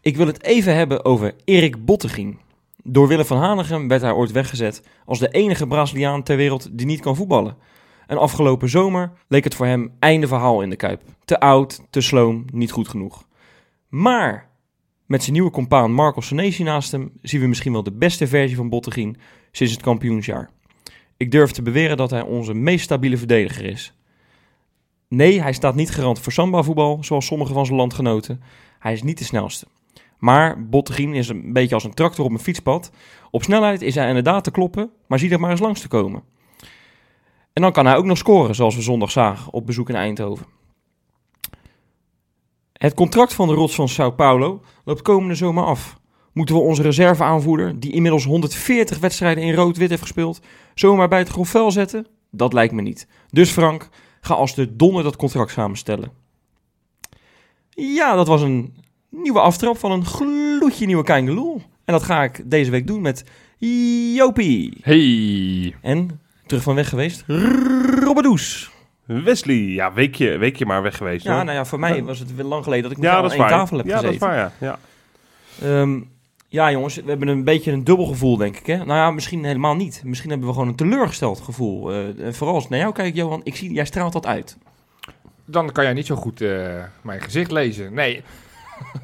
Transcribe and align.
Ik 0.00 0.16
wil 0.16 0.26
het 0.26 0.42
even 0.42 0.74
hebben 0.74 1.04
over 1.04 1.34
Erik 1.44 1.84
Bottegien. 1.84 2.38
Door 2.82 3.08
Willem 3.08 3.24
van 3.24 3.38
Hanegem 3.38 3.88
werd 3.88 4.02
hij 4.02 4.12
ooit 4.12 4.30
weggezet 4.30 4.82
als 5.04 5.18
de 5.18 5.28
enige 5.28 5.66
Braziliaan 5.66 6.22
ter 6.22 6.36
wereld 6.36 6.68
die 6.72 6.86
niet 6.86 7.00
kan 7.00 7.16
voetballen. 7.16 7.56
En 8.06 8.18
afgelopen 8.18 8.68
zomer 8.68 9.12
leek 9.28 9.44
het 9.44 9.54
voor 9.54 9.66
hem 9.66 9.92
einde 9.98 10.26
verhaal 10.26 10.62
in 10.62 10.70
de 10.70 10.76
Kuip. 10.76 11.02
Te 11.24 11.40
oud, 11.40 11.80
te 11.90 12.00
sloom, 12.00 12.44
niet 12.52 12.70
goed 12.70 12.88
genoeg. 12.88 13.26
Maar 13.88 14.50
met 15.06 15.20
zijn 15.20 15.32
nieuwe 15.32 15.50
compaan 15.50 15.92
Marco 15.92 16.20
Senesi 16.20 16.62
naast 16.62 16.92
hem 16.92 17.12
zien 17.22 17.40
we 17.40 17.46
misschien 17.46 17.72
wel 17.72 17.82
de 17.82 17.92
beste 17.92 18.26
versie 18.26 18.56
van 18.56 18.68
Bottegien 18.68 19.16
sinds 19.52 19.72
het 19.72 19.82
kampioensjaar. 19.82 20.50
Ik 21.16 21.30
durf 21.30 21.50
te 21.50 21.62
beweren 21.62 21.96
dat 21.96 22.10
hij 22.10 22.22
onze 22.22 22.54
meest 22.54 22.84
stabiele 22.84 23.16
verdediger 23.16 23.64
is. 23.64 23.94
Nee, 25.08 25.42
hij 25.42 25.52
staat 25.52 25.74
niet 25.74 25.90
garant 25.90 26.18
voor 26.18 26.32
samba-voetbal, 26.32 26.98
zoals 27.04 27.26
sommige 27.26 27.52
van 27.52 27.66
zijn 27.66 27.78
landgenoten. 27.78 28.40
Hij 28.80 28.92
is 28.92 29.02
niet 29.02 29.18
de 29.18 29.24
snelste. 29.24 29.66
Maar 30.18 30.68
Bottegien 30.68 31.14
is 31.14 31.28
een 31.28 31.52
beetje 31.52 31.74
als 31.74 31.84
een 31.84 31.94
tractor 31.94 32.24
op 32.24 32.30
een 32.30 32.38
fietspad. 32.38 32.90
Op 33.30 33.42
snelheid 33.42 33.82
is 33.82 33.94
hij 33.94 34.08
inderdaad 34.08 34.44
te 34.44 34.50
kloppen, 34.50 34.90
maar 35.06 35.18
zie 35.18 35.30
er 35.30 35.40
maar 35.40 35.50
eens 35.50 35.60
langs 35.60 35.80
te 35.80 35.88
komen. 35.88 36.22
En 37.52 37.62
dan 37.62 37.72
kan 37.72 37.86
hij 37.86 37.96
ook 37.96 38.04
nog 38.04 38.18
scoren, 38.18 38.54
zoals 38.54 38.74
we 38.74 38.82
zondag 38.82 39.10
zagen 39.10 39.52
op 39.52 39.66
bezoek 39.66 39.88
in 39.88 39.94
Eindhoven. 39.94 40.46
Het 42.72 42.94
contract 42.94 43.34
van 43.34 43.48
de 43.48 43.54
rots 43.54 43.74
van 43.74 43.88
Sao 43.88 44.10
Paulo 44.10 44.62
loopt 44.84 45.02
komende 45.02 45.34
zomer 45.34 45.64
af. 45.64 45.98
Moeten 46.32 46.54
we 46.54 46.60
onze 46.60 46.82
reserveaanvoerder, 46.82 47.80
die 47.80 47.92
inmiddels 47.92 48.24
140 48.24 48.98
wedstrijden 48.98 49.44
in 49.44 49.54
rood-wit 49.54 49.88
heeft 49.88 50.02
gespeeld, 50.02 50.40
zomaar 50.74 51.08
bij 51.08 51.18
het 51.18 51.28
grofvel 51.28 51.70
zetten? 51.70 52.06
Dat 52.30 52.52
lijkt 52.52 52.72
me 52.72 52.82
niet. 52.82 53.06
Dus 53.28 53.50
Frank, 53.50 53.88
ga 54.20 54.34
als 54.34 54.54
de 54.54 54.76
donder 54.76 55.02
dat 55.02 55.16
contract 55.16 55.50
samenstellen. 55.50 56.12
Ja, 57.80 58.14
dat 58.14 58.26
was 58.26 58.42
een 58.42 58.74
nieuwe 59.08 59.40
aftrap 59.40 59.78
van 59.78 59.92
een 59.92 60.04
gloedje 60.04 60.86
nieuwe 60.86 61.04
Kangeloel. 61.04 61.62
En 61.84 61.92
dat 61.92 62.02
ga 62.02 62.22
ik 62.22 62.42
deze 62.44 62.70
week 62.70 62.86
doen 62.86 63.02
met 63.02 63.24
Jopie. 64.14 64.76
Hey. 64.82 65.74
En, 65.80 66.20
terug 66.46 66.62
van 66.62 66.74
weg 66.74 66.88
geweest, 66.88 67.24
Robbedoes. 68.00 68.70
Wesley, 69.04 69.56
ja, 69.56 69.92
weekje, 69.92 70.38
weekje 70.38 70.66
maar 70.66 70.82
weg 70.82 70.96
geweest. 70.96 71.24
Ja, 71.24 71.34
hoor. 71.34 71.44
nou 71.44 71.56
ja, 71.56 71.64
voor 71.64 71.78
mij 71.78 72.02
was 72.04 72.18
het 72.18 72.34
wel 72.34 72.46
lang 72.46 72.64
geleden 72.64 72.88
dat 72.88 72.98
ik 72.98 73.04
ja 73.04 73.10
dat 73.10 73.18
aan 73.18 73.24
is 73.24 73.32
één 73.32 73.40
waar. 73.40 73.50
tafel 73.50 73.76
heb 73.76 73.86
ja, 73.86 73.98
gezeten. 73.98 74.18
dat 74.18 74.28
is 74.28 74.36
waar, 74.36 74.52
ja. 74.60 74.78
ja. 75.60 75.80
Ehm, 75.80 76.00
ja, 76.48 76.70
jongens, 76.70 76.94
we 76.94 77.02
hebben 77.06 77.28
een 77.28 77.44
beetje 77.44 77.72
een 77.72 77.84
dubbel 77.84 78.06
gevoel, 78.06 78.36
denk 78.36 78.56
ik. 78.56 78.66
Hè? 78.66 78.76
Nou 78.76 78.88
ja, 78.88 79.10
misschien 79.10 79.44
helemaal 79.44 79.74
niet. 79.74 80.02
Misschien 80.04 80.30
hebben 80.30 80.48
we 80.48 80.52
gewoon 80.52 80.68
een 80.68 80.74
teleurgesteld 80.74 81.40
gevoel. 81.40 81.92
Eh, 81.92 82.24
en 82.26 82.34
vooral 82.34 82.54
als 82.54 82.68
naar 82.68 82.78
jou 82.78 82.92
kijk, 82.92 83.14
Johan, 83.14 83.40
ik 83.44 83.56
zie, 83.56 83.72
jij 83.72 83.84
straalt 83.84 84.12
dat 84.12 84.26
uit. 84.26 84.56
Dan 85.50 85.72
kan 85.72 85.84
jij 85.84 85.92
niet 85.92 86.06
zo 86.06 86.16
goed 86.16 86.40
eh, 86.40 86.84
mijn 87.02 87.20
gezicht 87.20 87.50
lezen. 87.50 87.94
Nee. 87.94 88.22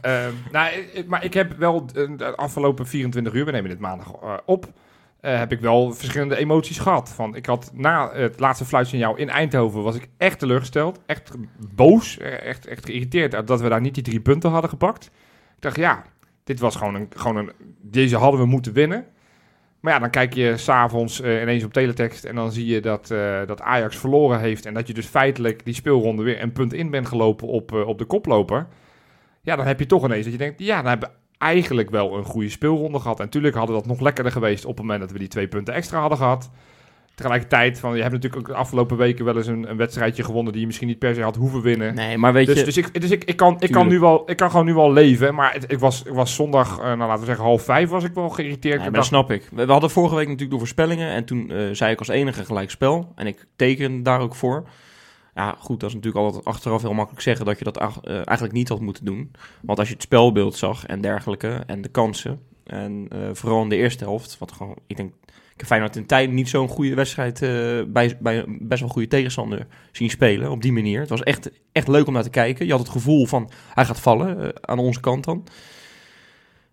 Ehm, 0.00 0.32
nou, 0.52 0.70
maar 1.06 1.24
ik 1.24 1.34
heb 1.34 1.56
wel 1.58 1.84
eh, 1.94 2.10
de 2.16 2.36
afgelopen 2.36 2.86
24 2.86 3.32
uur, 3.32 3.44
we 3.44 3.50
nemen 3.50 3.70
dit 3.70 3.78
maandag 3.78 4.12
eh, 4.22 4.34
op, 4.44 4.72
heb 5.20 5.52
ik 5.52 5.60
wel 5.60 5.92
verschillende 5.92 6.36
emoties 6.36 6.78
gehad. 6.78 7.08
Van, 7.08 7.34
ik 7.34 7.46
had 7.46 7.70
na 7.74 8.10
het 8.12 8.40
laatste 8.40 8.64
fluitsignaal 8.64 9.16
in 9.16 9.28
Eindhoven, 9.28 9.82
was 9.82 9.96
ik 9.96 10.08
echt 10.16 10.38
teleurgesteld. 10.38 11.00
Echt 11.06 11.30
boos, 11.74 12.18
echt, 12.18 12.66
echt 12.66 12.84
geïrriteerd 12.84 13.46
dat 13.46 13.60
we 13.60 13.68
daar 13.68 13.80
niet 13.80 13.94
die 13.94 14.02
drie 14.02 14.20
punten 14.20 14.50
hadden 14.50 14.70
gepakt. 14.70 15.04
Ik 15.56 15.62
dacht, 15.62 15.76
ja, 15.76 16.04
dit 16.44 16.60
was 16.60 16.76
gewoon 16.76 16.94
een, 16.94 17.06
gewoon 17.16 17.36
een, 17.36 17.52
deze 17.80 18.16
hadden 18.16 18.40
we 18.40 18.46
moeten 18.46 18.72
winnen. 18.72 19.06
Maar 19.80 19.92
ja, 19.92 19.98
dan 19.98 20.10
kijk 20.10 20.34
je 20.34 20.56
s'avonds 20.56 21.20
uh, 21.20 21.42
ineens 21.42 21.64
op 21.64 21.72
teletext 21.72 22.24
en 22.24 22.34
dan 22.34 22.52
zie 22.52 22.66
je 22.66 22.80
dat, 22.80 23.10
eh, 23.10 23.46
dat 23.46 23.60
Ajax 23.60 23.96
verloren 23.96 24.40
heeft. 24.40 24.66
En 24.66 24.74
dat 24.74 24.86
je 24.86 24.94
dus 24.94 25.06
feitelijk 25.06 25.64
die 25.64 25.74
speelronde 25.74 26.22
weer 26.22 26.42
een 26.42 26.52
punt 26.52 26.72
in 26.72 26.90
bent 26.90 27.06
gelopen 27.06 27.48
op, 27.48 27.72
eh, 27.72 27.86
op 27.86 27.98
de 27.98 28.04
koploper. 28.04 28.66
Ja, 29.42 29.56
dan 29.56 29.66
heb 29.66 29.78
je 29.78 29.86
toch 29.86 30.04
ineens 30.04 30.22
dat 30.22 30.32
je 30.32 30.38
denkt, 30.38 30.60
ja, 30.60 30.76
dan 30.76 30.90
hebben 30.90 31.08
we 31.08 31.14
eigenlijk 31.38 31.90
wel 31.90 32.16
een 32.16 32.24
goede 32.24 32.48
speelronde 32.48 32.98
gehad. 32.98 33.18
En 33.18 33.24
natuurlijk 33.24 33.54
hadden 33.54 33.76
dat 33.76 33.86
nog 33.86 34.00
lekkerder 34.00 34.32
geweest 34.32 34.64
op 34.64 34.76
het 34.76 34.80
moment 34.80 35.00
dat 35.00 35.12
we 35.12 35.18
die 35.18 35.28
twee 35.28 35.48
punten 35.48 35.74
extra 35.74 36.00
hadden 36.00 36.18
gehad. 36.18 36.50
Tegelijkertijd, 37.16 37.78
van, 37.78 37.94
je 37.94 38.00
hebt 38.02 38.12
natuurlijk 38.12 38.42
ook 38.42 38.48
de 38.48 38.60
afgelopen 38.60 38.96
weken 38.96 39.24
wel 39.24 39.36
eens 39.36 39.46
een, 39.46 39.70
een 39.70 39.76
wedstrijdje 39.76 40.24
gewonnen 40.24 40.52
die 40.52 40.60
je 40.60 40.66
misschien 40.66 40.88
niet 40.88 40.98
per 40.98 41.14
se 41.14 41.22
had 41.22 41.36
hoeven 41.36 41.62
winnen. 41.62 41.94
Nee, 41.94 42.18
maar 42.18 42.32
weet 42.32 42.46
Dus, 42.46 42.58
je... 42.58 42.64
dus, 42.64 42.76
ik, 42.76 43.00
dus 43.00 43.10
ik, 43.10 43.24
ik, 43.24 43.36
kan, 43.36 43.56
ik, 43.58 43.70
kan 43.70 43.88
nu 43.88 43.98
wel, 43.98 44.30
ik 44.30 44.36
kan 44.36 44.50
gewoon 44.50 44.66
nu 44.66 44.74
wel 44.74 44.92
leven. 44.92 45.34
Maar 45.34 45.52
het, 45.52 45.72
ik, 45.72 45.78
was, 45.78 46.02
ik 46.02 46.12
was 46.12 46.34
zondag, 46.34 46.78
eh, 46.78 46.84
nou 46.84 46.98
laten 46.98 47.20
we 47.20 47.26
zeggen 47.26 47.44
half 47.44 47.62
vijf, 47.62 47.88
was 47.88 48.04
ik 48.04 48.14
wel 48.14 48.28
geïrriteerd. 48.28 48.80
Nee, 48.80 48.90
dat 48.90 49.04
snap 49.04 49.30
ik. 49.30 49.48
We, 49.52 49.66
we 49.66 49.72
hadden 49.72 49.90
vorige 49.90 50.14
week 50.14 50.24
natuurlijk 50.24 50.50
door 50.50 50.58
voorspellingen. 50.58 51.10
En 51.10 51.24
toen 51.24 51.50
eh, 51.50 51.58
zei 51.72 51.92
ik 51.92 51.98
als 51.98 52.08
enige 52.08 52.44
gelijk 52.44 52.70
spel. 52.70 53.12
En 53.14 53.26
ik 53.26 53.46
teken 53.56 54.02
daar 54.02 54.20
ook 54.20 54.34
voor. 54.34 54.68
Ja, 55.34 55.56
goed, 55.58 55.80
dat 55.80 55.88
is 55.88 55.94
natuurlijk 55.94 56.24
altijd 56.24 56.44
achteraf 56.44 56.82
heel 56.82 56.94
makkelijk 56.94 57.22
zeggen 57.22 57.46
dat 57.46 57.58
je 57.58 57.64
dat 57.64 57.76
eh, 57.78 58.14
eigenlijk 58.14 58.52
niet 58.52 58.68
had 58.68 58.80
moeten 58.80 59.04
doen. 59.04 59.30
Want 59.62 59.78
als 59.78 59.88
je 59.88 59.94
het 59.94 60.02
spelbeeld 60.02 60.56
zag 60.56 60.86
en 60.86 61.00
dergelijke 61.00 61.62
en 61.66 61.82
de 61.82 61.88
kansen. 61.88 62.40
En 62.64 63.08
vooral 63.32 63.62
in 63.62 63.68
de 63.68 63.76
eerste 63.76 64.04
helft, 64.04 64.38
wat 64.38 64.52
gewoon, 64.52 64.76
ik 64.86 64.96
denk, 64.96 65.12
ik 65.56 65.62
heb 65.62 65.70
Feyenoord 65.70 65.96
in 65.96 66.06
tijden 66.06 66.34
niet 66.34 66.48
zo'n 66.48 66.68
goede 66.68 66.94
wedstrijd 66.94 67.42
eh, 67.42 67.50
bij, 67.86 68.16
bij 68.20 68.44
best 68.46 68.80
wel 68.80 68.90
goede 68.90 69.08
tegenstander 69.08 69.66
zien 69.92 70.10
spelen 70.10 70.50
op 70.50 70.62
die 70.62 70.72
manier. 70.72 71.00
Het 71.00 71.08
was 71.08 71.22
echt, 71.22 71.50
echt 71.72 71.88
leuk 71.88 72.06
om 72.06 72.12
naar 72.12 72.22
te 72.22 72.30
kijken. 72.30 72.66
Je 72.66 72.70
had 72.70 72.80
het 72.80 72.90
gevoel 72.90 73.26
van 73.26 73.50
hij 73.74 73.84
gaat 73.84 74.00
vallen 74.00 74.42
eh, 74.42 74.48
aan 74.60 74.78
onze 74.78 75.00
kant 75.00 75.24
dan. 75.24 75.46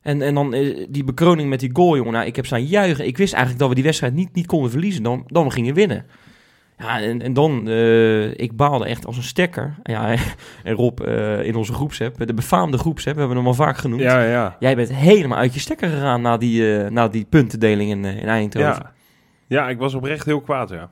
En, 0.01 0.21
en 0.21 0.33
dan 0.33 0.53
eh, 0.53 0.85
die 0.89 1.03
bekroning 1.03 1.49
met 1.49 1.59
die 1.59 1.69
goal, 1.73 1.95
jongen. 1.95 2.13
Nou, 2.13 2.25
ik 2.25 2.35
heb 2.35 2.45
staan 2.45 2.65
juichen. 2.65 3.07
Ik 3.07 3.17
wist 3.17 3.33
eigenlijk 3.33 3.59
dat 3.59 3.69
we 3.69 3.75
die 3.75 3.83
wedstrijd 3.83 4.13
niet, 4.13 4.33
niet 4.33 4.45
konden 4.45 4.71
verliezen. 4.71 5.03
Dan, 5.03 5.23
dan 5.27 5.43
we 5.43 5.51
gingen 5.51 5.73
winnen. 5.73 6.05
Ja, 6.83 6.99
en, 6.99 7.21
en 7.21 7.33
dan, 7.33 7.67
eh, 7.67 8.37
ik 8.37 8.55
baalde 8.55 8.85
echt 8.85 9.05
als 9.05 9.17
een 9.17 9.23
stekker. 9.23 9.75
Ja, 9.83 10.15
en 10.63 10.75
Rob 10.75 10.99
eh, 10.99 11.45
in 11.45 11.55
onze 11.55 11.73
groepsapp, 11.73 12.27
de 12.27 12.33
befaamde 12.33 12.77
groepsapp, 12.77 13.13
we 13.13 13.19
hebben 13.19 13.37
hem 13.37 13.47
al 13.47 13.53
vaak 13.53 13.77
genoemd. 13.77 14.01
Ja, 14.01 14.23
ja. 14.23 14.55
Jij 14.59 14.75
bent 14.75 14.93
helemaal 14.93 15.37
uit 15.37 15.53
je 15.53 15.59
stekker 15.59 15.89
gegaan 15.89 16.21
na 16.21 16.37
die, 16.37 16.77
eh, 16.77 16.89
na 16.91 17.07
die 17.07 17.25
puntendeling 17.29 17.89
in, 17.89 18.05
in 18.05 18.27
Eindhoven. 18.27 18.69
Ja. 18.69 18.93
ja, 19.47 19.69
ik 19.69 19.77
was 19.77 19.93
oprecht 19.93 20.25
heel 20.25 20.41
kwaad, 20.41 20.69
ja. 20.69 20.89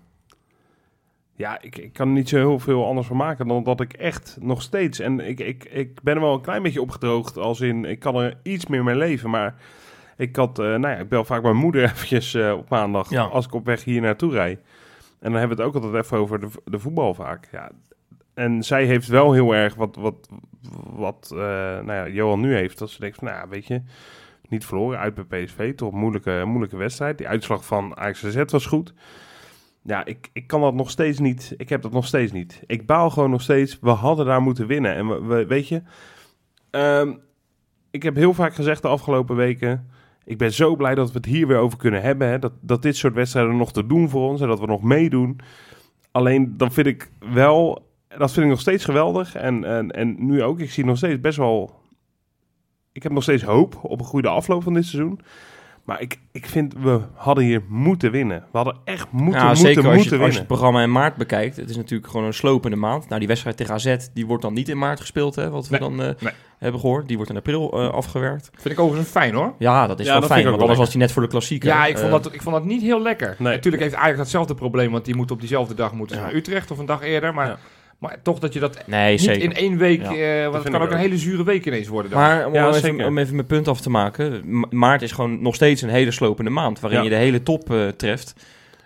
Ja, 1.35 1.61
ik, 1.61 1.77
ik 1.77 1.93
kan 1.93 2.07
er 2.07 2.13
niet 2.13 2.29
zo 2.29 2.37
heel 2.37 2.59
veel 2.59 2.85
anders 2.85 3.07
van 3.07 3.17
maken 3.17 3.47
dan 3.47 3.63
dat 3.63 3.81
ik 3.81 3.93
echt 3.93 4.37
nog 4.41 4.61
steeds... 4.61 4.99
En 4.99 5.19
ik, 5.19 5.39
ik, 5.39 5.63
ik 5.63 6.01
ben 6.01 6.15
er 6.15 6.21
wel 6.21 6.33
een 6.33 6.41
klein 6.41 6.63
beetje 6.63 6.81
opgedroogd, 6.81 7.37
als 7.37 7.61
in... 7.61 7.85
Ik 7.85 7.99
kan 7.99 8.15
er 8.15 8.37
iets 8.43 8.65
meer 8.65 8.83
mee 8.83 8.95
leven, 8.95 9.29
maar... 9.29 9.55
Ik 10.17 10.35
had, 10.35 10.57
nou 10.57 10.87
ja, 10.87 10.95
ik 10.95 11.09
bel 11.09 11.23
vaak 11.25 11.41
mijn 11.41 11.55
moeder 11.55 11.83
eventjes 11.91 12.35
op 12.35 12.69
maandag 12.69 13.09
Ja. 13.09 13.23
als 13.23 13.45
ik 13.45 13.53
op 13.53 13.65
weg 13.65 13.83
hier 13.83 14.01
naartoe 14.01 14.31
rijd. 14.31 14.59
En 15.21 15.31
dan 15.31 15.39
hebben 15.39 15.57
we 15.57 15.63
het 15.63 15.75
ook 15.75 15.83
altijd 15.83 16.03
even 16.05 16.17
over 16.17 16.39
de, 16.39 16.47
de 16.63 16.79
voetbal 16.79 17.13
vaak. 17.13 17.47
Ja. 17.51 17.71
En 18.33 18.63
zij 18.63 18.85
heeft 18.85 19.07
wel 19.07 19.33
heel 19.33 19.55
erg 19.55 19.75
wat, 19.75 19.95
wat, 19.95 20.29
wat 20.93 21.29
eh, 21.31 21.37
nou 21.39 21.91
ja, 21.91 22.07
Johan 22.07 22.39
nu 22.39 22.55
heeft. 22.55 22.77
Dat 22.77 22.89
ze 22.89 22.99
denkt 22.99 23.17
van, 23.17 23.27
nou 23.27 23.49
weet 23.49 23.67
je, 23.67 23.81
niet 24.49 24.65
verloren 24.65 24.99
uit 24.99 25.27
bij 25.27 25.43
PSV. 25.43 25.75
Toch 25.75 25.91
een 25.91 25.99
moeilijke, 25.99 26.43
moeilijke 26.45 26.77
wedstrijd. 26.77 27.17
Die 27.17 27.27
uitslag 27.27 27.65
van 27.65 27.97
Ajax 27.97 28.25
AZ 28.25 28.43
was 28.51 28.65
goed. 28.65 28.93
Ja, 29.83 30.05
ik, 30.05 30.29
ik 30.33 30.47
kan 30.47 30.61
dat 30.61 30.73
nog 30.73 30.89
steeds 30.89 31.19
niet. 31.19 31.53
Ik 31.57 31.69
heb 31.69 31.81
dat 31.81 31.91
nog 31.91 32.05
steeds 32.05 32.31
niet. 32.31 32.63
Ik 32.65 32.85
baal 32.85 33.09
gewoon 33.09 33.29
nog 33.29 33.41
steeds. 33.41 33.79
We 33.79 33.89
hadden 33.89 34.25
daar 34.25 34.41
moeten 34.41 34.67
winnen. 34.67 34.95
En 34.95 35.27
we- 35.27 35.45
weet 35.45 35.67
je, 35.67 35.81
ehm, 36.69 37.13
ik 37.91 38.03
heb 38.03 38.15
heel 38.15 38.33
vaak 38.33 38.53
gezegd 38.53 38.81
de 38.81 38.87
afgelopen 38.87 39.35
weken. 39.35 39.89
Ik 40.31 40.37
ben 40.37 40.53
zo 40.53 40.75
blij 40.75 40.95
dat 40.95 41.07
we 41.11 41.17
het 41.17 41.25
hier 41.25 41.47
weer 41.47 41.57
over 41.57 41.77
kunnen 41.77 42.01
hebben. 42.01 42.27
Hè? 42.27 42.39
Dat, 42.39 42.51
dat 42.61 42.81
dit 42.81 42.95
soort 42.95 43.13
wedstrijden 43.13 43.57
nog 43.57 43.71
te 43.71 43.85
doen 43.85 44.09
voor 44.09 44.29
ons 44.29 44.41
en 44.41 44.47
dat 44.47 44.59
we 44.59 44.65
nog 44.65 44.81
meedoen. 44.81 45.39
Alleen 46.11 46.57
dan 46.57 46.71
vind 46.71 46.87
ik 46.87 47.11
wel, 47.33 47.87
dat 48.07 48.31
vind 48.31 48.45
ik 48.45 48.51
nog 48.51 48.59
steeds 48.59 48.85
geweldig. 48.85 49.35
En, 49.35 49.63
en, 49.63 49.91
en 49.91 50.15
nu 50.25 50.43
ook, 50.43 50.59
ik 50.59 50.71
zie 50.71 50.85
nog 50.85 50.97
steeds 50.97 51.19
best 51.19 51.37
wel. 51.37 51.79
Ik 52.91 53.03
heb 53.03 53.11
nog 53.11 53.23
steeds 53.23 53.43
hoop 53.43 53.79
op 53.83 53.99
een 53.99 54.05
goede 54.05 54.27
afloop 54.27 54.63
van 54.63 54.73
dit 54.73 54.85
seizoen. 54.85 55.19
Maar 55.83 56.01
ik, 56.01 56.19
ik 56.31 56.45
vind, 56.45 56.73
we 56.79 56.99
hadden 57.13 57.43
hier 57.43 57.61
moeten 57.67 58.11
winnen. 58.11 58.39
We 58.51 58.57
hadden 58.57 58.75
echt 58.83 59.11
moeten, 59.11 59.39
ja, 59.41 59.45
moeten, 59.47 59.63
zeker 59.65 59.83
als 59.83 59.85
je, 59.85 59.97
moeten 59.97 59.97
als 59.97 60.03
je 60.03 60.17
winnen. 60.17 60.37
het 60.37 60.47
programma 60.47 60.81
in 60.81 60.91
maart 60.91 61.15
bekijkt. 61.15 61.55
Het 61.55 61.69
is 61.69 61.75
natuurlijk 61.75 62.11
gewoon 62.11 62.25
een 62.25 62.33
slopende 62.33 62.75
maand. 62.77 63.07
Nou, 63.07 63.19
die 63.19 63.27
wedstrijd 63.27 63.57
tegen 63.57 63.73
AZ, 63.73 63.95
die 64.13 64.25
wordt 64.25 64.43
dan 64.43 64.53
niet 64.53 64.69
in 64.69 64.77
maart 64.77 64.99
gespeeld, 64.99 65.35
hè, 65.35 65.49
wat 65.49 65.67
we 65.67 65.77
Nee, 65.79 65.89
dan 65.89 66.01
eh, 66.01 66.21
nee. 66.21 66.33
hebben 66.57 66.79
gehoord. 66.81 67.07
Die 67.07 67.15
wordt 67.15 67.31
in 67.31 67.37
april 67.37 67.71
eh, 67.71 67.89
afgewerkt. 67.89 68.49
vind 68.53 68.73
ik 68.73 68.79
overigens 68.79 69.09
fijn 69.11 69.33
hoor. 69.33 69.53
Ja, 69.57 69.87
dat 69.87 69.99
is 69.99 70.05
Ja, 70.05 70.11
wel 70.11 70.21
dat 70.21 70.29
fijn, 70.29 70.41
vind 70.41 70.53
ik 70.53 70.59
want 70.59 70.61
anders 70.61 70.77
was 70.79 70.89
hij 70.89 70.99
net 71.01 71.11
voor 71.11 71.21
de 71.21 71.27
klassieker. 71.27 71.69
Ja, 71.69 71.85
ik 71.85 71.97
vond, 71.97 72.13
Eh, 72.13 72.23
dat, 72.23 72.33
ik 72.33 72.41
vond 72.41 72.55
dat 72.55 72.65
niet 72.65 72.81
heel 72.81 73.01
lekker. 73.01 73.35
Nee. 73.37 73.53
Natuurlijk 73.55 73.83
heeft 73.83 73.95
Ajax 73.95 74.17
datzelfde 74.17 74.53
probleem, 74.55 74.91
want 74.91 75.05
die 75.05 75.15
moet 75.15 75.31
op 75.31 75.39
diezelfde 75.39 75.73
dag 75.73 75.93
moeten 75.93 76.15
Ja. 76.17 76.21
naar 76.23 76.33
Utrecht 76.33 76.71
of 76.71 76.77
een 76.77 76.85
dag 76.85 77.01
eerder. 77.01 77.33
Maar, 77.33 77.47
Ja. 77.47 77.57
Maar 78.01 78.17
toch 78.21 78.39
dat 78.39 78.53
je 78.53 78.59
dat 78.59 78.83
Nee, 78.87 79.11
niet 79.11 79.21
zeker. 79.21 79.41
in 79.43 79.53
één 79.53 79.77
week, 79.77 80.01
Ja, 80.01 80.43
eh, 80.43 80.49
want 80.51 80.63
het 80.63 80.73
kan 80.73 80.81
ook 80.81 80.91
een 80.91 80.97
hele 80.97 81.17
zure 81.17 81.43
week 81.43 81.65
ineens 81.65 81.87
worden. 81.87 82.11
Dan. 82.11 82.19
Maar 82.19 82.45
om, 82.47 82.53
Ja, 82.53 82.67
even, 82.67 82.79
zeker. 82.81 83.05
om 83.07 83.17
even 83.17 83.35
mijn 83.35 83.47
punt 83.47 83.67
af 83.67 83.81
te 83.81 83.89
maken. 83.89 84.41
Ma- 84.59 84.67
Maart 84.69 85.01
is 85.01 85.11
gewoon 85.11 85.41
nog 85.41 85.55
steeds 85.55 85.81
een 85.81 85.89
hele 85.89 86.11
slopende 86.11 86.49
maand. 86.51 86.79
Waarin 86.79 86.99
Ja. 86.99 87.05
je 87.05 87.11
de 87.11 87.15
hele 87.21 87.43
top 87.43 87.71
eh, 87.71 87.87
treft. 87.87 88.33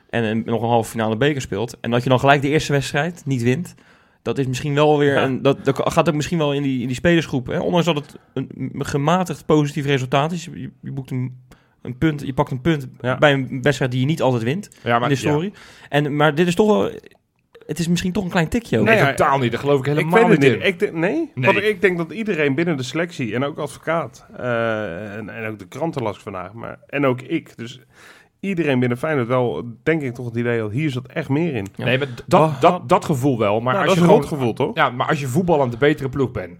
En 0.09 0.23
een- 0.23 0.43
nog 0.45 0.61
een 0.61 0.67
halve 0.69 0.89
finale 0.89 1.17
beker 1.17 1.41
speelt. 1.41 1.77
En 1.79 1.91
dat 1.91 2.03
je 2.03 2.09
dan 2.09 2.19
gelijk 2.19 2.41
de 2.41 2.49
eerste 2.49 2.71
wedstrijd 2.71 3.21
niet 3.25 3.41
wint. 3.43 3.75
Dat 4.21 4.37
is 4.37 4.47
misschien 4.47 4.73
wel 4.73 4.97
weer. 4.97 5.13
Ja. 5.13 5.23
Een, 5.23 5.41
dat, 5.41 5.65
dat 5.65 5.81
gaat 5.91 6.09
ook 6.09 6.15
misschien 6.15 6.37
wel 6.37 6.53
in 6.53 6.63
die, 6.63 6.81
in 6.81 6.87
die 6.87 6.95
spelersgroep. 6.95 7.47
Hè? 7.47 7.59
Ondanks 7.59 7.85
dat 7.85 7.95
het 7.95 8.15
een, 8.33 8.49
een 8.73 8.85
gematigd 8.85 9.45
positief 9.45 9.85
resultaat 9.85 10.31
is. 10.31 10.45
Je, 10.45 10.69
je 10.81 10.91
boekt 10.91 11.11
een, 11.11 11.37
een 11.81 11.97
punt. 11.97 12.21
Je 12.25 12.33
pakt 12.33 12.51
een 12.51 12.61
punt 12.61 12.87
Ja. 13.01 13.17
bij 13.17 13.33
een 13.33 13.61
wedstrijd 13.61 13.91
die 13.91 13.99
je 13.99 14.05
niet 14.05 14.21
altijd 14.21 14.43
wint 14.43 14.69
ja, 14.83 14.95
in 14.95 15.01
de 15.01 15.07
historie. 15.07 15.53
En, 15.89 16.15
maar 16.15 16.35
dit 16.35 16.47
is 16.47 16.55
toch 16.55 16.67
wel 16.67 16.91
het 17.65 17.79
is 17.79 17.87
misschien 17.87 18.11
toch 18.11 18.23
een 18.23 18.29
klein 18.29 18.47
tikje 18.47 18.79
ook. 18.79 18.85
Nee, 18.85 19.01
Nee, 19.01 19.13
totaal 19.13 19.37
niet. 19.37 19.51
Dat 19.51 19.59
geloof 19.59 19.79
ik 19.79 19.85
Ik 19.87 19.93
helemaal 19.93 20.19
weet 20.19 20.29
het 20.29 20.39
niet 20.39 20.51
niet. 20.51 20.61
in. 20.61 20.67
Ik 20.67 20.79
denk- 20.79 20.93
nee? 20.93 21.31
Nee. 21.35 21.45
Want 21.53 21.63
ik 21.65 21.81
denk 21.81 21.97
dat 21.97 22.11
iedereen 22.11 22.55
binnen 22.55 22.77
de 22.77 22.83
selectie, 22.83 23.33
en 23.35 23.43
ook 23.43 23.57
advocaat, 23.57 24.25
eh, 24.37 25.15
en, 25.15 25.29
en 25.29 25.51
ook 25.51 25.59
de 25.59 25.67
kranten 25.67 26.01
las 26.03 26.15
ik 26.15 26.21
vandaag, 26.21 26.53
maar, 26.53 26.79
en 26.87 27.05
ook 27.05 27.21
ik, 27.21 27.57
dus 27.57 27.79
iedereen 28.39 28.79
binnen 28.79 28.97
Feyenoord 28.97 29.27
wel, 29.27 29.63
denk 29.83 30.01
ik 30.01 30.13
toch 30.13 30.25
het 30.25 30.35
idee 30.35 30.59
dat 30.59 30.71
hier 30.71 30.89
zit 30.89 31.07
echt 31.07 31.29
meer 31.29 31.53
in. 31.55 31.67
Ja. 31.75 31.85
Nee, 31.85 31.97
maar 31.97 32.07
dat, 32.25 32.39
Oh. 32.41 32.61
dat, 32.61 32.89
dat 32.89 33.05
gevoel 33.05 33.37
wel. 33.39 33.59
Maar 33.61 33.73
Nou, 33.73 33.85
als 33.85 33.95
dat 33.95 33.95
je 33.95 34.01
is 34.01 34.01
een 34.01 34.05
gewoon... 34.23 34.39
rondgevoel, 34.39 34.53
toch? 34.53 34.75
Ja, 34.75 34.89
maar 34.89 35.07
als 35.07 35.19
je 35.19 35.27
voetballend 35.27 35.71
de 35.71 35.77
betere 35.77 36.09
ploeg 36.09 36.31
bent. 36.31 36.57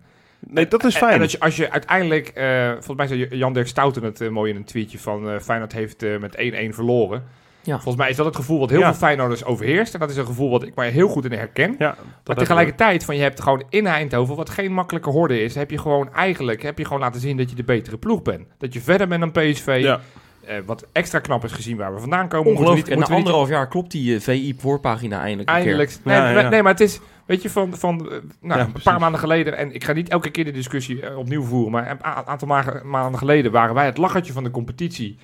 Nee, 0.47 0.67
dat 0.67 0.83
is 0.83 0.95
fijn. 0.97 1.13
en 1.13 1.21
als, 1.21 1.31
je, 1.31 1.39
als 1.39 1.55
je 1.55 1.71
uiteindelijk... 1.71 2.27
eh, 2.27 2.69
volgens 2.71 2.95
mij 2.97 3.07
zei 3.07 3.27
Jan 3.37 3.53
Dirk 3.53 3.67
Stouten 3.67 4.03
het 4.03 4.21
eh, 4.21 4.29
mooi 4.29 4.51
in 4.51 4.57
een 4.57 4.63
tweetje 4.63 4.99
van... 4.99 5.29
eh 5.29 5.39
Feyenoord 5.39 5.73
heeft 5.73 6.05
met 6.19 6.35
1-1 6.37 6.73
verloren. 6.75 7.23
Ja. 7.65 7.73
Volgens 7.73 7.95
mij 7.95 8.09
is 8.09 8.15
dat 8.15 8.25
het 8.25 8.35
gevoel 8.35 8.59
wat 8.59 8.69
heel 8.69 8.79
Ja. 8.79 8.85
veel 8.85 8.95
Feyenoorders 9.07 9.43
overheerst. 9.45 9.93
En 9.93 9.99
dat 9.99 10.09
is 10.09 10.17
een 10.17 10.25
gevoel 10.25 10.49
wat 10.49 10.63
ik 10.63 10.75
maar 10.75 10.85
heel 10.85 11.07
goed 11.07 11.25
in 11.25 11.31
herken. 11.31 11.75
ja, 11.79 11.95
Maar 11.97 12.05
dat 12.23 12.37
tegelijkertijd, 12.37 13.05
van 13.05 13.15
je 13.15 13.21
hebt 13.21 13.41
gewoon 13.41 13.63
in 13.69 13.87
Eindhoven, 13.87 14.35
wat 14.35 14.49
geen 14.49 14.73
makkelijke 14.73 15.09
horde 15.09 15.41
is, 15.43 15.55
heb 15.55 15.71
je 15.71 15.77
gewoon 15.77 16.13
eigenlijk 16.13 16.61
heb 16.63 16.77
je 16.77 16.85
gewoon 16.85 16.99
laten 16.99 17.21
zien 17.21 17.37
dat 17.37 17.49
je 17.49 17.55
de 17.55 17.63
betere 17.63 17.97
ploeg 17.97 18.21
bent. 18.21 18.47
Dat 18.57 18.73
je 18.73 18.81
verder 18.81 19.07
bent 19.07 19.19
dan 19.19 19.31
PSV. 19.31 19.79
Ja. 19.81 19.99
eh, 20.45 20.55
wat 20.65 20.85
extra 20.91 21.19
knap 21.19 21.43
is 21.43 21.51
gezien 21.51 21.77
waar 21.77 21.93
we 21.93 21.99
vandaan 21.99 22.27
komen. 22.27 22.51
Ongelooflijk. 22.51 22.75
niet- 22.77 22.85
En 22.87 22.91
na 22.91 22.95
moeten 22.97 23.13
we 23.15 23.19
niet- 23.21 23.25
anderhalf 23.31 23.49
jaar 23.59 23.67
klopt 23.67 23.91
die 23.91 24.15
eh, 24.15 24.21
VI-voorpagina 24.21 25.19
eindelijk 25.19 25.49
een 25.49 25.55
Eindelijk. 25.55 25.89
keer. 25.89 25.99
Nee, 26.03 26.15
Ja, 26.15 26.31
nee, 26.33 26.43
ja. 26.43 26.49
nee, 26.49 26.61
maar 26.61 26.71
het 26.71 26.81
is, 26.81 26.99
weet 27.25 27.41
je, 27.41 27.49
van, 27.49 27.77
van 27.77 27.99
eh, 27.99 28.09
nou, 28.41 28.59
Ja, 28.59 28.65
een 28.65 28.71
precies. 28.71 28.83
paar 28.91 28.99
maanden 28.99 29.19
geleden, 29.19 29.57
en 29.57 29.73
ik 29.73 29.83
ga 29.83 29.93
niet 29.93 30.09
elke 30.09 30.29
keer 30.29 30.45
de 30.45 30.51
discussie 30.51 31.17
opnieuw 31.17 31.43
voeren, 31.43 31.71
maar 31.71 31.89
een 31.91 32.03
aantal 32.03 32.47
ma- 32.47 32.81
maanden 32.83 33.19
geleden 33.19 33.51
waren 33.51 33.75
wij 33.75 33.85
het 33.85 33.97
lachertje 33.97 34.33
van 34.33 34.43
de 34.43 34.51
competitie. 34.51 35.17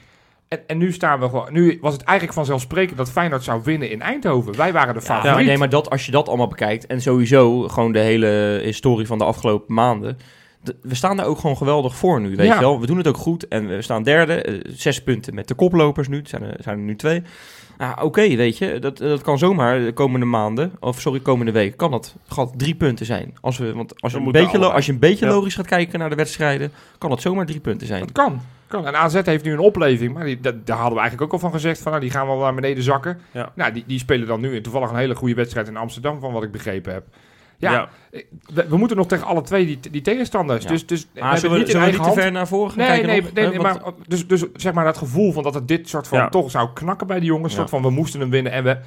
En, 0.51 0.59
en 0.68 0.77
nu 0.77 0.92
staan 0.92 1.19
we 1.19 1.25
gewoon, 1.30 1.53
nu 1.53 1.77
was 1.81 1.94
het 1.94 2.01
eigenlijk 2.03 2.38
vanzelfsprekend 2.38 2.98
dat 2.98 3.12
Feyenoord 3.12 3.44
zou 3.44 3.62
winnen 3.63 3.89
in 3.89 4.01
Eindhoven. 4.01 4.56
Wij 4.57 4.74
waren 4.74 4.94
de 4.94 5.00
Ja, 5.00 5.06
favoriet. 5.06 5.33
maar 5.36 5.44
nee, 5.44 5.57
maar 5.57 5.69
dat, 5.69 5.89
als 5.89 6.06
je 6.06 6.12
dat 6.12 6.27
allemaal 6.27 6.48
bekijkt 6.48 6.86
en 6.88 7.01
sowieso 7.01 7.62
gewoon 7.68 7.92
de 7.92 8.00
hele 8.00 8.59
historie 8.63 9.06
van 9.07 9.18
de 9.18 9.24
afgelopen 9.24 9.74
maanden. 9.74 10.18
we 10.81 10.95
staan 10.95 11.18
daar 11.18 11.25
ook 11.25 11.39
gewoon 11.39 11.57
geweldig 11.57 11.95
voor 11.95 12.21
nu, 12.21 12.36
weet 12.36 12.48
Ja. 12.48 12.53
je 12.53 12.59
wel. 12.59 12.80
We 12.80 12.86
doen 12.88 12.98
het 12.98 13.07
ook 13.07 13.18
goed 13.18 13.48
en 13.48 13.68
we 13.68 13.81
staan 13.81 14.03
derde. 14.03 14.33
eh, 14.42 14.59
zes 14.68 15.03
punten 15.03 15.36
met 15.36 15.48
de 15.48 15.53
koplopers 15.53 16.07
nu. 16.07 16.18
Het 16.18 16.30
zijn 16.30 16.44
er, 16.44 16.56
zijn 16.59 16.77
er 16.77 16.83
nu 16.83 16.95
twee. 16.95 17.21
Nou, 17.77 18.01
oké, 18.01 18.36
weet 18.36 18.57
je. 18.57 18.80
Dat, 18.80 18.97
dat 18.97 19.21
kan 19.21 19.38
zomaar 19.38 19.80
de 19.80 19.94
komende 19.94 20.25
maanden, 20.25 20.71
of 20.80 21.00
sorry, 21.00 21.19
komende 21.19 21.51
week, 21.51 21.77
kan 21.77 21.92
dat 21.92 22.15
gat 22.27 22.54
drie 22.57 22.75
punten 22.75 23.06
zijn. 23.06 23.33
Als 23.42 23.57
we, 23.57 23.74
want 23.74 24.01
als 24.01 24.12
je, 24.12 24.18
een 24.18 24.31
beetje, 24.31 24.57
als 24.65 24.86
je 24.86 24.92
een 24.92 25.00
beetje 25.00 25.25
Ja. 25.25 25.31
logisch 25.31 25.56
gaat 25.56 25.68
kijken 25.68 26.00
naar 26.00 26.09
de 26.09 26.15
wedstrijden, 26.15 26.71
kan 26.97 27.09
dat 27.09 27.21
zomaar 27.21 27.45
drie 27.45 27.59
punten 27.59 27.88
zijn. 27.88 28.00
Dat 28.00 28.12
kan. 28.12 28.42
Kan. 28.71 28.88
En 28.88 28.95
AZ 28.95 29.21
heeft 29.23 29.44
nu 29.44 29.51
een 29.51 29.59
opleving, 29.59 30.13
maar 30.13 30.25
die, 30.25 30.39
dat, 30.39 30.65
daar 30.65 30.75
hadden 30.77 30.94
we 30.95 31.00
eigenlijk 31.01 31.33
ook 31.33 31.41
al 31.41 31.50
van 31.50 31.59
gezegd, 31.59 31.81
van, 31.81 31.91
nou, 31.91 32.03
die 32.03 32.12
gaan 32.13 32.27
wel 32.27 32.38
naar 32.39 32.53
beneden 32.56 32.83
zakken. 32.83 33.19
Ja. 33.31 33.51
Nou, 33.56 33.71
die, 33.73 33.83
die 33.88 34.00
spelen 34.00 34.27
dan 34.27 34.39
nu 34.41 34.62
toevallig 34.62 34.89
een 34.89 34.95
hele 34.95 35.15
goede 35.15 35.35
wedstrijd 35.35 35.68
in 35.68 35.77
Amsterdam, 35.77 36.19
van 36.19 36.33
wat 36.33 36.44
ik 36.44 36.51
begrepen 36.51 36.94
heb. 36.94 37.03
Ja, 37.57 37.71
Ja. 37.71 37.89
We, 38.53 38.65
we 38.69 38.77
moeten 38.77 38.97
nog 38.97 39.07
tegen 39.07 39.27
alle 39.27 39.41
twee 39.41 39.65
die, 39.65 39.79
die 39.91 40.01
tegenstanders. 40.01 40.63
Ja. 40.63 40.69
Dus, 40.69 40.85
dus 40.85 41.07
Maar 41.19 41.38
zullen 41.38 41.51
we, 41.56 41.62
niet 41.62 41.71
zullen 41.71 41.85
we 41.85 41.91
niet 41.94 42.03
te 42.03 42.13
ver 42.21 42.31
naar 42.31 42.47
voren 42.47 42.69
gaan 42.71 42.77
Nee, 42.79 42.88
kijken 42.88 43.07
nee, 43.07 43.21
nog? 43.21 43.33
nee, 43.33 43.44
Hè, 43.44 43.50
nee, 43.50 43.59
want- 43.59 43.81
maar 43.83 43.94
dus, 44.07 44.27
dus 44.27 44.44
zeg 44.53 44.73
maar 44.73 44.85
dat 44.85 44.97
gevoel 44.97 45.31
van 45.31 45.44
dat 45.44 45.53
het 45.53 45.68
dit 45.68 45.89
soort 45.89 46.07
van 46.07 46.18
Ja. 46.18 46.29
toch 46.29 46.51
zou 46.51 46.69
knakken 46.73 47.07
bij 47.07 47.19
die 47.19 47.27
jongens. 47.27 47.51
Ja. 47.53 47.57
soort 47.59 47.69
van 47.69 47.81
we 47.81 47.89
moesten 47.89 48.19
hem 48.19 48.29
winnen 48.29 48.51
en 48.51 48.63
we... 48.63 48.77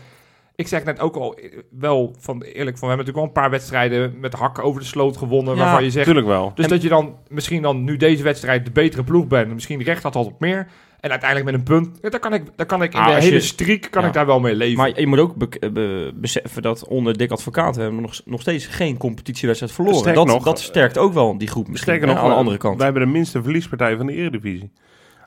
Ik 0.56 0.68
zeg 0.68 0.84
net 0.84 1.00
ook 1.00 1.16
al, 1.16 1.34
eh, 1.36 1.58
wel 1.70 2.14
van 2.18 2.42
eerlijk, 2.42 2.78
van 2.78 2.88
we 2.88 2.94
hebben 2.94 3.06
natuurlijk 3.06 3.16
wel 3.16 3.24
een 3.24 3.32
paar 3.32 3.50
wedstrijden 3.50 4.14
met 4.20 4.34
hakken 4.34 4.64
over 4.64 4.80
de 4.80 4.86
sloot 4.86 5.16
gewonnen. 5.16 5.54
Ja, 5.56 5.60
waarvan 5.62 5.84
je 5.84 5.90
zegt, 5.90 6.04
Tuurlijk 6.04 6.26
wel. 6.26 6.52
dus 6.54 6.64
En- 6.64 6.70
dat 6.70 6.82
je 6.82 6.88
dan 6.88 7.16
misschien 7.28 7.62
dan 7.62 7.84
nu 7.84 7.96
deze 7.96 8.22
wedstrijd 8.22 8.64
de 8.64 8.70
betere 8.70 9.04
ploeg 9.04 9.26
bent. 9.26 9.52
Misschien 9.52 9.82
recht 9.82 10.02
had 10.02 10.14
al 10.16 10.24
op 10.24 10.40
meer. 10.40 10.66
En 11.00 11.10
uiteindelijk 11.10 11.50
met 11.50 11.60
een 11.60 11.66
punt. 11.82 11.98
Ja, 12.02 12.10
daar 12.10 12.20
kan 12.20 12.34
ik, 12.34 12.42
daar 12.56 12.66
kan 12.66 12.82
ik 12.82 12.92
in 12.92 12.98
Ah, 12.98 13.06
de 13.08 13.14
als 13.14 13.24
hele 13.24 13.36
je- 13.36 13.40
streak 13.42 13.86
kan 13.90 14.02
Ja. 14.02 14.08
ik 14.08 14.14
daar 14.14 14.26
wel 14.26 14.40
mee 14.40 14.54
leven. 14.54 14.76
Maar 14.76 15.00
je 15.00 15.06
moet 15.06 15.18
ook 15.18 15.34
be- 15.36 15.70
be- 15.72 16.12
beseffen 16.14 16.62
dat 16.62 16.88
onder 16.88 17.16
Dick 17.18 17.30
Advocaat 17.30 17.76
we 17.76 17.82
hebben 17.82 18.00
nog, 18.02 18.20
nog 18.24 18.40
steeds 18.40 18.66
geen 18.66 18.96
competitiewedstrijd 18.96 19.72
verloren. 19.72 20.14
Dat, 20.14 20.26
nog, 20.26 20.42
dat 20.44 20.60
sterkt 20.60 20.98
ook 20.98 21.12
wel 21.12 21.38
die 21.38 21.48
groep 21.48 21.68
misschien, 21.68 21.92
Sterker 21.94 22.06
nog, 22.06 22.16
aan 22.16 22.22
de 22.22 22.28
wij- 22.28 22.38
andere 22.38 22.56
kant. 22.58 22.76
Wij 22.76 22.84
hebben 22.84 23.02
de 23.06 23.12
minste 23.12 23.42
verliespartij 23.42 23.96
van 23.96 24.06
de 24.06 24.12
Eredivisie. 24.12 24.70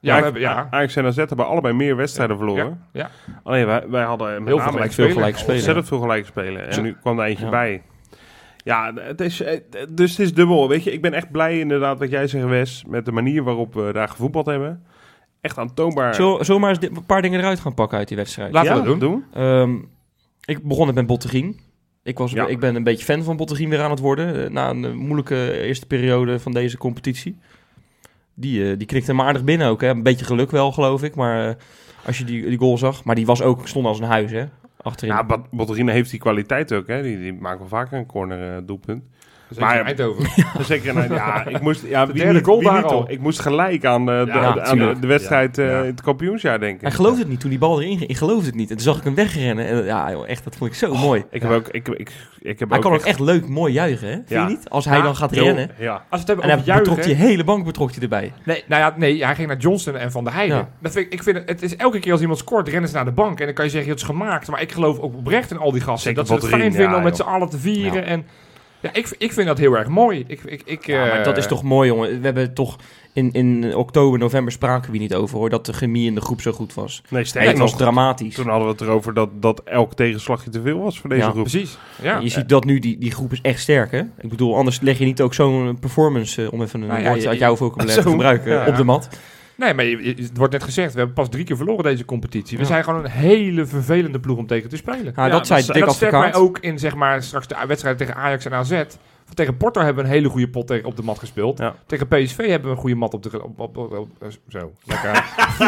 Ja, 0.02 0.18
we 0.18 0.24
hebben, 0.24 0.42
ja. 0.42 0.68
Ajax 0.72 0.96
en 0.96 1.06
AZ 1.06 1.16
hebben 1.16 1.48
allebei 1.48 1.74
meer 1.74 1.96
wedstrijden 1.96 2.38
verloren. 2.38 2.82
Ja, 2.94 3.10
Alleen 3.44 3.66
wij, 3.66 3.84
wij 3.90 4.04
hadden 4.04 4.28
met 4.28 4.38
Heel 4.38 4.46
veel 4.46 4.58
name 4.58 4.72
gelijk 4.72 4.92
veel 4.92 5.04
spelen. 5.06 5.12
gelijk 5.22 5.38
spelen. 5.38 5.56
ontzettend 5.56 5.88
veel 5.88 6.00
gelijk 6.00 6.26
spelen. 6.26 6.70
En 6.70 6.82
nu 6.82 6.94
kwam 7.02 7.20
er 7.20 7.26
eentje 7.26 7.44
Ja. 7.46 7.50
bij. 7.52 7.82
Ja, 8.64 8.94
het 8.96 9.22
is, 9.22 9.44
dus 9.90 10.12
het 10.12 10.20
is 10.20 10.34
dubbel. 10.34 10.68
Weet 10.70 10.84
je, 10.84 10.92
ik 10.92 11.02
ben 11.02 11.14
echt 11.14 11.32
blij 11.32 11.60
inderdaad 11.60 12.00
wat 12.00 12.10
jij 12.10 12.28
zegt, 12.28 12.46
Wes, 12.46 12.84
met 12.88 13.06
de 13.06 13.12
manier 13.12 13.44
waarop 13.44 13.74
we 13.74 13.90
daar 13.94 14.10
gevoetbald 14.10 14.46
hebben. 14.46 14.84
Echt 15.42 15.58
aantoonbaar. 15.58 16.16
Zullen 16.16 16.46
zullen 16.46 16.62
we 16.62 16.68
maar 16.68 16.70
eens 16.70 16.80
di- 16.90 16.96
een 16.98 17.06
paar 17.06 17.22
dingen 17.22 17.40
eruit 17.40 17.60
gaan 17.60 17.74
pakken 17.74 17.98
uit 17.98 18.08
die 18.08 18.18
wedstrijd? 18.18 18.54
Laten 18.54 18.76
ja, 18.76 18.82
we 18.82 18.88
dat 18.88 19.00
doen. 19.00 19.24
Ehm, 19.34 19.76
ik 20.46 20.64
begon 20.64 20.88
het 20.88 20.96
met 20.96 21.08
Bottegien. 21.08 21.60
Ik, 22.04 22.18
was, 22.18 22.32
Ja. 22.32 22.48
ik 22.48 22.60
ben 22.60 22.76
een 22.76 22.84
beetje 22.84 23.06
fan 23.06 23.24
van 23.24 23.38
Bottegien 23.38 23.70
weer 23.70 23.82
aan 23.82 23.90
het 23.92 24.00
worden. 24.00 24.44
eh, 24.46 24.50
na 24.50 24.70
een 24.70 24.96
moeilijke 24.98 25.62
eerste 25.62 25.86
periode 25.86 26.40
van 26.40 26.52
deze 26.52 26.78
competitie. 26.78 27.38
Die, 28.40 28.72
eh 28.72 28.78
die 28.78 28.88
knikte 28.88 29.12
hem 29.12 29.22
aardig 29.22 29.44
binnen 29.44 29.68
ook. 29.68 29.82
Hè. 29.82 29.88
Een 29.90 30.04
beetje 30.04 30.26
geluk 30.26 30.52
wel, 30.52 30.72
geloof 30.72 31.04
ik. 31.04 31.16
Maar 31.16 31.48
eh, 31.50 31.56
als 32.06 32.18
je 32.18 32.24
die, 32.24 32.46
die 32.50 32.58
goal 32.58 32.78
zag. 32.78 33.04
Maar 33.04 33.16
die 33.16 33.26
was 33.26 33.42
ook, 33.42 33.68
stond 33.68 33.86
als 33.86 34.00
een 34.00 34.06
huis, 34.06 34.32
hè. 34.32 34.46
Achterin. 34.82 35.14
Ja, 35.14 35.24
Bot- 35.26 35.50
Botterine 35.52 35.92
heeft 35.92 36.12
die 36.12 36.20
kwaliteit 36.20 36.74
ook. 36.74 36.88
Hè. 36.88 37.02
Die, 37.02 37.20
die 37.20 37.34
maakt 37.34 37.60
wel 37.60 37.68
vaker 37.68 37.98
een 37.98 38.06
corner 38.06 38.56
eh, 38.58 38.62
doelpunt. 38.66 39.04
Zeker 39.50 39.66
Maar- 39.66 39.80
in 39.80 39.86
Eindhoven. 39.86 40.26
Zeker, 40.66 40.94
nou, 40.94 41.14
ja, 41.14 41.46
ik 41.46 41.62
moest, 41.62 41.84
ja, 41.88 42.06
De 42.06 42.12
wie 42.14 42.22
derde 42.22 42.38
niet- 42.38 42.46
goal 42.48 42.60
wie 42.60 42.70
daar 42.70 42.84
al. 42.86 43.06
Ik 43.12 43.20
moest 43.20 43.40
gelijk 43.40 43.86
aan, 43.86 44.06
de, 44.06 44.22
de, 44.26 44.32
Ja, 44.32 44.52
de- 44.52 44.62
aan 44.62 44.78
de, 44.78 44.96
de 45.00 45.08
wedstrijd 45.08 45.58
eh, 45.58 45.70
Ja. 45.70 45.80
in 45.80 45.86
het 45.86 46.02
kampioensjaar 46.02 46.60
denken. 46.60 46.88
Hij 46.88 46.96
geloofde 46.96 47.20
het 47.20 47.30
niet 47.30 47.40
toen 47.40 47.50
die 47.50 47.60
bal 47.60 47.82
erin 47.82 47.98
ging. 47.98 48.10
Ik 48.10 48.18
geloofde 48.18 48.46
het 48.46 48.56
niet. 48.56 48.70
En 48.70 48.76
toen 48.76 48.86
zag 48.86 48.98
ik 48.98 49.04
hem 49.04 49.16
wegrennen. 49.16 49.68
En, 49.68 49.86
ja, 49.86 50.12
joh, 50.12 50.28
echt, 50.30 50.44
dat 50.44 50.56
vond 50.56 50.70
ik 50.72 50.76
zo 50.78 50.94
mooi. 50.96 51.24
Ik 51.32 51.42
heb 51.42 51.52
ook, 51.52 51.68
ik, 51.68 51.88
ik, 51.88 52.12
ik 52.40 52.60
heb 52.60 52.70
Hij 52.70 52.78
ook 52.78 52.84
kan 52.84 52.94
ook 52.94 53.02
echt 53.02 53.20
leuk 53.20 53.48
mooi 53.48 53.74
juichen, 53.74 54.08
hè? 54.08 54.14
Vind 54.14 54.30
Ja. 54.30 54.42
je 54.44 54.50
niet? 54.50 54.70
Als 54.70 54.86
hij 54.86 54.98
Ja, 54.98 55.04
dan 55.04 55.16
gaat 55.16 55.32
rennen. 55.32 55.70
Ja. 55.80 56.04
Als 56.10 56.20
het 56.20 56.28
hebben 56.30 56.46
En 56.46 56.52
hij 56.58 56.62
juichen... 56.66 56.86
betrok 56.96 57.06
die 57.06 57.16
hele 57.16 57.44
bank 57.44 57.66
betrok 57.66 57.92
hij 57.92 58.02
erbij. 58.02 58.34
Nee, 58.46 58.64
nou 58.68 58.82
ja, 58.82 58.94
nee, 58.98 59.26
hij 59.26 59.36
ging 59.36 59.48
naar 59.48 59.58
Johnston 59.58 59.96
en 59.96 60.12
Van 60.12 60.24
der 60.24 60.34
Heijden. 60.34 60.58
Ja. 60.58 60.70
Dat 60.82 60.92
vind 60.92 61.06
ik, 61.06 61.14
ik 61.14 61.24
vind 61.24 61.38
het, 61.38 61.50
het 61.50 61.62
is 61.62 61.76
elke 61.76 62.00
keer 62.00 62.12
als 62.12 62.22
iemand 62.22 62.40
scoort, 62.40 62.68
rennen 62.68 62.90
ze 62.90 62.96
naar 62.96 63.06
de 63.06 63.12
bank. 63.12 63.40
En 63.40 63.46
dan 63.46 63.54
kan 63.56 63.66
je 63.66 63.72
zeggen, 63.72 63.90
het 63.92 64.00
is 64.00 64.06
gemaakt. 64.06 64.48
Maar 64.48 64.62
ik 64.62 64.72
geloof 64.72 65.00
ook 65.00 65.16
oprecht 65.16 65.52
in 65.52 65.58
al 65.58 65.72
die 65.72 65.82
gasten. 65.82 66.14
Dat 66.14 66.28
ze 66.28 66.34
het 66.34 66.46
fijn 66.48 66.74
vinden 66.74 66.98
om 66.98 67.04
met 67.04 67.16
z'n 67.16 67.22
allen 67.22 67.50
te 67.50 67.58
vieren. 67.58 68.06
En 68.06 68.26
ja, 68.80 68.90
ik, 68.94 69.16
ik 69.18 69.34
vind 69.34 69.48
dat 69.48 69.58
heel 69.58 69.78
erg 69.78 69.88
mooi. 69.88 70.24
Ik, 70.28 70.42
ik, 70.44 70.62
ik, 70.66 70.86
Ja, 70.86 71.00
maar 71.06 71.18
eh, 71.20 71.24
dat 71.24 71.38
is 71.38 71.48
toch 71.48 71.64
mooi, 71.64 71.90
jongen. 71.90 72.10
We 72.20 72.26
hebben 72.26 72.54
toch 72.54 72.76
in, 73.14 73.32
in 73.32 73.76
oktober, 73.76 74.20
november 74.20 74.52
spraken 74.52 74.92
we 74.92 74.98
niet 74.98 75.14
over, 75.16 75.38
hoor. 75.38 75.50
Dat 75.50 75.66
de 75.66 75.74
chemie 75.74 76.08
in 76.08 76.16
de 76.16 76.22
groep 76.22 76.42
zo 76.42 76.52
goed 76.52 76.74
was. 76.74 77.02
Nee, 77.10 77.22
het 77.24 77.58
was 77.58 77.72
nog, 77.72 77.80
dramatisch. 77.80 78.36
toen 78.36 78.48
hadden 78.48 78.66
we 78.68 78.72
het 78.72 78.82
erover 78.82 79.14
dat, 79.14 79.30
dat 79.34 79.62
elk 79.66 79.94
tegenslagje 79.94 80.50
te 80.50 80.62
veel 80.62 80.80
was 80.80 81.00
voor 81.00 81.10
deze 81.10 81.22
Ja, 81.22 81.30
groep. 81.30 81.42
Precies, 81.42 81.78
ja. 82.02 82.20
je 82.20 82.30
ziet 82.30 82.50
dat 82.50 82.66
nu, 82.66 82.80
die, 82.80 82.98
die 82.98 83.12
groep 83.12 83.32
is 83.32 83.42
echt 83.42 83.60
sterk, 83.60 83.92
hè? 83.92 84.00
Ik 84.00 84.30
bedoel, 84.30 84.56
anders 84.56 84.80
leg 84.82 84.98
je 84.98 85.06
niet 85.06 85.22
ook 85.22 85.34
zo'n 85.34 85.78
performance, 85.80 86.44
eh, 86.44 86.54
om 86.54 86.62
even 86.62 86.82
een 86.82 86.88
Nou 86.88 87.02
ja, 87.02 87.14
je- 87.16 87.28
uit 87.30 87.40
jouw 87.40 87.56
vocabulaire 87.56 88.02
te 88.04 88.10
gebruiken, 88.16 88.52
ja. 88.52 88.68
op 88.68 88.76
de 88.76 88.84
mat. 88.84 89.10
Nee, 89.58 89.74
maar 89.74 89.86
je- 89.86 90.14
het 90.18 90.38
wordt 90.38 90.54
net 90.54 90.64
gezegd, 90.64 90.92
we 90.92 90.98
hebben 90.98 91.16
pas 91.16 91.30
drie 91.30 91.44
keer 91.44 91.58
verloren 91.58 91.84
deze 91.84 92.06
competitie. 92.06 92.58
We 92.58 92.64
Ja. 92.64 92.70
zijn 92.70 92.84
gewoon 92.84 93.04
een 93.04 93.12
hele 93.12 93.66
vervelende 93.66 94.20
ploeg 94.20 94.38
om 94.38 94.48
tegen 94.48 94.70
te 94.70 94.78
spelen. 94.78 95.14
Ja, 95.16 95.30
dat 95.30 95.48
zei 95.48 95.66
Dick 95.66 95.86
dat 95.86 95.96
sterkt 95.96 96.18
mij 96.18 96.34
ook 96.34 96.60
in 96.60 96.80
zeg 96.80 96.96
maar, 96.96 97.24
straks 97.24 97.48
de 97.48 97.56
wedstrijden 97.68 98.08
tegen 98.08 98.22
Ajax 98.22 98.46
en 98.46 98.54
AZ. 98.54 98.84
Tegen 99.34 99.58
Porto 99.58 99.82
hebben 99.82 100.04
we 100.04 100.10
een 100.10 100.16
hele 100.16 100.30
goede 100.30 100.50
pot 100.50 100.68
tegen, 100.68 100.86
op 100.86 100.96
de 100.96 101.04
mat 101.04 101.20
gespeeld. 101.20 101.58
Ja. 101.58 101.76
Tegen 101.86 102.08
PSV 102.08 102.38
hebben 102.38 102.70
we 102.70 102.76
een 102.76 102.82
goede 102.82 102.96
mat 102.96 103.14
op 103.14 103.24
de... 103.24 103.44
Op, 103.44 103.60
op, 103.60 103.78
op- 103.78 103.92
op- 103.98 104.10
eh, 104.20 104.28
zo, 104.48 104.72
lekker. 104.86 105.16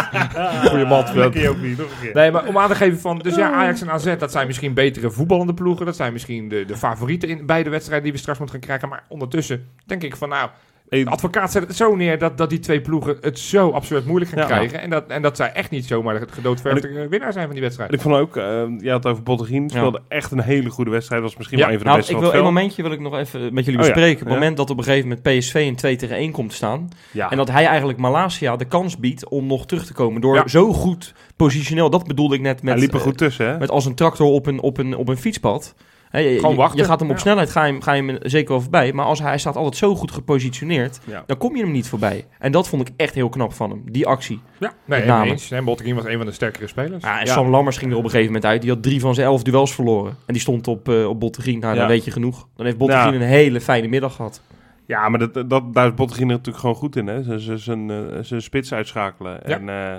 Goeie 0.70 0.86
mat. 0.86 1.12
Je 1.14 1.24
ook 1.50 1.58
niet, 1.62 1.78
nog 1.78 1.88
een 1.92 2.00
keer. 2.02 2.14
Nee, 2.14 2.32
maar 2.32 2.48
om 2.48 2.58
aan 2.58 2.70
te 2.70 2.76
geven 2.76 3.00
van... 3.00 3.20
Dus 3.20 3.36
ja, 3.36 3.52
Ajax 3.52 3.82
en 3.82 3.90
AZ, 3.90 4.16
dat 4.18 4.32
zijn 4.32 4.48
misschien 4.48 4.74
betere 4.74 5.12
voetballende 5.12 5.54
ploegen. 5.54 5.86
Dat 5.86 5.96
zijn 5.96 6.14
misschien 6.14 6.50
de, 6.50 6.66
de 6.66 6.78
favorieten 6.78 7.30
in 7.30 7.46
beide 7.46 7.70
wedstrijden 7.70 8.04
die 8.04 8.14
we 8.14 8.20
straks 8.20 8.40
moeten 8.40 8.58
gaan 8.58 8.66
krijgen. 8.68 8.90
Maar 8.90 9.04
ondertussen 9.08 9.66
denk 9.86 10.04
ik 10.04 10.16
van 10.16 10.30
nou... 10.30 10.50
De 10.90 11.06
advocaat 11.06 11.52
zet 11.52 11.68
het 11.68 11.76
zo 11.76 11.96
neer 11.96 12.18
dat, 12.20 12.38
dat 12.38 12.50
die 12.50 12.60
twee 12.60 12.82
ploegen 12.82 13.18
het 13.22 13.40
zo 13.40 13.70
absurd 13.70 14.06
moeilijk 14.06 14.32
gaan 14.32 14.40
Ja. 14.40 14.46
krijgen. 14.46 14.82
En 14.82 14.90
dat, 14.90 15.08
en 15.08 15.22
dat 15.22 15.36
zij 15.36 15.52
echt 15.52 15.70
niet 15.72 15.86
zomaar 15.86 16.20
de 16.20 16.26
gedoodverfde 16.30 17.08
winnaar 17.10 17.34
zijn 17.34 17.46
van 17.46 17.54
die 17.54 17.64
wedstrijd. 17.64 17.94
ik 17.94 18.02
vond 18.02 18.16
ook, 18.16 18.38
eh 18.38 18.44
je 18.80 18.90
had 18.90 19.04
het 19.04 19.12
over 19.12 19.24
Bottegien, 19.24 19.70
speelde 19.70 20.02
echt 20.08 20.32
een 20.32 20.42
hele 20.42 20.70
goede 20.70 20.92
wedstrijd. 20.92 21.22
Was 21.22 21.38
misschien 21.38 21.58
Ja. 21.58 21.64
wel 21.66 21.74
een 21.74 21.80
van 21.80 21.88
de 21.88 21.94
Nou, 21.94 21.98
beste 22.08 22.14
ik 22.16 22.20
wil, 22.20 22.30
het 22.30 22.48
een 22.48 22.54
momentje 22.54 22.82
wil 22.84 22.92
ik 22.92 23.00
nog 23.00 23.18
even 23.18 23.54
met 23.54 23.66
jullie 23.66 23.80
Oh 23.80 23.86
ja, 23.86 23.92
bespreken. 23.94 24.20
Het 24.20 24.28
ja. 24.28 24.34
moment 24.34 24.58
dat 24.58 24.70
op 24.70 24.78
een 24.78 24.84
gegeven 24.84 25.08
moment 25.10 25.38
PSV 25.38 25.54
in 25.56 25.76
2 25.76 25.96
tegen 25.96 26.16
1 26.16 26.32
komt 26.32 26.50
te 26.50 26.56
staan. 26.56 26.90
Ja. 27.12 27.30
En 27.32 27.38
dat 27.38 27.50
hij 27.52 27.66
eigenlijk 27.66 27.98
Malasia 28.00 28.56
de 28.56 28.66
kans 28.66 28.98
biedt 28.98 29.30
om 29.30 29.48
nog 29.48 29.66
terug 29.66 29.86
te 29.86 29.94
komen. 29.94 30.22
Door 30.22 30.36
Ja. 30.36 30.48
zo 30.48 30.74
goed 30.74 31.14
positioneel, 31.36 31.90
dat 31.90 32.08
bedoelde 32.08 32.36
ik 32.36 32.42
net 32.42 32.62
met... 32.64 32.74
Hij 32.74 32.82
liep 32.82 32.92
er 32.94 33.00
eh, 33.00 33.04
goed 33.06 33.18
tussen, 33.18 33.48
hè? 33.48 33.58
Met 33.58 33.70
als 33.70 33.86
een 33.86 33.96
tractor 33.96 34.28
op 34.28 34.46
een, 34.46 34.60
op 34.62 34.78
een, 34.78 34.96
op 34.96 35.08
een 35.10 35.18
fietspad. 35.18 35.76
Je, 36.12 36.38
Gewoon 36.40 36.56
wachten. 36.56 36.78
Je 36.80 36.84
gaat 36.86 37.00
hem 37.00 37.10
op 37.10 37.20
snelheid, 37.20 37.50
ga 37.50 37.64
je, 37.66 37.72
hem- 37.72 37.82
ga 37.82 37.94
je 37.94 38.04
hem 38.04 38.18
zeker 38.22 38.50
wel 38.50 38.62
voorbij. 38.62 38.94
Maar 38.94 39.06
als 39.06 39.20
hij, 39.20 39.38
staat 39.38 39.56
altijd 39.56 39.76
zo 39.76 39.96
goed 39.96 40.12
gepositioneerd, 40.12 41.00
Ja. 41.06 41.24
dan 41.26 41.38
kom 41.38 41.56
je 41.56 41.64
hem 41.64 41.72
niet 41.72 41.88
voorbij. 41.88 42.26
En 42.40 42.52
dat 42.52 42.68
vond 42.68 42.88
ik 42.88 42.94
echt 42.98 43.14
heel 43.14 43.30
knap 43.30 43.54
van 43.54 43.70
hem, 43.70 43.82
die 43.92 44.08
actie. 44.08 44.40
Ja, 44.60 44.74
nee, 44.86 45.06
name. 45.06 45.30
eens. 45.30 45.52
En 45.52 45.64
Botteguin 45.66 45.96
was 45.96 46.06
een 46.06 46.18
van 46.18 46.26
de 46.26 46.32
sterkere 46.32 46.68
spelers. 46.68 47.04
Ja, 47.04 47.20
en 47.20 47.26
Ja. 47.26 47.32
Sam 47.34 47.50
Lammers 47.50 47.78
ging 47.78 47.92
er 47.92 47.98
op 47.98 48.04
een 48.04 48.10
gegeven 48.10 48.34
moment 48.34 48.52
uit. 48.52 48.62
Die 48.62 48.70
had 48.72 48.84
drie 48.84 49.00
van 49.00 49.14
zijn 49.16 49.28
elf 49.28 49.44
duels 49.44 49.74
verloren. 49.76 50.12
En 50.26 50.34
die 50.34 50.42
stond 50.42 50.68
op, 50.68 50.90
eh 50.90 51.08
op 51.10 51.20
Bottegien. 51.20 51.60
Nou, 51.60 51.76
dan 51.76 51.88
weet 51.88 52.06
je 52.06 52.12
genoeg. 52.12 52.48
Dan 52.56 52.66
heeft 52.66 52.78
Bottegien 52.78 53.14
een 53.14 53.22
hele 53.22 53.62
fijne 53.62 53.88
middag 53.88 54.16
gehad. 54.16 54.42
Ja, 54.86 55.10
maar 55.10 55.20
dat, 55.32 55.50
dat, 55.50 55.74
daar 55.74 55.88
is 55.88 55.94
Bottegien 55.94 56.28
natuurlijk 56.28 56.58
gewoon 56.58 56.76
goed 56.76 56.96
in, 56.96 57.08
hè? 57.08 57.40
Zijn- 57.58 57.90
eh, 57.92 58.40
spits 58.40 58.74
uitschakelen. 58.74 59.44
En, 59.44 59.70
eh, 59.70 59.96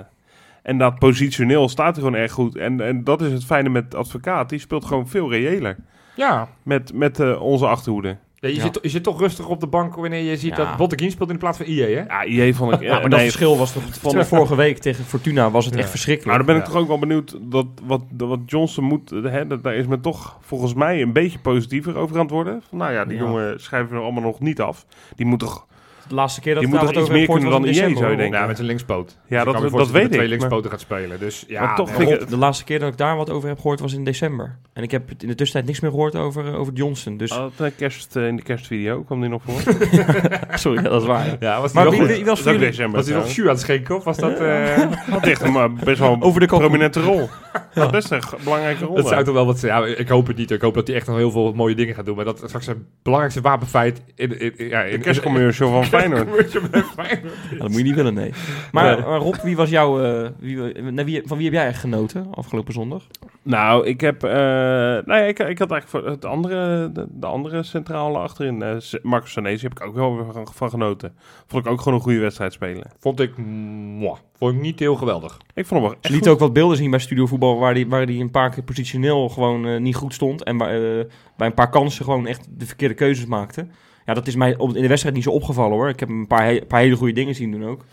En 0.63 0.77
dat 0.77 0.99
positioneel 0.99 1.69
staat 1.69 1.95
hij 1.95 2.03
gewoon 2.05 2.19
erg 2.19 2.31
goed. 2.31 2.55
En, 2.57 2.81
en 2.81 3.03
dat 3.03 3.21
is 3.21 3.31
het 3.31 3.45
fijne 3.45 3.69
met 3.69 3.95
advocaat. 3.95 4.49
Die 4.49 4.59
speelt 4.59 4.85
gewoon 4.85 5.07
veel 5.07 5.31
reëler. 5.31 5.75
Ja, 6.21 6.47
Met, 6.63 6.93
met 6.93 7.19
eh, 7.19 7.41
onze 7.41 7.67
achterhoede. 7.67 8.17
Ja, 8.35 8.47
je, 8.49 8.55
Ja. 8.55 8.61
Zit, 8.61 8.79
je 8.81 8.89
zit 8.89 9.03
toch 9.03 9.19
rustig 9.19 9.47
op 9.47 9.59
de 9.59 9.67
bank 9.67 9.95
wanneer 9.95 10.23
je 10.23 10.37
ziet 10.37 10.55
Ja. 10.55 10.65
dat 10.65 10.77
Botteguin 10.77 11.11
speelt 11.11 11.29
in 11.29 11.37
plaats 11.37 11.57
van 11.57 11.65
IE, 11.65 11.81
hè? 11.81 11.87
Ja, 12.07 12.23
IE 12.25 12.53
vond 12.53 12.73
ik... 12.73 12.81
Ja, 12.89 12.99
maar 12.99 13.09
dat 13.09 13.19
verschil 13.19 13.57
was 13.57 13.73
toch 13.73 13.83
van 13.91 14.15
de 14.15 14.25
vorige 14.25 14.55
week 14.55 14.77
tegen 14.77 15.03
Fortuna 15.05 15.51
was 15.51 15.65
het 15.65 15.73
Ja. 15.73 15.79
echt 15.79 15.89
Maar 15.89 15.97
verschrikkelijk. 15.97 16.37
dan 16.37 16.45
ben 16.45 16.55
ik 16.55 16.61
Ja. 16.61 16.67
toch 16.71 16.81
ook 16.81 16.87
wel 16.87 16.99
benieuwd 16.99 17.37
dat 17.41 17.65
wat, 17.83 18.01
wat 18.17 18.39
Johnson 18.45 18.83
moet. 18.83 19.09
Hè, 19.09 19.47
dat, 19.47 19.63
daar 19.63 19.75
is 19.75 19.87
men 19.87 20.01
toch 20.01 20.37
volgens 20.41 20.73
mij 20.73 21.01
een 21.01 21.13
beetje 21.13 21.39
positiever 21.39 21.95
over 21.97 22.15
aan 22.15 22.21
het 22.21 22.31
worden. 22.31 22.61
Van, 22.69 22.77
nou 22.77 22.91
ja, 22.93 23.05
die 23.05 23.17
Ja. 23.17 23.23
jongen 23.23 23.59
schrijven 23.61 23.95
we 23.95 24.01
allemaal 24.03 24.23
nog 24.23 24.39
niet 24.39 24.61
af. 24.61 24.85
Die 25.15 25.25
moet 25.25 25.39
toch. 25.39 25.67
De 26.11 26.17
laatste 26.17 26.41
keer 26.41 26.53
dat 26.53 26.63
ik 26.63 26.69
moet 26.69 26.79
daar 26.79 26.87
toch 26.87 26.95
wat 26.95 27.03
iets 27.03 27.11
over 27.11 27.19
meer 27.19 27.29
heb 27.29 27.41
kunnen 27.41 27.59
gehoord 27.59 27.65
dan 27.73 27.75
was 27.75 27.83
in 27.87 27.89
IE, 27.91 27.97
zou 27.97 28.11
je 28.11 28.15
december, 28.17 28.17
denken. 28.17 28.39
Ja, 28.39 28.45
met 28.47 28.55
zijn 28.55 28.67
linkspoot. 28.67 29.17
Ja, 29.27 29.39
ik 29.39 29.45
dat- 29.45 29.53
dat 29.53 29.61
voorstellen 29.61 29.93
weet 29.93 30.01
met 30.01 30.11
twee 30.11 30.23
ik, 30.23 30.29
maar- 30.29 30.37
linkspoten 30.39 30.71
gaat 30.71 30.79
spelen. 30.79 31.19
Dus 31.19 31.45
ja, 31.47 31.61
Maar 31.65 31.75
toch 31.75 31.97
nee. 31.97 32.07
ik 32.19 32.29
de 32.29 32.37
laatste 32.37 32.63
keer 32.63 32.79
dat 32.79 32.91
ik 32.91 32.97
daar 32.97 33.15
wat 33.15 33.29
over 33.29 33.47
heb 33.49 33.59
gehoord 33.59 33.79
was 33.79 33.93
in 33.93 34.03
december. 34.03 34.57
En 34.73 34.83
ik 34.83 34.91
heb 34.91 35.09
in 35.09 35.27
de 35.27 35.35
tussentijd 35.35 35.65
niks 35.65 35.79
meer 35.79 35.91
gehoord 35.91 36.15
over, 36.15 36.47
eh, 36.47 36.59
over 36.59 36.73
Johnson. 36.73 37.17
Dus, 37.17 37.31
Oh, 37.31 37.37
dat, 37.37 37.51
eh, 37.67 37.73
kerst, 37.77 38.15
eh, 38.15 38.27
in 38.27 38.35
de 38.35 38.41
kerstvideo 38.41 39.01
kwam 39.03 39.21
die 39.21 39.29
nog 39.29 39.41
voor. 39.45 39.61
sorry, 40.59 40.83
ja, 40.83 40.89
dat 40.89 41.01
is 41.01 41.07
waar. 41.07 41.35
Ja, 41.39 41.61
was 41.61 41.71
Maar 41.73 41.83
hij 41.83 41.91
wie, 41.91 42.01
nog, 42.01 42.09
wie, 42.09 42.25
was 42.25 42.43
Dat 42.43 42.53
voor 42.53 42.63
is 42.63 42.69
december. 42.69 42.95
was 42.97 43.07
hij 43.07 43.15
nog 43.17 43.27
jus 43.31 43.39
aan 43.45 43.51
het 43.51 43.59
schenken 43.59 43.95
of 43.95 44.03
was 44.03 44.17
dat... 44.17 44.39
eh, 44.39 44.77
Had 45.09 45.25
echt 45.27 45.41
een 45.41 45.51
maar 45.51 45.73
best 45.73 45.99
wel 45.99 46.11
een 46.21 46.33
de 46.39 46.45
prominente 46.45 47.01
rol. 47.01 47.29
Had 47.73 47.91
best 47.91 48.11
een 48.11 48.21
g- 48.23 48.35
belangrijke 48.43 48.85
rol. 48.85 48.95
dat 48.95 49.07
zou 49.07 49.23
toch 49.23 49.33
wel 49.33 49.45
wat 49.45 49.59
zijn. 49.59 49.81
Ja, 49.89 49.95
ik 49.97 50.07
hoop 50.07 50.27
het 50.27 50.37
niet. 50.37 50.51
Ik 50.51 50.61
hoop 50.61 50.73
dat 50.73 50.87
hij 50.87 50.95
echt 50.95 51.07
nog 51.07 51.15
heel 51.17 51.31
veel 51.31 51.53
mooie 51.53 51.75
dingen 51.75 51.95
gaat 51.95 52.05
doen. 52.05 52.15
Maar 52.15 52.25
dat 52.25 52.41
is 52.41 52.47
straks 52.47 52.65
zijn 52.65 52.85
belangrijkste 53.03 53.41
wapenfeit 53.41 54.01
in, 54.15 54.39
in, 54.39 54.57
in- 54.57 54.67
ja, 54.67 54.81
in, 54.81 54.91
De 54.97 55.03
kerstcommercial 55.03 55.69
van 55.71 55.85
Feyenoord. 56.01 56.51
Ja, 57.51 57.57
dat 57.57 57.67
moet 57.67 57.77
je 57.77 57.83
niet 57.83 57.95
willen, 57.95 58.13
nee. 58.13 58.33
Maar 58.71 58.97
eh, 58.97 59.17
Rob, 59.17 59.35
wie 59.43 59.55
was 59.55 59.69
jouw, 59.69 60.03
eh, 60.03 60.29
wie, 60.39 60.81
naar 60.81 61.05
wie, 61.05 61.21
van 61.25 61.37
wie 61.37 61.45
heb 61.45 61.55
jij 61.55 61.65
echt 61.67 61.79
genoten 61.79 62.27
afgelopen 62.33 62.73
zondag? 62.73 63.03
Nou, 63.43 63.85
ik 63.87 64.01
heb. 64.01 64.23
eh 64.23 64.31
nou 64.31 65.03
ja, 65.05 65.21
ik, 65.21 65.39
ik 65.39 65.59
had 65.59 65.71
eigenlijk 65.71 65.87
voor 65.87 66.05
het 66.07 66.25
andere, 66.25 66.91
de, 66.91 67.07
de 67.09 67.25
andere 67.25 67.63
centrale 67.63 68.17
achterin. 68.17 68.61
eh, 68.61 68.75
Marcus 69.01 69.31
Sanesi 69.31 69.63
heb 69.67 69.79
ik 69.79 69.85
ook 69.87 69.95
wel 69.95 70.15
weer 70.15 70.33
van, 70.33 70.47
van 70.53 70.69
genoten. 70.69 71.13
Vond 71.47 71.65
ik 71.65 71.71
ook 71.71 71.81
gewoon 71.81 71.97
een 71.97 72.03
goede 72.03 72.19
wedstrijd 72.19 72.53
spelen. 72.53 72.91
Vond 72.99 73.19
ik... 73.19 73.37
mwah, 73.37 74.17
vond 74.37 74.53
ik 74.55 74.61
niet 74.61 74.79
heel 74.79 74.95
geweldig. 74.95 75.37
Ik 75.53 75.65
vond 75.65 75.81
hem 75.81 75.89
wel 75.89 75.99
echt 76.01 76.09
liet 76.13 76.19
goed. 76.23 76.27
ook 76.33 76.39
wat 76.39 76.53
beelden 76.53 76.77
zien 76.77 76.89
bij 76.89 76.99
Studio 76.99 77.25
Voetbal 77.25 77.59
waar 77.59 77.73
hij 77.73 77.87
waar 77.87 78.05
die 78.05 78.21
een 78.21 78.31
paar 78.31 78.49
keer 78.49 78.63
positioneel 78.63 79.29
gewoon 79.29 79.67
eh, 79.67 79.79
niet 79.79 79.95
goed 79.95 80.13
stond. 80.13 80.43
En 80.43 80.57
bij, 80.57 80.99
eh, 80.99 81.05
bij 81.37 81.47
een 81.47 81.53
paar 81.53 81.69
kansen 81.69 82.05
gewoon 82.05 82.27
echt 82.27 82.47
de 82.49 82.65
verkeerde 82.65 82.93
keuzes 82.95 83.25
maakte. 83.25 83.67
Ja, 84.05 84.13
dat 84.13 84.27
is 84.27 84.35
mij 84.35 84.51
in 84.59 84.73
de 84.81 84.87
wedstrijd 84.87 85.15
niet 85.15 85.23
zo 85.23 85.29
opgevallen 85.31 85.71
hoor. 85.77 85.89
Ik 85.89 85.99
heb 85.99 86.09
een 86.09 86.27
paar, 86.27 86.45
he- 86.45 86.61
paar 86.67 86.81
hele 86.81 86.95
goede 86.95 87.13
dingen 87.13 87.35
zien 87.35 87.51
doen 87.51 87.65
ook. 87.65 87.85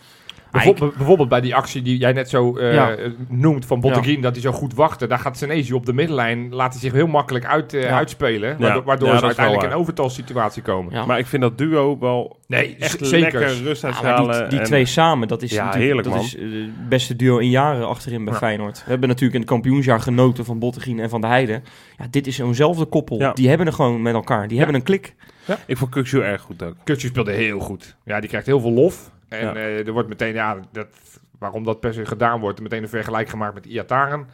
Bijvoorbeeld, 0.51 0.95
bijvoorbeeld 0.95 1.29
bij 1.29 1.41
die 1.41 1.55
actie 1.55 1.81
die 1.81 1.97
jij 1.97 2.13
net 2.13 2.29
zo 2.29 2.57
eh, 2.57 2.73
Ja. 2.73 2.95
noemt 3.27 3.65
van 3.65 3.79
Botteguin, 3.79 4.21
dat 4.21 4.31
hij 4.33 4.41
zo 4.41 4.51
goed 4.51 4.73
wachtte. 4.73 5.07
Daar 5.07 5.19
gaat 5.19 5.37
Senesi 5.37 5.73
op 5.73 5.85
de 5.85 5.93
middenlijn, 5.93 6.53
laat 6.55 6.71
hij 6.71 6.81
zich 6.81 6.91
heel 6.91 7.07
makkelijk 7.07 7.45
uit, 7.45 7.73
eh, 7.73 7.81
Ja. 7.83 7.89
uitspelen. 7.97 8.57
Waardoor, 8.59 8.83
waardoor 8.83 9.07
Ja, 9.09 9.17
ze 9.17 9.25
uiteindelijk 9.25 9.65
in 9.65 9.71
een 9.71 9.77
overtalsituatie 9.77 10.61
komen. 10.61 10.93
ja. 10.93 11.05
Maar 11.05 11.19
ik 11.19 11.25
vind 11.25 11.41
dat 11.41 11.57
duo 11.57 11.97
wel 11.99 12.37
Nee, 12.47 12.75
echt 12.79 12.97
zeker. 13.05 13.19
lekker 13.39 13.63
rust 13.63 13.83
maar 13.83 14.21
die, 14.39 14.47
die 14.47 14.59
en- 14.59 14.65
twee 14.65 14.85
samen, 14.85 15.27
dat 15.27 15.41
is 15.41 15.51
Ja, 15.51 15.55
natuurlijk 15.57 15.83
heerlijk, 15.85 16.07
dat 16.07 16.15
man. 16.15 16.25
is, 16.25 16.35
eh, 16.37 16.41
het 16.43 16.89
beste 16.89 17.15
duo 17.15 17.37
in 17.37 17.49
jaren 17.49 17.87
achterin 17.87 18.23
bij 18.23 18.33
Ja. 18.33 18.39
Feyenoord. 18.39 18.77
We 18.83 18.89
hebben 18.89 19.07
natuurlijk 19.07 19.33
in 19.35 19.41
het 19.41 19.49
kampioensjaar 19.49 19.99
genoten 20.01 20.45
van 20.45 20.59
Bottegien 20.59 20.99
en 20.99 21.09
van 21.09 21.21
de 21.21 21.27
Heide. 21.27 21.61
Ja, 21.97 22.05
dit 22.09 22.27
is 22.27 22.35
zo'nzelfde 22.35 22.85
koppel. 22.85 23.19
Ja. 23.19 23.33
Die 23.33 23.47
hebben 23.49 23.67
er 23.67 23.73
gewoon 23.73 24.01
met 24.01 24.13
elkaar. 24.13 24.47
Die 24.47 24.57
hebben 24.57 24.75
een 24.75 24.83
klik. 24.83 25.15
Ik 25.65 25.77
vond 25.77 25.91
Kukshu 25.91 26.21
erg 26.21 26.41
goed 26.41 26.63
ook. 26.63 26.75
Kutje 26.83 27.07
speelde 27.07 27.31
heel 27.31 27.59
goed. 27.59 27.95
Ja, 28.05 28.19
die 28.19 28.29
krijgt 28.29 28.47
heel 28.47 28.59
veel 28.59 28.71
lof. 28.71 29.11
En 29.29 29.45
Ja. 29.45 29.55
eh, 29.55 29.87
er 29.87 29.91
wordt 29.91 30.09
meteen, 30.09 30.33
ja, 30.33 30.57
dat, 30.71 30.87
waarom 31.39 31.63
dat 31.63 31.79
per 31.79 31.93
se 31.93 32.05
gedaan 32.05 32.39
wordt, 32.39 32.61
meteen 32.61 32.83
een 32.83 32.89
vergelijk 32.89 33.29
gemaakt 33.29 33.53
met 33.53 33.65
Iataren. 33.65 34.27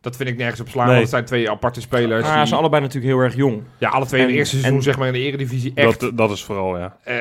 Dat 0.00 0.16
vind 0.16 0.28
ik 0.28 0.36
nergens 0.36 0.60
op 0.60 0.68
slaan, 0.68 0.84
Nee. 0.86 0.94
want 0.94 1.00
het 1.06 1.14
zijn 1.14 1.24
twee 1.24 1.50
aparte 1.50 1.80
spelers. 1.80 2.22
Maar 2.22 2.32
die- 2.32 2.40
ze 2.40 2.46
zijn 2.46 2.60
allebei 2.60 2.82
natuurlijk 2.82 3.12
heel 3.14 3.22
erg 3.22 3.34
jong. 3.34 3.62
ja, 3.78 3.88
alle 3.88 4.06
twee 4.06 4.20
in 4.20 4.26
het 4.26 4.36
eerste 4.36 4.56
seizoen, 4.56 4.76
en- 4.76 4.82
zeg 4.82 4.98
maar, 4.98 5.06
in 5.06 5.12
de 5.12 5.18
eredivisie 5.18 5.72
echt. 5.74 6.00
Dat, 6.00 6.16
dat 6.16 6.30
is 6.30 6.44
vooral, 6.44 6.78
ja. 6.78 6.96
eh, 7.04 7.16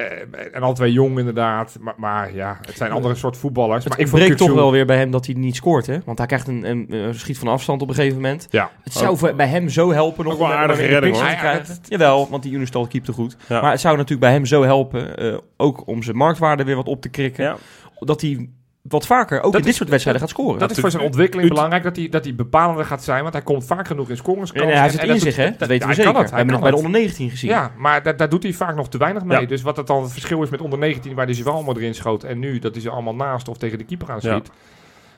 en 0.54 0.62
alle 0.62 0.74
twee 0.74 0.92
jong 0.92 1.20
inderdaad. 1.20 1.78
Maar, 1.82 1.94
maar 1.98 2.36
ja, 2.36 2.58
het 2.66 2.78
zijn 2.78 2.92
andere 2.92 3.16
soort 3.16 3.38
voetballers. 3.38 3.84
Het 3.84 3.94
maar 3.94 4.06
ik 4.06 4.12
breekt 4.12 4.38
toch 4.38 4.54
wel 4.54 4.72
weer 4.72 4.86
bij 4.86 4.98
hem 4.98 5.12
dat 5.12 5.26
hij 5.26 5.36
niet 5.36 5.56
scoort, 5.56 5.86
hè? 5.86 5.98
Want 6.06 6.18
hij 6.18 6.28
krijgt 6.28 6.48
een, 6.48 6.70
een, 6.70 6.86
een 6.94 7.16
schiet 7.16 7.38
van 7.40 7.48
afstand 7.48 7.82
op 7.82 7.90
een 7.90 7.96
gegeven 7.96 8.16
moment. 8.16 8.48
Ja. 8.50 8.72
Het 8.84 8.94
zou 8.94 9.18
voor- 9.18 9.36
bij 9.36 9.48
hem 9.48 9.70
zo 9.70 9.92
helpen 9.92 10.24
nog 10.24 10.34
Ook 10.34 10.40
wel 10.40 10.54
aardige 10.54 10.86
redding, 10.86 11.16
hoor. 11.16 11.24
krijgen. 11.26 11.78
Jawel, 11.84 12.28
want 12.30 12.44
die 12.44 12.54
Unistal 12.54 12.88
keepte 12.88 13.12
goed. 13.12 13.38
Ja. 13.50 13.62
Maar 13.62 13.72
het 13.72 13.80
zou 13.82 13.94
natuurlijk 13.96 14.22
bij 14.22 14.32
hem 14.32 14.46
zo 14.46 14.64
helpen, 14.64 15.18
eh, 15.18 15.38
ook 15.58 15.88
om 15.88 16.04
zijn 16.04 16.16
marktwaarde 16.16 16.64
weer 16.64 16.76
wat 16.76 16.88
op 16.88 17.02
te 17.02 17.10
krikken, 17.10 17.44
ja. 17.44 17.56
dat 18.00 18.22
hij 18.22 18.50
wat 18.90 19.06
vaker, 19.06 19.38
ook 19.38 19.44
Dat 19.44 19.54
in 19.54 19.62
dit 19.62 19.70
is- 19.70 19.76
soort 19.78 19.90
wedstrijden, 19.90 20.22
gaat 20.24 20.32
scoren. 20.32 20.60
Dat 20.60 20.72
is 20.72 20.80
voor 20.80 20.92
zijn 20.92 21.04
ontwikkeling 21.04 21.50
belangrijk, 21.50 21.84
dat 21.84 21.96
hij, 21.96 22.10
dat 22.10 22.24
hij 22.24 22.36
bepalender 22.36 22.86
gaat 22.86 23.04
zijn. 23.04 23.22
Want 23.22 23.34
hij 23.34 23.44
komt 23.44 23.66
vaak 23.66 23.88
genoeg 23.88 24.10
in 24.10 24.18
scoringskansen. 24.18 24.68
Nee, 24.68 24.76
nee, 24.76 24.76
hij 24.76 24.84
heeft 24.92 24.94
En- 25.04 25.10
het 25.10 25.10
en 25.10 25.18
in 25.20 25.24
dat 25.26 25.34
zich, 25.34 25.44
hè? 25.54 25.58
Dat 25.58 25.68
weten 25.68 25.88
we 25.88 25.94
zeker. 25.94 26.12
kan 26.12 26.22
het, 26.22 26.30
we 26.30 26.36
hebben 26.36 26.54
nog 26.54 26.64
bij 26.64 26.72
de 26.72 26.78
onder 26.78 26.92
19 26.92 27.30
gezien. 27.30 27.50
Ja, 27.50 27.72
maar 27.78 28.04
daar, 28.04 28.18
daar 28.18 28.30
doet 28.30 28.44
hij 28.44 28.54
vaak 28.54 28.76
nog 28.76 28.90
te 28.90 28.98
weinig 28.98 29.24
mee. 29.24 29.40
Ja. 29.42 29.46
Dus 29.48 29.62
wat 29.62 29.78
het 29.78 29.88
dan 29.88 30.02
het 30.04 30.12
verschil 30.12 30.42
is 30.44 30.50
met 30.50 30.62
onder 30.62 30.80
19, 30.80 31.14
waar 31.16 31.26
hij 31.26 31.34
ze 31.34 31.44
wel 31.44 31.54
allemaal 31.54 31.78
erin 31.78 31.96
schoot. 31.96 32.24
En 32.24 32.40
nu 32.40 32.60
dat 32.60 32.74
hij 32.74 32.82
ze 32.82 32.90
allemaal 32.90 33.16
naast 33.16 33.48
of 33.50 33.58
tegen 33.58 33.78
de 33.78 33.84
keeper 33.84 34.12
aan 34.12 34.22
schiet. 34.22 34.50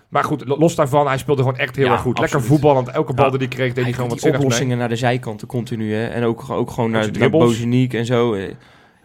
Maar 0.09 0.23
goed, 0.23 0.47
lo- 0.47 0.57
los 0.57 0.75
daarvan, 0.75 1.07
hij 1.07 1.17
speelde 1.17 1.41
gewoon 1.41 1.57
echt 1.57 1.75
heel 1.75 1.85
Ja, 1.85 1.91
erg 1.91 2.01
goed. 2.01 2.19
Lekker 2.19 2.37
absoluut. 2.37 2.59
voetballend. 2.61 2.89
Elke 2.89 3.13
bal 3.13 3.25
Ja. 3.25 3.31
die 3.31 3.39
hij 3.39 3.47
kreeg, 3.47 3.65
deed 3.67 3.75
hij 3.75 3.83
Hij 3.83 3.93
gewoon 3.93 4.09
wat 4.09 4.19
die 4.19 4.31
zinnigs 4.31 4.43
mee. 4.43 4.53
oplossingen 4.53 4.77
naar 4.77 4.89
de 4.89 4.95
zijkanten 4.95 5.47
continu, 5.47 5.93
hè? 5.93 6.07
En 6.07 6.23
ook, 6.23 6.49
ook 6.49 6.71
gewoon 6.71 6.91
naar, 6.91 7.09
naar. 7.19 7.29
Bozeniek 7.29 7.93
en 7.93 8.05
zo. 8.05 8.35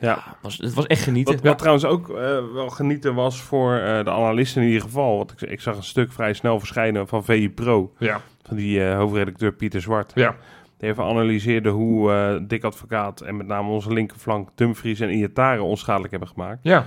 Ja. 0.05 0.11
Ja, 0.11 0.37
was, 0.43 0.57
het 0.59 0.75
was 0.75 0.87
echt 0.87 1.03
genieten. 1.03 1.35
Wat, 1.35 1.43
wat 1.45 1.59
trouwens 1.59 1.85
ook 1.85 2.09
eh, 2.09 2.39
wel 2.53 2.69
genieten 2.71 3.15
was 3.15 3.41
voor 3.43 3.75
eh, 3.77 4.05
de 4.05 4.11
analisten 4.11 4.61
in 4.63 4.67
ieder 4.69 4.83
geval. 4.83 5.17
Want 5.17 5.33
ik, 5.33 5.41
ik 5.51 5.61
zag 5.61 5.77
een 5.77 5.83
stuk 5.83 6.13
vrij 6.13 6.33
snel 6.33 6.59
verschijnen 6.59 7.09
van 7.09 7.25
VI 7.25 7.51
Pro. 7.51 7.93
Ja, 7.99 8.21
Van 8.43 8.57
die 8.57 8.85
eh, 8.89 8.97
hoofdredacteur 8.97 9.53
Pieter 9.53 9.81
Zwart. 9.81 10.13
ja. 10.15 10.37
Die 10.79 10.89
even 10.89 11.05
analyseerde 11.05 11.69
hoe 11.69 12.13
eh 12.13 12.41
Dick 12.49 12.65
Advocaat 12.65 13.21
en 13.21 13.37
met 13.37 13.47
name 13.47 13.69
onze 13.71 13.93
linkerflank 13.93 14.49
Dumfries 14.55 15.01
en 15.01 15.11
Iatare 15.11 15.63
onschadelijk 15.63 16.11
hebben 16.11 16.29
gemaakt. 16.29 16.59
Ja, 16.63 16.85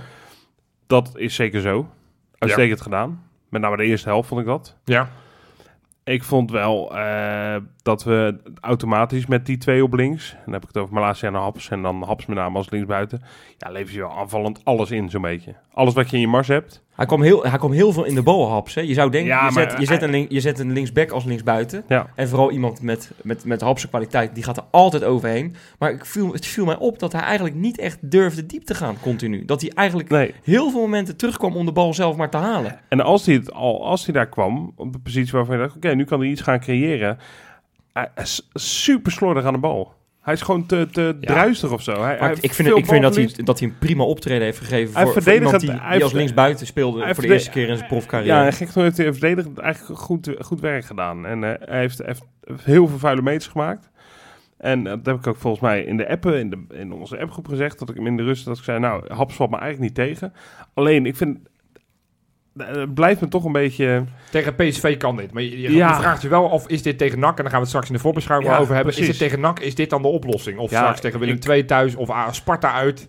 Dat 0.86 1.10
is 1.14 1.34
zeker 1.34 1.60
zo. 1.60 1.88
Uitstekend 2.38 2.80
gedaan. 2.80 3.22
Met 3.48 3.60
name 3.60 3.76
de 3.76 3.84
eerste 3.84 4.08
helft 4.08 4.28
vond 4.28 4.40
ik 4.40 4.46
dat. 4.46 4.76
ja. 4.84 5.08
Ik 6.08 6.24
vond 6.24 6.50
wel 6.50 6.96
eh, 6.96 7.56
dat 7.82 8.04
we 8.04 8.36
automatisch 8.60 9.26
met 9.26 9.46
die 9.46 9.56
twee 9.56 9.82
op 9.82 9.92
links... 9.92 10.32
en 10.32 10.40
dan 10.44 10.52
heb 10.52 10.62
ik 10.62 10.68
het 10.68 10.76
over 10.76 10.94
Malasia 10.94 11.28
en 11.28 11.34
Haps... 11.34 11.70
en 11.70 11.82
dan 11.82 12.02
Haps 12.02 12.26
met 12.26 12.36
name 12.36 12.56
als 12.56 12.70
linksbuiten... 12.70 13.22
ja, 13.56 13.70
lever 13.70 13.94
je 13.94 14.00
wel 14.00 14.16
aanvallend 14.16 14.60
alles 14.64 14.90
in 14.90 15.10
zo'n 15.10 15.22
beetje. 15.22 15.54
Alles 15.72 15.94
wat 15.94 16.10
je 16.10 16.16
in 16.16 16.22
je 16.22 16.28
mars 16.28 16.48
hebt. 16.48 16.84
Hij 16.98 17.06
kwam 17.06 17.22
heel, 17.22 17.44
hij 17.44 17.58
kwam 17.58 17.72
heel 17.72 17.92
veel 17.92 18.04
in 18.04 18.14
de 18.14 18.22
balhaps. 18.22 18.74
Hè. 18.74 18.80
Je 18.80 18.94
zou 18.94 19.10
denken, 19.10 19.30
Ja, 19.30 19.46
je, 19.46 19.52
maar 19.52 19.70
zet, 19.70 19.78
je, 19.80 19.86
zet 19.86 20.02
een 20.02 20.10
link, 20.10 20.30
je 20.30 20.40
zet 20.40 20.58
een 20.58 20.72
linksback 20.72 21.10
als 21.10 21.24
linksbuiten. 21.24 21.84
Ja. 21.88 22.06
En 22.14 22.28
vooral 22.28 22.50
iemand 22.50 22.82
met, 22.82 23.10
met, 23.22 23.44
met 23.44 23.60
hapse 23.60 23.88
kwaliteit, 23.88 24.34
die 24.34 24.44
gaat 24.44 24.56
er 24.56 24.64
altijd 24.70 25.04
overheen. 25.04 25.54
Maar 25.78 25.90
ik 25.90 26.04
viel, 26.04 26.32
het 26.32 26.46
viel 26.46 26.64
mij 26.64 26.76
op 26.76 26.98
dat 26.98 27.12
hij 27.12 27.20
eigenlijk 27.20 27.54
niet 27.54 27.78
echt 27.78 27.98
durfde 28.10 28.46
diep 28.46 28.62
te 28.64 28.74
gaan 28.74 28.96
continu. 29.00 29.44
Dat 29.44 29.60
hij 29.60 29.70
eigenlijk 29.74 30.08
Nee. 30.08 30.34
heel 30.42 30.70
veel 30.70 30.80
momenten 30.80 31.16
terugkwam 31.16 31.56
om 31.56 31.66
de 31.66 31.72
bal 31.72 31.94
zelf 31.94 32.16
maar 32.16 32.30
te 32.30 32.36
halen. 32.36 32.80
En 32.88 33.00
als 33.00 33.26
hij, 33.26 33.34
het 33.34 33.52
al, 33.52 33.84
als 33.86 34.04
hij 34.04 34.14
daar 34.14 34.28
kwam, 34.28 34.72
op 34.76 34.92
de 34.92 34.98
positie 34.98 35.32
waarvan 35.32 35.56
je 35.56 35.62
dacht... 35.62 35.76
oké, 35.76 35.94
nu 35.94 36.04
kan 36.04 36.20
hij 36.20 36.28
iets 36.28 36.42
gaan 36.42 36.60
creëren... 36.60 37.18
hij 37.92 38.08
is 38.16 38.48
super 38.54 39.12
slordig 39.12 39.44
aan 39.44 39.52
de 39.52 39.58
bal. 39.58 39.92
Hij 40.28 40.36
is 40.36 40.42
gewoon 40.42 40.66
te, 40.66 40.88
te 40.92 41.16
Ja. 41.20 41.32
druistig 41.32 41.72
of 41.72 41.82
zo. 41.82 42.02
Hij, 42.02 42.14
ik 42.14 42.52
vind, 42.52 42.68
ik 42.76 42.86
vind 42.86 43.02
dat, 43.02 43.14
hij, 43.14 43.30
dat 43.44 43.58
hij 43.58 43.68
een 43.68 43.78
prima 43.78 44.04
optreden 44.04 44.42
heeft 44.42 44.58
gegeven 44.58 44.94
Hij 44.94 45.04
voor, 45.04 45.22
voor 45.22 45.32
iemand 45.32 45.60
die, 45.60 45.70
hij 45.70 45.94
die 45.94 46.04
als 46.04 46.12
linksbuiten 46.12 46.66
speelde 46.66 47.02
hij 47.02 47.14
voor 47.14 47.22
de 47.22 47.32
eerste 47.32 47.50
keer 47.50 47.68
in 47.68 47.76
zijn 47.76 47.88
profcarrière. 47.88 48.38
Ja, 48.38 48.46
en 48.46 48.52
gek 48.52 48.68
genoeg 48.68 48.84
heeft 48.84 48.96
hij 48.96 49.12
verdedigend 49.12 49.58
eigenlijk 49.58 50.00
goed, 50.00 50.30
goed 50.38 50.60
werk 50.60 50.84
gedaan. 50.84 51.26
En 51.26 51.44
eh, 51.44 51.68
hij 51.68 51.78
heeft, 51.78 52.02
heeft 52.04 52.22
heel 52.62 52.88
veel 52.88 52.98
vuile 52.98 53.22
meters 53.22 53.46
gemaakt. 53.46 53.90
En 54.58 54.86
eh, 54.86 54.92
dat 54.92 55.06
heb 55.06 55.16
ik 55.16 55.26
ook 55.26 55.36
volgens 55.36 55.62
mij 55.62 55.82
in 55.82 55.96
de 55.96 56.08
appen, 56.08 56.38
in, 56.38 56.50
de, 56.50 56.64
in 56.70 56.92
onze 56.92 57.18
appgroep 57.18 57.48
gezegd, 57.48 57.78
dat 57.78 57.88
ik 57.88 57.96
hem 57.96 58.06
in 58.06 58.16
de 58.16 58.22
rust, 58.22 58.44
dat 58.44 58.58
ik 58.58 58.64
zei, 58.64 58.78
nou, 58.78 59.12
Haps 59.14 59.34
valt 59.34 59.50
me 59.50 59.58
eigenlijk 59.58 59.96
niet 59.96 60.06
tegen. 60.06 60.32
Alleen, 60.74 61.06
ik 61.06 61.16
vind, 61.16 61.38
het 62.58 62.94
blijft 62.94 63.20
me 63.20 63.28
toch 63.28 63.44
een 63.44 63.52
beetje... 63.52 64.04
Tegen 64.30 64.54
PSV 64.54 64.96
kan 64.96 65.16
dit. 65.16 65.32
Maar 65.32 65.42
je, 65.42 65.60
je, 65.60 65.72
Ja. 65.72 65.88
je 65.88 65.94
vraagt 65.94 66.22
je 66.22 66.28
wel 66.28 66.44
of 66.44 66.68
is 66.68 66.82
dit 66.82 66.98
tegen 66.98 67.18
NAC, 67.18 67.30
en 67.36 67.36
dan 67.36 67.44
gaan 67.44 67.52
we 67.54 67.58
het 67.60 67.68
straks 67.68 67.86
in 67.88 67.92
de 67.94 67.98
voorbeschouwing 68.00 68.50
Ja, 68.50 68.58
over 68.58 68.74
hebben. 68.74 68.92
precies. 68.92 69.10
Is 69.12 69.18
het 69.18 69.28
tegen 69.28 69.40
NAC, 69.42 69.58
is 69.60 69.74
dit 69.74 69.90
dan 69.90 70.02
de 70.02 70.08
oplossing? 70.08 70.58
Of 70.58 70.68
straks 70.70 71.00
tegen 71.00 71.20
Willem 71.20 71.38
II 71.48 71.64
thuis 71.64 71.94
of 71.94 72.28
Sparta 72.30 72.72
uit? 72.72 73.06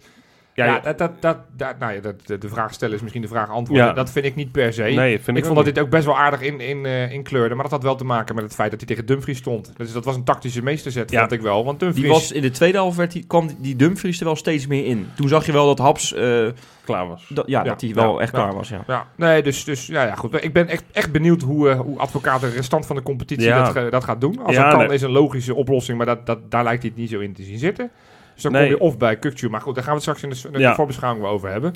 Ja, 0.66 0.80
dat, 0.80 0.98
dat, 0.98 1.12
dat, 1.22 1.38
dat- 1.58 1.80
nou 1.80 1.94
ja, 1.94 2.00
dat, 2.02 2.16
de, 2.28 2.38
de 2.38 2.50
vraag 2.50 2.74
stellen 2.74 2.96
is 2.96 3.02
misschien 3.02 3.22
de 3.22 3.28
vraag 3.28 3.50
antwoorden. 3.50 3.86
Ja. 3.86 3.94
Dat 3.94 4.12
vind 4.12 4.26
ik 4.26 4.36
niet 4.36 4.52
per 4.52 4.74
se. 4.74 4.82
nee, 4.84 5.16
vind 5.16 5.28
ik, 5.28 5.38
ik 5.38 5.44
vond 5.46 5.56
dat 5.56 5.66
dit 5.66 5.80
ook 5.80 5.90
best 5.90 6.06
wel 6.06 6.18
aardig 6.18 6.42
in, 6.42 6.60
in, 6.60 6.86
eh, 6.86 7.12
in 7.12 7.24
kleurde. 7.24 7.54
Maar 7.56 7.64
dat 7.64 7.72
had 7.74 7.84
wel 7.84 7.96
te 7.96 8.04
maken 8.06 8.36
met 8.36 8.44
het 8.44 8.54
feit 8.56 8.70
dat 8.72 8.80
hij 8.80 8.90
tegen 8.90 9.06
Dumfries 9.06 9.38
stond. 9.38 9.72
Dus 9.78 9.92
dat 9.94 10.06
was 10.06 10.16
een 10.16 10.24
tactische 10.24 10.64
meesterzet, 10.64 11.12
Ja. 11.12 11.20
vond 11.20 11.32
ik 11.32 11.42
wel. 11.42 11.66
Want 11.66 11.80
Dumfries... 11.80 12.04
Die 12.04 12.14
was 12.14 12.32
in 12.32 12.42
de 12.42 12.50
tweede 12.52 12.78
helft 12.78 12.98
werd 12.98 13.12
die, 13.12 13.24
kwam 13.28 13.50
die- 13.60 13.76
Dumfries 13.76 14.20
er 14.20 14.26
wel 14.26 14.36
steeds 14.36 14.68
meer 14.68 14.86
in. 14.86 15.08
Toen 15.16 15.28
zag 15.28 15.46
je 15.46 15.52
wel 15.52 15.66
dat 15.66 15.78
Haps, 15.80 16.14
eh, 16.14 16.48
klaar 16.86 17.08
was. 17.08 17.26
dat, 17.30 17.48
ja, 17.48 17.60
Ja, 17.64 17.70
dat 17.70 17.82
hij 17.82 17.94
wel 17.94 18.14
ja, 18.16 18.20
echt 18.22 18.32
ja. 18.32 18.38
klaar 18.44 18.54
was. 18.56 18.70
Ja. 18.70 18.84
Ja, 18.88 19.08
nee, 19.16 19.42
dus, 19.44 19.64
dus 19.64 19.88
ja, 19.88 20.04
ja, 20.04 20.16
goed. 20.16 20.44
Ik 20.44 20.54
ben 20.54 20.68
echt, 20.68 20.84
echt 20.92 21.12
benieuwd 21.12 21.42
hoe, 21.42 21.70
eh, 21.70 21.80
hoe 21.80 22.00
advocaat 22.00 22.42
de 22.42 22.50
restant 22.50 22.86
van 22.86 22.96
de 22.96 23.02
competitie 23.02 23.48
Ja. 23.48 23.64
dat, 23.64 23.72
ge- 23.72 23.88
dat 23.90 24.04
gaat 24.04 24.22
doen. 24.22 24.40
Als 24.44 24.56
Ja, 24.56 24.64
dat 24.64 24.72
kan, 24.74 24.86
nee. 24.86 24.96
is 24.96 25.02
een 25.02 25.12
logische 25.12 25.56
oplossing, 25.56 25.98
maar 25.98 26.06
dat, 26.06 26.26
dat, 26.26 26.52
daar 26.52 26.64
lijkt 26.64 26.82
hij 26.82 26.92
het 26.92 27.00
niet 27.00 27.10
zo 27.10 27.20
in 27.20 27.34
te 27.34 27.44
zien 27.44 27.58
zitten. 27.58 27.92
Dus 28.42 28.52
dan 28.52 28.62
Nee. 28.62 28.72
kom 28.72 28.80
je 28.80 28.92
of 28.92 28.98
bij 28.98 29.18
Kukcu, 29.20 29.50
maar 29.50 29.62
goed, 29.62 29.76
daar 29.76 29.84
gaan 29.84 29.96
we 29.98 30.00
het 30.06 30.16
straks 30.18 30.24
in 30.24 30.30
de, 30.42 30.48
in 30.48 30.54
de 30.64 30.68
Ja. 30.68 30.76
voorbeschouwing 30.76 31.26
over 31.26 31.50
hebben. 31.50 31.74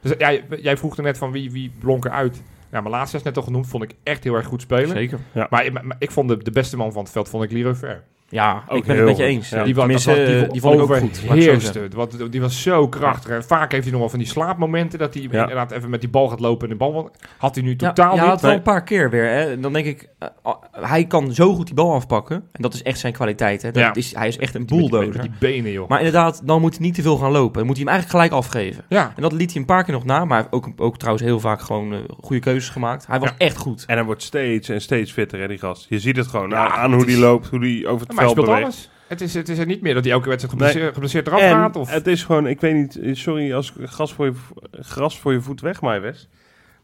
Dus 0.00 0.12
jij- 0.18 0.44
jij 0.60 0.76
vroeg 0.76 0.96
er 0.96 1.02
net 1.02 1.18
van 1.18 1.32
wie, 1.32 1.50
wie 1.52 1.72
blonk 1.78 2.04
eruit. 2.04 2.42
ja, 2.72 2.80
mijn 2.80 2.94
laatste 2.94 3.16
is 3.16 3.22
net 3.22 3.36
al 3.36 3.42
genoemd, 3.42 3.66
vond 3.68 3.82
ik 3.82 3.94
echt 4.02 4.24
heel 4.24 4.34
erg 4.34 4.46
goed 4.46 4.60
spelen. 4.60 4.88
Zeker. 4.88 5.18
Maar, 5.34 5.48
maar- 5.72 5.86
maar 5.86 5.96
ik 5.98 6.10
vond 6.10 6.28
de, 6.28 6.36
de 6.36 6.50
beste 6.50 6.76
man 6.76 6.92
van 6.92 7.02
het 7.02 7.12
veld, 7.12 7.28
vond 7.28 7.44
ik 7.44 7.50
Leroy 7.52 7.74
Ver. 7.74 8.02
Ja, 8.30 8.64
Ook 8.68 8.78
ik 8.78 8.84
ben 8.84 8.96
het 8.96 9.04
met 9.04 9.16
je 9.16 9.24
eens. 9.24 9.48
Ja. 9.48 9.64
Die, 9.64 9.74
was, 9.74 9.84
dat 9.90 10.02
Tenminste, 10.02 10.40
was- 10.40 10.52
die 10.52 10.60
vond 10.60 10.74
ik 10.74 10.80
ook 10.80 10.96
goed. 10.96 11.20
overheerste. 11.24 11.88
Want 11.94 12.32
die 12.32 12.40
was 12.40 12.62
zo 12.62 12.88
krachtig. 12.88 13.30
En 13.30 13.44
vaak 13.44 13.70
heeft 13.72 13.82
hij 13.82 13.90
nog 13.92 14.00
wel 14.00 14.10
van 14.10 14.18
die 14.18 14.28
slaapmomenten 14.28 14.98
dat 14.98 15.14
hij 15.14 15.22
Ja. 15.22 15.40
inderdaad 15.40 15.70
even 15.70 15.90
met 15.90 16.00
die 16.00 16.10
bal 16.10 16.28
gaat 16.28 16.40
lopen 16.40 16.64
en 16.64 16.72
de 16.72 16.78
bal 16.78 17.10
had 17.38 17.54
hij 17.54 17.64
nu 17.64 17.70
Ja, 17.70 17.76
totaal 17.76 18.14
ja, 18.14 18.20
niet. 18.20 18.30
dat 18.30 18.40
wel 18.40 18.50
Nee. 18.50 18.58
een 18.58 18.64
paar 18.64 18.82
keer 18.84 19.10
weer. 19.10 19.28
Hè. 19.30 19.60
Dan 19.60 19.72
denk 19.72 19.86
ik, 19.86 20.08
eh, 20.18 20.28
hij 20.70 21.06
kan 21.06 21.32
zo 21.34 21.54
goed 21.54 21.66
die 21.66 21.74
bal 21.74 21.94
afpakken. 21.94 22.36
En 22.36 22.62
dat 22.62 22.74
is 22.74 22.82
echt 22.82 22.98
zijn 22.98 23.12
kwaliteit. 23.12 23.62
Hè. 23.62 23.70
Dat 23.70 23.82
Ja. 23.82 23.94
is, 23.94 24.14
hij 24.14 24.28
is 24.28 24.38
echt 24.38 24.54
een 24.54 24.66
bulldozer. 24.66 25.20
die 25.20 25.30
benen, 25.38 25.72
joh. 25.72 25.88
Maar 25.88 25.98
inderdaad, 25.98 26.40
dan 26.44 26.60
moet 26.60 26.76
hij 26.76 26.86
niet 26.86 26.94
te 26.94 27.02
veel 27.02 27.16
gaan 27.16 27.32
lopen. 27.32 27.52
Dan 27.58 27.66
moet 27.66 27.76
hij 27.76 27.84
hem 27.84 27.94
eigenlijk 27.94 28.24
gelijk 28.24 28.44
afgeven. 28.44 28.84
ja, 28.88 29.12
En 29.16 29.22
dat 29.22 29.32
liet 29.32 29.50
hij 29.50 29.60
een 29.60 29.66
paar 29.66 29.84
keer 29.84 29.94
nog 29.94 30.04
na. 30.04 30.18
Maar 30.24 30.38
hij 30.42 30.48
heeft 30.50 30.66
ook, 30.66 30.72
ook 30.76 30.96
trouwens 30.98 31.24
heel 31.24 31.40
vaak 31.40 31.60
gewoon 31.60 31.92
eh, 31.92 31.98
goede 32.20 32.40
keuzes 32.42 32.68
gemaakt. 32.70 33.06
Hij 33.06 33.18
was 33.20 33.28
Ja. 33.28 33.34
echt 33.38 33.56
goed. 33.56 33.84
En 33.86 33.96
hij 33.96 34.04
wordt 34.04 34.22
steeds 34.22 34.68
en 34.68 34.80
steeds 34.80 35.12
fitter, 35.12 35.40
hè, 35.40 35.48
die 35.48 35.58
gast. 35.58 35.86
Je 35.88 35.98
ziet 35.98 36.16
het 36.16 36.26
gewoon 36.26 36.50
Ja, 36.50 36.56
aan, 36.56 36.70
aan 36.70 36.82
het 36.90 36.94
hoe 36.94 37.04
die 37.06 37.14
is- 37.14 37.20
loopt, 37.20 37.46
hoe 37.46 37.60
die 37.60 37.88
over 37.88 38.06
het 38.06 38.16
maar 38.26 38.34
hij 38.34 38.42
speelt 38.42 38.46
beweegt. 38.46 38.64
alles. 38.64 38.90
Het 39.06 39.20
is, 39.20 39.34
het 39.34 39.48
is 39.48 39.58
er 39.58 39.66
niet 39.66 39.80
meer 39.82 39.94
dat 39.94 40.04
hij 40.04 40.12
elke 40.12 40.28
wedstrijd 40.28 40.58
Nee. 40.58 40.68
geblesseerd, 40.68 40.94
geblesseerd 40.94 41.26
eraf 41.26 41.40
En 41.40 41.50
gaat. 41.50 41.76
Of... 41.76 41.90
het 41.90 42.06
is 42.06 42.24
gewoon, 42.24 42.46
ik 42.46 42.60
weet 42.60 42.74
niet, 42.74 43.18
sorry 43.18 43.52
als 43.54 43.72
ik 43.76 43.88
gras 43.88 44.12
voor 44.12 44.26
je, 44.26 44.32
gras 44.72 45.18
voor 45.20 45.32
je 45.32 45.40
voet 45.40 45.60
wegmaai 45.60 46.00
West. 46.00 46.28
Maar 46.30 46.38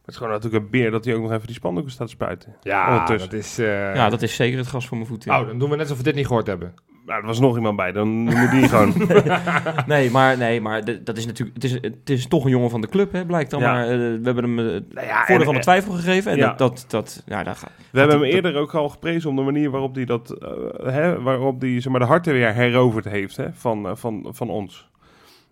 het 0.05 0.09
is 0.11 0.17
gewoon 0.17 0.33
natuurlijk 0.33 0.65
een 0.65 0.71
beer 0.71 0.91
dat 0.91 1.05
hij 1.05 1.15
ook 1.15 1.23
nog 1.23 1.33
even 1.33 1.47
die 1.47 1.55
spandoeken 1.57 1.93
staat 1.93 2.07
te 2.07 2.13
spuiten. 2.13 2.57
ja, 2.63 3.07
dat 3.07 3.33
is... 3.33 3.59
eh, 3.59 3.95
Ja, 3.95 4.09
dat 4.09 4.23
is 4.23 4.35
zeker 4.35 4.59
het 4.59 4.67
gas 4.67 4.87
voor 4.87 4.97
mijn 4.97 5.09
voeten. 5.09 5.35
Oh, 5.41 5.47
dan 5.47 5.59
doen 5.59 5.71
we 5.71 5.77
net 5.77 5.85
alsof 5.85 5.97
we 5.99 6.03
dit 6.05 6.15
niet 6.15 6.27
gehoord 6.27 6.47
hebben. 6.47 6.75
Nou, 7.07 7.21
er 7.21 7.27
was 7.27 7.41
nog 7.41 7.57
iemand 7.57 7.77
bij, 7.77 7.93
dan 7.93 8.09
moet 8.39 8.51
die 8.51 8.69
gewoon... 8.69 8.93
Nee, 9.87 10.11
maar, 10.11 10.39
nee, 10.39 10.61
maar 10.61 10.85
de- 10.85 11.03
dat 11.03 11.17
is 11.17 11.27
natuurlijk, 11.27 11.57
het, 11.63 11.65
is, 11.65 11.73
het 11.73 12.11
is 12.11 12.27
toch 12.27 12.45
een 12.45 12.51
jongen 12.51 12.71
van 12.71 12.81
de 12.81 12.89
club, 12.89 13.13
hè, 13.13 13.27
blijkt 13.27 13.51
dan. 13.51 13.61
Ja. 13.61 13.73
Maar 13.73 13.83
eh, 13.85 13.89
we 13.97 14.21
hebben 14.23 14.45
hem 14.45 14.59
eh, 14.59 14.65
het 14.75 14.95
Nou 14.95 15.07
ja, 15.07 15.25
voordeel 15.25 15.45
van 15.45 15.55
de 15.55 15.61
twijfel 15.61 15.93
gegeven. 15.93 16.31
En 16.33 16.37
Ja. 16.39 16.47
dat, 16.47 16.59
dat, 16.59 16.85
dat, 16.89 17.23
ja, 17.27 17.43
daar 17.43 17.55
gaat. 17.57 17.71
We 17.91 17.99
hebben 17.99 18.17
hem 18.19 18.25
dat- 18.27 18.35
eerder 18.35 18.57
ook 18.61 18.75
al 18.75 18.89
geprezen 18.89 19.31
om 19.31 19.37
de 19.37 19.43
manier 19.43 19.71
waarop 19.71 19.95
hij 19.95 20.05
dat, 20.05 20.31
eh, 20.31 20.49
hè, 20.93 21.23
waarop 21.23 21.61
hij 21.61 21.81
zeg 21.81 21.93
maar, 21.93 22.01
de 22.01 22.07
harten 22.07 22.33
weer 22.33 22.53
heroverd 22.55 23.05
heeft 23.05 23.37
hè, 23.37 23.47
van, 23.53 23.87
eh, 23.87 23.93
van, 23.95 24.27
van 24.31 24.51
ons. 24.51 24.89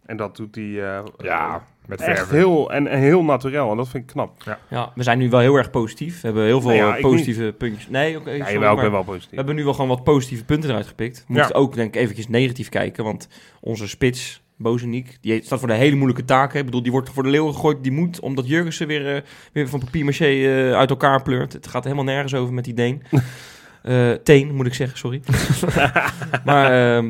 En 0.06 0.16
dat 0.16 0.37
doet 0.37 0.54
hij 0.54 0.64
eh, 0.64 1.02
Ja, 1.18 1.64
met 1.87 2.00
echt 2.00 2.18
verven. 2.18 2.37
heel, 2.37 2.73
en, 2.73 2.87
en 2.87 2.99
heel 2.99 3.25
naturel. 3.25 3.70
En 3.70 3.76
dat 3.76 3.88
vind 3.88 4.02
ik 4.02 4.11
knap. 4.11 4.58
Ja, 4.70 4.92
we 4.94 5.02
zijn 5.02 5.18
nu 5.18 5.30
wel 5.30 5.40
heel 5.40 5.56
erg 5.56 5.70
positief. 5.70 6.14
We 6.20 6.26
hebben 6.26 6.44
heel 6.44 6.61
veel 6.61 6.70
Nou 6.70 6.82
ja, 6.82 6.96
eh, 6.96 7.02
positieve 7.02 7.54
puntjes. 7.58 7.88
Nee, 7.88 8.18
oké. 8.18 8.30
Ja, 8.30 8.46
ik 8.46 8.58
maar 8.61 8.75
ben 8.76 8.90
wel 8.90 9.00
we 9.00 9.06
positief. 9.06 9.37
hebben 9.37 9.54
nu 9.54 9.64
wel 9.64 9.75
gewoon 9.75 9.88
wat 9.88 10.04
positieve 10.04 10.44
punten 10.44 10.70
eruit 10.70 10.87
gepikt. 10.87 11.18
We 11.18 11.32
moeten 11.32 11.52
Ja. 11.54 11.61
ook 11.61 11.75
denk 11.75 11.94
ik 11.94 12.00
eventjes 12.00 12.28
negatief 12.28 12.68
kijken. 12.68 13.04
Want 13.04 13.28
onze 13.61 13.88
spits, 13.88 14.42
Bozeniek, 14.56 15.18
die 15.20 15.42
staat 15.44 15.58
voor 15.58 15.68
de 15.68 15.75
hele 15.75 15.94
moeilijke 15.96 16.25
taken. 16.25 16.58
Ik 16.58 16.64
bedoel, 16.64 16.82
die 16.82 16.92
wordt 16.92 17.11
voor 17.11 17.23
de 17.23 17.28
leeuwen 17.28 17.54
gegooid. 17.54 17.82
Die 17.82 17.92
moet, 17.92 18.20
omdat 18.20 18.49
Jurgensen 18.49 18.87
weer, 18.87 19.14
eh, 19.16 19.23
weer 19.52 19.68
van 19.68 19.80
papier-maché 19.80 20.25
eh, 20.26 20.73
uit 20.73 20.90
elkaar 20.90 21.23
pleurt. 21.23 21.52
Het 21.52 21.66
gaat 21.66 21.84
helemaal 21.84 22.04
nergens 22.04 22.34
over 22.34 22.54
met 22.54 22.64
die 22.64 22.75
Deen. 22.75 23.02
Eh, 23.82 24.11
teen, 24.11 24.54
moet 24.54 24.66
ik 24.66 24.75
zeggen, 24.75 24.99
sorry. 24.99 25.20
maar... 26.44 27.02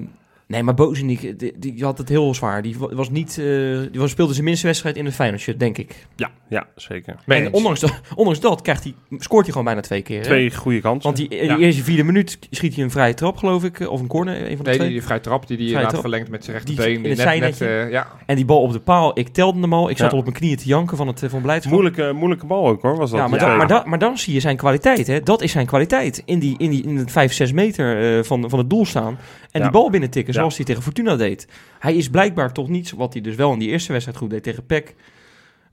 Nee, 0.47 0.63
maar 0.63 0.75
Bozeniek, 0.75 1.39
die, 1.39 1.53
die 1.59 1.85
had 1.85 1.99
het 1.99 2.09
heel 2.09 2.35
zwaar. 2.35 2.63
Die 2.63 2.79
wa- 2.79 2.95
was 2.95 3.11
niet, 3.11 3.29
eh, 3.29 3.45
die 3.91 4.01
was, 4.01 4.11
speelde 4.11 4.33
zijn 4.33 4.45
minste 4.45 4.67
wedstrijd 4.67 4.97
in 4.97 5.05
het 5.05 5.15
Feyenoord 5.15 5.59
denk 5.59 5.79
ik. 5.79 6.07
Ja, 6.17 6.31
ja, 6.49 6.67
zeker. 6.77 7.15
En 7.27 7.53
ondanks 7.53 7.81
dat, 7.81 8.01
ondanks 8.15 8.41
dat 8.41 8.63
krijgt 8.63 8.85
hij, 8.85 8.95
scoort 9.19 9.43
hij 9.43 9.51
gewoon 9.51 9.65
bijna 9.65 9.81
twee 9.81 10.03
keer. 10.03 10.17
hè? 10.19 10.25
Twee 10.25 10.55
goede 10.55 10.81
kansen. 10.81 11.03
Want 11.03 11.17
die, 11.17 11.29
in 11.29 11.47
Ja. 11.47 11.57
die 11.57 11.65
eerste 11.65 11.83
vierde 11.83 12.03
minuut 12.03 12.39
schiet 12.51 12.75
hij 12.75 12.85
een 12.85 12.91
vrije 12.91 13.15
trap, 13.15 13.37
geloof 13.37 13.65
ik. 13.65 13.81
eh, 13.81 13.91
Of 13.91 14.01
een 14.01 14.07
corner, 14.07 14.35
een 14.37 14.41
van 14.41 14.49
de 14.49 14.63
Nee, 14.63 14.75
twee. 14.75 14.79
die, 14.79 14.97
die 14.97 15.03
vrije 15.07 15.21
trap 15.21 15.47
die 15.47 15.57
die 15.57 15.57
Vrije 15.57 15.69
inderdaad 15.69 15.91
trap. 15.91 16.01
verlengt 16.03 16.31
met 16.31 16.45
zijn 16.45 16.57
rechterbeen. 16.57 16.95
in 16.95 17.03
Die 17.03 17.25
net, 17.25 17.41
net, 17.41 17.61
eh, 17.61 17.91
ja. 17.91 18.07
En 18.27 18.37
die 18.37 18.45
bal 18.45 18.63
op 18.63 18.73
de 18.73 18.81
paal, 18.81 19.19
ik 19.19 19.29
telde 19.29 19.61
hem 19.61 19.73
al. 19.73 19.91
Ik 19.91 19.97
zat 19.97 20.07
Ja. 20.07 20.13
al 20.13 20.19
op 20.19 20.25
mijn 20.25 20.37
knieën 20.37 20.57
te 20.57 20.65
janken 20.67 20.97
van, 20.97 21.07
het, 21.07 21.23
eh, 21.23 21.31
van 21.31 21.43
blijdschap. 21.43 21.73
Moeilijke, 21.73 22.13
moeilijke 22.13 22.47
bal 22.47 22.67
ook 22.69 22.83
hoor, 22.83 22.97
was 22.97 23.11
dat. 23.11 23.19
ja, 23.21 23.29
maar, 23.29 23.57
maar, 23.57 23.69
dan, 23.69 23.83
maar 23.89 23.99
dan 23.99 24.19
zie 24.19 24.35
je 24.35 24.41
zijn 24.41 24.57
kwaliteit. 24.57 25.07
Hè? 25.07 25.21
Dat 25.21 25.43
is 25.43 25.53
zijn 25.53 25.67
kwaliteit. 25.67 26.23
In, 26.25 26.39
die, 26.39 26.55
in, 26.59 26.71
die, 26.71 26.83
in 26.85 26.97
het 26.97 27.11
5, 27.11 27.33
6 27.33 27.53
meter 27.53 28.19
eh, 28.19 28.25
van, 28.25 28.51
van 28.51 28.59
het 28.59 28.71
doel 28.71 28.87
staan. 28.87 29.19
En 29.51 29.61
Ja. 29.61 29.67
die 29.69 29.71
bal 29.81 29.91
binnen 29.91 30.11
tikken. 30.11 30.34
Zoals 30.35 30.57
hij 30.57 30.65
tegen 30.65 30.83
Fortuna 30.83 31.17
deed. 31.17 31.49
Hij 31.79 31.95
is 31.97 32.09
blijkbaar 32.11 32.53
toch 32.53 32.69
niet, 32.69 32.93
wat 32.93 33.13
hij 33.13 33.23
dus 33.23 33.35
wel 33.35 33.53
in 33.53 33.59
die 33.59 33.69
eerste 33.69 33.93
wedstrijd 33.93 34.19
goed 34.19 34.31
deed 34.31 34.43
tegen 34.43 34.67
PEC. 34.67 34.95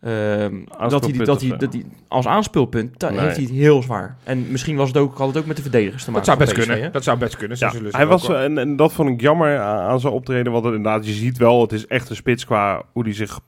ehm, 0.02 0.56
dat 0.89 1.04
hij, 1.04 1.12
die- 1.12 1.24
dat 1.24 1.41
hij, 1.41 1.58
dat 1.58 1.74
hij 1.74 1.86
als 2.08 2.28
aanspeelpunt, 2.28 3.00
daar 3.00 3.12
Nee. 3.12 3.19
heeft 3.21 3.36
hij 3.36 3.45
het 3.45 3.54
heel 3.54 3.82
zwaar. 3.82 4.15
En 4.24 4.52
misschien 4.52 4.76
was 4.76 4.88
het 4.88 4.97
ook, 4.97 5.17
had 5.17 5.28
het 5.28 5.38
ook 5.38 5.45
met 5.45 5.56
de 5.56 5.62
verdedigers 5.62 6.04
te 6.04 6.12
Dat 6.12 6.13
maken. 6.13 6.26
zou 6.26 6.38
best 6.38 6.52
PSV, 6.52 6.65
kunnen. 6.67 6.84
hè? 6.86 6.91
Dat 6.91 7.04
zou 7.04 7.17
best 7.17 7.38
kunnen. 7.38 7.58
Ja, 7.60 7.69
zullen 7.71 7.91
ze 7.91 7.97
hij 7.97 8.06
was, 8.08 8.30
en, 8.30 8.58
en 8.58 8.76
dat 8.76 8.93
vond 8.93 9.10
ik 9.10 9.21
jammer 9.21 9.60
aan, 9.60 10.00
zijn 10.00 10.13
optreden. 10.13 10.52
Want 10.52 10.65
inderdaad, 10.65 11.06
je 11.06 11.12
ziet 11.12 11.38
wel, 11.38 11.62
het 11.62 11.71
is 11.71 11.88
echt 11.88 12.10
een 12.10 12.15
spits 12.15 12.45
qua 12.45 12.84
hoe 12.91 13.04
die, 13.04 13.13
zich, 13.13 13.39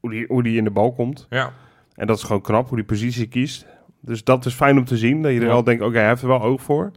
hoe 0.00 0.10
die, 0.10 0.24
hoe 0.28 0.42
die 0.42 0.56
in 0.56 0.64
de 0.64 0.70
bal 0.70 0.92
komt. 0.92 1.26
ja. 1.30 1.52
En 1.94 2.06
dat 2.06 2.16
is 2.16 2.22
gewoon 2.22 2.42
knap, 2.42 2.68
hoe 2.68 2.76
die 2.76 2.86
positie 2.86 3.26
kiest. 3.26 3.66
Dus 4.00 4.24
dat 4.24 4.46
is 4.46 4.54
fijn 4.54 4.78
om 4.78 4.84
te 4.84 4.96
zien. 4.96 5.22
Dat 5.22 5.30
je 5.32 5.36
er 5.38 5.44
Ja. 5.44 5.50
wel 5.50 5.64
denkt, 5.64 5.82
oké, 5.82 5.98
hij 5.98 6.08
heeft 6.08 6.22
er 6.22 6.28
wel 6.28 6.42
oog 6.42 6.62
voor. 6.62 6.90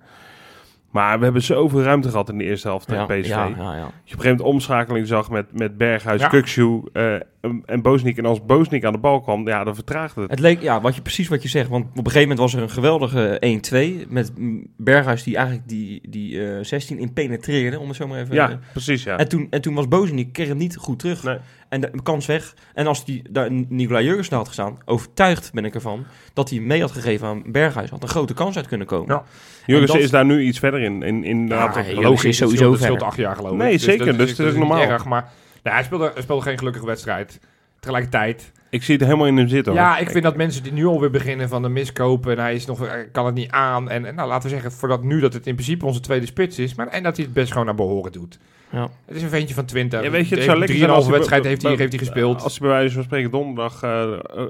Maar 0.91 1.17
we 1.17 1.23
hebben 1.23 1.41
zoveel 1.43 1.81
ruimte 1.81 2.09
gehad 2.09 2.29
in 2.29 2.37
de 2.37 2.43
eerste 2.43 2.67
helft 2.67 2.87
tegen 2.87 3.07
ja, 3.07 3.19
PSV. 3.21 3.29
ja, 3.29 3.45
ja, 3.57 3.75
ja. 3.75 3.77
Je 3.77 3.83
op 3.83 3.87
een 3.87 3.91
gegeven 4.03 4.29
moment 4.29 4.41
omschakeling 4.41 5.07
zag 5.07 5.29
met, 5.29 5.45
met 5.57 5.77
Berghuis, 5.77 6.21
Ja. 6.21 6.27
Kukshoe 6.27 6.83
eh, 6.93 7.13
en- 7.41 7.63
en 7.65 7.81
Boznik. 7.81 8.17
En 8.17 8.25
als 8.25 8.45
Boznik 8.45 8.85
aan 8.85 8.91
de 8.93 8.99
bal 8.99 9.21
kwam, 9.21 9.47
ja, 9.47 9.63
dan 9.63 9.75
vertraagde 9.75 10.21
het. 10.21 10.29
Het 10.29 10.39
leek, 10.39 10.61
ja, 10.61 10.81
wat 10.81 10.95
je, 10.95 11.01
precies 11.01 11.27
wat 11.27 11.41
je 11.43 11.49
zegt. 11.49 11.69
Want 11.69 11.83
op 11.85 11.89
een 11.97 12.03
gegeven 12.11 12.21
moment 12.21 12.39
was 12.39 12.53
er 12.53 12.61
een 12.61 12.69
geweldige 12.69 14.01
1-2. 14.05 14.07
Met 14.09 14.31
Berghuis 14.77 15.23
die 15.23 15.35
eigenlijk 15.35 15.67
die, 15.67 16.01
die 16.09 16.45
eh 16.45 16.63
16 16.63 16.97
in 16.99 17.13
penetreerde, 17.13 17.79
om 17.79 17.87
het 17.87 17.95
zo 17.97 18.07
maar 18.07 18.19
even... 18.19 18.35
Ja, 18.35 18.49
eh, 18.49 18.55
precies, 18.71 19.03
ja. 19.03 19.17
en, 19.17 19.27
toen, 19.29 19.47
en 19.49 19.61
toen 19.61 19.73
was 19.75 19.87
Bozenik, 19.87 20.33
kreeg 20.33 20.47
hem 20.47 20.57
niet 20.57 20.75
goed 20.75 20.99
terug. 20.99 21.23
Nee. 21.23 21.37
En 21.69 21.81
de 21.81 21.91
kans 22.03 22.25
weg. 22.25 22.53
En 22.73 22.87
als 22.87 23.05
die, 23.05 23.21
daar 23.29 23.51
Nicolai 23.51 24.05
Jurgensen 24.05 24.37
had 24.37 24.47
gestaan, 24.47 24.77
overtuigd 24.85 25.53
ben 25.53 25.65
ik 25.65 25.75
ervan, 25.75 26.05
dat 26.33 26.49
hij 26.49 26.59
mee 26.59 26.81
had 26.81 26.91
gegeven 26.91 27.27
aan 27.27 27.43
Berghuis. 27.45 27.89
Had 27.89 28.03
een 28.03 28.09
grote 28.09 28.33
kans 28.33 28.55
uit 28.55 28.67
kunnen 28.67 28.87
komen. 28.87 29.15
Ja. 29.15 29.23
Jurgensen 29.65 29.95
dat- 29.95 30.05
is 30.05 30.11
daar 30.11 30.25
nu 30.25 30.41
iets 30.41 30.59
verder 30.59 30.79
in. 30.79 31.03
in, 31.03 31.23
in 31.23 31.47
Ja, 31.47 31.71
hij- 31.73 31.93
Logisch, 31.93 32.23
is 32.23 32.39
het 32.39 32.49
sowieso 32.49 32.73
verder. 32.85 33.05
acht 33.07 33.17
jaar 33.17 33.35
geloof 33.35 33.51
ik. 33.51 33.57
Nee, 33.57 33.77
zeker, 33.77 34.17
dus 34.17 34.29
het 34.29 34.39
is 34.39 34.53
normaal. 34.53 34.81
Erg, 34.81 35.05
maar 35.05 35.31
hij, 35.63 35.83
speelde, 35.83 36.11
hij 36.13 36.21
speelde 36.21 36.41
geen 36.41 36.57
gelukkige 36.57 36.85
wedstrijd. 36.85 37.39
Tegelijkertijd. 37.79 38.51
ik 38.69 38.83
zie 38.83 38.95
het 38.95 39.03
helemaal 39.03 39.27
in 39.27 39.37
hem 39.37 39.47
zitten. 39.47 39.71
hoor. 39.73 39.81
Ja, 39.81 39.97
ik 39.97 40.09
vind 40.09 40.23
dat 40.23 40.35
mensen 40.35 40.63
die 40.63 40.71
nu 40.73 40.85
alweer 40.85 41.09
beginnen 41.09 41.49
van 41.49 41.61
de 41.61 41.69
miskopen. 41.69 42.31
En 42.31 42.39
hij 42.39 42.55
is 42.55 42.65
nog, 42.65 42.87
kan 43.11 43.25
het 43.25 43.35
niet 43.35 43.51
aan. 43.51 43.89
En, 43.89 44.05
en 44.05 44.15
nou, 44.15 44.27
laten 44.27 44.49
we 44.49 44.55
zeggen, 44.55 44.71
voordat 44.71 45.03
nu 45.03 45.19
dat 45.19 45.33
het 45.33 45.47
in 45.47 45.53
principe 45.55 45.85
onze 45.85 45.99
tweede 45.99 46.25
spits 46.25 46.59
is. 46.59 46.75
Maar, 46.75 46.87
en 46.87 47.03
dat 47.03 47.15
hij 47.15 47.25
het 47.25 47.33
best 47.33 47.51
gewoon 47.51 47.65
naar 47.65 47.75
behoren 47.75 48.11
doet. 48.11 48.39
Ja. 48.71 48.89
Het 49.05 49.15
is 49.15 49.21
een 49.21 49.29
ventje 49.29 49.53
van 49.53 49.65
20. 49.65 50.03
Ja, 50.03 50.09
weet 50.09 50.29
je, 50.29 50.35
het 50.35 50.43
zou 50.43 50.57
lekker 50.57 50.77
zijn 50.77 50.89
3,5 50.89 50.95
als 50.95 51.07
wedstrijd 51.07 51.43
heeft 51.43 51.61
hij, 51.61 51.75
heeft 51.75 51.89
hij 51.89 51.99
gespeeld. 51.99 52.41
Als 52.43 52.59
hij 52.59 52.67
bij 52.67 52.77
wijze 52.77 52.93
van 52.93 53.03
spreken 53.03 53.31
donderdag 53.31 53.83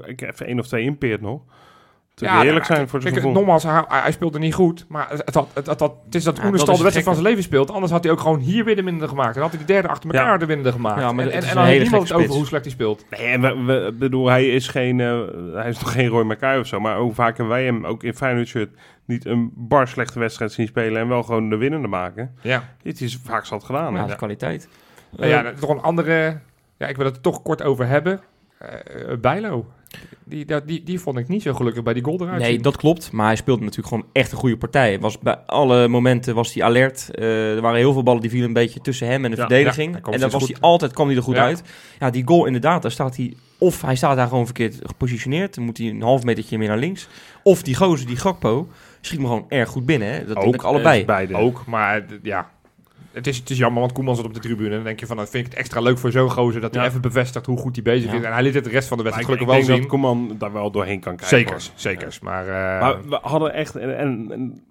ik 0.06 0.20
even 0.20 0.46
één 0.46 0.58
of 0.58 0.66
twee 0.66 0.84
inpeert 0.84 1.20
nog. 1.20 1.40
Ja, 2.20 2.40
heerlijk 2.40 2.68
nou, 2.68 2.74
zijn 2.74 2.88
voor 2.88 3.02
zijn 3.02 3.14
gevoel. 3.14 3.32
nogmaals, 3.32 3.62
hij, 3.62 3.84
hij 3.88 4.12
speelde 4.12 4.38
niet 4.38 4.54
goed. 4.54 4.84
Maar 4.88 5.06
het, 5.10 5.34
had, 5.34 5.48
het, 5.54 5.66
had, 5.66 5.80
het 6.04 6.14
is 6.14 6.24
dat 6.24 6.36
Ja, 6.36 6.44
Oenestal 6.44 6.76
de 6.76 6.80
wedstrijd 6.82 7.04
van 7.06 7.14
zijn 7.14 7.26
leven 7.26 7.42
speelt. 7.42 7.70
Anders 7.70 7.92
had 7.92 8.02
hij 8.02 8.12
ook 8.12 8.20
gewoon 8.20 8.38
hier 8.38 8.64
weer 8.64 8.76
de 8.76 8.82
minder 8.82 9.08
gemaakt. 9.08 9.34
Dan 9.34 9.42
had 9.42 9.50
hij 9.52 9.60
de 9.60 9.66
derde 9.66 9.88
achter 9.88 10.10
elkaar 10.10 10.32
Ja. 10.32 10.36
de 10.38 10.46
minder 10.46 10.72
gemaakt. 10.72 11.00
Ja, 11.00 11.12
maar 11.12 11.24
en 11.24 11.24
het 11.24 11.32
en, 11.34 11.42
is 11.42 11.48
en 11.48 11.54
dan 11.54 11.64
heeft 11.64 11.82
niemand 11.82 12.12
over 12.12 12.28
hoe 12.30 12.46
slecht 12.46 12.64
hij 12.64 12.72
speelt. 12.72 13.04
Nee, 13.10 13.20
en 13.26 13.40
we, 13.40 13.64
we- 13.64 13.92
bedoel, 13.98 14.28
hij 14.28 14.48
is 14.48 14.68
geen, 14.68 15.00
eh, 15.00 15.20
hij 15.54 15.68
is 15.68 15.78
nog 15.80 15.92
geen 15.92 16.06
Roy 16.08 16.22
Mackay 16.24 16.58
of 16.58 16.66
zo. 16.66 16.80
Maar 16.80 16.96
hoe 16.98 17.14
vaak 17.14 17.36
hebben 17.36 17.54
wij 17.54 17.64
hem 17.64 17.86
ook 17.86 18.02
in 18.02 18.14
Feyenoord 18.14 18.46
shirt 18.48 18.70
niet 19.04 19.26
een 19.26 19.52
bar 19.54 19.88
slechte 19.88 20.18
wedstrijd 20.18 20.52
zien 20.52 20.66
spelen 20.66 21.00
en 21.00 21.08
wel 21.08 21.22
gewoon 21.22 21.50
de 21.50 21.56
winnende 21.56 21.88
maken. 21.88 22.34
Ja. 22.42 22.64
Dit 22.82 23.00
is 23.00 23.18
vaak 23.24 23.44
zat 23.46 23.64
gedaan. 23.64 23.92
Ja, 23.94 24.00
dat 24.00 24.08
is 24.08 24.16
kwaliteit. 24.16 24.68
Nou 25.16 25.28
ja, 25.30 25.44
Eh, 25.44 25.50
toch 25.50 25.70
een 25.70 25.80
andere... 25.82 26.38
Ja, 26.78 26.86
ik 26.86 26.96
wil 26.96 27.06
het 27.06 27.16
er 27.16 27.22
toch 27.22 27.42
kort 27.42 27.62
over 27.62 27.86
hebben. 27.86 28.20
Eh 28.58 29.16
Bijlo. 29.20 29.66
Die, 30.24 30.46
die, 30.64 30.82
die 30.82 31.00
vond 31.00 31.18
ik 31.18 31.28
niet 31.28 31.42
zo 31.42 31.52
gelukkig 31.54 31.82
bij 31.82 31.94
die 31.94 32.04
goal 32.04 32.20
eruit 32.20 32.40
Nee, 32.40 32.52
zien. 32.52 32.62
dat 32.62 32.76
klopt. 32.76 33.12
Maar 33.12 33.26
hij 33.26 33.36
speelde 33.36 33.60
natuurlijk 33.62 33.88
gewoon 33.88 34.06
echt 34.12 34.32
een 34.32 34.38
goede 34.38 34.56
partij. 34.56 35.00
Was 35.00 35.18
bij 35.18 35.36
alle 35.46 35.88
momenten 35.88 36.34
was 36.34 36.54
hij 36.54 36.62
alert. 36.64 37.10
Eh, 37.14 37.54
er 37.54 37.60
waren 37.60 37.78
heel 37.78 37.92
veel 37.92 38.02
ballen 38.02 38.20
die 38.20 38.30
vielen 38.30 38.48
een 38.48 38.54
beetje 38.54 38.80
tussen 38.80 39.06
hem 39.06 39.24
en 39.24 39.30
de 39.30 39.36
Ja, 39.36 39.46
verdediging. 39.46 39.94
ja, 40.04 40.12
en 40.12 40.20
dan 40.20 40.30
was 40.30 40.42
goed. 40.42 40.52
hij 40.52 40.60
altijd 40.60 40.92
kwam 40.92 41.06
hij 41.06 41.16
er 41.16 41.22
goed 41.22 41.34
Ja. 41.36 41.42
uit. 41.44 41.62
Ja, 41.98 42.10
die 42.10 42.22
goal 42.26 42.46
inderdaad, 42.46 42.82
daar 42.82 42.90
staat 42.90 43.16
hij. 43.16 43.34
Of 43.58 43.82
hij 43.82 43.96
staat 43.96 44.16
daar 44.16 44.28
gewoon 44.28 44.44
verkeerd 44.44 44.78
gepositioneerd. 44.82 45.54
Dan 45.54 45.64
moet 45.64 45.78
hij 45.78 45.86
een 45.88 46.02
half 46.02 46.22
metertje 46.24 46.58
meer 46.58 46.68
naar 46.68 46.78
links. 46.78 47.08
Of 47.42 47.62
die 47.62 47.74
gozer, 47.74 48.06
die 48.06 48.16
Gakpo, 48.16 48.68
schiet 49.00 49.18
me 49.20 49.26
gewoon 49.26 49.44
erg 49.48 49.68
goed 49.68 49.86
binnen. 49.86 50.12
Hè? 50.12 50.24
Dat 50.26 50.40
denk 50.40 50.54
ik 50.54 50.62
allebei. 50.62 51.00
Eh, 51.00 51.06
beide. 51.06 51.34
Ook, 51.34 51.64
maar 51.66 52.04
ja... 52.22 52.50
Het 53.18 53.26
is, 53.26 53.36
het 53.38 53.50
is 53.50 53.58
jammer, 53.58 53.80
want 53.80 53.92
Koeman 53.92 54.16
zat 54.16 54.24
op 54.24 54.34
de 54.34 54.40
tribune. 54.40 54.68
En 54.68 54.74
dan 54.74 54.84
denk 54.84 55.00
je 55.00 55.06
van, 55.06 55.16
dan 55.16 55.26
vind 55.26 55.44
ik 55.46 55.50
het 55.50 55.60
extra 55.60 55.80
leuk 55.80 55.98
voor 55.98 56.10
zo'n 56.10 56.30
gozer... 56.30 56.60
dat 56.60 56.74
hij 56.74 56.86
even 56.86 57.00
bevestigt 57.00 57.46
hoe 57.46 57.58
goed 57.58 57.74
hij 57.74 57.84
bezig 57.84 58.10
Ja. 58.10 58.18
is. 58.18 58.24
En 58.24 58.32
hij 58.32 58.42
liet 58.42 58.54
het 58.54 58.64
de 58.64 58.70
rest 58.70 58.88
van 58.88 58.96
de 58.96 59.02
wedstrijd 59.02 59.30
ik 59.30 59.34
gelukkig 59.38 59.66
denk 59.66 59.68
wel 59.68 59.76
dat 59.76 60.00
zien. 60.00 60.00
Koeman 60.18 60.38
daar 60.38 60.52
wel 60.52 60.70
doorheen 60.70 61.00
kan 61.00 61.16
kijken. 61.16 61.38
Zekers, 61.38 61.66
hoor. 61.68 61.78
zekers. 61.78 62.20
Maar, 62.20 62.42
eh, 62.46 62.80
Maar 62.80 63.08
we 63.08 63.18
hadden 63.22 63.52
echt, 63.54 63.76
en, 63.76 63.96
en, 63.98 64.26
en 64.30 64.62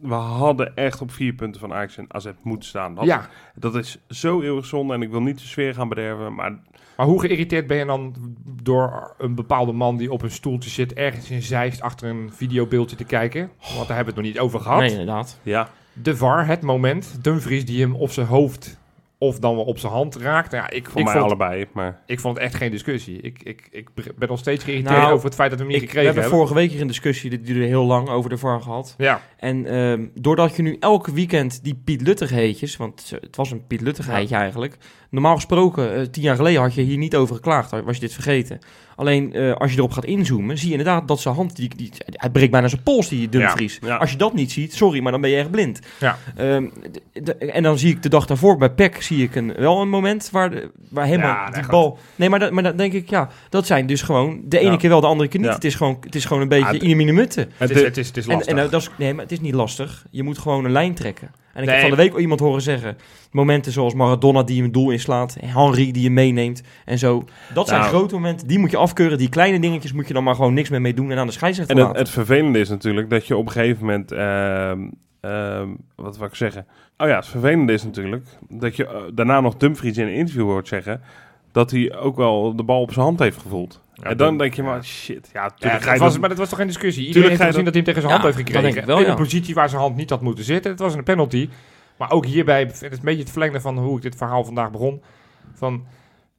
we 0.00 0.14
hadden 0.14 0.76
echt 0.76 1.00
op 1.00 1.10
vier 1.10 1.32
punten 1.32 1.60
van 1.60 1.72
Ajax 1.72 1.96
en 1.96 2.06
AZ 2.08 2.26
moeten 2.42 2.68
staan. 2.68 2.94
Dat, 2.94 3.04
ja, 3.04 3.28
dat 3.54 3.74
is 3.74 3.98
zo 4.08 4.40
eeuwig 4.40 4.66
zonde 4.66 4.94
en 4.94 5.02
ik 5.02 5.10
wil 5.10 5.22
niet 5.22 5.38
de 5.38 5.46
sfeer 5.46 5.74
gaan 5.74 5.88
bederven, 5.88 6.34
maar 6.34 6.58
maar 6.96 7.06
hoe 7.06 7.20
geïrriteerd 7.20 7.66
ben 7.66 7.76
je 7.76 7.84
dan 7.84 8.14
door 8.62 9.14
een 9.18 9.34
bepaalde 9.34 9.72
man... 9.72 9.96
die 9.96 10.12
op 10.12 10.22
een 10.22 10.30
stoeltje 10.30 10.70
zit, 10.70 10.92
ergens 10.92 11.30
in 11.30 11.42
Zeist... 11.42 11.80
achter 11.80 12.08
een 12.08 12.30
videobeeldje 12.32 12.96
te 12.96 13.04
kijken? 13.04 13.50
Want 13.74 13.86
daar 13.88 13.96
hebben 13.96 14.14
we 14.14 14.20
het 14.20 14.24
nog 14.24 14.24
niet 14.24 14.38
over 14.38 14.60
gehad. 14.60 14.78
Nee, 14.80 14.90
inderdaad. 14.90 15.38
ja. 15.42 15.68
De 16.02 16.16
VAR, 16.16 16.46
het 16.46 16.62
moment. 16.62 17.18
Dumfries 17.22 17.64
die 17.64 17.80
hem 17.80 17.94
op 17.94 18.10
zijn 18.10 18.26
hoofd 18.26 18.78
of 19.18 19.38
dan 19.38 19.54
wel 19.54 19.64
op 19.64 19.78
zijn 19.78 19.92
hand 19.92 20.16
raakt. 20.16 20.50
Nou, 20.50 20.62
ja, 20.62 20.70
ik, 20.70 20.88
Voor 20.88 21.00
ik, 21.00 21.04
mij 21.06 21.14
vond, 21.14 21.26
allebei, 21.26 21.66
maar... 21.72 22.02
ik 22.06 22.20
vond 22.20 22.36
het 22.36 22.44
echt 22.46 22.54
geen 22.54 22.70
discussie. 22.70 23.20
Ik, 23.20 23.42
ik, 23.42 23.68
ik 23.70 23.88
ben 23.94 24.28
nog 24.28 24.38
steeds 24.38 24.64
geïrriteerd 24.64 24.96
Nou, 24.96 25.12
over 25.12 25.24
het 25.24 25.34
feit 25.34 25.50
dat 25.50 25.58
we 25.58 25.64
hem 25.64 25.74
niet 25.74 25.82
Ik, 25.82 25.88
we 25.88 25.94
gekregen 25.94 26.14
hebben 26.14 26.22
hebben. 26.22 26.38
vorige 26.38 26.60
week 26.60 26.70
hier 26.70 26.80
een 26.80 26.86
discussie, 26.86 27.30
dit 27.30 27.46
duurde 27.46 27.64
heel 27.64 27.84
lang, 27.84 28.08
over 28.08 28.30
de 28.30 28.38
VAR 28.38 28.60
gehad. 28.60 28.94
Ja, 28.98 29.20
En 29.36 29.66
ehm, 29.66 30.06
doordat 30.14 30.56
je 30.56 30.62
nu 30.62 30.76
elke 30.80 31.12
weekend 31.12 31.64
die 31.64 31.80
Piet 31.84 32.00
Luttigheetjes, 32.00 32.76
want 32.76 33.12
het 33.20 33.36
was 33.36 33.50
een 33.50 33.66
Piet 33.66 33.80
Luttigheitje 33.80 34.36
eigenlijk. 34.36 34.76
Normaal 35.10 35.34
gesproken, 35.34 35.94
eh, 35.94 36.02
tien 36.02 36.22
jaar 36.22 36.36
geleden 36.36 36.60
had 36.60 36.74
je 36.74 36.82
hier 36.82 36.98
niet 36.98 37.16
over 37.16 37.34
geklaagd, 37.34 37.70
was 37.70 37.94
je 37.94 38.00
dit 38.00 38.12
vergeten. 38.12 38.58
Alleen 38.96 39.32
eh, 39.32 39.52
als 39.52 39.70
je 39.72 39.76
erop 39.78 39.92
gaat 39.92 40.04
inzoomen, 40.04 40.58
zie 40.58 40.66
je 40.70 40.76
inderdaad 40.76 41.08
dat 41.08 41.20
zijn 41.20 41.34
hand, 41.34 41.56
die, 41.56 41.70
die, 41.76 41.90
hij 42.06 42.30
breekt 42.30 42.50
bijna 42.50 42.68
zijn 42.68 42.82
pols, 42.82 43.08
die 43.08 43.28
Dumfries. 43.28 43.78
Ja, 43.82 43.88
ja. 43.88 43.96
Als 43.96 44.10
je 44.10 44.16
dat 44.16 44.34
niet 44.34 44.52
ziet, 44.52 44.74
sorry, 44.74 45.00
maar 45.02 45.12
dan 45.12 45.20
ben 45.20 45.30
je 45.30 45.36
echt 45.36 45.50
blind. 45.50 45.80
Ja. 46.00 46.18
Ehm, 46.36 46.64
en 47.38 47.62
dan 47.62 47.78
zie 47.78 47.90
ik 47.90 48.02
de 48.02 48.08
dag 48.08 48.26
daarvoor 48.26 48.56
bij 48.56 48.70
PEC 48.70 49.02
zie 49.02 49.22
ik 49.22 49.34
een, 49.34 49.52
wel 49.56 49.80
een 49.80 49.88
moment 49.88 50.28
waar, 50.30 50.50
de, 50.50 50.70
waar 50.90 51.06
helemaal 51.06 51.52
die 51.52 51.66
bal... 51.66 51.98
Nee, 52.16 52.28
maar, 52.28 52.38
dat, 52.38 52.50
maar 52.50 52.62
dan 52.62 52.76
denk 52.76 52.92
ik, 52.92 53.10
ja, 53.10 53.28
dat 53.48 53.66
zijn 53.66 53.86
dus 53.86 54.02
gewoon 54.02 54.40
de 54.44 54.58
ene 54.58 54.70
Ja. 54.70 54.76
keer 54.76 54.90
wel, 54.90 55.00
de 55.00 55.06
andere 55.06 55.28
keer 55.28 55.40
niet. 55.40 55.48
Ja. 55.48 55.54
Het, 55.54 55.64
is 55.64 55.74
gewoon, 55.74 55.96
het 56.00 56.14
is 56.14 56.24
gewoon 56.24 56.42
een 56.42 56.48
beetje 56.48 56.66
Ah, 56.80 56.88
in 56.88 57.06
de 57.06 57.12
mutten. 57.12 57.50
het 57.56 57.70
is, 57.70 57.82
het 57.82 57.96
is, 57.96 58.06
het 58.06 58.16
is 58.16 58.26
En, 58.26 58.30
lastig. 58.32 58.50
en 58.50 58.56
nou, 58.56 58.70
dat 58.70 58.80
is, 58.80 58.90
nee, 58.98 59.14
maar 59.14 59.22
het 59.22 59.32
is 59.32 59.40
niet 59.40 59.54
lastig. 59.54 60.04
Je 60.10 60.22
moet 60.22 60.38
gewoon 60.38 60.64
een 60.64 60.72
lijn 60.72 60.94
trekken. 60.94 61.30
En 61.54 61.62
ik 61.62 61.68
Nee. 61.68 61.76
heb 61.78 61.88
van 61.88 61.96
de 61.96 62.02
week 62.02 62.12
al 62.12 62.18
iemand 62.18 62.40
horen 62.40 62.62
zeggen... 62.62 62.96
momenten 63.30 63.72
zoals 63.72 63.94
Maradona 63.94 64.42
die 64.42 64.62
een 64.62 64.72
doel 64.72 64.90
inslaat... 64.90 65.36
Henry 65.44 65.90
die 65.92 66.02
je 66.02 66.10
meeneemt 66.10 66.62
en 66.84 66.98
zo. 66.98 67.24
Dat 67.54 67.68
zijn 67.68 67.80
Nou. 67.80 67.92
grote 67.92 68.14
momenten, 68.14 68.46
die 68.48 68.58
moet 68.58 68.70
je 68.70 68.76
afkeuren. 68.76 69.18
Die 69.18 69.28
kleine 69.28 69.60
dingetjes 69.60 69.92
moet 69.92 70.08
je 70.08 70.14
dan 70.14 70.24
maar 70.24 70.34
gewoon 70.34 70.54
niks 70.54 70.68
meer 70.68 70.80
mee 70.80 70.94
doen... 70.94 71.10
en 71.10 71.18
aan 71.18 71.26
de 71.26 71.32
scheidsrechter 71.32 71.78
En 71.78 71.86
het, 71.86 71.96
het 71.96 72.08
vervelende 72.10 72.58
is 72.58 72.68
natuurlijk 72.68 73.10
dat 73.10 73.26
je 73.26 73.36
op 73.36 73.46
een 73.46 73.52
gegeven 73.52 73.80
moment... 73.86 74.12
ehm, 74.12 75.68
wat 75.94 76.18
wil 76.18 76.26
ik 76.26 76.34
zeggen? 76.34 76.66
Oh 76.98 77.08
ja, 77.08 77.16
het 77.16 77.26
vervelende 77.26 77.72
is 77.72 77.84
natuurlijk 77.84 78.26
dat 78.48 78.76
je 78.76 78.86
eh, 78.86 79.02
daarna 79.14 79.40
nog 79.40 79.56
Dumfries 79.56 79.98
in 79.98 80.06
een 80.06 80.14
interview 80.14 80.44
hoort 80.44 80.68
zeggen... 80.68 81.00
dat 81.52 81.70
hij 81.70 81.96
ook 81.96 82.16
wel 82.16 82.56
de 82.56 82.62
bal 82.62 82.80
op 82.80 82.92
zijn 82.92 83.04
hand 83.04 83.18
heeft 83.18 83.38
gevoeld. 83.38 83.80
Ja, 83.94 84.10
en 84.10 84.16
dan 84.16 84.38
denk 84.38 84.54
je 84.54 84.62
maar, 84.62 84.84
shit, 84.84 85.30
ja, 85.32 85.42
Ja, 85.42 85.50
tuurlijk 85.50 85.82
ga 85.82 85.88
dat 85.88 85.98
je 85.98 86.04
was, 86.04 86.18
maar 86.18 86.28
dat 86.28 86.38
was 86.38 86.48
toch 86.48 86.58
geen 86.58 86.66
discussie? 86.66 87.06
Iedereen 87.06 87.28
heeft 87.28 87.42
gezien 87.42 87.64
dat 87.64 87.74
hij 87.74 87.82
hem 87.82 87.94
tegen 87.94 88.00
zijn 88.00 88.12
hand 88.20 88.34
heeft 88.34 88.48
gekregen. 88.48 88.86
wel, 88.86 89.00
in 89.00 89.10
een 89.10 89.16
positie 89.16 89.54
waar 89.54 89.68
zijn 89.68 89.80
hand 89.80 89.96
niet 89.96 90.10
had 90.10 90.20
moeten 90.20 90.44
zitten. 90.44 90.70
Het 90.70 90.80
was 90.80 90.94
een 90.94 91.04
penalty. 91.04 91.48
Maar 91.96 92.10
ook 92.10 92.26
hierbij, 92.26 92.60
het 92.60 92.72
is 92.72 92.80
een 92.80 92.98
beetje 93.02 93.20
het 93.20 93.30
verlengde 93.30 93.60
van 93.60 93.78
hoe 93.78 93.96
ik 93.96 94.02
dit 94.02 94.16
verhaal 94.16 94.44
vandaag 94.44 94.70
begon. 94.70 95.02
Van, 95.54 95.86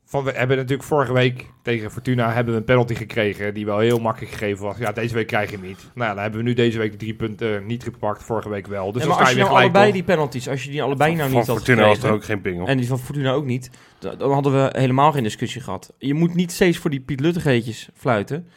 van 0.05 0.23
we 0.23 0.31
hebben 0.31 0.57
natuurlijk 0.57 0.87
vorige 0.87 1.13
week 1.13 1.45
tegen 1.61 1.91
Fortuna 1.91 2.33
hebben 2.33 2.53
we 2.53 2.59
een 2.59 2.65
penalty 2.65 2.95
gekregen 2.95 3.53
die 3.53 3.65
wel 3.65 3.79
heel 3.79 3.99
makkelijk 3.99 4.31
gegeven 4.31 4.65
was. 4.65 4.77
Ja, 4.77 4.91
deze 4.91 5.13
week 5.13 5.27
krijg 5.27 5.49
je 5.49 5.57
hem 5.57 5.65
niet. 5.65 5.89
Nou, 5.93 6.13
dan 6.13 6.21
hebben 6.21 6.39
we 6.39 6.45
nu 6.45 6.53
deze 6.53 6.77
week 6.77 6.91
de 6.91 6.97
drie 6.97 7.13
punten 7.13 7.55
eh, 7.55 7.65
niet 7.65 7.83
gepakt, 7.83 8.23
vorige 8.23 8.49
week 8.49 8.67
wel. 8.67 8.91
Dus 8.91 9.01
Ja, 9.01 9.07
maar 9.07 9.17
als 9.17 9.31
je 9.31 9.37
nou 9.37 9.49
allebei 9.49 9.87
op. 9.87 9.93
die 9.93 10.03
penalties... 10.03 10.49
als 10.49 10.63
je 10.63 10.71
die 10.71 10.83
allebei 10.83 11.15
nou 11.15 11.29
van 11.29 11.37
niet 11.37 11.47
had 11.47 11.57
Fortuna 11.57 11.81
was 11.81 11.87
er 11.87 11.95
gekregen... 11.95 12.15
ook 12.15 12.23
geen 12.23 12.41
pingel. 12.41 12.67
en 12.67 12.77
die 12.77 12.87
van 12.87 12.99
Fortuna 12.99 13.31
ook 13.31 13.45
niet... 13.45 13.69
dan 13.99 14.31
hadden 14.31 14.53
we 14.53 14.79
helemaal 14.79 15.11
geen 15.11 15.23
discussie 15.23 15.61
gehad. 15.61 15.93
Je 15.97 16.13
moet 16.13 16.33
niet 16.33 16.51
steeds 16.51 16.77
voor 16.77 16.89
die 16.89 17.01
Piet 17.01 17.19
Luttigheetjes 17.19 17.89
fluiten... 17.93 18.47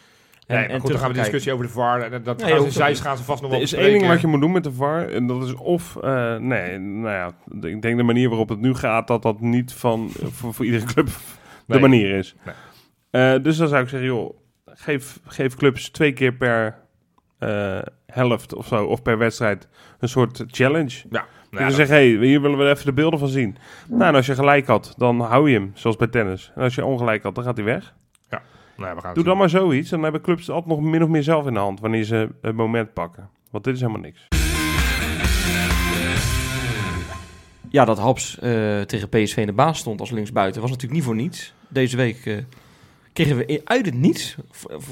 En, 0.49 0.57
Nee, 0.57 0.67
maar 0.67 0.75
en 0.75 0.81
goed, 0.81 0.91
dan 0.91 0.99
gaan 0.99 1.09
we 1.09 1.15
de 1.15 1.21
discussie 1.21 1.53
over 1.53 1.67
de 1.67 1.73
VAR. 1.73 2.01
En 2.01 2.23
dat 2.23 2.39
Nee, 2.39 2.47
gaan 2.47 2.57
ze, 2.57 2.63
hoeft 2.63 2.77
ook 2.77 2.85
zij 2.85 2.95
gaan 2.95 3.17
ze 3.17 3.23
vast 3.23 3.43
nog 3.43 3.51
Er 3.51 3.57
wel 3.57 3.67
is 3.67 3.73
één 3.73 3.93
ding 3.93 4.07
wat 4.07 4.21
je 4.21 4.27
moet 4.27 4.41
doen 4.41 4.53
met 4.53 4.65
de 4.65 4.73
VAR. 4.73 5.09
En 5.09 5.27
dat 5.27 5.45
is 5.45 5.55
of, 5.55 5.97
eh, 5.97 6.37
nee, 6.37 6.79
nou 6.79 7.15
ja, 7.15 7.31
ik 7.69 7.83
denk 7.83 7.97
de 7.97 8.03
manier 8.03 8.29
waarop 8.29 8.49
het 8.49 8.61
nu 8.61 8.75
gaat, 8.75 9.07
dat 9.07 9.23
dat 9.23 9.41
niet 9.41 9.73
van, 9.73 10.11
voor, 10.13 10.55
voor 10.55 10.65
iedere 10.65 10.85
club 10.85 11.09
de 11.75 11.81
manier 11.81 12.15
is. 12.15 12.35
Nee. 12.45 12.55
Eh, 13.11 13.43
dus 13.43 13.57
dan 13.57 13.69
zou 13.69 13.83
ik 13.83 13.89
zeggen, 13.89 14.09
joh, 14.09 14.37
geef, 14.67 15.21
geef 15.27 15.55
clubs 15.55 15.91
twee 15.91 16.13
keer 16.13 16.33
per 16.33 16.79
eh, 17.39 17.79
helft 18.07 18.55
of 18.55 18.67
zo, 18.67 18.85
of 18.85 19.03
per 19.03 19.19
wedstrijd, 19.19 19.69
een 19.99 20.09
soort 20.09 20.45
challenge. 20.47 21.05
Ja, 21.11 21.27
Je 21.51 21.57
kan 21.57 21.67
ja, 21.67 21.73
zeggen, 21.73 21.97
hey, 21.97 22.07
hier 22.07 22.41
willen 22.41 22.59
we 22.59 22.69
even 22.71 22.85
de 22.85 22.93
beelden 22.93 23.19
van 23.19 23.29
zien. 23.29 23.57
Nou, 23.89 24.03
en 24.03 24.15
als 24.15 24.27
je 24.27 24.35
gelijk 24.35 24.67
had, 24.67 24.95
dan 24.97 25.21
hou 25.21 25.51
je 25.51 25.59
hem, 25.59 25.71
zoals 25.75 25.97
bij 25.97 26.07
tennis. 26.07 26.53
En 26.55 26.63
als 26.63 26.75
je 26.75 26.85
ongelijk 26.85 27.23
had, 27.23 27.35
dan 27.35 27.45
gaat 27.45 27.57
hij 27.57 27.65
weg. 27.65 27.95
nou, 28.31 28.41
we 28.77 28.85
gaan 28.87 28.95
het 28.97 29.15
Doe 29.15 29.25
dan 29.25 29.37
maar 29.37 29.49
zoiets. 29.49 29.91
Dan 29.91 30.03
hebben 30.03 30.21
clubs 30.21 30.51
altijd 30.51 30.81
nog 30.81 30.91
min 30.91 31.03
of 31.03 31.09
meer 31.09 31.23
zelf 31.23 31.47
in 31.47 31.55
de 31.55 31.61
hand 31.61 31.81
wanneer 31.81 32.05
ze 32.05 32.29
het 32.43 32.57
moment 32.57 32.93
pakken. 32.93 33.31
Want 33.51 33.65
dit 33.65 33.75
is 33.75 33.81
helemaal 33.81 34.03
niks. 34.03 34.29
Ja, 37.71 37.85
dat 37.85 37.99
Haps 37.99 38.39
eh, 38.39 38.81
tegen 38.81 39.09
PSV 39.09 39.37
in 39.37 39.47
de 39.47 39.53
baas 39.53 39.79
stond 39.79 40.01
als 40.01 40.11
linksbuiten 40.11 40.61
was 40.61 40.71
natuurlijk 40.71 40.99
niet 40.99 41.07
voor 41.07 41.15
niets. 41.15 41.55
Deze 41.69 41.97
week 41.97 42.27
eh, 42.27 42.37
kregen 43.13 43.37
we 43.37 43.61
uit 43.65 43.85
het 43.87 43.95
niets. 43.95 44.37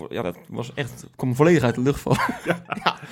ja, 0.09 0.23
dat 0.23 0.37
was 0.49 0.73
echt. 0.75 1.07
kwam 1.17 1.35
volledig 1.35 1.63
uit 1.63 1.75
de 1.75 1.81
lucht 1.81 2.01
vallen. 2.01 2.19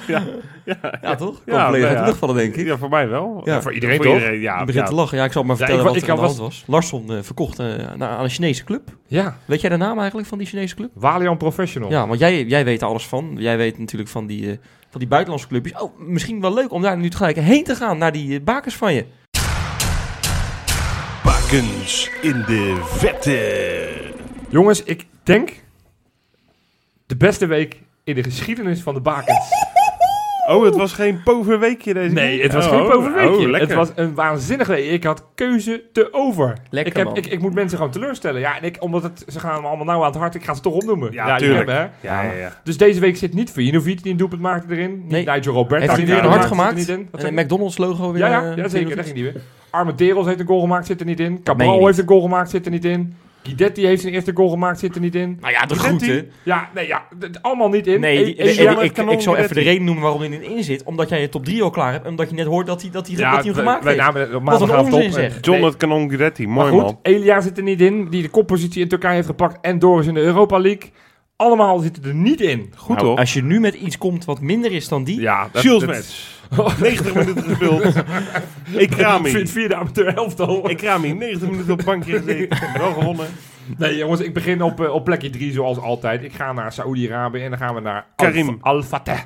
Ja, 0.06 0.22
ja, 0.64 0.76
Ja, 1.02 1.14
toch? 1.14 1.42
Kwam 1.44 1.56
Ja, 1.56 1.64
volledig 1.64 1.70
nou 1.70 1.84
uit 1.84 1.92
ja. 1.92 1.98
de 2.00 2.04
lucht 2.06 2.18
vallen, 2.18 2.36
denk 2.36 2.54
ik. 2.54 2.66
Ja, 2.66 2.78
voor 2.78 2.88
mij 2.88 3.08
wel. 3.08 3.40
Ja, 3.44 3.62
voor 3.62 3.72
iedereen 3.72 4.00
toch? 4.00 4.20
ja, 4.20 4.60
ik 4.60 4.66
begin 4.66 4.80
ja. 4.82 4.86
te 4.88 4.94
lachen. 4.94 5.18
Ja, 5.18 5.24
ik 5.24 5.32
zal 5.32 5.42
maar 5.42 5.50
Ja, 5.50 5.56
vertellen 5.58 5.82
ik 5.82 5.88
wat 5.88 5.96
ik 5.96 6.02
er 6.02 6.10
aan 6.10 6.16
de 6.16 6.22
was- 6.22 6.30
hand 6.38 6.48
was. 6.48 6.64
Larsson 6.66 7.12
eh, 7.12 7.22
verkocht 7.22 7.58
eh, 7.58 7.66
naar, 7.96 8.08
aan 8.08 8.24
een 8.24 8.30
Chinese 8.30 8.64
club. 8.64 8.82
Ja, 9.06 9.38
Weet 9.44 9.60
jij 9.60 9.70
de 9.70 9.76
naam 9.76 9.98
eigenlijk 9.98 10.28
van 10.28 10.38
die 10.38 10.46
Chinese 10.46 10.74
club? 10.74 10.90
Walian 10.94 11.36
Professional. 11.36 11.90
Ja, 11.90 12.06
want 12.06 12.18
jij, 12.20 12.44
jij 12.44 12.64
weet 12.64 12.80
er 12.82 12.86
alles 12.88 13.06
van. 13.06 13.34
Jij 13.38 13.56
weet 13.56 13.78
natuurlijk 13.78 14.10
van 14.10 14.26
die, 14.26 14.50
eh, 14.50 14.56
van 14.90 15.00
die 15.00 15.08
buitenlandse 15.08 15.48
clubjes. 15.48 15.80
Oh, 15.82 15.98
misschien 15.98 16.40
wel 16.40 16.54
leuk 16.54 16.72
om 16.72 16.82
daar 16.82 16.98
nu 16.98 17.10
gelijk 17.10 17.36
heen 17.36 17.64
te 17.64 17.74
gaan. 17.74 17.98
Naar 17.98 18.12
die 18.12 18.40
bakers 18.40 18.74
van 18.76 18.94
je. 18.94 19.04
Bakens 21.54 22.10
in 22.22 22.44
de 22.46 22.82
vette. 22.84 24.14
Jongens, 24.48 24.82
ik 24.82 25.06
denk 25.22 25.52
de 27.06 27.16
beste 27.16 27.46
week 27.46 27.82
in 28.04 28.14
de 28.14 28.22
geschiedenis 28.22 28.80
van 28.80 28.94
de 28.94 29.00
bakens. 29.00 29.48
Oh, 30.48 30.64
het 30.64 30.76
was 30.76 30.92
geen 30.92 31.22
poverweekje 31.22 31.94
deze 31.94 32.14
Nee, 32.14 32.42
het 32.42 32.52
was 32.52 32.64
Oh, 32.66 32.70
geen 32.70 32.80
oh, 32.80 32.90
poverweekje. 32.90 33.52
oh, 33.52 33.58
het 33.60 33.74
was 33.74 33.90
een 33.94 34.14
waanzinnige 34.14 34.70
week. 34.72 34.90
Ik 34.90 35.04
had 35.04 35.24
keuze 35.34 35.82
te 35.92 36.08
over. 36.12 36.56
Lekker, 36.70 36.92
ik, 36.92 36.98
heb, 36.98 37.06
man. 37.06 37.16
ik, 37.16 37.26
ik 37.26 37.40
moet 37.40 37.54
mensen 37.54 37.76
gewoon 37.78 37.92
teleurstellen. 37.92 38.40
Ja, 38.40 38.56
en 38.56 38.62
ik, 38.62 38.76
omdat 38.80 39.02
het, 39.02 39.24
ze 39.28 39.40
gaan 39.40 39.60
me 39.60 39.66
allemaal 39.66 39.86
nauw 39.86 40.00
aan 40.00 40.06
het 40.10 40.16
hart. 40.16 40.34
Ik 40.34 40.44
ga 40.44 40.54
ze 40.54 40.60
toch 40.60 40.74
opnoemen. 40.74 41.12
Ja, 41.12 41.32
je 41.36 41.42
tuurlijk. 41.42 41.68
hebt, 41.68 41.92
hè? 42.02 42.08
Ja, 42.08 42.22
ja, 42.22 42.32
ja. 42.32 42.52
Dus 42.64 42.76
deze 42.76 43.00
week 43.00 43.16
zit 43.16 43.34
niet 43.34 43.50
Vujinovic 43.50 44.02
die 44.02 44.12
een 44.12 44.18
doelpunt 44.18 44.40
maakte 44.40 44.74
erin. 44.74 44.90
Niet 45.02 45.10
Nee. 45.10 45.24
Nigel 45.24 45.52
Roberta. 45.52 45.76
Heeft 45.78 45.96
hij 45.96 46.04
die 46.04 46.14
weer 46.14 46.24
een 46.24 46.30
hart 46.30 46.44
gemaakt? 46.44 46.78
Zit 46.78 46.88
er 46.88 46.96
niet 46.96 47.04
in. 47.04 47.08
Wat 47.10 47.22
En 47.22 47.38
een? 47.38 47.44
McDonald's 47.44 47.76
logo 47.78 48.12
weer. 48.12 48.20
ja, 48.20 48.28
ja, 48.28 48.50
eh, 48.50 48.56
ja, 48.56 48.68
zeker. 48.68 48.86
weer 48.86 48.96
Daar 48.96 49.04
ging 49.04 49.16
die 49.16 49.24
weer. 49.24 49.40
Armenteros 49.70 50.26
heeft 50.26 50.40
een 50.40 50.46
goal 50.46 50.60
gemaakt, 50.60 50.86
zit 50.86 51.00
er 51.00 51.06
niet 51.06 51.20
in. 51.20 51.42
Cabral 51.42 51.86
heeft 51.86 51.98
een 51.98 52.06
goal 52.06 52.20
gemaakt, 52.20 52.50
zit 52.50 52.64
er 52.64 52.70
niet 52.70 52.84
in. 52.84 53.16
Guidetti 53.44 53.86
heeft 53.86 54.00
zijn 54.02 54.14
eerste 54.14 54.30
goal 54.34 54.48
gemaakt, 54.48 54.78
zit 54.78 54.94
er 54.94 55.00
niet 55.00 55.14
in. 55.14 55.36
Nou 55.40 55.52
ja, 55.52 55.66
de 55.66 55.74
groeten. 55.74 56.30
Ja, 56.42 56.68
nee, 56.74 56.86
ja, 56.86 57.06
allemaal 57.42 57.68
niet 57.68 57.86
in. 57.86 58.00
Nee, 58.00 58.24
die- 58.24 58.34
ik, 58.34 59.20
zal 59.20 59.36
even 59.36 59.54
de 59.54 59.60
reden 59.62 59.84
noemen 59.84 60.02
waarom 60.02 60.20
hij 60.20 60.30
erin 60.30 60.64
zit. 60.64 60.82
Omdat 60.82 61.08
jij 61.08 61.20
je 61.20 61.28
top 61.28 61.44
3 61.44 61.62
al 61.62 61.70
klaar 61.70 61.92
hebt. 61.92 62.04
En 62.04 62.10
omdat 62.10 62.28
je 62.30 62.34
net 62.34 62.46
hoort 62.46 62.66
dat 62.66 62.82
hij, 62.82 62.90
dat 62.90 63.06
hij, 63.06 63.16
dat 63.16 63.24
hij 63.26 63.42
hem 63.42 63.54
gemaakt 63.54 63.84
wij 63.84 63.92
heeft. 63.92 64.04
namen 64.04 64.34
op 64.34 64.44
Wat 64.44 64.60
een 64.60 64.76
onzin, 64.76 65.04
op. 65.06 65.10
zeg. 65.12 65.38
John 65.40 65.58
nee, 65.58 65.68
het 65.68 65.76
kanon 65.76 66.08
Guidetti, 66.08 66.46
Maar 66.46 66.56
mooi 66.56 66.70
goed, 66.70 66.82
man. 66.82 66.98
Elia 67.02 67.40
zit 67.40 67.56
er 67.56 67.62
niet 67.62 67.80
in, 67.80 68.08
die 68.10 68.22
de 68.22 68.28
koppositie 68.28 68.82
in 68.82 68.88
Turkije 68.88 69.14
heeft 69.14 69.26
gepakt. 69.26 69.58
En 69.60 69.78
Doris 69.78 70.06
in 70.06 70.14
de 70.14 70.20
Europa 70.20 70.58
League. 70.58 70.90
Allemaal 71.44 71.78
zitten 71.78 72.04
er 72.04 72.14
niet 72.14 72.40
in. 72.40 72.72
Goed 72.76 72.96
Nou, 72.96 73.08
toch? 73.08 73.18
Als 73.18 73.32
je 73.32 73.42
nu 73.42 73.60
met 73.60 73.74
iets 73.74 73.98
komt 73.98 74.24
wat 74.24 74.40
minder 74.40 74.72
is 74.72 74.88
dan 74.88 75.04
die. 75.04 75.20
Ja, 75.20 75.48
Shields 75.56 75.84
match. 75.86 76.32
90 76.80 77.14
minuten 77.14 77.42
gespeeld. 77.42 77.84
ik 78.84 78.90
kraam 78.90 79.24
Vier- 79.24 79.36
hem. 79.36 79.48
Vierde 79.48 79.74
amateur 79.74 80.14
elftal. 80.14 80.70
Ik 80.70 80.76
kraam 80.76 81.02
hem. 81.04 81.18
90 81.18 81.48
minuten 81.50 81.72
op 81.72 81.76
het 81.78 81.86
bankje 81.86 82.18
gezeten. 82.18 82.58
Wel 82.78 82.92
gewonnen. 82.92 83.26
Nee 83.76 83.96
jongens, 83.96 84.20
ik 84.20 84.34
begin 84.34 84.62
op, 84.62 84.80
eh, 84.80 84.92
op 84.94 85.04
plekje 85.04 85.30
drie 85.30 85.52
zoals 85.52 85.78
altijd. 85.78 86.22
Ik 86.22 86.32
ga 86.32 86.52
naar 86.52 86.72
Saoedi-Arabië 86.72 87.40
en 87.42 87.50
dan 87.50 87.58
gaan 87.58 87.74
we 87.74 87.80
naar 87.80 88.06
Karim. 88.16 88.48
Al- 88.60 88.74
Al-Fateh. 88.74 89.18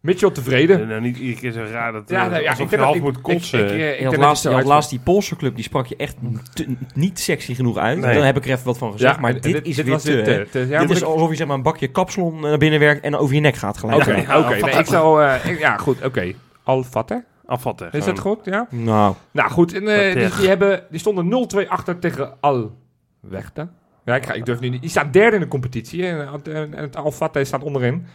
Mitchell 0.00 0.30
tevreden. 0.30 0.80
En 0.80 0.88
nou, 0.88 1.00
niet 1.00 1.16
iedere 1.16 1.40
keer 1.40 1.52
zo 1.52 1.64
raar 1.72 1.92
dat 1.92 2.08
Ja, 2.08 2.30
eh, 2.30 2.42
ja, 2.42 2.50
alsof 2.50 2.64
ik 2.64 2.70
je 2.70 2.76
denk 2.76 2.82
half 2.82 2.94
dat 2.94 3.04
moet 3.04 3.16
ik- 3.16 3.22
kotsen. 3.22 3.58
Ik, 3.58 3.64
ik, 3.64 3.70
eh, 3.70 3.88
ik 3.92 4.00
had, 4.00 4.10
denk 4.10 4.22
laatst, 4.22 4.44
het 4.44 4.52
had 4.68 4.88
die 4.90 4.98
Poolse 5.00 5.36
club, 5.36 5.54
die 5.54 5.64
sprak 5.64 5.86
je 5.86 5.96
echt 5.96 6.16
te- 6.52 6.76
niet 6.94 7.18
sexy 7.20 7.54
genoeg 7.54 7.76
uit. 7.76 7.98
Nee. 7.98 8.14
Daar 8.14 8.24
heb 8.24 8.36
ik 8.36 8.44
er 8.44 8.50
even 8.50 8.64
wat 8.64 8.78
van 8.78 8.92
gezegd. 8.92 9.14
Ja, 9.14 9.20
maar 9.20 9.40
dit, 9.40 9.66
is 9.66 9.76
weer 9.76 9.90
was 9.90 10.02
te, 10.02 10.22
eh, 10.22 10.44
te- 10.50 10.66
ja, 10.68 10.80
dit 10.80 10.90
is 10.90 10.98
ik- 11.00 11.04
alsof 11.04 11.30
je 11.30 11.36
zeg 11.36 11.46
maar, 11.46 11.56
een 11.56 11.62
bakje 11.62 11.88
kapsalon 11.88 12.40
naar 12.40 12.58
binnen 12.58 12.80
werkt 12.80 13.04
en 13.04 13.16
over 13.16 13.34
je 13.34 13.40
nek 13.40 13.56
gaat 13.56 13.78
gelijk. 13.78 14.00
Oké, 14.00 14.10
Ja, 14.16 14.38
oké. 14.38 14.48
nee, 14.64 14.74
ik 14.78 14.86
zal... 14.86 15.22
eh, 15.22 15.46
ik- 15.50 15.58
ja, 15.58 15.76
goed, 15.76 16.04
oké. 16.04 16.32
Al-Fateh. 16.62 17.18
Afvatten. 17.46 17.88
Is 17.92 18.04
dat 18.04 18.18
goed? 18.18 18.38
Ja. 18.44 18.66
Nou, 18.70 19.14
Nou 19.30 19.50
goed, 19.50 19.74
en, 19.74 19.88
eh, 19.88 20.22
Wat 20.24 20.38
die, 20.38 20.48
hebben, 20.48 20.82
die 20.90 21.00
stonden 21.00 21.28
0-2 21.28 21.68
achter 21.68 21.98
tegen 21.98 22.32
Al-Wechta. 22.40 23.68
Ja, 24.04 24.14
ik, 24.16 24.26
ga, 24.26 24.32
ik 24.32 24.44
durf 24.46 24.60
nu 24.60 24.68
niet. 24.68 24.80
Die 24.80 24.90
staat 24.90 25.12
derde 25.12 25.36
in 25.36 25.42
de 25.42 25.48
competitie 25.48 26.06
en, 26.06 26.28
en, 26.44 26.74
en 26.74 26.90
het 27.32 27.46
staat 27.46 27.62
onderin. 27.62 28.06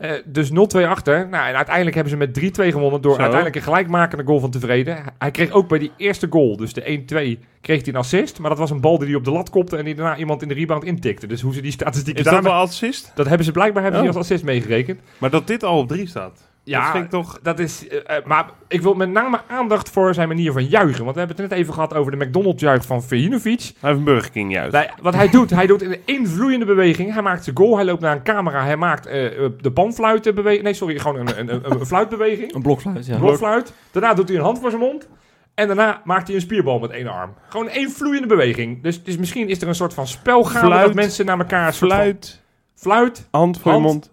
Eh, 0.00 0.10
dus 0.24 0.50
0-2 0.50 0.86
achter. 0.86 1.28
Nou, 1.28 1.48
en 1.48 1.54
uiteindelijk 1.56 1.94
hebben 1.94 2.12
ze 2.12 2.18
met 2.18 2.34
3-2 2.34 2.72
gewonnen 2.72 3.00
door 3.00 3.14
Zo. 3.14 3.18
uiteindelijk 3.20 3.56
een 3.56 3.62
gelijkmakende 3.62 4.24
goal 4.24 4.40
van 4.40 4.50
tevreden. 4.50 4.98
Hij- 5.18 5.30
kreeg 5.30 5.50
ook 5.50 5.68
bij 5.68 5.78
die 5.78 5.90
eerste 5.96 6.26
goal, 6.30 6.56
dus 6.56 6.72
de 6.72 6.90
1-2, 6.90 7.38
kreeg 7.60 7.80
hij 7.84 7.88
een 7.92 7.98
assist. 7.98 8.38
Maar 8.38 8.50
dat 8.50 8.58
was 8.58 8.70
een 8.70 8.80
bal 8.80 8.98
die 8.98 9.06
hij 9.08 9.16
op 9.16 9.24
de 9.24 9.30
lat 9.30 9.50
kopte 9.50 9.76
en 9.76 9.84
die 9.84 9.94
daarna 9.94 10.16
iemand 10.16 10.42
in 10.42 10.48
de 10.48 10.54
rebound 10.54 10.84
intikte. 10.84 11.26
Dus 11.26 11.40
hoe 11.40 11.54
ze 11.54 11.60
die 11.60 11.72
statistieken 11.72 12.18
Is 12.18 12.24
dat 12.24 12.32
daarmee- 12.32 12.52
wel 12.52 12.60
assist? 12.60 13.12
dat 13.14 13.26
hebben 13.26 13.44
ze 13.46 13.52
blijkbaar 13.52 13.82
hebben 13.82 14.00
Oh. 14.00 14.06
als 14.06 14.16
assist 14.16 14.44
meegerekend. 14.44 15.00
Maar 15.18 15.30
dat 15.30 15.46
dit 15.46 15.64
al 15.64 15.78
op 15.78 15.88
drie 15.88 16.06
staat. 16.08 16.48
Ja, 16.64 16.82
dat 16.82 16.90
vind 16.90 17.04
ik 17.04 17.10
toch... 17.10 17.38
dat 17.42 17.58
is. 17.58 17.88
eh, 17.88 18.16
eh, 18.16 18.24
maar 18.24 18.50
ik 18.68 18.82
wil 18.82 18.94
met 18.94 19.10
name 19.10 19.40
aandacht 19.46 19.90
voor 19.90 20.14
zijn 20.14 20.28
manier 20.28 20.52
van 20.52 20.64
juichen. 20.64 21.02
Want 21.04 21.14
we 21.14 21.18
hebben 21.18 21.36
het 21.40 21.48
net 21.50 21.58
even 21.58 21.74
gehad 21.74 21.94
over 21.94 22.18
de 22.18 22.24
McDonald's-juich 22.24 22.84
van 22.84 23.02
Vujinovic. 23.02 23.60
Hij 23.60 23.88
heeft 23.88 23.98
een 23.98 24.04
Burger 24.04 24.30
King 24.30 24.52
juist. 24.52 24.72
Nee, 24.72 24.88
wat 25.02 25.14
hij 25.14 25.28
doet, 25.28 25.50
hij 25.50 25.66
doet 25.66 25.82
een 25.82 25.96
invloeiende 26.04 26.64
beweging. 26.64 27.12
Hij 27.12 27.22
maakt 27.22 27.44
zijn 27.44 27.56
goal, 27.56 27.76
hij 27.76 27.84
loopt 27.84 28.00
naar 28.00 28.16
een 28.16 28.22
camera, 28.22 28.64
hij 28.64 28.76
maakt 28.76 29.06
eh, 29.06 29.12
de 29.60 29.72
panfluitenbeweging. 29.72 30.62
Nee, 30.62 30.74
sorry, 30.74 30.98
gewoon 30.98 31.16
een, 31.26 31.38
een, 31.38 31.54
een, 31.54 31.70
een 31.80 31.86
fluitbeweging. 31.86 32.54
een 32.54 32.62
blokfluit, 32.62 33.06
ja. 33.06 33.14
Een 33.14 33.20
blokfluit. 33.20 33.72
Daarna 33.90 34.14
doet 34.14 34.28
hij 34.28 34.36
een 34.38 34.44
hand 34.44 34.58
voor 34.58 34.70
zijn 34.70 34.82
mond. 34.82 35.08
En 35.54 35.66
daarna 35.66 36.00
maakt 36.04 36.26
hij 36.26 36.36
een 36.36 36.42
spierbal 36.42 36.78
met 36.78 36.90
één 36.90 37.06
arm. 37.08 37.34
Gewoon 37.48 37.68
één 37.68 37.90
vloeiende 37.90 38.26
beweging. 38.28 38.82
Dus, 38.82 39.02
dus 39.02 39.16
misschien 39.16 39.48
is 39.48 39.62
er 39.62 39.68
een 39.68 39.74
soort 39.74 39.94
van 39.94 40.06
spel 40.06 40.42
gaande 40.44 40.66
Fluit. 40.66 40.86
dat 40.86 40.94
mensen 40.94 41.26
naar 41.26 41.38
elkaar... 41.38 41.72
Fluit, 41.72 42.42
Fluit, 42.74 43.28
hand 43.30 43.60
voor 43.60 43.72
je 43.72 43.78
Hand. 43.78 43.92
mond, 43.92 44.10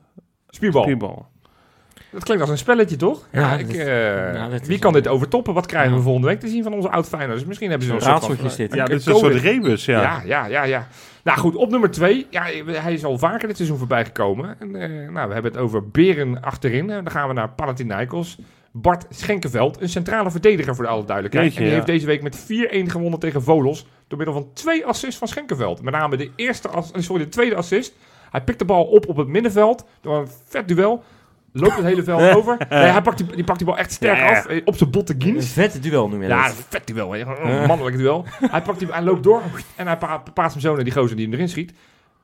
spierbal. 0.50 0.82
spierbal. 0.84 1.28
Dat 2.12 2.24
klinkt 2.24 2.42
als 2.44 2.52
een 2.52 2.58
spelletje, 2.58 2.96
toch? 2.96 3.28
Ja, 3.32 3.40
Ja, 3.40 3.54
ik, 3.58 3.68
dit- 3.68 3.76
eh, 3.78 4.34
ja, 4.34 4.50
wie 4.50 4.60
is 4.74 4.80
kan 4.80 4.96
een- 4.96 5.02
dit 5.04 5.12
overtoppen? 5.12 5.54
Wat 5.54 5.66
krijgen 5.66 5.92
we 5.92 5.98
Ja. 5.98 6.04
volgende 6.04 6.28
week 6.28 6.40
te 6.40 6.48
zien 6.48 6.64
van 6.64 6.74
onze 6.74 6.90
oud 6.90 7.08
Feyenoorders? 7.08 7.46
Misschien 7.48 7.70
hebben 7.70 7.88
ze 7.88 7.94
Zo'n 8.00 8.14
een 8.14 8.22
soort 8.22 8.40
van... 8.40 8.50
dit. 8.58 8.74
Ja, 8.74 8.84
Een 8.84 8.90
dit 8.90 9.00
is 9.00 9.06
een 9.06 9.16
soort 9.16 9.34
rebus, 9.36 9.86
ja. 9.86 10.02
Ja, 10.02 10.22
ja, 10.26 10.46
ja, 10.46 10.64
ja. 10.64 10.88
Nou 11.24 11.40
goed, 11.40 11.56
op 11.56 11.70
nummer 11.70 11.92
twee. 11.92 12.28
Ja, 12.30 12.44
hij 12.66 12.94
is 12.94 13.06
al 13.06 13.18
vaker 13.18 13.48
dit 13.48 13.56
seizoen 13.56 13.78
voorbij 13.78 14.06
gekomen. 14.06 14.56
En, 14.60 14.76
eh, 14.76 14.90
nou, 15.10 15.28
we 15.28 15.34
hebben 15.34 15.52
het 15.52 15.58
over 15.62 15.88
Beren 15.90 16.42
achterin. 16.42 16.90
En 16.90 17.04
dan 17.04 17.12
gaan 17.14 17.28
we 17.28 17.34
naar 17.34 17.50
Panathinaikos. 17.50 18.38
Bart 18.72 19.06
Schenkenveld, 19.10 19.82
een 19.82 19.90
centrale 19.90 20.32
verdediger 20.32 20.76
voor 20.76 20.84
de 20.84 20.90
alle 20.90 21.06
duidelijkheid. 21.06 21.46
Jeetje, 21.48 21.60
en 21.60 21.70
die 21.70 21.76
ja. 21.78 21.84
heeft 21.86 22.00
deze 22.00 22.06
week 22.06 22.22
met 22.24 22.46
4-1 22.86 22.90
gewonnen 22.92 23.20
tegen 23.20 23.44
Volos. 23.44 23.86
Door 24.08 24.18
middel 24.18 24.36
van 24.36 24.48
twee 24.54 24.86
assists 24.86 25.18
van 25.20 25.28
Schenkenveld. 25.28 25.82
Met 25.82 25.94
name 25.94 26.18
de, 26.18 26.30
eerste, 26.36 26.68
ass- 26.70 26.92
eh, 26.92 27.02
sorry, 27.02 27.24
de 27.24 27.30
tweede 27.30 27.56
assist. 27.56 27.94
Hij 28.32 28.42
pikt 28.42 28.60
de 28.60 28.66
bal 28.66 28.84
op 28.84 29.08
op 29.08 29.18
het 29.18 29.28
middenveld. 29.28 29.86
Door 30.02 30.18
een 30.18 30.28
vet 30.48 30.68
duel. 30.68 31.04
Loopt 31.52 31.76
het 31.76 31.86
hele 31.86 32.04
veld 32.04 32.36
over. 32.36 32.58
Nee, 32.70 32.80
hij 32.80 33.02
pakt 33.02 33.18
die, 33.18 33.36
die 33.36 33.44
pakt 33.44 33.58
die 33.58 33.68
bal 33.68 33.78
echt 33.78 33.92
sterk 33.92 34.18
Ja, 34.18 34.30
af. 34.38 34.46
eh, 34.46 34.62
Op 34.66 34.76
zijn 34.76 34.90
botte 34.92 35.14
Een 35.14 35.22
giens. 35.22 35.48
vette 35.48 35.80
duel 35.80 36.10
noem 36.10 36.22
je 36.22 36.28
Ja, 36.28 36.48
dat. 36.48 36.58
een 36.58 36.64
vet 36.70 36.88
duel. 36.88 37.12
Hè. 37.12 37.20
Een 37.42 37.68
mannelijk 37.68 37.98
duel. 37.98 38.26
Hij, 38.40 38.62
pakt 38.62 38.80
die, 38.80 38.88
hij 38.92 39.02
loopt 39.02 39.24
door 39.24 39.42
en 39.76 39.88
hij 39.88 39.98
pa- 39.98 40.24
paast 40.34 40.54
hem 40.54 40.62
zo 40.62 40.76
naar 40.76 40.84
die 40.84 40.94
gozer 40.94 41.16
die 41.16 41.26
hem 41.26 41.34
erin 41.34 41.50
schiet. 41.50 41.74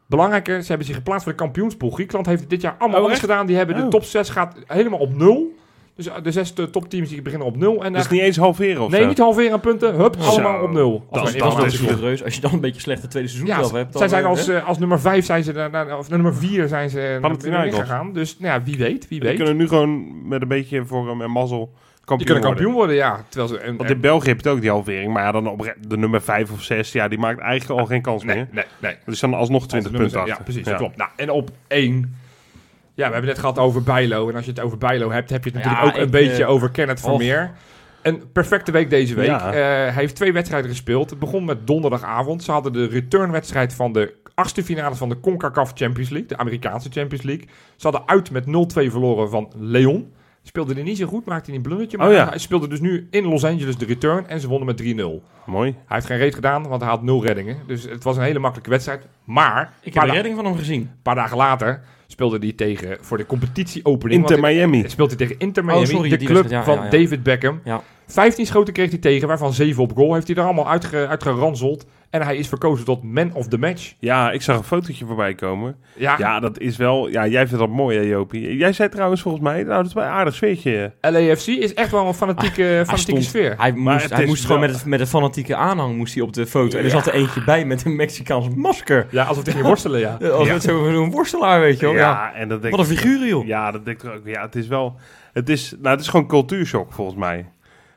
Belangrijker, 0.07 0.61
ze 0.61 0.67
hebben 0.67 0.87
zich 0.87 0.95
geplaatst 0.95 1.23
voor 1.23 1.31
de 1.31 1.37
kampioenspool. 1.37 1.89
Griekenland 1.89 2.25
heeft 2.27 2.49
dit 2.49 2.61
jaar 2.61 2.71
allemaal 2.77 2.89
Oh, 2.89 2.95
anders 3.03 3.13
echt? 3.21 3.29
gedaan. 3.29 3.45
Die 3.45 3.55
hebben 3.55 3.75
de 3.75 3.81
Oh. 3.83 3.87
top 3.89 4.03
6 4.03 4.29
gaat 4.29 4.55
helemaal 4.67 4.99
op 4.99 5.15
nul. 5.15 5.55
Dus 5.95 6.07
eh, 6.07 6.13
de 6.23 6.31
zes 6.31 6.53
eh, 6.53 6.65
topteams 6.65 7.09
die 7.09 7.21
beginnen 7.21 7.47
op 7.47 7.57
nul. 7.57 7.83
En 7.83 7.93
Dus 7.93 8.09
niet 8.09 8.21
eens 8.21 8.37
halveren 8.37 8.81
of 8.81 8.91
nee, 8.91 9.01
zo? 9.01 9.07
niet 9.07 9.17
halveren 9.17 9.51
aan 9.51 9.59
punten. 9.59 9.95
Hup, 9.95 10.15
Zo. 10.19 10.29
allemaal 10.29 10.63
op 10.63 10.71
nul. 10.71 11.05
Dat 11.11 11.19
Als 11.21 11.33
is 11.33 11.39
dan 11.41 11.55
dat 11.57 11.65
is 11.65 11.81
reus. 11.81 12.23
Als 12.23 12.35
je 12.35 12.41
dan 12.41 12.53
een 12.53 12.59
beetje 12.59 12.81
slechte 12.81 13.07
tweede 13.07 13.29
seizoen 13.29 13.49
ja, 13.49 13.57
zelf 13.59 13.71
hebt. 13.71 13.91
Dan, 13.91 13.99
zij 13.99 14.09
zijn 14.09 14.23
eh, 14.23 14.29
als, 14.29 14.47
hè? 14.47 14.57
eh, 14.57 14.67
als 14.67 14.77
nummer 14.79 14.99
5 14.99 15.25
zijn 15.25 15.43
ze 15.43 15.51
naar, 15.51 15.69
naar- 15.69 15.97
of 15.97 16.09
naar 16.09 16.19
nummer 16.19 16.39
4 16.39 16.67
zijn 16.67 16.89
ze 16.89 16.97
naar 16.97 17.19
Panathinaikos. 17.19 17.79
gegaan. 17.79 18.13
Dus 18.13 18.39
nou 18.39 18.53
ja, 18.53 18.63
wie 18.63 18.77
weet, 18.77 19.07
wie 19.07 19.19
Die 19.19 19.29
weet. 19.29 19.37
kunnen 19.37 19.55
nu 19.57 19.67
gewoon 19.67 20.27
met 20.27 20.41
een 20.41 20.47
beetje 20.47 20.85
vorm 20.85 21.21
en 21.21 21.31
mazzel 21.31 21.71
kampioen 22.05 22.17
Die 22.17 22.25
kunnen 22.25 22.43
worden. 22.43 22.43
kampioen 22.43 22.73
worden, 22.73 22.95
ja. 22.95 23.25
Terwijl 23.29 23.49
ze, 23.53 23.57
en, 23.59 23.77
Want 23.77 23.89
in 23.89 23.99
België 24.01 24.27
heb 24.27 24.41
je 24.41 24.43
het 24.47 24.55
ook 24.55 24.61
die 24.61 24.69
halvering. 24.69 25.13
Maar 25.13 25.23
ja, 25.23 25.31
dan 25.31 25.47
op 25.47 25.75
de 25.87 25.97
nummer 25.97 26.21
5 26.21 26.51
of 26.51 26.61
6, 26.61 26.91
ja, 26.91 27.07
die 27.07 27.19
maakt 27.19 27.39
eigenlijk 27.39 27.79
al 27.79 27.85
geen 27.85 28.01
kans 28.01 28.23
nee, 28.23 28.35
meer. 28.35 28.47
nee, 28.51 28.63
nee. 28.79 28.95
Dus 29.05 29.19
dan 29.19 29.33
alsnog 29.33 29.67
20 29.67 29.91
Als 29.91 29.91
de 29.91 30.03
punten 30.03 30.19
achter. 30.19 30.35
Ja, 30.37 30.43
precies, 30.43 30.63
dat 30.63 30.75
klopt. 30.77 30.97
Nou, 30.97 31.09
en 31.15 31.29
op 31.29 31.49
één... 31.67 32.15
Ja, 32.95 33.07
we 33.07 33.13
hebben 33.13 33.29
het 33.29 33.29
net 33.29 33.39
gehad 33.39 33.59
over 33.59 33.83
Bijlo. 33.83 34.29
En 34.29 34.35
als 34.35 34.45
je 34.45 34.51
het 34.51 34.59
over 34.59 34.77
Bijlo 34.77 35.11
hebt, 35.11 35.29
heb 35.29 35.43
je 35.43 35.49
het 35.49 35.59
natuurlijk 35.63 35.85
Ja, 35.95 35.99
ook 36.01 36.05
een 36.05 36.11
beetje 36.11 36.43
eh, 36.43 36.49
over 36.49 36.69
Kenneth 36.69 36.99
Vermeer. 36.99 37.51
Een 38.01 38.31
perfecte 38.31 38.71
week 38.71 38.89
deze 38.89 39.15
week. 39.15 39.25
Ja. 39.27 39.47
Eh, 39.47 39.53
hij 39.61 39.91
heeft 39.93 40.15
twee 40.15 40.33
wedstrijden 40.33 40.69
gespeeld. 40.69 41.09
Het 41.09 41.19
begon 41.19 41.45
met 41.45 41.67
donderdagavond. 41.67 42.43
Ze 42.43 42.51
hadden 42.51 42.73
de 42.73 42.85
returnwedstrijd 42.85 43.73
van 43.73 43.93
de 43.93 44.13
achtste 44.35 44.63
finales 44.63 44.97
van 44.97 45.09
de 45.09 45.19
CONCACAF 45.19 45.71
Champions 45.75 46.09
League. 46.09 46.27
De 46.29 46.37
Amerikaanse 46.37 46.89
Champions 46.91 47.23
League. 47.23 47.45
Ze 47.75 47.87
hadden 47.89 48.01
uit 48.07 48.31
met 48.31 48.45
0-2 48.45 48.47
verloren 48.91 49.29
van 49.29 49.51
Leon. 49.57 50.13
Speelde 50.45 50.73
hij 50.73 50.83
niet 50.83 50.97
zo 50.97 51.05
goed, 51.07 51.25
maakte 51.25 51.45
hij 51.49 51.55
een 51.55 51.61
blundertje. 51.65 51.97
Maar 51.97 52.07
Oh 52.07 52.13
ja. 52.13 52.29
hij 52.29 52.37
speelde 52.37 52.67
dus 52.67 52.79
nu 52.79 53.07
in 53.11 53.25
Los 53.25 53.43
Angeles 53.45 53.77
de 53.77 53.85
return. 53.85 54.27
En 54.27 54.39
ze 54.39 54.47
wonnen 54.47 54.65
met 54.67 54.77
3-0. 54.77 55.23
Mooi. 55.45 55.71
Hij 55.71 55.95
heeft 55.95 56.05
geen 56.05 56.17
reet 56.17 56.35
gedaan, 56.35 56.67
want 56.67 56.81
hij 56.81 56.89
had 56.89 57.01
nul 57.03 57.25
reddingen. 57.25 57.57
Dus 57.67 57.83
het 57.83 58.03
was 58.03 58.17
een 58.17 58.23
hele 58.23 58.39
makkelijke 58.39 58.69
wedstrijd. 58.71 59.07
Maar, 59.23 59.73
Ik 59.81 59.93
heb 59.93 60.05
da- 60.05 60.13
redding 60.13 60.35
van 60.35 60.45
hem 60.45 60.55
gezien. 60.57 60.91
paar 61.01 61.15
dagen 61.15 61.37
later 61.37 61.83
speelde 62.13 62.37
hij 62.39 62.53
tegen 62.55 62.97
voor 63.01 63.17
de 63.17 63.25
competitieopening. 63.25 64.19
Inter 64.21 64.39
Miami. 64.39 64.79
hij- 64.79 64.89
speelt 64.89 65.09
hij 65.09 65.17
tegen 65.17 65.35
Inter 65.39 65.65
Miami, 65.65 65.81
Oh, 65.81 65.87
sorry, 65.89 66.09
de 66.09 66.17
die 66.17 66.27
club 66.27 66.49
ja, 66.49 66.63
van 66.63 66.75
ja, 66.75 66.83
ja. 66.83 66.89
David 66.89 67.23
Beckham. 67.23 67.59
Ja. 67.63 67.83
15 68.13 68.45
schoten 68.45 68.73
kreeg 68.73 68.89
hij 68.89 68.99
tegen, 68.99 69.27
waarvan 69.27 69.53
7 69.53 69.83
op 69.83 69.93
goal. 69.95 70.13
Heeft 70.13 70.27
hij 70.27 70.35
er 70.35 70.43
allemaal 70.43 70.69
uitge, 70.69 71.07
uitgeranseld. 71.07 71.85
En 72.09 72.21
hij 72.21 72.37
is 72.37 72.47
verkozen 72.47 72.85
tot 72.85 73.03
man 73.03 73.33
of 73.33 73.47
the 73.47 73.57
match. 73.57 73.93
Ja, 73.99 74.31
ik 74.31 74.41
zag 74.41 74.57
een 74.57 74.63
fotootje 74.63 75.05
voorbij 75.05 75.33
komen. 75.33 75.75
Ja, 75.95 76.15
Ja, 76.17 76.39
dat 76.39 76.59
is 76.59 76.77
wel... 76.77 77.07
Ja, 77.09 77.27
jij 77.27 77.47
vindt 77.47 77.59
dat 77.59 77.69
mooi, 77.69 77.97
hè, 77.97 78.03
Jopie? 78.03 78.57
Jij 78.57 78.73
zei 78.73 78.89
trouwens 78.89 79.21
volgens 79.21 79.43
mij... 79.43 79.63
Nou, 79.63 79.75
dat 79.75 79.85
is 79.85 79.93
wel 79.93 80.03
een 80.03 80.09
aardig 80.09 80.35
sfeertje. 80.35 80.93
LAFC 81.01 81.47
is 81.47 81.73
echt 81.73 81.91
wel 81.91 82.07
een 82.07 82.13
fanatieke, 82.13 82.83
sfeer. 83.19 83.53
Hij 83.57 83.73
Maar 83.73 83.93
moest, 83.93 84.09
hij 84.09 84.25
moest 84.25 84.45
gewoon 84.45 84.61
met, 84.61 84.71
het, 84.71 84.85
met 84.85 84.99
een 84.99 85.07
fanatieke 85.07 85.55
aanhang 85.55 85.95
moest 85.97 86.13
hij 86.13 86.23
op 86.23 86.33
de 86.33 86.45
foto. 86.45 86.77
En 86.77 86.83
er 86.83 86.89
zat 86.89 87.05
er 87.05 87.13
eentje 87.13 87.43
bij 87.43 87.65
met 87.65 87.85
een 87.85 87.95
Mexicaans 87.95 88.49
masker. 88.55 89.07
Ja, 89.11 89.23
alsof 89.23 89.43
hij 89.43 89.53
ging 89.53 89.65
worstelen, 89.65 89.99
ja. 89.99 90.17
Eh, 90.21 90.29
Als 90.29 90.47
Ja. 90.53 90.59
zo'n 90.59 90.93
zo'n 90.93 91.11
worstelaar, 91.11 91.59
weet 91.59 91.79
je 91.79 91.85
wel. 91.85 91.95
Ja. 91.95 92.33
en 92.33 92.47
dat 92.49 92.61
denk 92.61 92.75
Wat 92.75 92.89
een 92.89 92.97
figuren, 92.97 93.27
joh. 93.27 93.45
Ja, 93.45 93.71
dat 93.71 93.85
denk 93.85 94.03
ik 94.03 94.09
ook. 94.09 94.25
Ja, 94.25 94.41
het 94.41 94.55
is 94.55 94.67
wel... 94.67 94.95
Het 95.33 95.49
is, 95.49 95.75
nou, 95.79 95.89
het 95.95 95.99
is 95.99 96.07
gewoon 96.07 96.27
cultuurshock, 96.27 96.93
volgens 96.93 97.17
mij. 97.17 97.45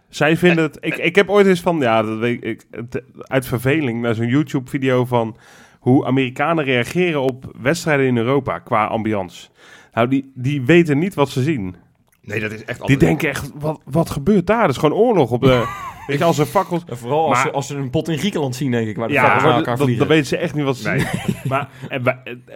Zij 0.08 0.36
vinden 0.36 0.64
het... 0.64 0.78
Ik, 0.80 0.96
ik 0.96 1.14
heb 1.14 1.30
ooit 1.30 1.46
eens 1.46 1.60
van... 1.60 1.78
Ja, 1.78 2.02
dat 2.02 2.18
weet 2.18 2.44
ik... 2.44 2.64
het- 2.70 3.02
uit 3.16 3.46
verveling 3.46 4.00
naar 4.00 4.14
zo'n 4.14 4.28
YouTube-video 4.28 5.04
van... 5.04 5.36
Hoe 5.80 6.06
Amerikanen 6.06 6.64
reageren 6.64 7.20
op 7.22 7.52
wedstrijden 7.60 8.06
in 8.06 8.16
Europa 8.16 8.58
qua 8.58 8.84
ambiance. 8.86 9.48
Nou, 9.92 10.08
die, 10.08 10.30
die 10.34 10.62
weten 10.62 10.98
niet 10.98 11.14
wat 11.14 11.28
ze 11.28 11.42
zien. 11.42 11.76
Nee, 12.22 12.40
dat 12.40 12.52
is 12.52 12.64
echt 12.64 12.86
Die 12.86 12.96
denken 12.96 13.28
echt, 13.28 13.50
wat, 13.58 13.80
wat 13.84 14.10
gebeurt 14.10 14.46
daar? 14.46 14.60
Dat 14.60 14.70
is 14.70 14.76
gewoon 14.76 14.98
oorlog 14.98 15.30
op 15.30 15.40
de... 15.42 15.64
weet 16.06 16.18
je, 16.18 16.24
als 16.24 16.38
er 16.38 16.46
fakkels... 16.46 16.82
En 16.86 16.96
vooral 16.98 17.20
als, 17.28 17.34
Maar- 17.34 17.42
ze, 17.46 17.50
als 17.52 17.66
ze 17.66 17.76
een 17.76 17.90
pot 17.90 18.08
in 18.08 18.18
Griekenland 18.18 18.56
zien, 18.56 18.70
denk 18.70 18.88
ik, 18.88 18.96
waar 18.96 19.08
de 19.08 19.14
Ja, 19.14 19.42
elkaar 19.42 19.64
dat, 19.64 19.78
vliegen. 19.78 19.98
dan 19.98 20.08
weten 20.08 20.26
ze 20.26 20.36
echt 20.36 20.54
niet 20.54 20.64
wat 20.64 20.76
ze 20.76 20.88
Nee. 20.88 20.98
zien. 21.00 21.34
maar, 21.50 21.68
en 21.88 22.02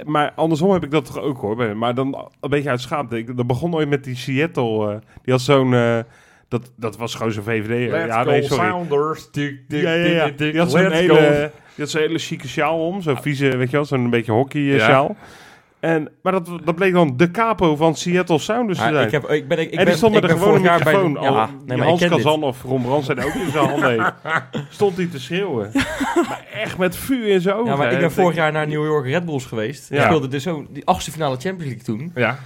maar 0.05 0.33
andersom 0.37 0.71
heb 0.73 0.85
ik 0.85 0.91
dat 0.91 1.05
toch 1.05 1.19
ook 1.21 1.39
hoor. 1.41 1.77
Maar 1.77 1.95
dan 1.95 2.29
een 2.41 2.51
beetje 2.51 2.71
uit 2.71 2.81
schaamte. 2.81 3.19
Ik- 3.19 3.37
Dat 3.37 3.47
begon 3.47 3.75
ooit 3.75 3.89
met 3.89 4.05
die 4.05 4.17
Seattle. 4.17 4.91
eh, 4.93 4.99
die 5.23 5.33
had 5.33 5.43
zo'n... 5.43 5.75
eh, 5.75 5.99
dat, 6.51 6.71
dat 6.77 6.97
was 6.97 7.15
gewoon 7.15 7.33
zo'n 7.33 7.43
VVD. 7.43 7.91
Let's 7.91 8.07
ja, 8.07 8.25
nee, 8.25 8.43
sorry. 8.43 8.69
Sounders. 8.69 9.29
Tik, 9.31 9.61
tik, 9.69 9.83
Ja, 9.83 9.93
ja, 9.93 10.07
ja. 10.07 10.29
Die 10.37 10.59
had 10.59 10.71
zo'n 10.71 10.91
hele, 10.91 11.51
die 12.09 12.19
chique 12.19 12.49
sjaal 12.49 12.87
om. 12.87 13.03
Zo'n 13.03 13.23
vieze, 13.23 13.57
weet 13.57 13.71
je 13.71 13.77
wel, 13.77 13.85
zo'n 13.85 14.11
beetje 14.11 14.33
hockey 14.33 14.61
eh, 14.61 14.77
Ja. 14.77 14.85
sjaal. 14.85 15.17
En, 15.81 16.09
maar 16.23 16.33
dat, 16.33 16.49
dat 16.65 16.75
bleek 16.75 16.93
dan 16.93 17.17
de 17.17 17.31
capo 17.31 17.77
van 17.77 17.95
Seattle 17.95 18.39
Sounders 18.39 18.79
te 18.79 18.85
zijn. 18.85 19.05
ik, 19.07 19.11
heb, 19.13 19.31
ik 19.31 19.49
ben, 19.49 19.59
ik, 19.59 19.65
ik 19.65 19.71
en 19.71 19.77
ben, 19.77 19.87
die 19.87 19.95
stond 19.95 20.15
met 20.15 20.25
ik 20.25 20.31
een 20.31 20.37
gewone 20.39 20.57
vorig 20.59 20.71
jaar 20.71 20.83
bij 20.85 20.93
de- 20.93 21.09
microfoon. 21.09 21.33
ja, 21.33 21.41
al, 21.41 21.47
nee, 21.47 21.57
die 21.67 21.77
maar 21.77 21.87
Hans 21.87 22.01
dit. 22.01 22.09
Kazan 22.11 22.43
of 22.43 22.63
Ron 22.63 23.03
zijn 23.03 23.19
ook 23.25 23.35
in 23.35 23.51
zijn 23.51 23.65
handen. 23.67 24.15
Stond 24.71 24.97
hij 24.97 25.07
te 25.07 25.21
schreeuwen. 25.21 25.71
maar 26.15 26.45
echt 26.55 26.79
met 26.79 26.97
vuur 26.97 27.27
in 27.29 27.41
zijn 27.41 27.55
ogen. 27.55 27.71
Ja, 27.71 27.77
maar 27.77 27.93
ik 27.93 27.99
ben 27.99 28.13
vorig 28.13 28.37
jaar 28.37 28.53
naar 28.53 28.67
New 28.67 28.85
York 28.85 29.07
Red 29.07 29.25
Bulls 29.25 29.45
geweest. 29.45 29.89
Ja. 29.89 29.97
Ja. 29.97 30.05
speelde 30.05 30.29
dus 30.29 30.43
zo 30.43 30.67
die 30.71 30.87
achtste 30.87 31.11
finale 31.11 31.37
Champions 31.37 31.65
League 31.65 31.83
toen. 31.83 32.13
Ja. 32.15 32.39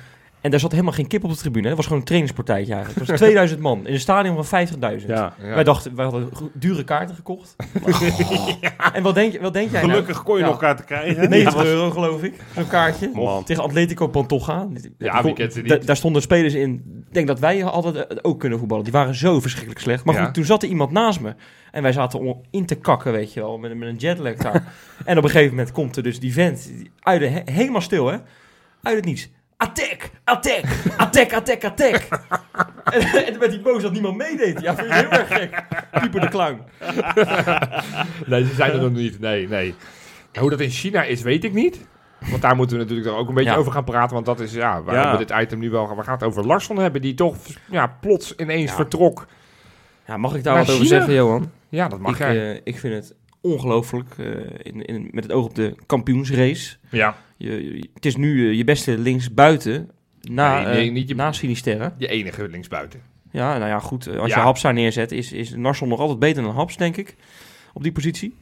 En 0.44 0.50
daar 0.50 0.60
zat 0.60 0.70
helemaal 0.70 0.92
geen 0.92 1.06
kip 1.06 1.24
op 1.24 1.30
de 1.30 1.36
tribune. 1.36 1.66
Het 1.66 1.76
was 1.76 1.84
gewoon 1.84 1.98
een 2.00 2.06
trainingspartijtje 2.06 2.72
eigenlijk. 2.74 3.00
Het 3.00 3.10
was 3.10 3.20
2000 3.28 3.60
man 3.60 3.86
in 3.86 3.92
een 3.92 4.00
stadion 4.00 4.44
van 4.44 4.66
50.000. 4.68 4.74
Ja. 5.06 5.34
Ja. 5.42 5.54
Wij 5.54 5.64
dachten, 5.64 5.94
wij 5.96 6.04
hadden 6.04 6.28
dure 6.52 6.84
kaarten 6.84 7.14
gekocht. 7.16 7.56
En 8.92 9.02
wat 9.02 9.14
denk, 9.14 9.32
je- 9.32 9.40
wat 9.40 9.52
denk 9.52 9.70
jij 9.70 9.80
nou? 9.80 9.92
Gelukkig 9.92 10.22
kon 10.22 10.34
je 10.36 10.40
Ja. 10.40 10.46
nog 10.46 10.54
elkaar 10.60 10.76
te 10.76 10.84
krijgen. 10.84 11.28
90 11.30 11.64
euro 11.64 11.90
geloof 11.90 12.22
ik, 12.22 12.34
zo'n 12.54 12.66
kaartje. 12.68 13.10
Man. 13.14 13.44
Tegen 13.44 13.62
Atletico 13.62 14.06
Pantoja. 14.08 14.68
Ja, 14.98 15.22
wie 15.22 15.32
kent 15.32 15.52
ze 15.52 15.60
niet? 15.60 15.68
Da- 15.68 15.78
daar 15.78 15.96
stonden 15.96 16.22
spelers 16.22 16.54
in. 16.54 16.72
Ik 17.08 17.14
denk 17.14 17.26
dat 17.26 17.38
wij 17.38 17.64
altijd 17.64 18.06
eh, 18.06 18.16
ook 18.22 18.40
kunnen 18.40 18.58
voetballen. 18.58 18.84
Die 18.84 18.92
waren 18.92 19.14
zo 19.14 19.40
verschrikkelijk 19.40 19.80
slecht. 19.80 20.04
Maar 20.04 20.14
Ja. 20.14 20.24
goed, 20.24 20.34
toen 20.34 20.44
zat 20.44 20.62
er 20.62 20.68
iemand 20.68 20.90
naast 20.90 21.20
me. 21.20 21.34
En 21.70 21.82
wij 21.82 21.92
zaten 21.92 22.18
om 22.20 22.40
in 22.50 22.66
te 22.66 22.74
kakken, 22.74 23.12
weet 23.12 23.32
je 23.32 23.40
wel. 23.40 23.58
Met, 23.58 23.76
met 23.76 23.88
een 23.88 23.96
jetlag 23.96 24.34
daar. 24.34 24.62
en 25.04 25.18
op 25.18 25.24
een 25.24 25.30
gegeven 25.30 25.54
moment 25.56 25.72
komt 25.72 25.96
er 25.96 26.02
dus 26.02 26.20
die 26.20 26.32
vent. 26.32 26.66
die- 26.76 26.90
Uit 27.00 27.20
de, 27.20 27.26
he- 27.26 27.52
helemaal 27.52 27.80
stil, 27.80 28.06
hè. 28.06 28.16
Uit 28.82 28.96
het 28.96 29.04
niets. 29.04 29.30
Attack! 29.64 30.10
Attack! 30.24 30.62
Attack, 30.96 31.32
attack, 31.32 31.64
attack! 31.64 31.94
en, 32.84 33.00
en 33.00 33.24
toen 33.30 33.38
werd 33.38 33.52
hij 33.52 33.60
boos 33.60 33.82
dat 33.82 33.92
niemand 33.92 34.16
meedeed. 34.16 34.60
Ja, 34.60 34.74
vind 34.74 34.88
je 34.88 34.94
heel 34.94 35.10
erg 35.10 35.28
gek. 35.28 35.62
Pieper 36.00 36.20
de 36.20 36.28
clown. 36.28 36.60
Nee, 38.26 38.44
ze 38.44 38.54
zijn 38.54 38.72
er 38.72 38.80
nog 38.80 38.92
niet. 38.92 39.20
Nee, 39.20 39.48
nee. 39.48 39.74
Hoe 40.38 40.50
dat 40.50 40.60
in 40.60 40.70
China 40.70 41.02
is, 41.02 41.22
weet 41.22 41.44
ik 41.44 41.52
niet. 41.52 41.86
Want 42.30 42.42
daar 42.42 42.56
moeten 42.56 42.76
we 42.76 42.82
natuurlijk 42.82 43.08
dan 43.10 43.18
ook 43.18 43.28
een 43.28 43.34
beetje 43.34 43.50
Ja. 43.50 43.56
over 43.56 43.72
gaan 43.72 43.84
praten. 43.84 44.14
Want 44.14 44.26
dat 44.26 44.40
is, 44.40 44.52
ja, 44.52 44.82
waar 44.82 44.94
Ja. 44.94 45.12
we 45.12 45.24
dit 45.24 45.30
item 45.40 45.58
nu 45.58 45.70
wel 45.70 45.86
gaan. 45.86 45.96
We 45.96 46.02
gaan 46.02 46.14
het 46.14 46.22
over 46.22 46.46
Larsson 46.46 46.76
hebben, 46.78 47.00
die 47.00 47.14
toch 47.14 47.36
ja, 47.70 47.96
plots 48.00 48.34
ineens 48.36 48.70
Ja. 48.70 48.76
vertrok. 48.76 49.26
Ja, 50.06 50.16
mag 50.16 50.34
ik 50.34 50.44
daar 50.44 50.54
wat 50.56 50.62
over 50.70 50.74
China? 50.74 50.88
zeggen, 50.88 51.14
Johan? 51.14 51.50
Ja, 51.68 51.88
dat 51.88 51.98
mag 51.98 52.12
ik, 52.12 52.18
jij. 52.18 52.52
eh, 52.52 52.60
ik 52.64 52.78
vind 52.78 52.94
het 52.94 53.14
ongelooflijk. 53.44 54.08
eh, 54.18 54.26
in, 54.62 54.84
in, 54.84 55.08
met 55.12 55.24
het 55.24 55.32
oog 55.32 55.44
op 55.44 55.54
de 55.54 55.74
kampioensrace. 55.86 56.76
ja, 56.90 57.16
Je, 57.36 57.64
je- 57.76 57.88
het 57.94 58.06
is 58.06 58.16
nu 58.16 58.48
eh, 58.50 58.56
je 58.56 58.64
beste 58.64 58.98
linksbuiten 58.98 59.90
na, 60.20 60.54
Nee, 60.62 60.74
nee, 60.74 60.86
eh, 60.88 60.92
niet 60.92 61.08
je- 61.08 61.14
na 61.14 61.32
Sinisterre. 61.32 61.92
je 61.98 62.06
enige 62.08 62.48
linksbuiten. 62.48 63.00
Ja, 63.30 63.58
nou 63.58 63.70
ja, 63.70 63.78
goed. 63.78 64.08
Als 64.18 64.30
Ja. 64.30 64.36
je 64.36 64.42
Haps 64.42 64.62
daar 64.62 64.72
neerzet, 64.72 65.12
is, 65.12 65.32
is 65.32 65.50
Narsson 65.54 65.88
nog 65.88 66.00
altijd 66.00 66.18
beter 66.18 66.42
dan 66.42 66.54
Haps, 66.54 66.76
denk 66.76 66.96
ik. 66.96 67.14
Op 67.72 67.82
die 67.82 67.92
positie. 67.92 68.34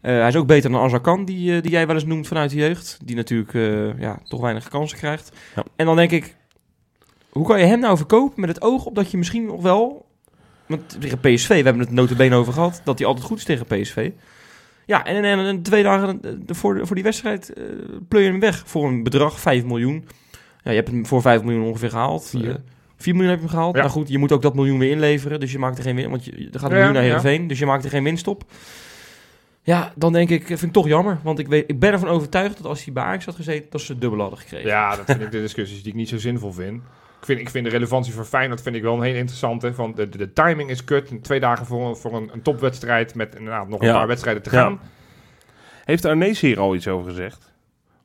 Eh, 0.00 0.12
hij 0.18 0.28
is 0.28 0.36
ook 0.36 0.46
beter 0.46 0.70
dan 0.70 0.80
Azarkan, 0.80 1.24
die, 1.24 1.60
die 1.60 1.70
jij 1.70 1.86
wel 1.86 1.94
eens 1.94 2.04
noemt 2.04 2.26
vanuit 2.26 2.50
de 2.50 2.56
jeugd. 2.56 2.98
Die 3.04 3.16
natuurlijk 3.16 3.54
eh, 3.54 3.98
ja, 4.00 4.18
toch 4.24 4.40
weinig 4.40 4.68
kansen 4.68 4.98
krijgt. 4.98 5.32
Ja. 5.56 5.64
En 5.76 5.86
dan 5.86 5.96
denk 5.96 6.10
ik, 6.10 6.36
hoe 7.28 7.46
kan 7.46 7.60
je 7.60 7.66
hem 7.66 7.80
nou 7.80 7.96
verkopen 7.96 8.40
met 8.40 8.48
het 8.48 8.62
oog 8.62 8.84
op 8.84 8.94
dat 8.94 9.10
je 9.10 9.16
misschien 9.16 9.46
nog 9.46 9.62
wel... 9.62 10.06
Want 10.66 11.00
tegen 11.00 11.18
PSV, 11.20 11.48
we 11.48 11.54
hebben 11.54 11.78
het 11.78 11.90
notabene 11.90 12.34
over 12.34 12.52
gehad, 12.52 12.80
dat 12.84 12.98
hij 12.98 13.06
altijd 13.08 13.26
goed 13.26 13.38
is 13.38 13.44
tegen 13.44 13.66
PSV. 13.66 14.10
Ja, 14.90 15.04
en, 15.04 15.24
en, 15.24 15.38
en 15.38 15.62
twee 15.62 15.82
dagen 15.82 16.20
eh, 16.22 16.30
voor, 16.46 16.86
voor 16.86 16.94
die 16.94 17.04
wedstrijd 17.04 17.52
eh 17.52 17.64
pleur 18.08 18.22
je 18.22 18.30
hem 18.30 18.40
weg 18.40 18.62
voor 18.66 18.88
een 18.88 19.02
bedrag, 19.02 19.40
5 19.40 19.64
miljoen. 19.64 20.04
Ja, 20.62 20.70
je 20.70 20.76
hebt 20.76 20.88
hem 20.88 21.06
voor 21.06 21.22
5 21.22 21.42
miljoen 21.42 21.64
ongeveer 21.64 21.90
gehaald. 21.90 22.28
Vier. 22.28 22.50
Eh, 22.50 22.56
4 22.96 23.14
miljoen 23.14 23.30
heb 23.30 23.40
je 23.40 23.46
hem 23.46 23.54
gehaald. 23.54 23.74
Ja. 23.74 23.80
Nou 23.80 23.92
goed, 23.92 24.08
je 24.08 24.18
moet 24.18 24.32
ook 24.32 24.42
dat 24.42 24.54
miljoen 24.54 24.78
weer 24.78 24.90
inleveren. 24.90 25.40
Dus 25.40 25.52
je 25.52 25.58
maakt 25.58 25.78
er 25.78 25.82
geen 25.82 25.94
winst. 25.94 26.10
Want 26.10 26.24
je, 26.24 26.30
er 26.52 26.60
gaat 26.60 26.70
een 26.70 26.76
Ja, 26.76 26.84
miljoen 26.84 26.92
naar 26.92 27.02
ja. 27.02 27.08
Heerenveen. 27.08 27.46
Dus 27.46 27.58
je 27.58 27.66
maakt 27.66 27.84
er 27.84 27.90
geen 27.90 28.04
winst 28.04 28.26
op. 28.28 28.44
Ja, 29.62 29.92
dan 29.96 30.12
denk 30.12 30.30
ik, 30.30 30.46
vind 30.46 30.62
ik 30.62 30.72
toch 30.72 30.86
jammer. 30.86 31.18
Want 31.22 31.38
ik, 31.38 31.48
weet, 31.48 31.64
ik 31.66 31.78
ben 31.78 31.92
ervan 31.92 32.08
overtuigd 32.08 32.56
dat 32.56 32.66
als 32.66 32.84
hij 32.84 32.92
bij 32.92 33.02
Ajax 33.02 33.24
had 33.24 33.34
gezeten, 33.34 33.70
dat 33.70 33.80
ze 33.80 33.92
het 33.92 34.00
dubbel 34.00 34.20
hadden 34.20 34.38
gekregen. 34.38 34.68
Ja, 34.68 34.96
dat 34.96 35.04
vind 35.06 35.20
ik 35.20 35.30
de 35.30 35.40
discussies 35.40 35.82
die 35.82 35.92
ik 35.92 35.98
niet 35.98 36.08
zo 36.08 36.18
zinvol 36.18 36.52
vind. 36.52 36.82
Ik 37.20 37.26
vind, 37.26 37.40
ik 37.40 37.50
vind 37.50 37.64
de 37.64 37.70
relevantie 37.70 38.12
voor 38.12 38.24
Feyenoord 38.24 38.62
vind 38.62 38.76
ik 38.76 38.82
wel 38.82 38.94
een 38.96 39.02
heel 39.02 39.14
interessante. 39.14 39.74
Van 39.74 39.92
de, 39.94 40.08
de, 40.08 40.18
de 40.18 40.32
timing 40.32 40.70
is 40.70 40.84
kut. 40.84 41.12
Twee 41.22 41.40
dagen 41.40 41.66
voor, 41.66 41.88
een- 41.88 41.96
voor 41.96 42.12
een, 42.16 42.30
een 42.32 42.42
topwedstrijd 42.42 43.14
met 43.14 43.34
inderdaad 43.34 43.68
nog 43.68 43.80
een 43.80 43.86
Ja. 43.86 43.92
paar 43.94 44.06
wedstrijden 44.06 44.42
te 44.42 44.50
Ja. 44.54 44.60
gaan. 44.62 44.80
Heeft 45.84 46.04
Arnees 46.04 46.40
hier 46.40 46.60
al 46.60 46.74
iets 46.74 46.88
over 46.88 47.10
gezegd? 47.10 47.48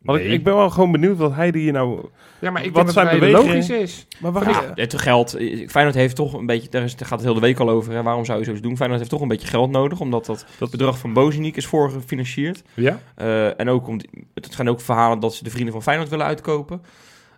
Want 0.01 0.19
ik, 0.19 0.25
Nee. 0.25 0.33
ik 0.33 0.43
ben 0.43 0.55
wel 0.55 0.69
gewoon 0.69 0.91
benieuwd 0.91 1.17
wat 1.17 1.33
hij 1.35 1.49
hier 1.53 1.71
nou... 1.71 2.05
Ja, 2.39 2.51
maar 2.51 2.63
ik 2.63 2.73
Wat 2.73 2.85
denk 2.85 2.95
dat 2.95 3.03
het 3.05 3.07
zijn 3.07 3.19
bewegingen? 3.19 3.53
logisch 3.55 3.69
is. 3.69 4.07
Maar 4.19 4.31
waarom... 4.31 4.53
Ja, 4.53 4.71
het 4.75 5.01
geld. 5.01 5.33
eh, 5.33 5.67
Feyenoord 5.69 5.95
heeft 5.97 6.15
toch 6.15 6.33
een 6.33 6.45
beetje, 6.45 6.69
daar, 6.69 6.83
is, 6.83 6.95
daar 6.95 7.07
gaat 7.07 7.17
het 7.17 7.27
heel 7.27 7.33
de 7.35 7.41
week 7.41 7.59
al 7.59 7.69
over. 7.69 7.93
Hè. 7.93 8.03
Waarom 8.03 8.25
zou 8.25 8.39
je 8.39 8.45
zoiets 8.45 8.61
doen? 8.63 8.75
Feyenoord 8.75 8.99
heeft 8.99 9.11
toch 9.11 9.21
een 9.21 9.27
beetje 9.27 9.47
geld 9.47 9.69
nodig, 9.71 9.99
omdat 9.99 10.25
dat, 10.25 10.45
Dat- 10.59 10.71
bedrag 10.71 10.97
van 10.97 11.13
Bozeniek 11.13 11.55
is 11.57 11.65
voorgefinancierd. 11.65 12.63
Ja? 12.73 12.99
Eh, 13.15 13.59
en 13.59 13.69
ook 13.69 13.87
om, 13.87 13.97
die- 13.97 14.09
het 14.33 14.53
zijn 14.53 14.69
ook 14.69 14.81
verhalen 14.81 15.19
dat 15.19 15.35
ze 15.35 15.43
de 15.43 15.49
vrienden 15.49 15.73
van 15.73 15.83
Feyenoord 15.83 16.09
willen 16.09 16.25
uitkopen. 16.25 16.81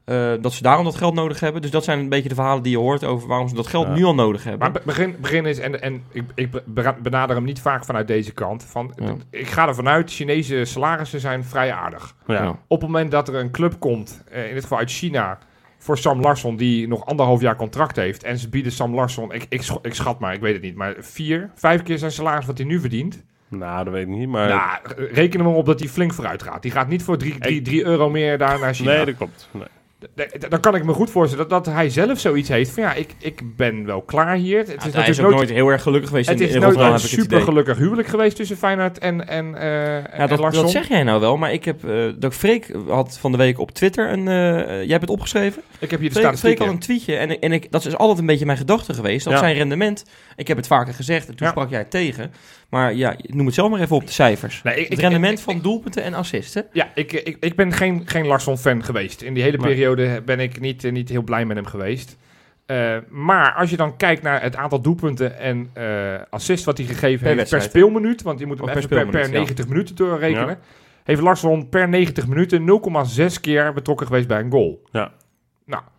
Eh, 0.07 0.33
dat 0.41 0.53
ze 0.53 0.61
daarom 0.61 0.83
dat 0.83 0.95
geld 0.95 1.13
nodig 1.13 1.39
hebben. 1.39 1.61
Dus 1.61 1.71
dat 1.71 1.83
zijn 1.83 1.99
een 1.99 2.09
beetje 2.09 2.29
de 2.29 2.35
verhalen 2.35 2.63
die 2.63 2.71
je 2.71 2.77
hoort 2.77 3.03
over 3.03 3.27
waarom 3.27 3.47
ze 3.47 3.55
dat 3.55 3.67
geld 3.67 3.87
Ja. 3.87 3.93
nu 3.93 4.03
al 4.03 4.15
nodig 4.15 4.43
hebben. 4.43 4.59
Maar 4.59 4.71
be- 4.71 4.81
begin, 4.85 5.15
begin 5.19 5.45
is, 5.45 5.59
en, 5.59 5.81
en 5.81 6.03
ik, 6.11 6.23
ik 6.35 6.51
be- 6.65 6.95
benader 7.01 7.35
hem 7.35 7.45
niet 7.45 7.61
vaak 7.61 7.85
vanuit 7.85 8.07
deze 8.07 8.31
kant. 8.33 8.63
Van, 8.63 8.93
Ja. 8.95 9.13
Ik 9.29 9.47
ga 9.47 9.67
ervan 9.67 9.87
uit, 9.87 10.11
Chinese 10.11 10.65
salarissen 10.65 11.19
zijn 11.19 11.43
vrij 11.43 11.71
aardig. 11.73 12.15
Ja. 12.27 12.47
Op 12.67 12.81
het 12.81 12.89
moment 12.89 13.11
dat 13.11 13.27
er 13.27 13.35
een 13.35 13.51
club 13.51 13.79
komt, 13.79 14.23
eh, 14.31 14.47
in 14.47 14.53
dit 14.53 14.63
geval 14.63 14.77
uit 14.77 14.91
China, 14.91 15.37
voor 15.77 15.97
Sam 15.97 16.21
Larsson, 16.21 16.55
die 16.55 16.87
nog 16.87 17.05
anderhalf 17.05 17.41
jaar 17.41 17.55
contract 17.55 17.95
heeft. 17.95 18.23
En 18.23 18.37
ze 18.37 18.49
bieden 18.49 18.71
Sam 18.71 18.95
Larsson, 18.95 19.31
ik, 19.33 19.45
ik, 19.49 19.61
sch- 19.61 19.75
ik 19.81 19.93
schat 19.93 20.19
maar, 20.19 20.33
ik 20.33 20.41
weet 20.41 20.53
het 20.53 20.61
niet, 20.63 20.75
maar 20.75 20.95
vier, 20.99 21.49
vijf 21.55 21.83
keer 21.83 21.97
zijn 21.97 22.11
salaris 22.11 22.45
wat 22.45 22.57
hij 22.57 22.67
nu 22.67 22.79
verdient. 22.79 23.23
Nou, 23.49 23.83
dat 23.83 23.93
weet 23.93 24.07
ik 24.07 24.13
niet, 24.15 24.27
maar... 24.29 24.47
Nou, 24.49 25.07
reken 25.11 25.39
er 25.39 25.45
maar 25.45 25.55
op 25.55 25.65
dat 25.65 25.79
hij 25.79 25.89
flink 25.89 26.13
vooruit 26.13 26.43
gaat. 26.43 26.61
Die 26.61 26.71
gaat 26.71 26.87
niet 26.87 27.03
voor 27.03 27.17
drie, 27.17 27.37
drie, 27.39 27.61
drie 27.61 27.83
euro 27.85 28.09
meer 28.09 28.37
daar 28.37 28.59
naar 28.59 28.73
China. 28.73 28.91
nee, 28.91 29.05
dat 29.05 29.15
klopt. 29.17 29.49
Nee. 29.51 29.63
Dan 30.49 30.59
kan 30.59 30.75
ik 30.75 30.83
me 30.85 30.93
goed 30.93 31.09
voorstellen 31.09 31.49
dat, 31.49 31.65
dat 31.65 31.73
hij 31.73 31.89
zelf 31.89 32.19
zoiets 32.19 32.49
heeft 32.49 32.71
van 32.71 32.83
ja, 32.83 32.93
ik, 32.93 33.15
ik 33.19 33.55
ben 33.55 33.85
wel 33.85 34.01
klaar 34.01 34.35
hier. 34.35 34.57
Het 34.57 34.67
Ja, 34.67 34.73
is 34.73 34.81
hij 34.81 34.87
is 34.89 34.93
natuurlijk 34.95 35.19
nooit, 35.21 35.35
nooit 35.35 35.49
heel 35.49 35.67
erg 35.69 35.81
gelukkig 35.81 36.09
geweest 36.09 36.29
het 36.29 36.39
in, 36.41 36.47
is 36.47 36.53
in 36.53 36.61
nooit 36.61 36.75
een 36.77 36.99
super 36.99 37.41
gelukkig 37.41 37.77
huwelijk 37.77 38.07
geweest 38.07 38.35
tussen 38.35 38.57
Feyenoord 38.57 38.97
en, 38.97 39.27
en, 39.27 39.55
eh 39.55 39.63
Ja, 39.67 40.09
en 40.09 40.27
dat, 40.27 40.39
Larsson. 40.39 40.63
dat 40.63 40.71
zeg 40.71 40.87
jij 40.87 41.03
nou 41.03 41.19
wel, 41.19 41.37
maar 41.37 41.53
ik 41.53 41.65
heb... 41.65 41.83
eh 41.89 42.05
dat 42.17 42.33
Freek 42.33 42.71
had 42.87 43.17
van 43.17 43.31
de 43.31 43.37
week 43.37 43.59
op 43.59 43.71
Twitter 43.71 44.11
een... 44.11 44.27
eh, 44.27 44.33
jij 44.67 44.87
hebt 44.87 45.01
het 45.01 45.09
opgeschreven? 45.09 45.61
Ik 45.79 45.91
heb 45.91 45.99
hier 45.99 46.13
de 46.13 46.19
Freek, 46.19 46.37
Freek 46.37 46.57
had 46.59 46.67
een 46.67 46.79
tweetje 46.79 47.15
en, 47.15 47.39
en 47.39 47.51
ik, 47.51 47.71
dat 47.71 47.85
is 47.85 47.97
altijd 47.97 48.19
een 48.19 48.25
beetje 48.25 48.45
mijn 48.45 48.57
gedachte 48.57 48.93
geweest. 48.93 49.23
Dat 49.23 49.33
Ja. 49.33 49.39
zijn 49.39 49.55
rendement... 49.55 50.05
Ik 50.35 50.47
heb 50.47 50.57
het 50.57 50.67
vaker 50.67 50.93
gezegd 50.93 51.27
en 51.27 51.35
toen 51.35 51.47
sprak 51.47 51.69
jij 51.69 51.79
het 51.79 51.89
tegen. 51.91 52.31
Maar 52.69 52.93
ja, 52.93 53.15
noem 53.21 53.45
het 53.45 53.55
zelf 53.55 53.69
maar 53.69 53.79
even 53.79 53.95
op 53.95 54.05
de 54.05 54.11
cijfers. 54.11 54.61
Nee, 54.63 54.75
ik- 54.79 54.89
het 54.89 54.99
rendement 54.99 55.37
ik- 55.37 55.43
van 55.43 55.61
doelpunten 55.61 56.03
en 56.03 56.13
assisten. 56.13 56.65
Ja, 56.71 56.91
ik, 56.95 57.11
ik, 57.13 57.37
ik 57.39 57.55
ben 57.55 57.71
geen, 57.73 58.01
geen 58.05 58.25
Larsson-fan 58.27 58.83
geweest. 58.83 59.21
In 59.21 59.33
die 59.33 59.43
hele 59.43 59.57
periode 59.57 60.21
ben 60.25 60.39
ik 60.39 60.59
niet, 60.59 60.83
eh, 60.83 60.91
niet 60.91 61.09
heel 61.09 61.21
blij 61.23 61.45
met 61.45 61.55
hem 61.57 61.65
geweest. 61.65 62.17
Eh, 62.65 62.97
maar 63.09 63.53
als 63.53 63.69
je 63.69 63.77
dan 63.77 63.97
kijkt 63.97 64.21
naar 64.21 64.41
het 64.41 64.55
aantal 64.55 64.81
doelpunten 64.81 65.39
en 65.39 65.69
eh 65.73 66.13
assist 66.29 66.63
wat 66.65 66.77
hij 66.77 66.87
gegeven 66.87 67.27
heeft 67.27 67.49
per 67.49 67.61
speelminuut, 67.61 68.21
want 68.21 68.39
je 68.39 68.45
moet 68.45 68.57
hem 68.57 68.65
per 68.67 68.77
even 68.77 68.89
per, 68.89 69.07
per 69.07 69.21
ja. 69.25 69.27
90 69.27 69.67
minuten 69.67 69.95
doorrekenen, 69.95 70.47
Ja. 70.47 70.57
heeft 71.03 71.21
Larsson 71.21 71.69
per 71.69 71.89
90 71.89 72.27
minuten 72.27 72.65
0,6 72.65 73.39
keer 73.41 73.73
betrokken 73.73 74.07
geweest 74.07 74.27
bij 74.27 74.39
een 74.39 74.51
goal. 74.51 74.81
Ja. 74.91 75.11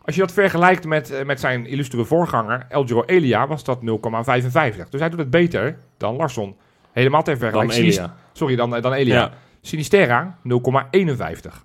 Als 0.09 0.17
je 0.17 0.23
dat 0.23 0.33
vergelijkt 0.33 0.85
met, 0.85 1.11
eh, 1.11 1.25
met 1.25 1.41
zijn 1.41 1.67
illustere 1.67 2.05
voorganger, 2.05 2.67
Eljiro 2.69 3.05
Elia, 3.05 3.47
was 3.47 3.65
dat 3.65 3.83
0,55. 3.83 4.89
Dus 4.89 5.01
hij 5.01 5.09
doet 5.09 5.19
het 5.19 5.31
beter 5.31 5.79
dan 5.97 6.17
Larsson. 6.17 6.57
Helemaal 6.93 7.23
ter 7.23 7.33
Dan 7.33 7.43
vergelijking. 7.43 7.79
Sinis- 7.79 7.97
Elia. 7.97 8.17
Sorry, 8.33 8.57
dan, 8.57 8.77
eh, 8.77 8.83
dan 8.83 8.93
Elia. 8.93 9.15
Ja. 9.15 9.33
Sinisterra 9.61 10.39
0,51. 10.43 11.65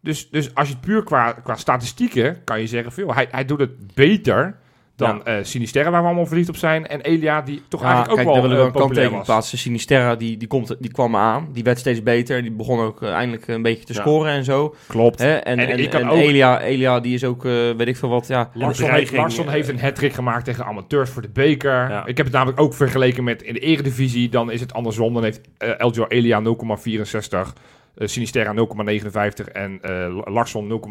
Dus, 0.00 0.30
dus 0.30 0.54
als 0.54 0.68
je 0.68 0.74
het 0.74 0.82
puur 0.82 1.02
qua, 1.02 1.32
qua 1.32 1.54
statistieken 1.56 2.44
kan 2.44 2.60
je 2.60 2.66
zeggen, 2.66 2.92
veel, 2.92 3.14
hij, 3.14 3.28
hij 3.30 3.44
doet 3.44 3.60
het 3.60 3.94
beter 3.94 4.56
dan 4.96 5.24
eh 5.24 5.34
Sinisterra, 5.42 5.90
waar 5.90 6.00
we 6.00 6.06
allemaal 6.06 6.26
verliefd 6.26 6.48
op 6.48 6.56
zijn. 6.56 6.86
En 6.86 7.00
Elia, 7.00 7.42
die 7.42 7.62
toch 7.68 7.80
Ja, 7.80 7.86
eigenlijk 7.86 8.16
kijk, 8.16 8.28
ook 8.28 8.34
daar 8.34 8.42
wel 8.42 8.50
willen 8.50 8.64
we 8.66 8.70
eh, 8.70 8.74
een 8.80 8.86
kanttekening 8.86 9.24
plaatsen. 9.24 9.58
Sinisterra, 9.58 10.14
die, 10.14 10.36
die, 10.36 10.48
komt, 10.48 10.76
die 10.78 10.90
kwam 10.92 11.16
aan. 11.16 11.48
Die 11.52 11.62
werd 11.64 11.78
steeds 11.78 12.02
beter. 12.02 12.42
Die 12.42 12.50
begon 12.50 12.80
ook 12.80 13.02
eh, 13.02 13.12
eindelijk 13.12 13.48
een 13.48 13.62
beetje 13.62 13.84
te 13.84 13.92
Ja. 13.92 14.00
scoren 14.00 14.32
en 14.32 14.44
zo. 14.44 14.74
Klopt. 14.88 15.18
Hè? 15.18 15.34
En, 15.34 15.58
En 15.58 16.08
ook- 16.08 16.16
Elia, 16.16 16.60
Elia, 16.60 17.00
die 17.00 17.14
is 17.14 17.24
ook, 17.24 17.44
eh, 17.44 17.52
weet 17.52 17.86
ik 17.88 17.96
veel 17.96 18.08
wat, 18.08 18.26
ja... 18.26 18.50
Larsson, 18.52 18.66
heeft, 18.68 18.78
dreiging, 18.78 19.20
Larsson 19.20 19.46
eh, 19.46 19.52
heeft 19.52 19.68
een 19.68 19.80
hat 19.80 19.98
gemaakt 20.14 20.44
tegen 20.44 20.64
amateurs 20.64 21.10
voor 21.10 21.22
de 21.22 21.30
beker. 21.32 21.90
Ja. 21.90 22.06
Ik 22.06 22.16
heb 22.16 22.26
het 22.26 22.34
namelijk 22.34 22.60
ook 22.60 22.74
vergeleken 22.74 23.24
met 23.24 23.42
in 23.42 23.54
de 23.54 23.60
eredivisie. 23.60 24.28
Dan 24.28 24.50
is 24.50 24.60
het 24.60 24.72
andersom. 24.72 25.14
Dan 25.14 25.22
heeft 25.22 25.40
eh 25.58 25.70
Eljiro 25.80 26.06
Elia 26.08 26.40
0,64. 26.40 27.52
Eh, 27.96 28.08
Sinisterra 28.08 28.54
0,59 28.54 29.52
en 29.52 29.78
eh, 29.82 30.18
Larsson 30.24 30.82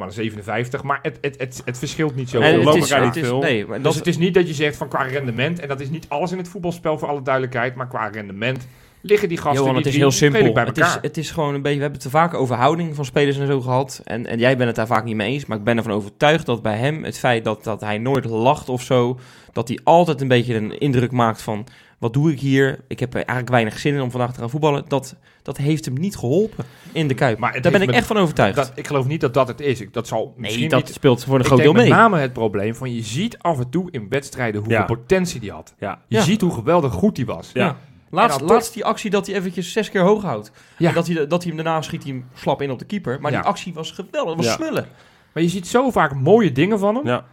0,57. 0.79 0.81
Maar 0.83 0.99
het, 1.01 1.17
het, 1.21 1.39
het, 1.39 1.61
het 1.65 1.77
verschilt 1.77 2.15
niet 2.15 2.25
En 2.25 2.29
zoveel. 2.29 2.73
het 2.73 2.83
is, 2.83 2.99
niet 2.99 3.25
veel. 3.25 3.39
nee, 3.39 3.65
maar 3.65 3.75
Dus 3.75 3.83
dat, 3.83 3.95
het 3.95 4.07
is 4.07 4.17
niet 4.17 4.33
dat 4.33 4.47
je 4.47 4.53
zegt 4.53 4.77
van 4.77 4.87
qua 4.87 5.01
rendement, 5.01 5.59
en 5.59 5.67
dat 5.67 5.79
is 5.79 5.89
niet 5.89 6.05
alles 6.09 6.31
in 6.31 6.37
het 6.37 6.47
voetbalspel 6.47 6.97
voor 6.97 7.07
alle 7.07 7.21
duidelijkheid, 7.21 7.75
maar 7.75 7.87
qua 7.87 8.07
rendement 8.07 8.67
liggen 9.05 9.29
die 9.29 9.37
gasten 9.37 9.61
Johan, 9.61 9.75
het 9.75 9.85
is 9.85 9.95
heel 9.95 10.11
simpel. 10.11 10.51
bij 10.51 10.63
Het 10.63 10.77
is, 10.77 10.97
het 11.01 11.17
is 11.17 11.31
gewoon 11.31 11.53
een 11.53 11.61
beetje, 11.61 11.77
we 11.77 11.83
hebben 11.83 12.01
het 12.01 12.11
te 12.11 12.17
vaak 12.17 12.33
over 12.33 12.55
houding 12.55 12.95
van 12.95 13.05
spelers 13.05 13.37
en 13.37 13.47
zo 13.47 13.61
gehad. 13.61 14.01
En, 14.03 14.25
en 14.25 14.39
jij 14.39 14.55
bent 14.55 14.67
het 14.67 14.75
daar 14.75 14.87
vaak 14.87 15.03
niet 15.03 15.15
mee 15.15 15.31
eens. 15.31 15.45
Maar 15.45 15.57
ik 15.57 15.63
ben 15.63 15.77
ervan 15.77 15.91
overtuigd 15.91 16.45
dat 16.45 16.61
bij 16.61 16.77
hem 16.77 17.03
het 17.03 17.19
feit 17.19 17.43
dat, 17.43 17.63
dat 17.63 17.81
hij 17.81 17.97
nooit 17.97 18.25
lacht 18.25 18.69
of 18.69 18.81
zo. 18.81 19.19
Dat 19.51 19.67
hij 19.67 19.79
altijd 19.83 20.21
een 20.21 20.27
beetje 20.27 20.55
een 20.55 20.77
indruk 20.77 21.11
maakt 21.11 21.41
van, 21.41 21.67
wat 22.05 22.13
doe 22.13 22.31
ik 22.31 22.39
hier? 22.39 22.79
Ik 22.87 22.99
heb 22.99 23.15
eigenlijk 23.15 23.49
weinig 23.49 23.79
zin 23.79 23.93
in 23.93 24.01
om 24.01 24.11
vandaag 24.11 24.33
te 24.33 24.39
gaan 24.39 24.49
voetballen. 24.49 24.83
Dat, 24.87 25.15
dat 25.43 25.57
heeft 25.57 25.85
hem 25.85 25.93
niet 25.93 26.15
geholpen 26.17 26.65
in 26.91 27.07
de 27.07 27.13
Kuip. 27.13 27.37
Maar 27.39 27.61
daar 27.61 27.71
ben 27.71 27.81
ik 27.81 27.91
echt 27.91 28.07
van 28.07 28.17
overtuigd. 28.17 28.55
Dat, 28.55 28.71
ik 28.75 28.87
geloof 28.87 29.07
niet 29.07 29.21
dat 29.21 29.33
dat 29.33 29.47
het 29.47 29.59
is. 29.61 29.81
Ik, 29.81 29.93
dat 29.93 30.07
zal 30.07 30.23
nee, 30.25 30.33
misschien 30.37 30.69
dat 30.69 30.83
niet... 30.85 30.93
speelt 30.93 31.23
voor 31.23 31.33
een 31.35 31.39
Ik 31.41 31.45
groot 31.45 31.59
deel 31.59 31.73
mee. 31.73 31.89
met 31.89 31.97
name 31.97 32.17
het 32.19 32.33
probleem 32.33 32.75
van 32.75 32.93
je 32.95 33.01
ziet 33.03 33.37
af 33.37 33.59
en 33.59 33.69
toe 33.69 33.91
in 33.91 34.09
wedstrijden 34.09 34.61
hoeveel 34.61 34.77
Ja. 34.79 34.85
potentie 34.85 35.39
die 35.39 35.51
had. 35.51 35.73
Ja. 35.79 36.01
Je 36.07 36.15
Ja. 36.17 36.23
ziet 36.23 36.41
hoe 36.41 36.51
geweldig 36.53 36.93
goed 36.93 37.15
die 37.15 37.25
was. 37.25 37.49
Ja. 37.53 37.65
Ja. 37.65 37.75
Laatst, 38.09 38.41
laatst 38.41 38.73
die 38.73 38.85
actie 38.85 39.09
dat 39.09 39.25
hij 39.27 39.35
eventjes 39.35 39.71
zes 39.71 39.89
keer 39.89 40.01
hoog 40.01 40.21
houdt. 40.23 40.51
Ja. 40.77 40.89
En 40.89 40.95
dat 40.95 41.07
hij, 41.07 41.27
dat 41.27 41.43
hij 41.43 41.53
hem 41.53 41.63
daarna 41.63 41.81
schiet 41.81 42.03
hij 42.03 42.11
hem 42.11 42.25
slap 42.33 42.61
in 42.61 42.71
op 42.71 42.79
de 42.79 42.85
keeper. 42.85 43.21
Maar 43.21 43.31
Ja. 43.31 43.37
die 43.39 43.47
actie 43.47 43.73
was 43.73 43.91
geweldig. 43.91 44.35
Dat 44.35 44.45
was 44.45 44.45
Ja. 44.45 44.51
smullen. 44.65 44.85
Maar 45.33 45.43
je 45.43 45.49
ziet 45.49 45.67
zo 45.67 45.89
vaak 45.89 46.15
mooie 46.15 46.51
dingen 46.51 46.79
van 46.79 46.95
hem. 46.95 47.05
Ja. 47.07 47.25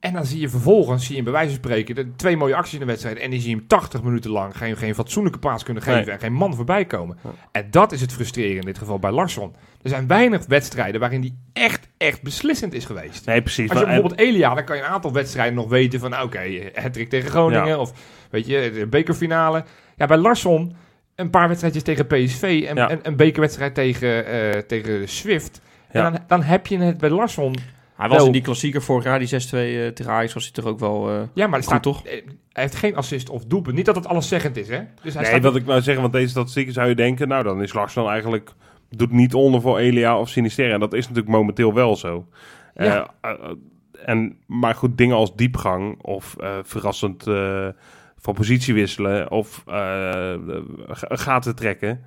En 0.00 0.12
dan 0.12 0.26
zie 0.26 0.40
je 0.40 0.48
vervolgens, 0.48 1.06
zie 1.06 1.16
je 1.16 1.22
bij 1.22 1.32
wijze 1.32 1.48
van 1.48 1.56
spreken, 1.58 1.94
de 1.94 2.14
twee 2.16 2.36
mooie 2.36 2.54
acties 2.56 2.72
in 2.74 2.80
de 2.80 2.86
wedstrijd. 2.86 3.18
En 3.18 3.30
die 3.30 3.40
zie 3.40 3.50
je 3.50 3.56
hem 3.56 3.66
80 3.66 4.02
minuten 4.02 4.30
lang 4.30 4.56
geen, 4.56 4.76
geen 4.76 4.94
fatsoenlijke 4.94 5.38
paas 5.38 5.62
kunnen 5.62 5.82
geven 5.82 6.00
Nee. 6.04 6.10
en 6.10 6.18
geen 6.20 6.32
man 6.32 6.54
voorbij 6.54 6.84
komen. 6.84 7.18
Ja. 7.24 7.30
En 7.52 7.66
dat 7.70 7.92
is 7.92 8.00
het 8.00 8.12
frustrerende 8.12 8.60
in 8.60 8.66
dit 8.66 8.78
geval 8.78 8.98
bij 8.98 9.10
Larsson. 9.10 9.54
Er 9.82 9.88
zijn 9.90 10.06
weinig 10.06 10.46
wedstrijden 10.46 11.00
waarin 11.00 11.20
die 11.20 11.38
echt, 11.52 11.88
echt 11.96 12.22
beslissend 12.22 12.72
is 12.74 12.84
geweest. 12.84 13.26
Nee, 13.26 13.42
precies. 13.42 13.70
Als 13.70 13.78
je 13.78 13.84
bijvoorbeeld 13.84 14.20
Elia, 14.20 14.54
dan 14.54 14.64
kan 14.64 14.76
je 14.76 14.82
een 14.82 14.88
aantal 14.88 15.12
wedstrijden 15.12 15.54
nog 15.54 15.68
weten 15.68 16.00
van, 16.00 16.22
oké, 16.22 16.70
hattrick 16.74 17.08
tegen 17.08 17.30
Groningen 17.30 17.66
Ja. 17.66 17.78
of 17.78 17.92
weet 18.30 18.46
je, 18.46 18.70
de 18.74 18.86
bekerfinale. 18.86 19.64
Ja, 19.96 20.06
bij 20.06 20.16
Larsson 20.16 20.76
een 21.14 21.30
paar 21.30 21.48
wedstrijdjes 21.48 21.82
tegen 21.82 22.06
PSV 22.06 22.64
en 22.68 22.76
Ja. 22.76 22.90
een, 22.90 22.98
een 23.02 23.16
bekerwedstrijd 23.16 23.74
tegen, 23.74 24.26
eh, 24.26 24.60
tegen 24.60 25.08
Swift. 25.08 25.60
En 25.88 26.02
dan, 26.02 26.18
dan 26.26 26.42
heb 26.42 26.66
je 26.66 26.78
het 26.78 26.98
bij 26.98 27.10
Larsson. 27.10 27.54
Hij 27.96 28.08
was 28.08 28.16
Wel- 28.16 28.26
in 28.26 28.32
die 28.32 28.42
klassieker 28.42 28.82
vorig 28.82 29.04
jaar, 29.04 29.18
die 29.18 29.28
6-2 29.28 29.32
eh, 29.58 29.88
tegen 29.88 30.12
Ajax, 30.12 30.32
was 30.34 30.42
hij 30.42 30.52
toch 30.52 30.64
ook 30.64 30.78
wel 30.78 31.08
eh, 31.10 31.20
Ja, 31.32 31.46
maar 31.46 31.58
er 31.58 31.64
goed, 31.64 31.64
staat, 31.64 31.82
toch? 31.82 32.04
eh, 32.06 32.12
hij 32.52 32.62
heeft 32.62 32.74
geen 32.74 32.96
assist 32.96 33.30
of 33.30 33.44
doelpunt. 33.44 33.76
Niet 33.76 33.86
dat 33.86 33.96
het 33.96 34.06
alleszeggend 34.06 34.56
is, 34.56 34.68
hè? 34.68 34.80
Dus 35.02 35.12
hij 35.14 35.22
Nee, 35.22 35.30
staat 35.30 35.42
wat 35.42 35.56
ik 35.56 35.64
wou 35.66 35.80
zeggen, 35.80 36.02
want 36.02 36.14
deze 36.14 36.28
statistieken 36.28 36.72
zou 36.72 36.88
je 36.88 36.94
denken, 36.94 37.28
nou 37.28 37.42
dan 37.42 37.62
is 37.62 37.72
Larsson 37.72 38.08
eigenlijk, 38.08 38.50
doet 38.90 39.10
niet 39.12 39.34
onder 39.34 39.60
voor 39.60 39.78
Elia 39.78 40.18
of 40.20 40.28
Sinisterra. 40.28 40.74
En 40.74 40.80
dat 40.80 40.92
is 40.92 41.02
natuurlijk 41.08 41.28
momenteel 41.34 41.74
wel 41.74 41.96
zo. 41.96 42.26
Ja. 42.74 43.10
Eh, 43.20 43.30
eh, 43.30 43.50
en, 44.04 44.38
maar 44.46 44.74
goed, 44.74 44.98
dingen 44.98 45.16
als 45.16 45.34
diepgang 45.36 46.02
of 46.02 46.36
eh, 46.40 46.58
verrassend 46.62 47.26
eh, 47.26 47.68
van 48.18 48.34
positie 48.34 48.74
wisselen 48.74 49.30
of 49.30 49.62
eh, 49.66 50.34
gaten 51.08 51.54
trekken 51.56 52.04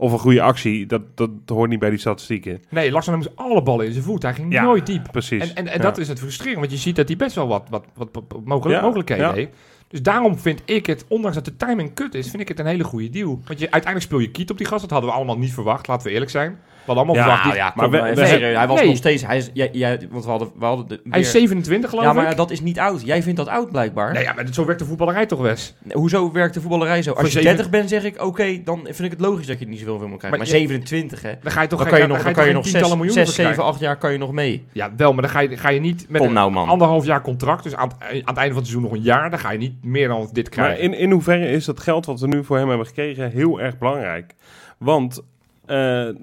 of 0.00 0.12
een 0.12 0.18
goede 0.18 0.42
actie, 0.42 0.86
dat, 0.86 1.02
dat 1.14 1.30
hoort 1.46 1.70
niet 1.70 1.78
bij 1.78 1.90
die 1.90 1.98
statistieken. 1.98 2.62
Nee, 2.70 2.90
Larsson 2.90 3.14
moest 3.16 3.36
alle 3.36 3.62
ballen 3.62 3.86
in 3.86 3.92
zijn 3.92 4.04
voet. 4.04 4.22
Hij 4.22 4.34
ging 4.34 4.52
Ja, 4.52 4.62
nooit 4.62 4.86
diep. 4.86 5.08
Precies. 5.12 5.40
En, 5.50 5.56
en, 5.56 5.66
en 5.66 5.76
Ja. 5.76 5.82
dat 5.82 5.98
is 5.98 6.08
het 6.08 6.18
frustrerend, 6.18 6.58
want 6.58 6.70
je 6.70 6.76
ziet 6.78 6.96
dat 6.96 7.08
hij 7.08 7.16
best 7.16 7.34
wel 7.34 7.48
wat, 7.48 7.66
wat, 7.70 7.84
wat, 7.94 8.08
wat 8.12 8.44
mogelijk, 8.44 8.78
Ja, 8.80 8.84
mogelijkheden 8.86 9.34
heeft. 9.34 9.50
Dus 9.88 10.02
daarom 10.02 10.38
vind 10.38 10.62
ik 10.64 10.86
het, 10.86 11.04
ondanks 11.08 11.36
dat 11.36 11.44
de 11.44 11.56
timing 11.56 11.94
kut 11.94 12.14
is, 12.14 12.30
vind 12.30 12.42
ik 12.42 12.48
het 12.48 12.58
een 12.58 12.66
hele 12.66 12.84
goede 12.84 13.10
deal. 13.10 13.28
Want 13.46 13.58
je, 13.58 13.70
uiteindelijk 13.70 14.02
speel 14.02 14.18
je 14.18 14.30
kiet 14.30 14.50
op 14.50 14.58
die 14.58 14.66
gast. 14.66 14.80
Dat 14.80 14.90
hadden 14.90 15.10
we 15.10 15.16
allemaal 15.16 15.38
niet 15.38 15.52
verwacht, 15.54 15.86
laten 15.86 16.06
we 16.06 16.12
eerlijk 16.12 16.30
zijn. 16.30 16.58
Hadden 16.86 17.04
allemaal 17.04 17.14
Ja, 17.14 17.22
verwacht. 17.22 17.44
Nou 17.44 17.56
ja, 17.56 17.72
maar 17.74 17.90
we- 17.90 17.98
eh, 17.98 18.14
we 18.14 18.44
hij 18.56 18.66
was 18.66 18.78
Nee. 18.78 18.88
nog 18.88 18.96
steeds... 18.96 19.26
Hij 19.26 19.36
is, 19.36 19.50
jij, 19.52 19.68
jij, 19.72 20.00
want 20.10 20.24
we 20.24 20.30
hadden, 20.30 20.50
we 20.58 20.64
hadden 20.64 20.88
de, 20.88 21.00
Hij 21.10 21.20
is 21.20 21.32
weer- 21.32 21.40
27 21.40 21.90
geloof 21.90 22.04
Ja, 22.04 22.12
maar 22.12 22.30
ik. 22.30 22.36
dat 22.36 22.50
is 22.50 22.60
niet 22.60 22.78
oud. 22.78 23.02
Jij 23.04 23.22
vindt 23.22 23.38
dat 23.38 23.48
oud 23.48 23.70
blijkbaar. 23.70 24.12
Nee, 24.12 24.22
ja, 24.22 24.32
maar 24.32 24.44
zo 24.52 24.64
werkt 24.64 24.80
de 24.80 24.86
voetballerij 24.86 25.26
toch, 25.26 25.40
Wes? 25.40 25.74
Hoezo 25.92 26.32
werkt 26.32 26.54
de 26.54 26.60
voetballerij 26.60 27.02
zo? 27.02 27.10
Als 27.10 27.18
Voor 27.18 27.26
je 27.28 27.32
zeven- 27.32 27.48
30 27.56 27.70
bent, 27.70 27.88
zeg 27.88 28.04
ik, 28.04 28.22
oké, 28.22 28.60
dan 28.64 28.80
vind 28.82 28.98
ik 29.02 29.10
het 29.10 29.20
logisch 29.20 29.46
dat 29.46 29.58
je 29.58 29.66
niet 29.68 29.78
zoveel 29.78 29.94
meer 30.08 30.18
krijgt. 30.18 30.20
Maar, 30.22 30.38
Maar 30.38 30.46
je- 30.46 30.52
27, 30.52 31.22
hè? 31.22 31.32
Dan 31.42 31.52
ga 31.52 31.62
je 31.62 31.68
toch 31.68 31.78
Dan 31.80 31.88
kan 31.88 32.00
je 32.00 32.06
nog, 32.06 32.22
dan 32.22 32.32
kan 32.32 32.46
je 32.46 32.52
nog 32.52 32.62
geen 32.62 32.70
6, 32.70 32.80
tientallen 32.80 32.98
miljoenen 32.98 33.26
6 33.26 33.34
voor 33.36 33.44
7, 33.44 33.52
krijgen? 33.52 33.72
8 33.74 33.80
jaar 33.80 33.96
kan 33.96 34.12
je 34.12 34.18
nog 34.18 34.32
mee. 34.32 34.64
Ja, 34.72 34.90
wel, 34.96 35.12
maar 35.12 35.22
dan 35.22 35.30
ga 35.30 35.40
je, 35.40 35.56
ga 35.56 35.68
je 35.68 35.80
niet 35.80 36.06
met 36.08 36.18
Kom 36.20 36.28
een 36.28 36.34
nou, 36.34 36.50
man. 36.50 36.68
anderhalf 36.68 37.04
jaar 37.04 37.22
contract, 37.22 37.62
dus 37.62 37.74
aan, 37.76 37.88
het- 37.88 38.02
aan 38.08 38.16
het 38.24 38.36
einde 38.36 38.52
van 38.54 38.62
het 38.62 38.66
seizoen 38.70 38.82
nog 38.82 38.92
een 38.92 39.02
jaar, 39.02 39.30
dan 39.30 39.38
ga 39.38 39.50
je 39.50 39.58
niet 39.58 39.84
meer 39.84 40.08
dan 40.08 40.28
dit 40.32 40.56
Maar 40.56 40.66
krijgen. 40.66 40.84
in, 40.84 40.94
in 40.98 41.10
hoeverre 41.10 41.48
is 41.50 41.64
dat 41.64 41.80
geld 41.80 42.06
wat 42.06 42.20
we 42.20 42.26
nu 42.26 42.44
voor 42.44 42.56
hem 42.58 42.68
hebben 42.68 42.86
gekregen 42.86 43.30
heel 43.30 43.60
erg 43.60 43.78
belangrijk? 43.78 44.34
Want 44.78 45.22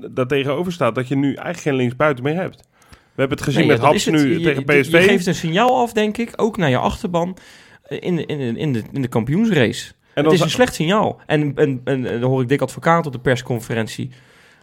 daar 0.10 0.28
tegenover 0.28 0.72
staat 0.72 0.96
dat 0.96 1.08
je 1.08 1.16
nu 1.16 1.26
eigenlijk 1.28 1.60
geen 1.60 1.76
linksbuiten 1.76 2.24
meer 2.24 2.36
hebt. 2.36 2.56
We 2.90 3.24
hebben 3.24 3.38
het 3.38 3.46
gezien 3.48 3.60
Nee, 3.60 3.70
met 3.70 3.82
dat 3.82 3.90
Haps 3.90 4.06
nu 4.06 4.34
Je- 4.40 4.44
tegen 4.44 4.64
PSV. 4.64 4.92
Je 4.92 5.02
geeft 5.02 5.26
een 5.26 5.36
signaal 5.36 5.78
af, 5.82 5.94
denk 5.94 6.18
ik, 6.18 6.34
ook 6.36 6.58
naar 6.58 6.70
je 6.70 6.78
achterban 6.78 7.38
eh, 7.84 7.98
in 8.02 8.16
de, 8.16 8.26
in 8.26 8.38
de, 8.38 8.60
in 8.60 8.74
de, 8.74 8.84
in 8.92 9.02
de 9.02 9.08
kampioensrace. 9.08 9.92
en 10.14 10.24
het 10.24 10.34
is 10.34 10.40
een 10.40 10.50
slecht 10.50 10.74
signaal. 10.74 11.22
En, 11.26 11.52
en, 11.56 11.82
en, 11.84 12.06
en 12.06 12.20
dan 12.22 12.30
hoor 12.30 12.42
ik 12.42 12.48
Dick 12.48 12.62
Advocaat 12.62 13.06
op 13.06 13.12
de 13.12 13.20
persconferentie... 13.20 14.10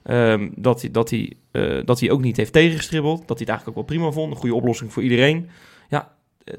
ehm, 0.02 0.48
dat, 0.56 0.80
hij, 0.80 0.90
dat, 0.90 1.10
hij, 1.10 1.32
eh, 1.50 1.78
dat 1.84 2.00
hij 2.00 2.10
ook 2.10 2.20
niet 2.22 2.36
heeft 2.36 2.52
tegengestribbeld. 2.52 3.18
Dat 3.18 3.38
hij 3.38 3.46
het 3.46 3.48
eigenlijk 3.48 3.68
ook 3.78 3.88
wel 3.88 3.96
prima 3.98 4.10
vond. 4.12 4.30
Een 4.32 4.38
goede 4.38 4.54
oplossing 4.54 4.92
voor 4.92 5.02
iedereen. 5.02 5.48
Ja, 5.88 6.12
eh, 6.44 6.54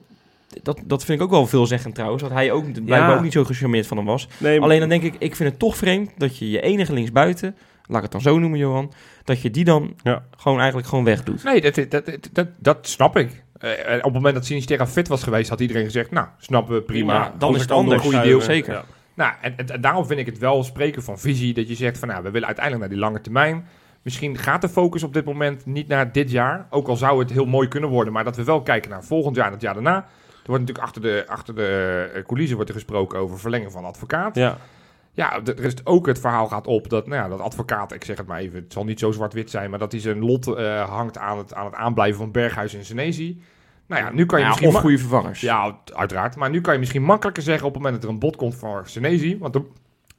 dat, 0.63 0.82
dat 0.86 1.05
vind 1.05 1.19
ik 1.19 1.26
ook 1.26 1.32
wel 1.32 1.47
veelzeggend 1.47 1.95
trouwens. 1.95 2.21
Dat 2.23 2.32
hij 2.32 2.51
ook 2.51 2.73
blijkbaar 2.86 3.15
ook 3.15 3.23
niet 3.23 3.34
zo 3.34 3.43
gecharmeerd 3.43 3.88
van 3.88 3.97
hem 3.97 4.05
was. 4.05 4.28
nee, 4.38 4.61
Alleen 4.61 4.80
dan 4.80 4.89
denk 4.89 5.03
ik, 5.03 5.15
ik 5.19 5.36
vind 5.36 5.49
het 5.49 5.59
toch 5.59 5.78
vreemd 5.78 6.11
dat 6.17 6.38
je 6.38 6.49
je 6.49 6.61
enige 6.61 6.93
linksbuiten, 6.93 7.55
laat 7.88 7.98
ik 7.98 8.04
het 8.04 8.12
dan 8.12 8.22
zo 8.22 8.40
noemen, 8.40 8.60
Johan, 8.60 8.94
dat 9.24 9.42
je 9.42 9.52
die 9.52 9.64
dan 9.64 9.96
Ja. 10.04 10.24
gewoon 10.38 10.58
eigenlijk 10.58 10.88
gewoon 10.88 11.04
wegdoet. 11.04 11.44
Nee, 11.44 11.62
dat, 11.62 11.76
dat, 11.76 11.92
dat, 11.92 12.30
dat, 12.32 12.48
dat 12.58 12.88
snap 12.88 13.18
ik. 13.18 13.44
Eh, 13.60 13.96
op 13.98 14.04
het 14.04 14.14
moment 14.14 14.34
dat 14.36 14.46
Sinisterra 14.46 14.88
fit 14.88 15.08
was 15.08 15.24
geweest, 15.24 15.50
had 15.50 15.60
iedereen 15.60 15.84
gezegd, 15.84 16.12
nou, 16.12 16.28
snappen 16.38 16.76
we, 16.76 16.82
prima. 16.82 17.14
Ja, 17.14 17.34
dan 17.38 17.56
is 17.56 17.62
het 17.62 17.70
een 17.70 18.00
goede 18.00 18.22
deal. 18.22 18.42
Zeker. 18.42 18.74
Ja. 18.74 18.84
Nou, 19.14 19.34
en, 19.42 19.58
en, 19.58 19.68
en 19.70 19.82
daarom 19.82 20.06
vind 20.06 20.20
ik 20.20 20.26
het 20.26 20.38
wel 20.38 20.64
spreken 20.64 21.04
van 21.04 21.20
visie, 21.20 21.54
dat 21.54 21.68
je 21.68 21.76
zegt 21.76 21.98
van, 21.98 22.08
nou, 22.08 22.24
we 22.24 22.32
willen 22.32 22.48
uiteindelijk 22.48 22.86
naar 22.86 22.94
die 22.96 23.04
lange 23.04 23.22
termijn. 23.22 23.68
Misschien 24.02 24.38
gaat 24.38 24.62
de 24.62 24.70
focus 24.70 25.04
op 25.04 25.14
dit 25.14 25.26
moment 25.26 25.66
niet 25.66 25.88
naar 25.88 26.12
dit 26.12 26.32
jaar, 26.32 26.68
ook 26.70 26.88
al 26.88 26.96
zou 26.96 27.20
het 27.20 27.32
heel 27.32 27.46
mooi 27.46 27.68
kunnen 27.68 27.90
worden, 27.90 28.14
maar 28.14 28.24
dat 28.24 28.36
we 28.36 28.44
wel 28.44 28.62
kijken 28.62 28.90
naar 28.90 29.04
volgend 29.04 29.36
jaar 29.36 29.46
en 29.46 29.52
het 29.52 29.62
jaar 29.62 29.74
daarna. 29.74 29.96
Er 29.96 30.52
wordt 30.52 30.62
natuurlijk 30.62 30.88
achter 30.88 31.02
de, 31.02 31.24
achter 31.28 31.56
de 31.56 32.12
eh, 32.14 32.24
coulissen 32.26 32.56
wordt 32.56 32.70
er 32.72 32.76
gesproken 32.78 33.20
over 33.20 33.40
verlengen 33.40 33.72
van 33.72 33.86
advocaat. 33.86 34.36
Ja. 34.36 34.58
Ja, 35.16 35.41
er 35.45 35.63
is 35.63 35.74
ook 35.84 36.07
het 36.07 36.20
verhaal 36.20 36.47
gaat 36.47 36.68
op 36.68 36.89
dat, 36.89 37.07
nou 37.07 37.22
ja, 37.22 37.28
dat 37.28 37.39
advocaat, 37.39 37.93
ik 37.93 38.03
zeg 38.03 38.18
het 38.18 38.28
maar 38.28 38.39
even, 38.39 38.63
het 38.63 38.74
zal 38.74 38.84
niet 38.84 38.99
zo 38.99 39.11
zwart-wit 39.11 39.49
zijn, 39.49 39.70
maar 39.70 39.80
dat 39.80 39.91
hij 39.91 40.01
zijn 40.01 40.20
lot 40.20 40.47
eh, 40.47 40.89
hangt 40.89 41.18
aan 41.18 41.38
het, 41.38 41.53
aan 41.53 41.66
het 41.66 41.74
aanblijven 41.74 42.18
van 42.18 42.32
Berghuis 42.32 42.74
en 42.74 42.86
Senesi. 42.86 43.41
Nou 43.88 44.01
ja, 44.03 44.11
nu 44.11 44.26
kan 44.26 44.39
je 44.39 44.45
Ja, 44.45 44.51
misschien... 44.51 44.70
of 44.70 44.80
goede 44.80 44.97
vervangers. 44.97 45.41
Ja, 45.41 45.80
uiteraard. 45.93 46.36
Maar 46.36 46.49
nu 46.49 46.61
kan 46.61 46.74
je 46.74 46.80
misschien 46.80 47.03
makkelijker 47.03 47.43
zeggen 47.43 47.68
op 47.68 47.74
het 47.74 47.84
moment 47.84 48.01
dat 48.01 48.09
er 48.09 48.16
een 48.16 48.22
bod 48.22 48.36
komt 48.36 48.55
voor 48.55 48.84
Senesi, 48.86 49.38
want 49.38 49.55
er, 49.55 49.61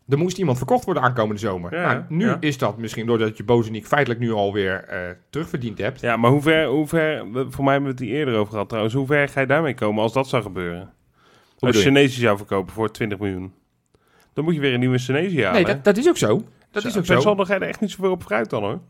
er 0.09 0.18
moest 0.18 0.38
iemand 0.38 0.57
verkocht 0.57 0.84
worden 0.84 1.03
aankomende 1.03 1.40
zomer. 1.40 1.74
Ja, 1.74 1.92
nou, 1.92 2.05
nu 2.09 2.26
ja. 2.26 2.36
is 2.40 2.59
dat 2.59 2.78
misschien 2.78 3.07
doordat 3.07 3.36
je 3.36 3.44
Bozeniek 3.44 3.86
feitelijk 3.86 4.20
nu 4.20 4.32
alweer 4.32 4.84
eh 4.84 4.99
terugverdiend 5.30 5.78
hebt. 5.78 6.01
ja, 6.01 6.16
maar 6.16 6.30
hoe 6.30 6.42
ver, 6.42 6.66
hoe 6.66 6.86
ver, 6.86 7.26
voor 7.32 7.64
mij 7.64 7.72
hebben 7.72 7.94
we 7.94 7.99
het 7.99 8.09
hier 8.09 8.18
eerder 8.18 8.34
over 8.34 8.53
gehad 8.53 8.68
trouwens, 8.68 8.94
hoe 8.94 9.07
ver 9.07 9.28
ga 9.28 9.40
je 9.40 9.47
daarmee 9.47 9.74
komen 9.74 10.03
als 10.03 10.12
dat 10.12 10.28
zou 10.28 10.42
gebeuren? 10.42 10.92
Als 11.59 11.76
je? 11.76 11.82
Senesi 11.82 12.20
zou 12.20 12.36
verkopen 12.36 12.72
voor 12.72 12.90
20 12.90 13.18
miljoen. 13.18 13.53
Dan 14.37 14.45
moet 14.45 14.55
je 14.55 14.61
weer 14.61 14.72
een 14.74 14.80
nieuwe 14.80 14.99
Senesi 14.99 15.37
halen. 15.45 15.53
nee, 15.53 15.64
dat, 15.74 15.84
dat 15.84 15.97
is 15.97 16.09
ook 16.09 16.16
zo. 16.16 16.43
Dat 16.70 16.84
is 16.84 16.99
ook 16.99 17.05
zo. 17.05 17.20
zal 17.20 17.37
er 17.49 17.62
echt 17.62 17.80
niet 17.80 17.91
zoveel 17.91 18.11
op 18.11 18.22
vooruit 18.22 18.51
dan 18.51 18.62
hoor. 18.62 18.80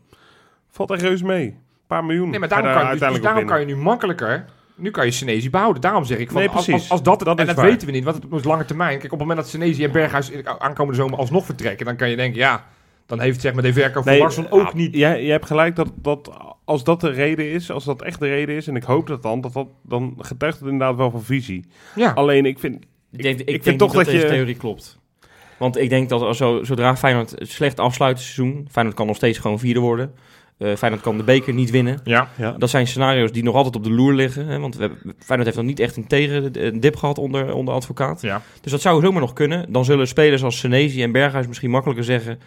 Valt 0.69 0.91
echt 0.91 1.01
reus 1.01 1.21
mee. 1.21 1.45
Een 1.45 1.57
paar 1.87 2.05
miljoen. 2.05 2.29
Nee, 2.29 2.39
maar 2.39 2.49
je 2.49 2.55
daarom, 2.55 2.71
daar 2.71 2.81
kan, 2.83 2.93
je, 2.93 2.99
dus, 2.99 3.09
dus 3.11 3.21
daarom 3.21 3.45
kan 3.45 3.59
je 3.59 3.65
nu 3.65 3.75
makkelijker. 3.75 4.45
Nu 4.75 4.91
kan 4.91 5.05
je 5.05 5.11
Senesi 5.11 5.49
behouden. 5.49 5.81
Daarom 5.81 6.05
zeg 6.05 6.17
ik 6.17 6.31
van 6.31 6.39
Nee, 6.41 6.49
als, 6.49 6.65
precies. 6.65 6.81
als, 6.81 6.91
als 6.91 7.03
dat, 7.03 7.19
Dat 7.19 7.27
en 7.35 7.41
is 7.41 7.47
dat 7.47 7.55
waar. 7.55 7.65
weten 7.65 7.87
we 7.87 7.93
niet, 7.93 8.03
want 8.03 8.15
het 8.23 8.31
op 8.31 8.43
lange 8.43 8.65
termijn. 8.65 8.91
Kijk, 8.99 9.03
op 9.03 9.19
het 9.19 9.19
moment 9.19 9.37
dat 9.39 9.47
Senesi 9.47 9.83
en 9.83 9.91
Berghuis 9.91 10.31
aankomende 10.59 10.99
zomer 11.01 11.19
alsnog 11.19 11.45
vertrekken, 11.45 11.85
dan 11.85 11.95
kan 11.95 12.09
je 12.09 12.15
denken, 12.15 12.39
ja, 12.39 12.65
dan 13.05 13.19
heeft 13.19 13.41
zeg 13.41 13.53
maar 13.53 13.63
de 13.63 13.73
verkoop 13.73 14.03
van 14.03 14.11
Nee, 14.11 14.21
Larsson 14.21 14.49
ook 14.49 14.67
ah, 14.67 14.73
niet. 14.73 14.95
Jij, 14.95 15.23
jij 15.23 15.31
hebt 15.31 15.45
gelijk 15.45 15.75
dat, 15.75 15.91
dat 15.95 16.31
als 16.65 16.83
dat 16.83 17.01
de 17.01 17.09
reden 17.09 17.51
is, 17.51 17.71
als 17.71 17.83
dat 17.85 18.01
echt 18.01 18.19
de 18.19 18.27
reden 18.27 18.55
is, 18.55 18.67
en 18.67 18.75
ik 18.75 18.83
hoop 18.83 19.07
dat 19.07 19.23
dan, 19.23 19.41
dat 19.41 19.53
dat 19.53 19.67
dan 19.83 20.15
getuigt 20.17 20.59
het 20.59 20.69
inderdaad 20.69 20.95
wel 20.95 21.11
van 21.11 21.23
visie. 21.23 21.65
Ja, 21.95 22.11
Alleen 22.11 22.45
ik 22.45 22.59
vind, 22.59 22.85
Ik 23.11 23.21
denk, 23.23 23.39
ik 23.39 23.45
vind 23.49 23.63
denk 23.63 23.79
toch 23.79 23.87
toch 23.87 23.97
dat, 23.97 24.05
dat 24.05 24.13
deze 24.13 24.25
je- 24.27 24.31
theorie 24.33 24.55
klopt. 24.57 24.99
Want 25.57 25.77
ik 25.77 25.89
denk 25.89 26.09
dat 26.09 26.21
als 26.21 26.37
zo, 26.37 26.63
zodra 26.63 26.97
Feyenoord 26.97 27.31
het 27.31 27.51
slecht 27.51 27.79
afsluit 27.79 28.17
het 28.17 28.25
seizoen, 28.25 28.67
Feyenoord 28.71 28.97
kan 28.97 29.07
nog 29.07 29.15
steeds 29.15 29.37
gewoon 29.37 29.59
vierde 29.59 29.79
worden. 29.79 30.13
Eh 30.57 30.75
Feyenoord 30.75 31.03
kan 31.03 31.17
de 31.17 31.23
beker 31.23 31.53
niet 31.53 31.69
winnen. 31.69 31.99
ja. 32.03 32.29
ja, 32.37 32.51
Dat 32.51 32.69
zijn 32.69 32.87
scenario's 32.87 33.31
die 33.31 33.43
nog 33.43 33.55
altijd 33.55 33.75
op 33.75 33.83
de 33.83 33.91
loer 33.91 34.13
liggen. 34.13 34.47
Hè? 34.47 34.59
Want 34.59 34.75
we 34.75 34.81
hebben, 34.81 34.99
Feyenoord 35.19 35.45
heeft 35.45 35.55
nog 35.55 35.65
niet 35.65 35.79
echt 35.79 35.95
een 35.97 36.07
tegen 36.07 36.65
een 36.65 36.79
dip 36.79 36.95
gehad 36.95 37.17
onder, 37.17 37.53
onder 37.53 37.73
advocaat. 37.73 38.21
Ja. 38.21 38.41
Dus 38.61 38.71
dat 38.71 38.81
zou 38.81 39.01
zomaar 39.01 39.21
nog 39.21 39.33
kunnen. 39.33 39.71
Dan 39.71 39.85
zullen 39.85 40.07
spelers 40.07 40.43
als 40.43 40.59
Senesi 40.59 41.03
en 41.03 41.11
Berghuis 41.11 41.47
misschien 41.47 41.69
makkelijker 41.69 42.05
zeggen... 42.05 42.39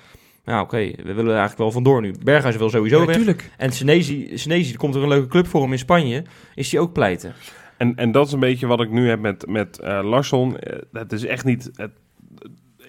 Nou 0.45 0.63
oké, 0.63 0.77
we 0.77 1.13
willen 1.13 1.25
er 1.25 1.31
eigenlijk 1.31 1.59
wel 1.59 1.71
vandoor 1.71 2.01
nu. 2.01 2.15
Berghuis 2.25 2.57
wil 2.57 2.71
sowieso 2.71 2.99
weg. 2.99 3.07
natuurlijk. 3.07 3.51
En 3.57 3.73
Senesi, 3.73 4.31
Senesi, 4.35 4.73
er 4.73 4.79
komt 4.79 4.95
er 4.95 5.03
een 5.03 5.09
leuke 5.09 5.29
club 5.29 5.47
voor 5.47 5.63
hem 5.63 5.73
in 5.73 5.79
Spanje. 5.79 6.25
Is 6.55 6.73
hij 6.73 6.81
ook 6.81 6.93
pleiten. 6.93 7.35
En, 7.77 7.97
en 7.97 8.13
dat 8.13 8.27
is 8.27 8.33
een 8.33 8.41
beetje 8.41 8.67
wat 8.67 8.81
ik 8.81 8.91
nu 8.91 9.09
heb 9.09 9.21
met, 9.21 9.47
met 9.47 9.79
eh, 9.79 10.01
Larsson. 10.03 10.59
Eh, 10.59 10.79
het 10.93 11.13
is 11.13 11.25
echt 11.25 11.45
niet. 11.45 11.71
Het, 11.75 11.91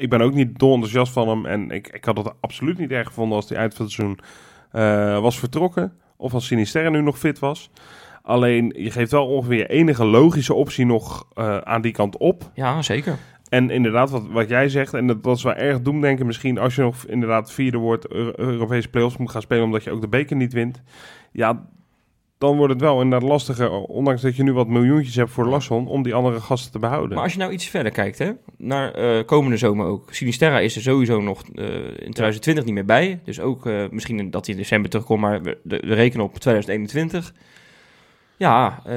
ik 0.02 0.10
ben 0.10 0.22
ook 0.22 0.34
niet 0.34 0.60
dol 0.60 0.74
enthousiast 0.74 1.14
van 1.14 1.28
hem. 1.28 1.46
En 1.46 1.70
ik, 1.72 1.88
ik 1.88 2.06
had 2.06 2.18
het 2.18 2.34
absoluut 2.40 2.78
niet 2.78 2.92
erg 2.92 3.08
gevonden 3.08 3.36
als 3.36 3.50
hij 3.50 3.58
eind 3.58 3.74
van 3.74 3.86
het 3.86 3.94
seizoen 3.94 4.20
eh, 4.72 5.20
was 5.22 5.40
vertrokken. 5.40 5.94
Of 6.18 6.34
als 6.34 6.46
Sinisterra 6.46 6.90
nu 6.90 7.02
nog 7.02 7.20
fit 7.20 7.40
was. 7.40 7.70
Alleen 8.22 8.74
je 8.78 8.92
geeft 8.92 9.12
wel 9.12 9.28
ongeveer 9.28 9.70
enige 9.70 10.06
logische 10.06 10.54
optie 10.54 10.86
nog 10.86 11.28
eh, 11.34 11.58
aan 11.58 11.82
die 11.82 11.92
kant 11.92 12.18
op. 12.18 12.52
Ja, 12.54 12.82
zeker. 12.82 13.18
En 13.50 13.70
inderdaad, 13.70 14.10
wat, 14.10 14.28
wat 14.28 14.50
jij 14.50 14.70
zegt, 14.70 14.94
en 14.94 15.08
dat, 15.08 15.24
dat 15.24 15.38
is 15.38 15.44
wel 15.44 15.54
erg 15.54 15.82
doemdenken 15.82 16.26
misschien, 16.26 16.58
als 16.58 16.76
je 16.76 16.82
nog 16.82 17.06
inderdaad 17.06 17.52
vierde 17.52 17.78
wordt, 17.78 18.08
Euro- 18.08 18.34
Europese 18.36 18.90
play-offs 18.90 19.18
moet 19.18 19.32
gaan 19.32 19.42
spelen 19.42 19.64
omdat 19.64 19.84
je 19.84 19.92
ook 19.92 20.02
de 20.02 20.08
beker 20.08 20.36
niet 20.36 20.54
wint. 20.54 20.82
Ja, 21.32 21.66
dan 22.42 22.58
wordt 22.58 22.74
het 22.74 22.82
wel 22.82 23.02
inderdaad 23.02 23.30
lastiger, 23.30 23.72
ondanks 23.72 24.22
dat 24.22 24.36
je 24.36 24.44
nu 24.44 24.54
wat 24.54 24.68
miljoentjes 24.68 25.16
hebt 25.16 25.32
voor 25.32 25.46
Larsson, 25.46 25.88
om 25.88 26.04
die 26.04 26.14
andere 26.14 26.40
gasten 26.40 26.72
te 26.72 26.80
behouden. 26.80 27.14
Maar 27.14 27.24
als 27.24 27.34
je 27.34 27.40
nou 27.40 27.52
iets 27.52 27.66
verder 27.66 27.92
kijkt, 27.92 28.18
hè, 28.18 28.32
naar 28.58 28.94
eh, 28.94 29.26
komende 29.26 29.58
zomer 29.58 29.86
ook. 29.86 30.14
Sinisterra 30.14 30.60
is 30.60 30.76
er 30.76 30.82
sowieso 30.82 31.22
nog 31.22 31.42
eh, 31.56 31.66
in 31.86 32.12
2020 32.12 32.66
niet 32.66 32.74
meer 32.74 32.86
bij. 32.86 33.20
Dus 33.24 33.40
ook 33.40 33.66
eh, 33.66 33.84
misschien 33.92 34.32
dat 34.32 34.46
hij 34.46 34.56
in 34.56 34.62
december 34.62 34.90
terugkomt, 34.90 35.22
maar 35.22 35.42
we, 35.42 35.58
we 35.64 35.78
rekenen 35.78 36.26
op 36.26 36.38
2021. 36.38 37.34
Ja, 38.42 38.82
eh, 38.86 38.96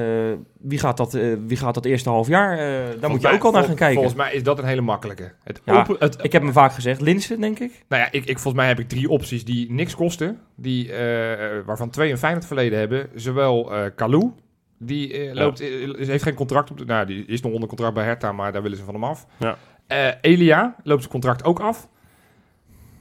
wie, 0.59 0.79
gaat 0.79 0.97
dat, 0.97 1.13
eh, 1.13 1.33
wie 1.45 1.57
gaat 1.57 1.73
dat 1.73 1.85
eerste 1.85 2.09
half 2.09 2.27
jaar? 2.27 2.51
eh, 2.57 3.01
daar 3.01 3.09
moet 3.09 3.21
je 3.21 3.29
ook 3.31 3.43
al 3.43 3.51
naar 3.51 3.63
gaan 3.63 3.75
kijken. 3.75 3.95
Volgens 3.95 4.15
mij 4.15 4.33
is 4.33 4.43
dat 4.43 4.59
een 4.59 4.65
hele 4.65 4.81
makkelijke. 4.81 5.31
Het 5.43 5.61
Ja, 5.65 5.79
open, 5.79 5.95
het, 5.99 6.17
Ik 6.21 6.31
heb 6.31 6.41
hem 6.41 6.51
vaak 6.51 6.73
gezegd, 6.73 7.01
Linsen, 7.01 7.41
denk 7.41 7.59
ik. 7.59 7.85
Nou 7.89 8.01
ja, 8.01 8.07
ik, 8.11 8.25
ik, 8.25 8.39
volgens 8.39 8.53
mij 8.53 8.67
heb 8.67 8.79
ik 8.79 8.87
drie 8.89 9.09
opties 9.09 9.45
die 9.45 9.71
niks 9.71 9.95
kosten. 9.95 10.39
Die, 10.55 10.93
eh, 10.93 11.65
waarvan 11.65 11.89
twee 11.89 12.11
een 12.11 12.17
Feyenoord 12.17 12.45
verleden 12.45 12.79
hebben. 12.79 13.09
Zowel 13.15 13.73
eh 13.73 13.85
Kalou, 13.95 14.31
die 14.77 15.13
eh, 15.13 15.33
loopt, 15.33 15.59
eh, 15.59 16.07
heeft 16.07 16.23
geen 16.23 16.33
contract 16.33 16.71
op 16.71 16.77
de, 16.77 16.85
Nou, 16.85 17.05
die 17.05 17.25
is 17.25 17.41
nog 17.41 17.51
onder 17.51 17.69
contract 17.69 17.93
bij 17.93 18.03
Hertha, 18.03 18.31
maar 18.31 18.51
daar 18.51 18.61
willen 18.61 18.77
ze 18.77 18.83
van 18.83 18.93
hem 18.93 19.03
af. 19.03 19.25
Ja. 19.37 19.57
Eh, 19.87 20.07
Elia 20.21 20.75
loopt 20.83 20.99
zijn 20.99 21.11
contract 21.11 21.43
ook 21.43 21.59
af. 21.59 21.87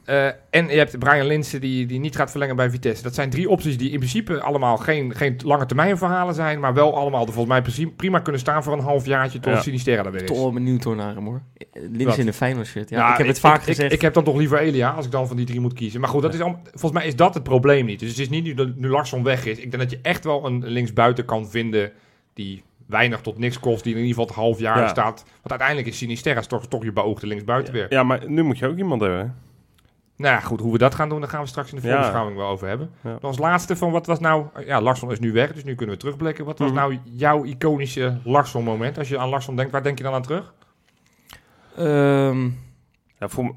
Eh, 0.04 0.26
en 0.26 0.66
je 0.68 0.76
hebt 0.76 0.98
Brian 0.98 1.26
Linsen 1.26 1.60
die, 1.60 1.86
die 1.86 1.98
niet 2.00 2.16
gaat 2.16 2.30
verlengen 2.30 2.56
bij 2.56 2.70
Vitesse. 2.70 3.02
Dat 3.02 3.14
zijn 3.14 3.30
drie 3.30 3.48
opties 3.48 3.78
die 3.78 3.90
in 3.90 3.98
principe 3.98 4.40
allemaal 4.40 4.76
geen, 4.76 5.14
geen 5.14 5.40
lange 5.44 5.66
termijn 5.66 5.98
verhalen 5.98 6.34
zijn. 6.34 6.60
Maar 6.60 6.74
wel 6.74 6.96
allemaal 6.96 7.26
er 7.26 7.32
volgens 7.32 7.54
mij 7.58 7.62
prima- 7.62 7.90
prima 7.96 8.18
kunnen 8.18 8.40
staan 8.40 8.62
voor 8.62 8.72
een 8.72 8.80
halfjaartje 8.80 9.40
tot 9.40 9.52
Ja. 9.52 9.60
Sinisterra 9.60 10.04
er 10.04 10.12
weer 10.12 10.22
is. 10.22 10.26
Toch 10.28 10.38
wel 10.38 10.52
benieuwd 10.52 10.84
hoor 10.84 10.96
naar 10.96 11.14
hem 11.14 11.24
hoor. 11.26 11.42
Linsen 11.72 12.20
in 12.20 12.26
de 12.26 12.32
Feyenoord 12.32 12.66
shirt. 12.66 12.90
Ja, 12.90 12.98
Ja, 12.98 13.12
ik 13.12 13.18
heb 13.18 13.26
het 13.26 13.40
vaak 13.40 13.58
ik, 13.60 13.62
gezegd. 13.64 13.92
Ik, 13.92 14.00
heb 14.00 14.14
dan 14.14 14.24
toch 14.24 14.36
liever 14.36 14.58
Elia 14.58 14.90
als 14.90 15.04
ik 15.06 15.10
dan 15.10 15.26
van 15.26 15.36
die 15.36 15.46
drie 15.46 15.60
moet 15.60 15.72
kiezen. 15.72 16.00
Maar 16.00 16.08
goed, 16.10 16.22
dat 16.22 16.34
is 16.34 16.40
al, 16.40 16.58
volgens 16.70 16.92
mij 16.92 17.06
is 17.06 17.16
dat 17.16 17.34
het 17.34 17.42
probleem 17.42 17.84
niet. 17.86 18.00
Dus 18.00 18.08
het 18.08 18.18
is 18.18 18.28
niet 18.28 18.44
nu 18.44 18.54
dat 18.54 18.76
nu 18.76 18.88
Larsson 18.88 19.22
weg 19.22 19.46
is. 19.46 19.58
Ik 19.58 19.70
denk 19.70 19.82
dat 19.82 19.90
je 19.90 19.98
echt 20.02 20.24
wel 20.24 20.46
een 20.46 20.66
linksbuiten 20.66 21.24
kan 21.24 21.48
vinden 21.50 21.92
die 22.34 22.62
weinig 22.86 23.20
tot 23.20 23.38
niks 23.38 23.60
kost. 23.60 23.84
Die 23.84 23.92
in 23.94 23.98
ieder 24.00 24.14
geval 24.14 24.26
het 24.26 24.34
half 24.36 24.58
jaar 24.58 24.78
Ja. 24.78 24.88
staat. 24.88 25.24
Want 25.26 25.50
uiteindelijk 25.50 25.88
is 25.88 25.96
Sinisterra 25.98 26.40
toch, 26.40 26.68
toch 26.68 26.82
je 26.84 26.92
beoogde 26.92 27.26
linksbuiten 27.26 27.72
weer. 27.72 27.86
ja, 27.88 28.02
maar 28.02 28.20
nu 28.30 28.42
moet 28.42 28.58
je 28.58 28.66
ook 28.66 28.76
iemand 28.76 29.00
hebben. 29.00 29.34
Nou 30.16 30.34
ja, 30.34 30.40
goed, 30.40 30.60
hoe 30.60 30.72
we 30.72 30.78
dat 30.78 30.94
gaan 30.94 31.08
doen, 31.08 31.20
daar 31.20 31.28
gaan 31.28 31.40
we 31.42 31.46
straks 31.48 31.72
in 31.72 31.80
de 31.80 31.86
Ja. 31.86 31.92
voorbeschouwing 31.92 32.36
wel 32.36 32.48
over 32.48 32.68
hebben. 32.68 32.90
Ja. 33.00 33.10
Dan 33.10 33.20
als 33.20 33.38
laatste 33.38 33.76
van 33.76 33.90
wat 33.90 34.06
was 34.06 34.18
nou... 34.20 34.46
Ja, 34.66 34.80
Larsson 34.80 35.10
is 35.12 35.18
nu 35.18 35.32
weg, 35.32 35.52
dus 35.52 35.64
nu 35.64 35.74
kunnen 35.74 35.94
we 35.94 36.00
terugblikken. 36.00 36.44
Wat 36.44 36.58
was 36.58 36.68
Mhm. 36.70 36.78
nou 36.78 36.98
jouw 37.04 37.44
iconische 37.44 38.18
Larsson-moment? 38.24 38.98
Als 38.98 39.08
je 39.08 39.18
aan 39.18 39.28
Larsson 39.28 39.56
denkt, 39.56 39.72
waar 39.72 39.82
denk 39.82 39.98
je 39.98 40.04
dan 40.04 40.14
aan 40.14 40.22
terug? 40.22 40.52
Ehm, 41.76 42.44
Ja, 43.18 43.28
voor, 43.28 43.54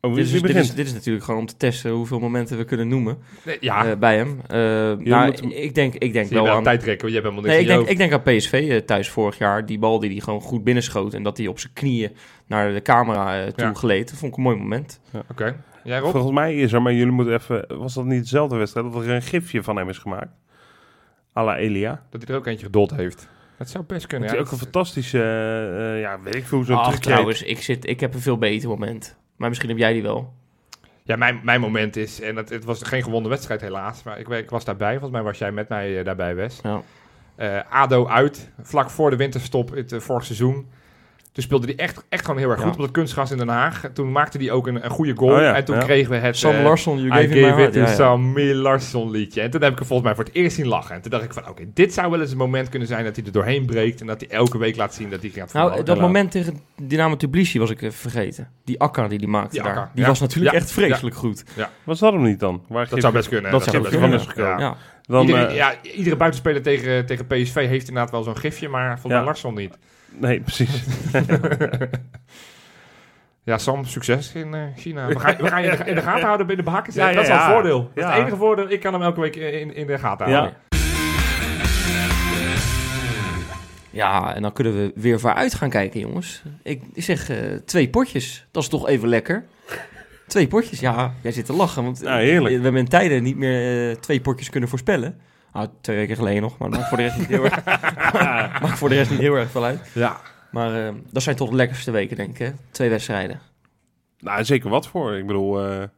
Oh, 0.00 0.14
Dit 0.14 0.24
is, 0.24 0.30
wie 0.32 0.40
dit, 0.40 0.48
begint? 0.50 0.64
is, 0.68 0.74
dit 0.74 0.86
is 0.86 0.92
natuurlijk 0.92 1.24
gewoon 1.24 1.40
om 1.40 1.46
te 1.46 1.56
testen 1.56 1.90
hoeveel 1.90 2.18
momenten 2.18 2.56
we 2.56 2.64
kunnen 2.64 2.88
noemen 2.88 3.18
Nee, 3.44 3.56
ja, 3.60 3.86
eh, 3.86 3.96
bij 3.96 4.16
hem. 4.16 4.40
Eh, 4.46 4.58
nou, 5.06 5.26
moet 5.42 5.52
ik 5.54 5.74
denk, 5.74 5.94
ik 5.94 6.12
denk 6.12 6.30
wel 6.30 6.44
wel 6.44 6.54
aan... 6.56 6.62
tijd 6.62 6.80
trekken, 6.80 7.08
want 7.08 7.14
je 7.16 7.20
hebt 7.22 7.34
helemaal 7.34 7.50
Nee, 7.56 7.64
niks 7.64 7.70
ik 7.72 7.78
in 7.78 7.84
denk, 7.86 8.00
ik 8.00 8.08
denk 8.10 8.12
aan 8.26 8.36
PSV 8.36 8.66
eh, 8.70 8.76
thuis 8.86 9.08
vorig 9.10 9.38
jaar. 9.38 9.66
Die 9.66 9.78
bal 9.78 9.98
die 9.98 10.10
hij 10.10 10.20
gewoon 10.20 10.40
goed 10.40 10.64
binnenschoot 10.64 11.14
en 11.14 11.22
dat 11.22 11.36
hij 11.36 11.46
op 11.46 11.58
zijn 11.58 11.72
knieën 11.72 12.10
naar 12.46 12.72
de 12.72 12.82
camera 12.82 13.40
eh, 13.44 13.46
toe 13.52 13.66
Ja. 13.66 13.72
gleed. 13.74 14.08
Dat 14.10 14.18
vond 14.18 14.30
ik 14.32 14.36
een 14.38 14.42
mooi 14.44 14.56
moment. 14.56 15.00
hoofd. 15.12 15.24
Oké. 15.30 15.56
Jij 15.84 15.98
Rob? 15.98 16.10
Volgens 16.10 16.34
mij 16.34 16.56
is 16.56 16.72
er, 16.72 16.82
maar 16.82 16.92
jullie 16.92 17.12
moeten 17.12 17.34
even... 17.34 17.78
Was 17.78 17.94
dat 17.94 18.04
niet 18.04 18.22
dezelfde 18.22 18.56
wedstrijd? 18.56 18.92
Dat 18.92 19.02
er 19.02 19.10
een 19.10 19.22
gifje 19.22 19.62
van 19.62 19.76
hem 19.76 19.88
is 19.88 19.98
gemaakt? 19.98 20.30
A 21.36 21.44
la 21.44 21.56
Elia. 21.56 22.02
Dat 22.10 22.22
hij 22.22 22.34
er 22.34 22.40
ook 22.40 22.46
eentje 22.46 22.66
gedold 22.66 22.90
heeft. 22.90 23.28
Dat 23.58 23.68
zou 23.68 23.84
best 23.84 24.06
kunnen. 24.06 24.28
Dat 24.28 24.36
ja. 24.36 24.42
hij 24.42 24.52
ook 24.52 24.58
een 24.58 24.66
fantastische... 24.66 25.18
eh, 25.18 26.00
ja, 26.00 26.20
weet 26.20 26.34
ik 26.34 26.46
veel 26.46 26.64
zo'n 26.64 26.76
Ach, 26.76 26.98
trouwens, 26.98 27.42
ik, 27.42 27.62
zit, 27.62 27.86
ik 27.88 28.00
heb 28.00 28.14
een 28.14 28.20
veel 28.20 28.38
beter 28.38 28.68
moment. 28.68 29.16
Maar 29.36 29.48
misschien 29.48 29.68
heb 29.68 29.78
jij 29.78 29.92
die 29.92 30.02
wel. 30.02 30.32
Ja, 31.02 31.16
mijn, 31.16 31.40
mijn 31.42 31.60
moment 31.60 31.96
is, 31.96 32.20
en 32.20 32.36
het, 32.36 32.48
het 32.48 32.64
was 32.64 32.82
geen 32.82 33.02
gewonnen 33.02 33.30
wedstrijd 33.30 33.60
helaas, 33.60 34.02
maar 34.02 34.18
ik, 34.18 34.28
ik 34.28 34.50
was 34.50 34.64
daarbij. 34.64 34.92
Volgens 34.92 35.12
mij 35.12 35.22
was 35.22 35.38
jij 35.38 35.52
met 35.52 35.68
mij 35.68 35.98
eh, 35.98 36.04
daarbij, 36.04 36.34
Wes. 36.34 36.60
Ja. 36.62 36.82
Eh, 37.34 37.60
ADO 37.70 38.06
uit, 38.06 38.50
vlak 38.62 38.90
voor 38.90 39.10
de 39.10 39.16
winterstop 39.16 39.70
het 39.70 39.92
uh, 39.92 40.00
vorig 40.00 40.24
seizoen. 40.24 40.68
Toen 41.32 41.42
speelde 41.42 41.66
hij 41.66 41.76
echt, 41.76 42.04
echt 42.08 42.24
gewoon 42.24 42.40
heel 42.40 42.50
erg 42.50 42.58
Ja. 42.60 42.64
goed 42.66 42.74
op 42.76 42.82
het 42.82 42.90
kunstgras 42.90 43.30
in 43.30 43.36
Den 43.38 43.48
Haag. 43.48 43.84
Toen 43.92 44.12
maakte 44.12 44.38
hij 44.38 44.50
ook 44.50 44.66
een, 44.66 44.84
een 44.84 44.90
goede 44.90 45.14
goal. 45.16 45.32
Oh 45.34 45.40
ja, 45.40 45.54
en 45.54 45.64
toen 45.64 45.76
ja. 45.76 45.82
kregen 45.84 46.10
we 46.10 46.16
het... 46.16 46.36
Sam 46.36 46.54
eh, 46.54 46.62
Larsson, 46.62 46.98
you 46.98 47.10
gave 47.10 47.40
gave 47.40 47.62
it 47.62 47.72
to 47.72 47.78
Ja, 47.80 47.86
ja. 47.86 47.94
Sammy 47.94 48.52
Larsson 48.52 49.10
liedje. 49.10 49.40
En 49.40 49.50
toen 49.50 49.62
heb 49.62 49.72
ik 49.72 49.78
er 49.78 49.86
volgens 49.86 50.08
mij 50.08 50.16
voor 50.16 50.24
het 50.24 50.34
eerst 50.34 50.56
zien 50.56 50.66
lachen. 50.66 50.94
En 50.94 51.00
toen 51.00 51.10
dacht 51.10 51.24
ik 51.24 51.32
van, 51.32 51.48
oké, 51.48 51.62
dit 51.74 51.94
zou 51.94 52.10
wel 52.10 52.20
eens 52.20 52.30
een 52.30 52.36
moment 52.36 52.68
kunnen 52.68 52.88
zijn 52.88 53.04
dat 53.04 53.16
hij 53.16 53.24
er 53.24 53.32
doorheen 53.32 53.66
breekt. 53.66 54.00
En 54.00 54.06
dat 54.06 54.20
hij 54.20 54.30
elke 54.30 54.58
week 54.58 54.76
laat 54.76 54.94
zien 54.94 55.10
dat 55.10 55.20
hij 55.20 55.30
gaat 55.30 55.52
Nou, 55.52 55.82
dat 55.82 56.00
moment 56.00 56.30
tegen 56.30 56.60
Dynamo 56.82 57.16
Tbilisi 57.16 57.58
was 57.58 57.70
ik 57.70 57.82
even 57.82 57.98
vergeten. 57.98 58.48
Die 58.64 58.80
Akka 58.80 59.08
die 59.08 59.18
die 59.18 59.28
maakte 59.28 59.50
Die 59.50 59.62
daar. 59.62 59.70
Akka, 59.76 59.90
Die 59.94 60.02
ja. 60.02 60.08
was 60.08 60.20
natuurlijk 60.20 60.54
Ja. 60.54 60.60
echt 60.60 60.72
vreselijk 60.72 61.16
goed. 61.16 61.44
Was 61.84 61.98
dat 61.98 62.12
hem 62.12 62.22
niet 62.22 62.40
dan? 62.40 62.62
Waar 62.68 62.88
Dat 62.88 63.00
zou 63.00 63.12
best 63.12 63.28
kunnen. 63.28 63.50
Dat 63.50 63.62
zou 63.64 63.78
best 63.78 63.96
kunnen. 63.98 64.26
kunnen. 64.26 64.50
Ja. 64.50 64.58
Ja. 64.58 64.76
Dan, 65.02 65.28
eh, 65.28 65.54
ja, 65.54 65.74
iedere 65.82 66.16
buitenspeler 66.16 66.62
tegen, 66.62 67.06
tegen 67.06 67.26
PSV 67.26 67.54
heeft 67.54 67.88
inderdaad 67.88 68.10
wel 68.10 68.22
zo'n 68.22 68.36
gifje, 68.38 68.68
maar 68.68 69.00
volgens 69.00 69.12
Ja. 69.12 69.24
Larsson 69.24 69.54
niet. 69.54 69.78
Nee, 70.20 70.40
precies. 70.40 70.84
Ja, 73.48 73.58
Sam, 73.58 73.84
succes 73.84 74.32
in 74.34 74.54
eh, 74.54 74.62
China. 74.76 75.06
We 75.06 75.18
gaan, 75.18 75.36
we 75.36 75.46
gaan 75.46 75.62
je 75.62 75.70
in 75.70 75.76
de, 75.76 75.84
in 75.84 75.94
de 75.94 76.02
gaten 76.02 76.24
houden 76.24 76.46
binnen 76.46 76.64
de 76.64 76.70
hakken. 76.70 76.92
Ja, 76.94 77.08
ja, 77.08 77.14
dat 77.14 77.22
is 77.22 77.28
wel 77.28 77.38
ja. 77.38 77.46
een 77.46 77.52
voordeel. 77.52 77.90
Dat 77.94 78.04
is 78.04 78.10
het 78.10 78.20
enige 78.20 78.36
voordeel. 78.36 78.70
Ik 78.70 78.80
kan 78.80 78.92
hem 78.92 79.02
elke 79.02 79.20
week 79.20 79.36
in, 79.36 79.74
in 79.74 79.86
de 79.86 79.98
gaten 79.98 80.32
houden. 80.32 80.56
Ja, 83.90 84.34
en 84.34 84.42
dan 84.42 84.52
kunnen 84.52 84.76
we 84.76 84.92
weer 84.94 85.20
vooruit 85.20 85.54
gaan 85.54 85.70
kijken, 85.70 86.00
jongens. 86.00 86.42
Ik, 86.62 86.82
zeg 86.94 87.30
eh, 87.30 87.36
twee 87.64 87.88
potjes. 87.88 88.46
Dat 88.50 88.62
is 88.62 88.68
toch 88.68 88.88
even 88.88 89.08
lekker. 89.08 89.44
Twee 90.26 90.48
potjes, 90.48 90.80
ja. 90.80 91.14
Jij 91.22 91.32
zit 91.32 91.46
te 91.46 91.52
lachen, 91.52 91.84
want 91.84 91.98
we 91.98 92.08
hebben 92.08 92.76
in 92.76 92.88
tijden 92.88 93.22
niet 93.22 93.36
meer 93.36 93.90
eh, 93.90 93.96
twee 93.96 94.20
potjes 94.20 94.50
kunnen 94.50 94.68
voorspellen. 94.68 95.18
Nou, 95.58 95.70
twee 95.80 95.96
weken 95.96 96.16
geleden 96.16 96.42
nog, 96.42 96.58
maar 96.58 96.70
dat 96.70 96.78
maakt 96.78 96.88
voor 96.88 96.98
de 96.98 97.04
rest 97.04 97.18
niet 97.18 97.26
heel 97.26 97.44
erg, 97.44 97.64
maakt 98.62 98.78
voor 98.78 98.88
de 98.88 98.94
rest 98.94 99.10
niet 99.10 99.18
heel 99.18 99.34
erg 99.34 99.50
veel 99.50 99.64
uit. 99.64 99.90
Ja. 99.94 100.20
Maar 100.50 100.86
eh, 100.86 100.94
dat 101.10 101.22
zijn 101.22 101.36
toch 101.36 101.50
de 101.50 101.56
lekkerste 101.56 101.90
weken, 101.90 102.16
denk 102.16 102.30
ik, 102.30 102.38
hè? 102.38 102.50
Twee 102.70 102.90
wedstrijden. 102.90 103.40
nou, 104.18 104.44
zeker 104.44 104.70
wat 104.70 104.88
voor. 104.88 105.16
Ik 105.16 105.26
bedoel, 105.26 105.60
eh, 105.60 105.82
eh, 105.82 105.88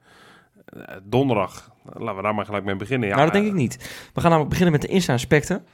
donderdag. 1.02 1.70
Laten 1.92 2.16
we 2.16 2.22
daar 2.22 2.34
maar 2.34 2.44
gelijk 2.44 2.64
mee 2.64 2.76
beginnen. 2.76 3.08
Ja, 3.08 3.14
nou, 3.14 3.26
dat 3.26 3.34
denk 3.34 3.46
ik 3.46 3.58
niet. 3.58 3.76
We 4.14 4.20
gaan 4.20 4.30
namelijk 4.30 4.48
beginnen 4.48 4.72
met 4.72 4.82
de 4.82 4.88
Insta-inspecten. 4.88 5.64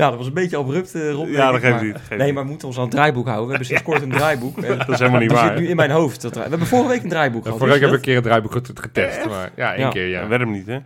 Ja, 0.00 0.08
dat 0.08 0.18
was 0.18 0.26
een 0.26 0.32
beetje 0.34 0.56
abrupt, 0.56 0.94
eh 0.94 1.10
Rob. 1.10 1.28
Ja, 1.28 1.50
dat 1.52 1.60
geeft 1.60 1.74
maar- 1.74 1.84
niet. 1.84 1.96
geeft 1.96 2.08
Nee, 2.10 2.18
niet. 2.26 2.34
maar 2.34 2.42
we 2.42 2.48
moeten 2.50 2.68
ons 2.68 2.76
aan 2.76 2.82
het 2.82 2.92
draaiboek 2.92 3.24
houden. 3.26 3.44
We 3.46 3.50
hebben 3.50 3.66
sinds 3.68 3.82
kort 3.82 4.02
een 4.02 4.10
draaiboek. 4.10 4.58
En 4.64 4.78
Dat 4.78 4.88
is 4.88 4.98
helemaal 4.98 5.20
niet 5.20 5.28
dat 5.30 5.38
waar. 5.38 5.48
zit 5.52 5.58
nu 5.58 5.68
in 5.68 5.76
mijn 5.76 5.90
hoofd. 5.90 6.22
Dat, 6.22 6.34
we 6.34 6.40
hebben 6.40 6.66
vorige 6.66 6.88
week 6.88 7.02
een 7.02 7.08
draaiboek 7.08 7.42
gehad. 7.42 7.58
Vorige 7.58 7.78
week 7.78 7.84
heb 7.86 7.94
ik 7.94 8.00
een 8.00 8.04
keer 8.06 8.14
het 8.14 8.24
draaiboek 8.24 8.52
get- 8.52 8.70
getest. 8.80 9.28
Maar, 9.28 9.50
ja, 9.56 9.72
één 9.74 9.84
Ja. 9.84 9.90
keer, 9.90 10.06
ja. 10.08 10.20
Dat 10.20 10.28
werd 10.28 10.40
hem 10.40 10.50
niet, 10.50 10.66
hè? 10.66 10.78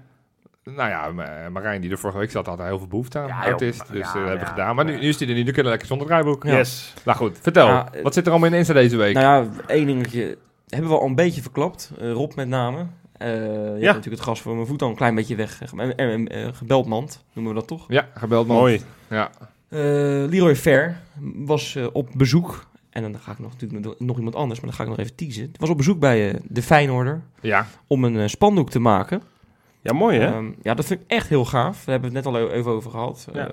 Nou 0.64 0.88
ja, 0.88 1.10
Ma- 1.12 1.48
Marijn 1.52 1.80
die 1.80 1.90
er 1.90 1.98
vorige 1.98 2.18
week 2.18 2.30
zat, 2.30 2.46
had 2.46 2.58
er 2.58 2.64
heel 2.66 2.78
veel 2.78 2.86
behoefte 2.86 3.18
aan. 3.18 3.26
Ja, 3.26 3.40
artist, 3.44 3.84
dus 3.92 3.98
Ja, 3.98 4.06
eh, 4.06 4.12
dat 4.12 4.12
hebben 4.14 4.38
we 4.38 4.44
ja. 4.44 4.50
gedaan. 4.50 4.74
Maar 4.76 4.84
nu, 4.84 4.92
nu 4.98 5.08
is 5.08 5.18
hij 5.18 5.28
er 5.28 5.34
niet. 5.34 5.44
Nu 5.44 5.52
kunnen 5.52 5.64
we 5.64 5.68
lekker 5.70 5.88
zonder 5.88 6.06
draaiboek. 6.06 6.44
Ja. 6.44 6.56
Yes. 6.56 6.94
Nou 7.04 7.18
goed, 7.18 7.38
vertel. 7.42 7.66
Ja, 7.66 7.88
eh, 7.92 8.02
Wat 8.02 8.14
zit 8.14 8.24
er 8.26 8.30
allemaal 8.32 8.50
in 8.50 8.56
Insta 8.56 8.72
deze 8.72 8.96
week? 8.96 9.14
Nou 9.14 9.44
ja, 9.44 9.50
één 9.66 9.86
dingetje 9.86 10.38
hebben 10.68 10.90
we 10.90 10.98
al 10.98 11.06
een 11.06 11.14
beetje 11.14 11.42
verklapt. 11.42 11.90
Eh, 12.00 12.12
Rob 12.12 12.32
met 12.34 12.48
name. 12.48 12.86
Eh, 13.14 13.28
je 13.28 13.34
hebt 13.70 13.80
natuurlijk 13.80 14.04
het 14.04 14.20
gas 14.20 14.40
voor 14.40 14.54
mijn 14.54 14.66
voet 14.66 14.82
al 14.82 14.88
een 14.88 14.94
klein 14.94 15.14
beetje 15.14 15.36
weg. 15.36 15.62
En, 15.76 15.96
en, 15.96 16.28
eh, 16.28 16.48
gebeld 16.52 16.86
mand, 16.86 17.24
noemen 17.32 17.54
we 17.54 17.58
dat 17.58 17.68
toch? 17.68 17.84
ja, 17.88 18.08
gebeld 18.14 18.46
man. 18.46 18.56
Mooi. 18.56 18.80
Ja. 19.10 19.30
Eh, 19.68 19.80
Leroy 20.28 20.56
Fair 20.56 21.00
was 21.34 21.74
eh, 21.76 21.86
op 21.92 22.08
bezoek. 22.16 22.66
En 22.90 23.02
dan 23.02 23.20
ga 23.20 23.32
ik 23.32 23.38
nog, 23.38 23.52
natuurlijk 23.52 23.86
met 23.86 24.00
nog 24.00 24.16
iemand 24.16 24.34
anders, 24.34 24.60
maar 24.60 24.68
dan 24.68 24.78
ga 24.78 24.82
ik 24.84 24.88
nog 24.88 24.98
even 24.98 25.14
teasen. 25.14 25.50
Was 25.58 25.68
op 25.68 25.76
bezoek 25.76 25.98
bij 25.98 26.30
eh, 26.30 26.40
de 26.48 26.62
Feyenoorder 26.62 27.22
ja. 27.40 27.66
om 27.86 28.04
een 28.04 28.30
spandoek 28.30 28.70
te 28.70 28.78
maken. 28.78 29.22
Ja, 29.80 29.92
mooi, 29.92 30.18
hè? 30.18 30.26
Ehm, 30.26 30.50
ja, 30.62 30.74
dat 30.74 30.84
vind 30.84 31.00
ik 31.00 31.06
echt 31.10 31.28
heel 31.28 31.44
gaaf. 31.44 31.84
We 31.84 31.90
hebben 31.90 32.14
het 32.14 32.24
net 32.24 32.34
al 32.34 32.40
e- 32.40 32.52
even 32.52 32.70
over 32.70 32.90
gehad. 32.90 33.28
Ja. 33.32 33.48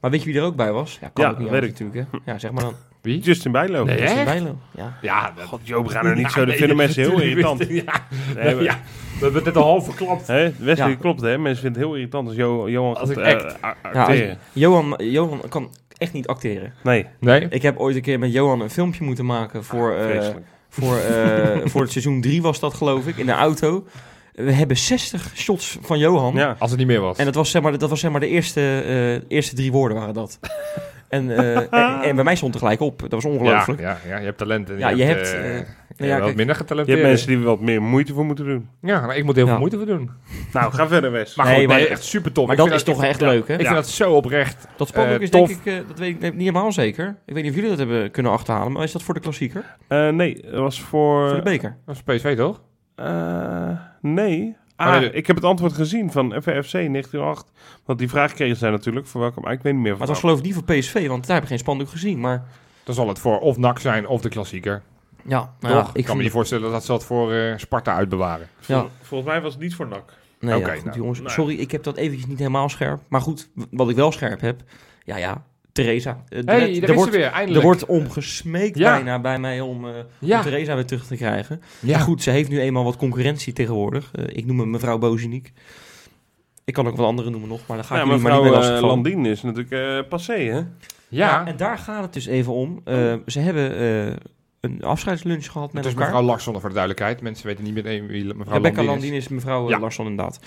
Maar 0.00 0.10
weet 0.10 0.20
je 0.22 0.26
wie 0.30 0.38
er 0.40 0.44
ook 0.46 0.56
bij 0.56 0.72
was? 0.72 0.98
Ja, 1.00 1.08
kan 1.12 1.24
Ja, 1.24 1.30
ook 1.30 1.38
niet 1.38 1.48
weet 1.48 1.62
ik. 1.62 1.68
natuurlijk. 1.68 2.06
Hè? 2.10 2.32
Ja, 2.32 2.38
zeg 2.38 2.50
maar 2.50 2.62
dan. 2.62 2.74
Wie? 3.02 3.20
Justin 3.20 3.52
Bijlo. 3.52 3.84
Nee, 3.84 4.00
Justin? 4.00 4.24
Bijlo. 4.24 4.58
Ja. 4.76 4.98
Ja, 5.02 5.32
dat... 5.36 5.44
God, 5.44 5.60
Joop, 5.62 5.86
we 5.86 5.92
gaan 5.92 6.06
er 6.06 6.14
niet 6.16 6.24
Ja, 6.24 6.30
zo. 6.30 6.38
Dat 6.38 6.46
nee, 6.48 6.56
vinden 6.56 6.76
mensen 6.76 7.02
heel 7.02 7.20
irritant. 7.20 7.58
Ja, 7.68 8.06
Nee, 8.36 8.54
we- 8.54 8.62
ja, 8.62 8.78
we 9.18 9.18
hebben 9.26 9.34
het 9.34 9.44
net 9.44 9.56
al 9.56 9.62
half 9.62 9.84
verklapt. 9.84 10.26
Hè, 10.26 10.52
Wesley, 10.58 10.88
Ja. 10.88 10.94
klopt, 10.94 11.20
hè? 11.20 11.38
Mensen 11.38 11.62
vinden 11.62 11.80
het 11.80 11.90
heel 11.90 11.98
irritant 11.98 12.28
als 12.28 12.36
Jo- 12.36 12.68
Johan 12.68 12.96
Als 12.96 13.08
gaat 13.10 13.18
ik 13.18 13.24
eh, 13.24 13.32
act. 13.32 13.64
a- 13.64 13.76
Ja, 13.82 13.88
als- 13.88 13.96
acteren. 14.08 14.38
Johan, 14.52 14.94
Johan 14.98 15.40
kan 15.48 15.70
echt 15.98 16.12
niet 16.12 16.26
acteren. 16.26 16.72
Nee, 16.82 17.06
Nee? 17.20 17.46
Ik 17.50 17.62
heb 17.62 17.78
ooit 17.78 17.96
een 17.96 18.02
keer 18.02 18.18
met 18.18 18.32
Johan 18.32 18.60
een 18.60 18.70
filmpje 18.70 19.04
moeten 19.04 19.26
maken 19.26 19.64
voor, 19.64 19.94
eh, 19.94 20.26
voor, 20.68 20.96
eh, 20.96 21.58
voor 21.70 21.80
het 21.80 21.90
seizoen 21.90 22.20
3 22.20 22.42
was 22.42 22.60
dat 22.60 22.74
geloof 22.74 23.06
ik, 23.06 23.16
in 23.16 23.26
de 23.26 23.32
auto. 23.32 23.86
We 24.34 24.52
hebben 24.52 24.76
60 24.76 25.30
shots 25.34 25.78
van 25.82 25.98
Johan. 25.98 26.34
Ja. 26.34 26.56
Als 26.58 26.70
het 26.70 26.78
niet 26.78 26.88
meer 26.88 27.00
was. 27.00 27.18
En 27.18 27.24
dat 27.24 27.34
was 27.34 27.50
zeg 27.50 27.62
maar, 27.62 27.78
dat 27.78 27.90
was 27.90 28.00
zeg 28.00 28.10
maar 28.10 28.20
de 28.20 28.28
eerste, 28.28 28.60
eh, 28.80 29.36
eerste 29.36 29.54
drie 29.54 29.72
woorden 29.72 29.98
waren 29.98 30.14
dat. 30.14 30.38
En, 31.10 31.30
eh, 31.36 31.56
en, 31.56 32.02
en 32.08 32.14
bij 32.14 32.24
mij 32.24 32.36
stond 32.36 32.54
er 32.54 32.60
gelijk 32.60 32.80
op. 32.80 33.00
Dat 33.00 33.12
was 33.12 33.24
ongelooflijk. 33.24 33.80
ja, 33.80 33.98
ja, 34.08 34.18
je 34.18 34.24
hebt 34.24 34.38
talent. 34.38 34.70
En 34.70 34.78
Ja, 34.78 34.88
je 34.88 35.02
hebt, 35.02 35.32
eh, 35.34 35.58
eh, 35.58 35.64
ja, 35.96 36.06
ja, 36.06 36.18
wat 36.20 36.26
minder 36.34 36.46
Je 36.46 36.54
getalenteerd. 36.54 36.98
hebt 36.98 37.08
mensen 37.10 37.28
die 37.28 37.36
er 37.38 37.42
wat 37.44 37.60
meer 37.60 37.82
moeite 37.82 38.12
voor 38.14 38.24
moeten 38.24 38.44
doen. 38.44 38.68
Ja, 38.80 39.00
nou, 39.00 39.14
ik 39.14 39.24
moet 39.24 39.36
heel 39.36 39.46
veel 39.46 39.58
moeite 39.58 39.76
voor 39.76 39.86
doen. 39.86 40.10
Nou, 40.52 40.72
ga 40.72 40.88
verder, 40.88 41.10
Wes. 41.12 41.34
Maar 41.34 41.46
Nee, 41.46 41.58
goed, 41.66 41.74
nee, 41.74 41.88
echt 41.88 42.04
super 42.04 42.32
tof. 42.32 42.46
Maar 42.46 42.56
Ik 42.58 42.64
dat 42.64 42.72
is 42.74 42.82
toch 42.82 43.04
echt 43.04 43.20
leuk, 43.20 43.48
hè? 43.48 43.54
Ik 43.54 43.60
Ja. 43.60 43.66
vind 43.66 43.76
dat 43.78 43.88
zo 43.88 44.12
oprecht. 44.12 44.66
Dat 44.76 44.88
spandoek 44.88 45.16
Eh, 45.16 45.20
is 45.22 45.30
tof. 45.30 45.48
denk 45.48 45.60
ik, 45.60 45.72
eh, 45.72 45.88
dat 45.88 45.98
weet 45.98 46.14
ik 46.14 46.20
niet 46.22 46.38
helemaal 46.38 46.72
zeker. 46.72 47.16
Ik 47.26 47.34
weet 47.34 47.42
niet 47.42 47.50
of 47.52 47.54
jullie 47.58 47.70
dat 47.70 47.78
hebben 47.78 48.10
kunnen 48.10 48.32
achterhalen, 48.32 48.72
maar 48.72 48.82
is 48.82 48.92
dat 48.92 49.02
voor 49.02 49.14
de 49.14 49.20
klassieker? 49.20 49.76
Eh, 49.88 50.08
nee, 50.08 50.42
dat 50.42 50.60
was 50.60 50.80
voor... 50.80 51.26
voor 51.28 51.36
de 51.36 51.42
beker? 51.42 51.76
Dat 51.86 51.94
is 51.94 52.02
PSV 52.02 52.36
toch? 52.36 52.60
Eh, 52.94 53.70
nee. 54.00 54.56
Ah, 54.80 55.14
ik 55.14 55.26
heb 55.26 55.36
het 55.36 55.44
antwoord 55.44 55.72
gezien 55.72 56.12
van 56.12 56.32
FFC 56.32 56.72
1908. 56.72 57.46
Want 57.84 57.98
die 57.98 58.08
vraag 58.08 58.32
kregen 58.32 58.56
zij 58.56 58.70
natuurlijk 58.70 59.06
voor 59.06 59.20
welke... 59.20 59.40
Maar 59.40 59.52
ik 59.52 59.62
weet 59.62 59.72
niet 59.72 59.82
meer 59.82 59.96
Maar 59.96 60.06
van 60.06 60.06
het 60.06 60.08
was 60.08 60.20
geloof 60.20 60.38
ik 60.38 60.44
niet 60.44 60.54
voor 60.54 60.64
PSV, 60.64 61.08
want 61.08 61.26
daar 61.26 61.34
heb 61.34 61.42
ik 61.42 61.48
geen 61.48 61.58
spandoek 61.58 61.88
gezien. 61.88 62.20
Maar 62.20 62.44
Dan 62.84 62.94
zal 62.94 63.08
het 63.08 63.18
voor 63.18 63.38
of 63.38 63.56
NAC 63.56 63.78
zijn 63.78 64.06
of 64.06 64.20
de 64.20 64.28
klassieker. 64.28 64.82
ja, 65.24 65.52
nou 65.60 65.74
ja, 65.74 65.90
ik 65.92 66.04
kan 66.04 66.16
me 66.16 66.22
niet 66.22 66.32
voorstellen 66.32 66.70
dat 66.70 66.84
ze 66.84 66.92
dat 66.92 67.04
voor 67.04 67.32
eh, 67.32 67.56
Sparta 67.56 67.94
uitbewaren. 67.94 68.48
Ja. 68.66 68.86
Volgens 69.02 69.30
mij 69.30 69.40
was 69.40 69.52
het 69.52 69.62
niet 69.62 69.74
voor 69.74 69.88
NAC. 69.88 70.12
Nee, 70.40 70.58
ja, 70.58 70.74
goed, 70.74 70.84
nou, 70.84 70.96
jongens. 70.96 71.18
nou. 71.18 71.30
Sorry, 71.30 71.54
ik 71.58 71.70
heb 71.70 71.82
dat 71.82 71.96
eventjes 71.96 72.26
niet 72.26 72.38
helemaal 72.38 72.68
scherp. 72.68 73.00
Maar 73.08 73.20
goed, 73.20 73.48
wat 73.70 73.90
ik 73.90 73.96
wel 73.96 74.12
scherp 74.12 74.40
heb, 74.40 74.60
ja, 75.04 75.16
ja, 75.16 75.44
Theresa. 75.72 76.24
Eh, 76.28 76.38
er- 76.38 76.44
hey, 76.46 76.74
er, 76.74 76.80
daar 76.80 76.90
is 76.90 76.94
wordt, 76.96 77.12
ze 77.12 77.18
weer, 77.18 77.26
eindelijk. 77.28 77.56
er 77.56 77.62
wordt 77.62 77.86
om 77.86 78.10
gesmeekt 78.10 78.78
Ja. 78.78 78.92
bijna 78.94 79.20
bij 79.20 79.38
mij 79.38 79.60
om, 79.60 79.86
eh, 79.88 79.92
ja. 80.18 80.36
om 80.38 80.42
Theresa 80.44 80.74
weer 80.74 80.86
terug 80.86 81.06
te 81.06 81.16
krijgen. 81.16 81.60
ja. 81.80 81.96
Maar 81.96 82.06
goed, 82.06 82.22
ze 82.22 82.30
heeft 82.30 82.48
nu 82.50 82.60
eenmaal 82.60 82.84
wat 82.84 82.96
concurrentie 82.96 83.52
tegenwoordig. 83.52 84.10
Eh, 84.14 84.24
ik 84.28 84.46
noem 84.46 84.58
hem 84.58 84.70
mevrouw 84.70 84.98
Bozeniek. 84.98 85.52
Ik 86.64 86.74
kan 86.74 86.86
ook 86.86 86.96
wat 86.96 87.06
andere 87.06 87.30
noemen 87.30 87.48
nog, 87.48 87.60
maar 87.66 87.76
dan 87.76 87.86
ga 87.86 87.94
ik 87.96 88.04
jullie 88.04 88.20
maar 88.20 88.22
mevrouw 88.32 88.42
niet 88.42 88.52
meer 88.52 88.60
lastig. 88.68 88.88
Landien 88.88 89.26
is 89.26 89.42
natuurlijk 89.42 89.70
eh, 90.04 90.08
passé, 90.08 90.32
hè? 90.38 90.56
Ja. 90.56 90.64
Ja, 91.08 91.46
en 91.46 91.56
daar 91.56 91.78
gaat 91.78 92.02
het 92.02 92.12
dus 92.12 92.26
even 92.26 92.52
om. 92.52 92.80
Eh, 92.84 93.14
Ze 93.26 93.40
hebben 93.40 93.76
eh, 93.76 94.16
een 94.60 94.82
afscheidslunch 94.84 95.46
gehad 95.50 95.72
met 95.72 95.84
het 95.84 95.92
is 95.92 95.98
elkaar. 95.98 96.08
mevrouw 96.12 96.28
Larsson 96.30 96.52
voor 96.60 96.68
de 96.68 96.74
duidelijkheid. 96.74 97.20
Mensen 97.20 97.46
weten 97.46 97.64
niet 97.64 97.74
meteen 97.74 98.06
wie 98.06 98.24
mevrouw 98.24 98.54
Rebecca 98.56 98.76
Landin 98.76 98.86
Landin 98.86 99.12
is. 99.12 99.24
is 99.24 99.28
mevrouw 99.28 99.68
Ja. 99.68 99.78
Larsson 99.78 100.06
inderdaad. 100.06 100.40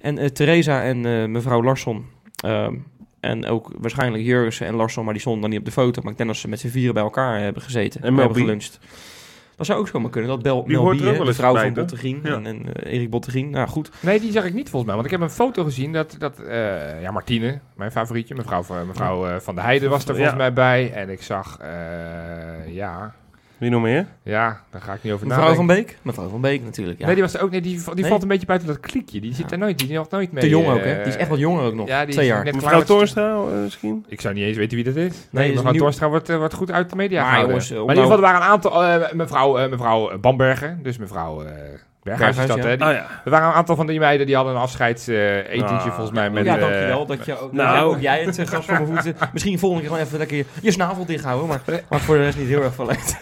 En 0.00 0.18
eh 0.18 0.26
Theresa 0.28 0.82
en 0.82 1.06
eh, 1.06 1.24
mevrouw 1.28 1.62
Larsson... 1.62 2.04
ehm, 2.44 2.74
en 3.26 3.46
ook 3.46 3.70
waarschijnlijk 3.78 4.24
Jurgensen 4.24 4.66
en 4.66 4.74
Larsson, 4.74 5.04
maar 5.04 5.12
die 5.12 5.20
stonden 5.22 5.42
dan 5.42 5.50
niet 5.50 5.58
op 5.58 5.64
de 5.64 5.72
foto. 5.72 6.02
Maar 6.02 6.12
ik 6.12 6.16
denk 6.18 6.28
dat 6.30 6.38
ze 6.38 6.48
met 6.48 6.60
z'n 6.60 6.68
vieren 6.68 6.94
bij 6.94 7.02
elkaar 7.02 7.40
hebben 7.40 7.62
gezeten. 7.62 8.02
En 8.02 8.14
hebben 8.16 8.36
geluncht. 8.36 8.78
Dat 9.56 9.66
zou 9.66 9.78
ook 9.78 9.88
zomaar 9.88 10.10
kunnen. 10.10 10.30
Dat 10.30 10.42
Bel, 10.42 10.64
Die 10.64 10.72
Mel 10.72 10.82
hoort 10.82 10.96
B, 10.96 11.00
ook 11.00 11.06
hè, 11.06 11.16
wel 11.16 11.24
de 11.24 11.34
vrouw 11.34 11.52
bij, 11.52 11.62
van? 11.62 11.72
Bottegien 11.72 12.20
Ja. 12.22 12.34
en, 12.34 12.46
en 12.46 12.74
eh, 12.74 12.92
Erik 12.92 13.10
Bottegien. 13.10 13.50
Nou 13.50 13.68
goed, 13.68 13.90
Nee, 14.00 14.20
die 14.20 14.32
zag 14.32 14.44
ik 14.44 14.54
niet 14.54 14.70
volgens 14.70 14.84
mij. 14.84 14.94
Want 14.94 15.04
ik 15.06 15.10
heb 15.12 15.20
een 15.20 15.34
foto 15.34 15.64
gezien 15.64 15.92
dat, 15.92 16.16
dat 16.18 16.38
eh, 16.40 17.02
ja, 17.02 17.10
Martine, 17.10 17.58
mijn 17.76 17.90
favorietje, 17.92 18.34
mevrouw, 18.34 18.62
van- 18.62 18.86
mevrouw 18.86 19.26
eh, 19.26 19.36
Van 19.40 19.54
der 19.54 19.64
Heijden 19.64 19.90
was 19.90 20.00
er 20.04 20.06
volgens 20.14 20.30
Ja. 20.30 20.36
mij 20.36 20.52
bij. 20.52 20.92
En 20.92 21.10
ik 21.10 21.22
zag, 21.22 21.58
eh, 21.60 22.74
ja, 22.74 23.14
Wie 23.58 23.70
nog 23.70 23.82
meer? 23.82 24.06
Ja, 24.22 24.60
daar 24.70 24.80
ga 24.80 24.92
ik 24.92 25.02
niet 25.02 25.12
over 25.12 25.26
Mevrouw 25.26 25.54
van 25.54 25.66
nadenken. 25.66 25.86
Beek? 25.94 25.98
Mevrouw 26.02 26.28
van 26.28 26.40
Beek 26.40 26.62
natuurlijk, 26.64 26.98
ja. 26.98 27.04
Nee, 27.06 27.14
die, 27.14 27.22
was 27.24 27.34
er 27.34 27.42
ook, 27.42 27.50
nee, 27.50 27.60
die, 27.60 27.76
die 27.84 27.94
Nee? 27.94 28.04
valt 28.10 28.22
een 28.22 28.28
beetje 28.28 28.46
buiten 28.46 28.68
dat 28.68 28.80
klikje. 28.80 29.20
Die 29.20 29.34
zit 29.34 29.44
Ja. 29.44 29.50
er 29.52 29.58
nooit, 29.58 29.78
die 29.78 29.96
had 29.96 30.10
nooit 30.10 30.32
mee. 30.32 30.42
Te 30.42 30.48
jong 30.48 30.66
ook, 30.68 30.76
eh, 30.76 30.84
hè? 30.84 30.94
Die 30.96 31.06
is 31.06 31.16
echt 31.16 31.28
wat 31.28 31.38
jonger 31.38 31.62
ook 31.64 31.74
nog. 31.74 31.88
Ja, 31.88 32.04
die 32.04 32.14
Twee 32.14 32.26
jaar. 32.26 32.44
net 32.44 32.54
Mevrouw 32.54 32.82
Toornstra 32.82 33.34
eh, 33.34 33.62
misschien? 33.62 34.04
Ik 34.08 34.20
zou 34.20 34.34
niet 34.34 34.44
eens 34.44 34.56
weten 34.56 34.76
wie 34.76 34.84
dat 34.84 34.96
is. 34.96 35.28
Nee, 35.30 35.52
mevrouw 35.52 35.70
nieuw- 35.70 35.80
Toornstra 35.80 36.08
wordt, 36.08 36.28
eh, 36.28 36.36
wordt 36.36 36.54
goed 36.54 36.70
uit 36.70 36.90
de 36.90 36.96
media 36.96 37.22
Maar 37.30 37.40
jongens, 37.40 37.70
eh, 37.70 37.76
maar 37.76 37.94
in 37.94 38.00
ieder 38.00 38.04
nou- 38.04 38.16
geval, 38.16 38.24
er 38.24 38.32
waren 38.32 38.40
een 38.46 38.52
aantal... 38.52 38.84
eh, 38.84 39.12
mevrouw, 39.12 39.58
eh, 39.58 39.70
mevrouw 39.70 40.18
Bamberger, 40.18 40.78
dus 40.82 40.98
mevrouw 40.98 41.42
eh 41.44 41.52
Berghuis 42.06 42.36
is 42.38 42.46
Berghuis, 42.46 42.48
dat, 42.48 42.78
ja. 42.78 42.86
hè? 42.86 42.94
Die- 42.94 43.04
Oh 43.04 43.08
ja. 43.10 43.20
Er 43.24 43.30
waren 43.30 43.48
een 43.48 43.54
aantal 43.54 43.76
van 43.76 43.86
die 43.86 43.98
meiden 43.98 44.26
die 44.26 44.34
hadden 44.36 44.54
een 44.54 44.60
afscheidsetentje 44.60 45.64
Ah. 45.76 45.82
volgens 45.82 46.10
mij 46.10 46.30
met... 46.30 46.44
ja, 46.44 46.54
eh, 46.54 46.60
dankjewel 46.60 47.06
dat 47.06 47.24
je 47.24 47.40
ook, 47.40 47.52
nou- 47.52 47.76
nou, 47.76 47.94
ook 47.94 48.00
jij 48.00 48.22
het 48.24 48.38
uh, 48.38 48.46
gas 48.46 48.64
voor 48.64 48.74
mijn 48.74 48.86
voeten. 48.86 49.16
Misschien 49.32 49.58
volgende 49.58 49.82
keer 49.84 49.92
gewoon 49.92 50.06
even 50.06 50.18
lekker 50.18 50.36
je, 50.36 50.44
je 50.62 50.70
snavel 50.70 51.06
dicht 51.06 51.24
houden, 51.24 51.48
maar 51.48 51.60
maakt 51.90 52.04
voor 52.04 52.16
de 52.16 52.22
rest 52.22 52.38
niet 52.38 52.48
heel 52.48 52.62
erg 52.62 52.74
veel 52.74 52.88
uit. 52.88 53.18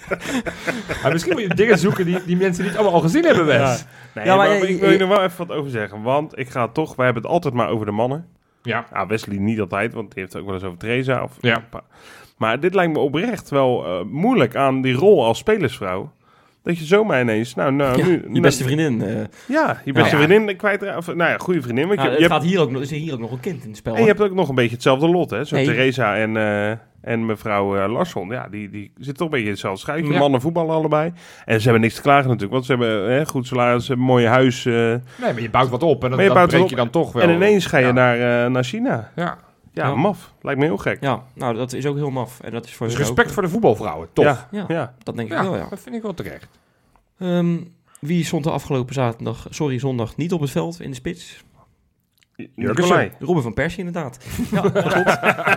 maar 1.02 1.12
misschien 1.12 1.32
moet 1.32 1.42
je 1.42 1.54
dingen 1.54 1.78
zoeken 1.78 2.04
die, 2.04 2.18
die 2.26 2.36
mensen 2.36 2.64
niet 2.64 2.74
allemaal 2.74 2.92
al 2.94 3.00
gezien 3.00 3.24
hebben, 3.24 3.46
Wes. 3.46 3.56
Ja. 3.58 3.76
Nee, 4.14 4.24
Ja, 4.24 4.36
maar 4.36 4.48
maar, 4.48 4.56
ik 4.68 4.80
wil 4.80 4.90
je 4.90 4.98
nog 4.98 5.08
wel 5.08 5.22
even 5.22 5.46
wat 5.46 5.56
over 5.56 5.70
zeggen. 5.70 6.02
Want 6.02 6.38
ik 6.38 6.48
ga 6.48 6.68
toch, 6.68 6.94
wij 6.96 7.04
hebben 7.04 7.22
het 7.22 7.32
altijd 7.32 7.54
maar 7.54 7.68
over 7.68 7.86
de 7.86 7.92
mannen. 7.92 8.26
Ja. 8.62 8.84
Ja, 8.92 9.06
Wesley 9.06 9.36
niet 9.38 9.60
altijd, 9.60 9.92
want 9.94 10.10
die 10.12 10.20
heeft 10.22 10.32
het 10.32 10.40
ook 10.42 10.48
wel 10.48 10.56
eens 10.56 10.66
over 10.66 10.78
Teresa. 10.78 11.22
Of, 11.22 11.32
Ja. 11.40 11.62
Maar 12.36 12.60
dit 12.60 12.74
lijkt 12.74 12.92
me 12.92 12.98
oprecht 12.98 13.50
wel 13.50 13.84
eh, 13.84 14.04
moeilijk 14.04 14.56
aan 14.56 14.82
die 14.82 14.94
rol 14.94 15.24
als 15.24 15.38
spelersvrouw. 15.38 16.12
Dat 16.64 16.78
je 16.78 16.84
zomaar 16.84 17.20
ineens, 17.20 17.54
nou, 17.54 17.72
nou 17.72 17.98
Ja, 17.98 18.06
nu... 18.06 18.24
je 18.32 18.40
beste 18.40 18.64
vriendin. 18.64 19.02
eh, 19.02 19.14
Ja, 19.46 19.80
je 19.84 19.92
beste 19.92 20.16
Ja. 20.16 20.22
vriendin 20.22 20.56
kwijt. 20.56 20.96
Of, 20.96 21.06
nou 21.06 21.30
ja, 21.30 21.36
goede 21.38 21.62
vriendin. 21.62 21.86
Want 21.86 21.98
nou, 21.98 22.10
je, 22.10 22.14
het 22.14 22.24
je 22.24 22.28
hebt, 22.28 22.40
gaat 22.42 22.50
hier 22.50 22.60
ook, 22.60 22.70
nog- 22.70 22.82
is 22.82 22.90
er 22.90 22.96
hier 22.96 23.12
ook 23.12 23.20
nog 23.20 23.30
een 23.32 23.40
kind 23.40 23.62
in 23.62 23.68
het 23.68 23.76
spel. 23.76 23.94
en 23.94 24.00
je 24.00 24.06
hebt 24.06 24.20
ook 24.20 24.34
nog 24.34 24.48
een 24.48 24.54
beetje 24.54 24.74
hetzelfde 24.74 25.08
lot, 25.08 25.30
hè. 25.30 25.44
Zo 25.44 25.54
Nee. 25.56 25.64
Teresa 25.64 26.16
en, 26.16 26.36
eh, 26.36 26.70
en 27.00 27.26
mevrouw 27.26 27.76
eh, 27.76 27.92
Larsson. 27.92 28.28
Ja, 28.28 28.48
die, 28.50 28.70
die 28.70 28.90
zitten 28.96 29.14
toch 29.14 29.24
een 29.24 29.30
beetje 29.30 29.44
in 29.46 29.50
hetzelfde 29.52 29.80
schuitje. 29.80 30.12
Ja. 30.12 30.18
Mannen 30.18 30.40
voetballen 30.40 30.74
allebei. 30.74 31.12
En 31.44 31.56
ze 31.58 31.62
hebben 31.64 31.80
niks 31.80 31.94
te 31.94 32.02
klagen 32.02 32.24
natuurlijk. 32.24 32.52
Want 32.52 32.64
ze 32.64 32.72
hebben 32.72 33.10
hè, 33.12 33.26
goed 33.26 33.46
salaris, 33.46 33.80
ze 33.84 33.88
hebben 33.88 34.06
een 34.06 34.12
mooi 34.12 34.26
huis. 34.26 34.66
eh, 34.66 34.72
Nee, 34.72 35.00
maar 35.18 35.40
je 35.40 35.50
bouwt 35.50 35.68
wat 35.70 35.82
op 35.82 36.02
en 36.04 36.10
dat, 36.10 36.18
Maar 36.18 36.40
je 36.40 36.46
breek 36.46 36.76
dan 36.76 36.90
toch 36.90 37.12
wel. 37.12 37.22
en 37.22 37.30
ineens 37.30 37.66
ga 37.66 37.78
je 37.78 37.86
Ja. 37.86 37.92
naar, 37.92 38.44
eh, 38.44 38.50
naar 38.50 38.64
China. 38.64 39.10
Ja. 39.16 39.38
Ja, 39.74 39.86
Ja. 39.88 39.94
maf. 39.94 40.32
Lijkt 40.40 40.60
me 40.60 40.66
heel 40.66 40.76
gek. 40.76 41.00
Ja, 41.00 41.22
nou 41.32 41.54
dat 41.54 41.72
is 41.72 41.86
ook 41.86 41.96
heel 41.96 42.10
maf. 42.10 42.40
En 42.40 42.50
dat 42.52 42.64
is 42.64 42.74
voor 42.74 42.86
Dus 42.86 42.96
respect 42.96 43.28
ook- 43.28 43.34
voor 43.34 43.42
de 43.42 43.48
voetbalvrouwen, 43.48 44.08
toch? 44.12 44.24
Ja, 44.24 44.48
Ja. 44.50 44.64
ja. 44.68 44.94
Dat 45.02 45.16
denk 45.16 45.28
ik 45.30 45.34
Ja, 45.34 45.42
wel, 45.42 45.56
ja. 45.56 45.66
dat 45.70 45.80
vind 45.80 45.94
ik 45.94 46.02
wel 46.02 46.14
terecht. 46.14 46.48
Ehm, 47.18 47.56
wie 48.00 48.24
stond 48.24 48.44
de 48.44 48.50
afgelopen 48.50 48.94
zaterdag, 48.94 49.46
sorry 49.50 49.78
zondag, 49.78 50.16
niet 50.16 50.32
op 50.32 50.40
het 50.40 50.50
veld 50.50 50.80
in 50.80 50.90
de 50.90 50.96
spits? 50.96 51.44
Nicolai. 52.54 53.10
Robin 53.20 53.42
van 53.42 53.54
Persie 53.54 53.78
inderdaad. 53.84 54.18
Ja. 54.50 54.64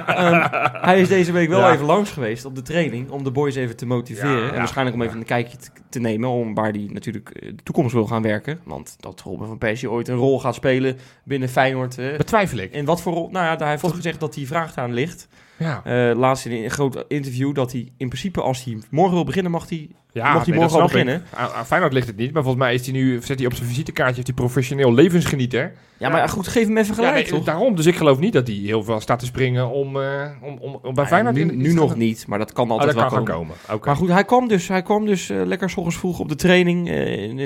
Ehm, 0.08 0.84
hij 0.86 1.00
is 1.02 1.08
deze 1.08 1.32
week 1.32 1.50
wel 1.50 1.60
Ja. 1.60 1.74
even 1.74 1.86
langs 1.86 2.12
geweest 2.12 2.46
op 2.46 2.56
de 2.56 2.62
training 2.62 3.10
om 3.10 3.24
de 3.24 3.32
boys 3.32 3.56
even 3.56 3.76
te 3.76 3.86
motiveren. 3.86 4.42
Ja, 4.46 4.50
en 4.52 4.58
waarschijnlijk 4.58 4.96
om 4.98 5.02
even 5.02 5.18
een 5.18 5.26
kijkje 5.26 5.58
te, 5.58 5.70
te 5.90 6.00
nemen 6.00 6.30
om 6.30 6.54
waar 6.54 6.72
hij 6.72 6.90
natuurlijk 6.92 7.30
eh, 7.30 7.50
de 7.56 7.64
toekomst 7.64 7.94
wil 7.94 8.06
gaan 8.08 8.22
werken. 8.22 8.60
Want 8.66 8.96
dat 9.00 9.22
Robin 9.22 9.48
van 9.48 9.58
Persie 9.58 9.90
ooit 9.92 10.08
een 10.08 10.16
rol 10.16 10.40
gaat 10.40 10.56
spelen 10.56 10.98
binnen 11.24 11.50
Feyenoord. 11.50 11.98
eh, 11.98 12.18
Betwijfel 12.18 12.58
ik. 12.58 12.72
in 12.74 12.86
wat 12.86 13.02
voor 13.02 13.14
rol? 13.14 13.30
Nou 13.32 13.46
ja, 13.46 13.56
hij 13.58 13.70
heeft 13.70 13.82
toch 13.82 13.96
gezegd 13.96 14.20
dat 14.20 14.36
hij 14.36 14.46
vraagt 14.46 14.78
aan 14.78 14.94
ligt. 14.94 15.28
Ja. 15.58 15.82
Eh, 15.84 16.18
laatst 16.18 16.46
in 16.46 16.64
een 16.64 16.70
groot 16.70 17.06
interview 17.08 17.56
dat 17.56 17.72
hij 17.72 17.92
in 17.98 18.08
principe 18.08 18.42
als 18.42 18.64
hij 18.64 18.78
morgen 18.90 19.14
wil 19.16 19.24
beginnen 19.24 19.52
mag 19.52 19.70
hij 19.70 19.90
Ja, 20.12 20.34
Mocht 20.34 20.46
hij 20.46 20.54
nee, 20.56 20.64
morgen 20.64 20.82
al 20.82 20.88
beginnen? 20.88 21.24
Aan, 21.34 21.50
aan 21.52 21.66
Feyenoord 21.66 21.94
ligt 21.94 22.08
het 22.08 22.16
niet, 22.18 22.34
maar 22.34 22.44
volgens 22.44 22.64
mij 22.64 22.74
is 22.74 22.86
hij 22.86 22.94
nu, 22.96 23.20
zet 23.22 23.38
hij 23.38 23.48
op 23.48 23.54
zijn 23.54 23.68
visitekaartje, 23.68 24.16
heeft 24.16 24.28
hij 24.28 24.36
professioneel 24.36 24.94
levensgenieter. 24.94 25.72
Ja, 25.98 26.10
maar 26.10 26.30
goed, 26.30 26.48
geef 26.48 26.68
hem 26.68 26.78
even 26.78 26.90
Ja, 26.90 26.94
gelijk, 26.96 27.14
nee, 27.14 27.26
toch? 27.26 27.44
daarom. 27.44 27.76
Dus 27.76 27.86
ik 27.86 27.96
geloof 27.96 28.20
niet 28.20 28.34
dat 28.34 28.48
hij 28.48 28.56
heel 28.56 28.84
veel 28.84 29.00
staat 29.00 29.20
te 29.20 29.26
springen 29.26 29.70
om, 29.70 30.02
eh, 30.02 30.30
om, 30.42 30.58
om, 30.62 30.80
om 30.84 30.94
bij 30.94 31.04
Ja, 31.04 31.10
Feyenoord... 31.10 31.36
nu, 31.36 31.42
in- 31.42 31.58
nu 31.58 31.66
iets 31.66 31.74
nog 31.74 31.96
niet, 31.96 32.28
maar 32.28 32.40
dat 32.40 32.54
kan 32.54 32.66
Oh, 32.66 32.72
altijd 32.72 32.96
dat 32.98 33.12
wel 33.12 33.24
komen. 33.24 33.56
Maar 33.86 33.96
goed, 33.96 34.10
hij 34.10 34.24
kwam 34.26 34.48
dus, 34.48 34.68
hij 34.68 34.82
kwam 34.82 35.06
dus 35.06 35.30
eh, 35.30 35.42
lekker 35.46 35.70
's 35.70 35.76
ochtends 35.76 35.98
vroeg 35.98 36.20
op 36.20 36.30
de 36.30 36.36
training. 36.36 36.88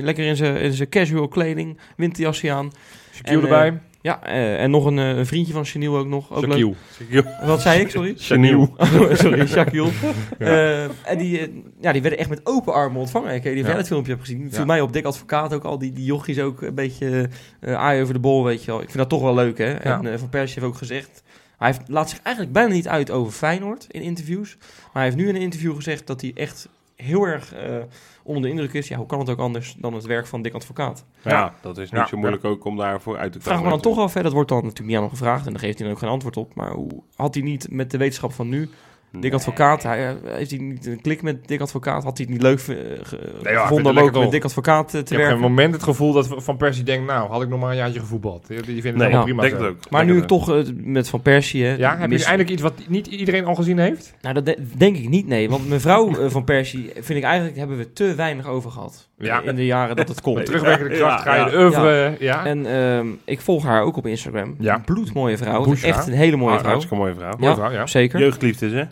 lekker 0.03 0.25
in 0.25 0.35
zijn 0.35 0.55
in 0.57 0.73
zijn 0.73 0.89
casual 0.89 1.27
kleding, 1.27 1.77
winterjasje 1.97 2.51
aan. 2.51 2.71
En, 3.21 3.41
erbij. 3.41 3.79
Ja, 4.01 4.23
eh, 4.23 4.61
en 4.63 4.71
nog 4.71 4.85
een, 4.85 4.99
eh, 4.99 5.25
vriendje 5.25 5.53
van 5.53 5.65
Chanel 5.65 5.97
ook 5.97 6.07
nog. 6.07 6.31
Ook 6.31 6.45
leuk. 6.45 6.75
Shaquille. 6.93 7.37
Wat 7.45 7.61
zei 7.61 7.81
ik, 7.81 7.89
sorry? 7.89 8.13
Chanel. 8.17 8.75
sorry, 9.13 9.47
Shaquille. 9.47 9.89
Eh, 10.37 10.83
en 10.83 11.17
die, 11.17 11.63
ja, 11.81 11.91
die 11.91 12.01
werden 12.01 12.19
echt 12.19 12.29
met 12.29 12.41
open 12.43 12.73
armen 12.73 12.99
ontvangen. 12.99 13.33
Ik 13.33 13.43
weet 13.43 13.53
niet 13.53 13.61
of 13.61 13.67
jij 13.67 13.77
dat 13.77 13.87
filmpje 13.87 14.11
hebt 14.11 14.23
gezien. 14.25 14.49
Viel 14.49 14.59
Ja. 14.59 14.65
mij 14.65 14.81
op 14.81 14.93
Dick 14.93 15.05
Advocaat 15.05 15.53
ook 15.53 15.63
al. 15.63 15.77
Die, 15.77 15.91
die 15.91 16.05
jochies 16.05 16.39
ook 16.39 16.61
een 16.61 16.75
beetje 16.75 17.29
aai 17.61 18.01
over 18.01 18.13
de 18.13 18.19
bol, 18.19 18.43
weet 18.43 18.63
je 18.63 18.71
wel. 18.71 18.79
Ik 18.81 18.85
vind 18.85 18.97
dat 18.97 19.09
toch 19.09 19.21
wel 19.21 19.33
leuk, 19.33 19.57
hè. 19.57 19.73
En 19.73 20.19
Van 20.19 20.29
Persie 20.29 20.59
heeft 20.61 20.71
ook 20.73 20.77
gezegd... 20.77 21.23
Hij 21.57 21.69
heeft, 21.69 21.81
laat 21.89 22.09
zich 22.09 22.19
eigenlijk 22.23 22.55
bijna 22.55 22.73
niet 22.73 22.87
uit 22.87 23.11
over 23.11 23.31
Feyenoord 23.31 23.85
in 23.89 24.01
interviews. 24.01 24.57
Maar 24.59 24.89
hij 24.93 25.03
heeft 25.03 25.15
nu 25.15 25.27
in 25.27 25.35
een 25.35 25.41
interview 25.41 25.75
gezegd 25.75 26.07
dat 26.07 26.21
hij 26.21 26.31
echt 26.35 26.69
heel 27.01 27.23
erg 27.23 27.53
eh, 27.53 27.75
onder 28.23 28.41
de 28.43 28.49
indruk 28.49 28.73
is. 28.73 28.87
Ja, 28.87 28.97
hoe 28.97 29.05
kan 29.05 29.19
het 29.19 29.29
ook 29.29 29.39
anders 29.39 29.75
dan 29.79 29.93
het 29.93 30.05
werk 30.05 30.27
van 30.27 30.41
Dick 30.41 30.53
Advocaat? 30.53 31.05
Ja, 31.23 31.31
Ja. 31.31 31.53
dat 31.61 31.77
is 31.77 31.91
niet 31.91 31.99
Ja, 32.01 32.07
zo 32.07 32.17
moeilijk 32.17 32.43
ook 32.43 32.65
om 32.65 32.77
daarvoor 32.77 33.17
uit 33.17 33.31
te 33.31 33.37
komen. 33.37 33.51
Vraag 33.53 33.63
me 33.63 33.69
dan 33.69 33.81
toch 33.81 33.97
af, 34.03 34.13
hè, 34.13 34.21
dat 34.21 34.31
wordt 34.33 34.49
dan 34.49 34.57
natuurlijk 34.57 34.87
niet 34.87 34.95
aan 34.97 35.03
hem 35.03 35.11
gevraagd. 35.11 35.45
En 35.45 35.51
daar 35.51 35.61
geeft 35.61 35.77
hij 35.77 35.83
dan 35.87 35.95
ook 35.95 36.01
geen 36.01 36.09
antwoord 36.11 36.37
op. 36.37 36.55
Maar 36.55 36.71
hoe 36.71 36.89
had 37.15 37.33
hij 37.33 37.43
niet 37.43 37.67
met 37.71 37.91
de 37.91 37.97
wetenschap 37.97 38.33
van 38.33 38.49
nu 38.49 38.69
Dick 39.19 39.33
Advocaat, 39.33 39.83
hij, 39.83 40.07
eh, 40.07 40.13
heeft 40.23 40.51
hij 40.51 40.59
niet 40.59 40.85
een 40.85 41.01
klik 41.01 41.21
met 41.21 41.47
Dick 41.47 41.61
Advocaat? 41.61 42.03
Had 42.03 42.17
hij 42.17 42.25
het 42.29 42.33
niet 42.35 42.41
leuk 42.43 42.59
eh, 42.59 43.57
gevonden 43.61 43.91
om 43.91 43.99
ook 43.99 44.17
met? 44.19 44.31
Dick 44.31 44.43
Advocaat 44.43 44.85
eh, 44.85 44.91
te 44.91 44.97
Ik 44.99 45.07
heb 45.07 45.17
werken? 45.17 45.33
geen 45.37 45.41
moment 45.41 45.73
het 45.73 45.83
gevoel 45.83 46.13
dat 46.13 46.27
Van 46.37 46.57
Persie 46.57 46.83
denkt, 46.83 47.07
nou, 47.07 47.29
had 47.29 47.41
ik 47.41 47.49
nog 47.49 47.59
maar 47.59 47.69
een 47.69 47.75
jaartje 47.75 47.99
gevoetbald. 47.99 48.47
Die, 48.47 48.57
vindt 48.81 48.85
het 49.01 49.11
Nee, 49.11 49.21
prima 49.23 49.41
denk 49.41 49.53
ook. 49.61 49.89
Maar 49.89 50.01
Denk 50.01 50.13
nu 50.13 50.19
het 50.19 50.27
toch 50.27 50.63
met 50.75 51.09
Van 51.09 51.21
Persie... 51.21 51.65
hè, 51.65 51.75
Ja, 51.75 51.97
heb 51.97 52.09
mis- 52.09 52.19
je 52.19 52.25
eindelijk 52.25 52.53
iets 52.53 52.61
wat 52.61 52.73
niet 52.87 53.07
iedereen 53.07 53.45
al 53.45 53.55
gezien 53.55 53.77
heeft? 53.77 54.13
Nou, 54.21 54.33
dat 54.33 54.45
de- 54.45 54.57
denk 54.77 54.97
ik 54.97 55.09
niet, 55.09 55.27
nee. 55.27 55.49
Want 55.49 55.69
mevrouw 55.69 56.29
Van 56.29 56.43
Persie, 56.43 56.91
vind 56.93 57.19
ik 57.19 57.23
eigenlijk, 57.23 57.57
hebben 57.57 57.77
we 57.77 57.93
te 57.93 58.15
weinig 58.15 58.47
over 58.47 58.71
gehad. 58.71 59.09
Ja. 59.17 59.41
eh, 59.41 59.47
In 59.47 59.55
de 59.55 59.65
jaren 59.65 59.95
dat 59.95 60.07
het 60.07 60.15
Met 60.15 60.25
komt. 60.33 60.45
terugwerkende 60.45 60.91
Ja, 60.95 60.97
kracht 60.99 61.21
ga 61.23 61.33
je 61.35 61.39
ja, 61.39 61.49
de 61.49 61.57
oeuvre... 61.57 62.15
Ja. 62.19 62.45
En 62.45 62.65
ehm, 62.65 63.07
ik 63.25 63.41
volg 63.41 63.63
haar 63.63 63.81
ook 63.83 63.97
op 63.97 64.05
Instagram. 64.07 64.55
Ja. 64.59 64.77
Bloedmooie 64.85 65.37
vrouw. 65.37 65.73
Echt 65.81 66.07
een 66.07 66.13
hele 66.13 66.35
mooie 66.35 66.53
Ah, 66.53 66.59
vrouw. 66.59 66.69
hartstikke 66.71 67.03
mooie 67.03 67.13
vrouw. 67.15 67.33
Mooie 67.37 67.49
Ja. 67.49 67.55
vrouw, 67.55 67.71
ja. 67.71 67.87
Zeker. 67.87 68.19
Jeugdliefdes, 68.19 68.71
hè? 68.71 68.83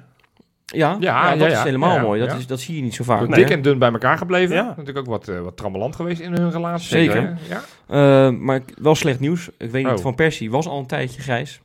Ja, 0.72 0.98
ja, 1.00 1.32
Ja, 1.32 1.36
dat 1.36 1.52
ja, 1.52 1.58
is 1.58 1.64
helemaal 1.64 1.96
Ja, 1.96 2.02
mooi. 2.02 2.20
Dat, 2.20 2.30
ja. 2.32 2.36
is, 2.38 2.48
dat 2.48 2.60
zie 2.60 2.76
je 2.76 2.82
niet 2.82 2.94
zo 2.96 3.04
vaak. 3.04 3.28
Nee, 3.28 3.40
dik 3.40 3.50
en 3.50 3.62
dun 3.62 3.80
bij 3.80 3.92
elkaar 3.92 4.18
gebleven. 4.18 4.56
Ja. 4.56 4.64
Natuurlijk 4.64 4.98
ook 4.98 5.06
wat, 5.06 5.28
eh, 5.28 5.40
wat 5.40 5.58
trammeland 5.58 5.96
geweest 5.96 6.22
in 6.22 6.34
hun 6.34 6.52
relatie. 6.52 6.88
Zeker. 6.88 7.38
Ja. 7.50 7.62
Eh, 7.88 8.32
maar 8.38 8.62
wel 8.82 8.96
slecht 8.96 9.20
nieuws. 9.20 9.50
Ik 9.58 9.72
weet 9.72 9.86
niet, 9.86 9.94
Oh. 9.94 10.00
Van 10.02 10.16
Persie 10.16 10.52
was 10.52 10.68
al 10.68 10.80
een 10.80 10.86
tijdje 10.88 11.22
grijs. 11.22 11.62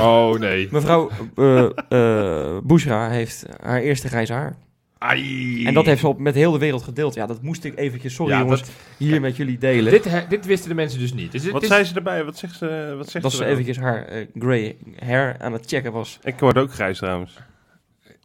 Oh, 0.00 0.38
nee. 0.38 0.68
Mevrouw 0.70 1.10
eh 1.36 1.64
eh 1.88 2.56
Bushra 2.62 3.08
heeft 3.10 3.46
haar 3.62 3.80
eerste 3.80 4.08
grijze 4.08 4.32
haar. 4.32 4.56
Ai. 4.98 5.66
En 5.66 5.74
dat 5.74 5.86
heeft 5.86 6.00
ze 6.00 6.08
op, 6.08 6.18
met 6.18 6.34
heel 6.34 6.52
de 6.52 6.58
wereld 6.58 6.82
gedeeld. 6.82 7.14
Ja, 7.14 7.26
dat 7.26 7.42
moest 7.42 7.64
ik 7.64 7.78
eventjes, 7.78 8.14
sorry 8.14 8.32
Ja, 8.32 8.38
jongens, 8.38 8.60
dat- 8.60 8.70
hier 8.96 9.20
met 9.20 9.36
jullie 9.36 9.58
delen. 9.58 9.92
Dit, 9.92 10.08
dit 10.28 10.46
wisten 10.46 10.68
de 10.68 10.74
mensen 10.74 10.98
dus 11.00 11.14
niet. 11.14 11.32
Dus 11.32 11.42
het 11.42 11.52
Wat 11.52 11.62
is- 11.62 11.68
zei 11.68 11.84
ze 11.84 11.94
erbij? 11.94 12.24
Wat 12.24 12.38
zegt 12.38 12.56
ze? 12.56 12.94
Wat 12.96 13.08
zegt 13.10 13.24
dat 13.24 13.32
ze 13.32 13.44
eventjes 13.44 13.78
haar 13.78 14.04
eh, 14.04 14.26
grey 14.38 14.76
hair 15.04 15.36
aan 15.38 15.52
het 15.52 15.66
checken 15.66 15.92
was. 15.92 16.18
Ik 16.22 16.38
word 16.38 16.58
ook 16.58 16.72
grijs 16.72 16.98
trouwens. 16.98 17.36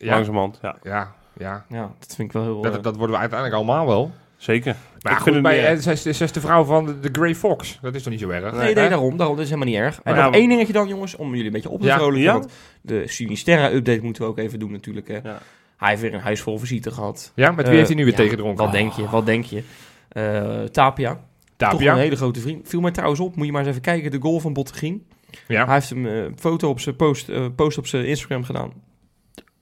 Ja, 0.05 0.13
Langzamerhand, 0.13 0.59
ja. 0.61 0.75
ja, 0.83 1.13
ja. 1.37 1.65
Ja, 1.69 1.91
dat 1.99 2.15
vind 2.15 2.27
ik 2.27 2.31
wel 2.33 2.43
heel... 2.43 2.61
Dat, 2.61 2.75
eh, 2.77 2.81
dat 2.83 2.95
worden 2.95 3.15
we 3.15 3.21
uiteindelijk 3.21 3.59
allemaal 3.59 3.87
wel. 3.87 4.11
Zeker. 4.37 4.75
Maar 5.01 5.11
Ik 5.11 5.17
goed, 5.17 5.23
vind 5.23 5.35
het 5.35 5.43
bij, 5.43 5.55
niet 5.55 5.63
eh, 5.63 5.71
erg. 5.71 5.81
zij 5.81 5.93
is, 5.93 6.01
zij 6.01 6.25
is 6.25 6.31
de 6.31 6.39
vrouw 6.41 6.63
van 6.63 6.85
de, 6.85 6.99
de 6.99 7.09
Grey 7.11 7.35
Fox. 7.35 7.79
Dat 7.81 7.95
is 7.95 8.03
toch 8.03 8.11
niet 8.11 8.21
zo 8.21 8.29
erg? 8.29 8.51
Nee, 8.53 8.73
nee, 8.73 8.89
daarom, 8.89 9.17
daarom. 9.17 9.35
Dat 9.35 9.45
is 9.45 9.51
helemaal 9.51 9.73
niet 9.73 9.81
erg. 9.83 9.95
En 9.95 10.01
Maar 10.13 10.23
nog 10.23 10.33
ja, 10.33 10.39
één 10.39 10.49
dingetje 10.49 10.73
dan, 10.73 10.87
jongens, 10.87 11.15
om 11.15 11.29
jullie 11.29 11.45
een 11.45 11.51
beetje 11.51 11.69
op 11.69 11.79
te 11.81 11.85
Ja, 11.87 11.95
vrolijken. 11.97 12.23
ja. 12.23 12.31
Want 12.33 12.51
de 12.81 13.07
Sinisterra-update 13.07 14.01
moeten 14.03 14.23
we 14.23 14.27
ook 14.29 14.37
even 14.37 14.59
doen 14.59 14.71
natuurlijk. 14.71 15.07
Hè. 15.07 15.13
Ja. 15.23 15.39
Hij 15.77 15.89
heeft 15.89 16.01
weer 16.01 16.13
een 16.13 16.19
huis 16.19 16.41
vol 16.41 16.57
visite 16.57 16.91
gehad. 16.91 17.31
Ja, 17.35 17.47
met 17.51 17.55
wie 17.57 17.65
Eh, 17.65 17.73
heeft 17.73 17.87
hij 17.87 17.95
nu 17.97 18.03
weer 18.03 18.11
ja, 18.11 18.17
tegengedronken? 18.17 18.63
Wat 18.63 18.73
denk 18.73 18.91
je, 18.93 19.09
wat 19.09 19.25
denk 19.25 19.43
je? 19.45 19.63
Eh, 20.09 20.61
Tapia, 20.63 21.13
toch 21.13 21.69
Tapia. 21.69 21.91
een 21.93 21.97
hele 21.99 22.15
grote 22.15 22.39
vriend. 22.39 22.67
Viel 22.67 22.81
mij 22.81 22.91
trouwens 22.91 23.19
op, 23.19 23.35
moet 23.35 23.45
je 23.45 23.51
maar 23.51 23.61
eens 23.61 23.69
even 23.69 23.81
kijken, 23.81 24.11
de 24.11 24.19
goal 24.21 24.39
van 24.39 24.53
Bottegien. 24.53 25.05
Ja. 25.47 25.65
Hij 25.65 25.73
heeft 25.73 25.89
hem 25.89 26.05
een 26.05 26.37
foto 26.39 26.69
op 26.69 26.79
zijn 26.79 26.95
post, 26.95 27.55
post 27.55 27.77
op 27.77 27.87
zijn 27.87 28.05
Instagram 28.05 28.43
gedaan. 28.43 28.71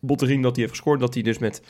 Bottegien 0.08 0.42
dat 0.42 0.56
hij 0.56 0.64
heeft 0.64 0.76
gescoord, 0.76 1.00
dat 1.00 1.14
hij 1.14 1.24
dus 1.24 1.38
met, 1.38 1.62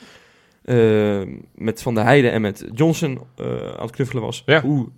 eh, 0.62 1.22
met 1.54 1.82
Van 1.82 1.94
der 1.94 2.04
Heijden 2.04 2.32
en 2.32 2.40
met 2.40 2.64
Johnson 2.74 3.20
eh, 3.36 3.46
aan 3.46 3.82
het 3.82 3.90
knuffelen 3.90 4.22
was. 4.22 4.42
Ja. 4.46 4.60
Hoe 4.60 4.88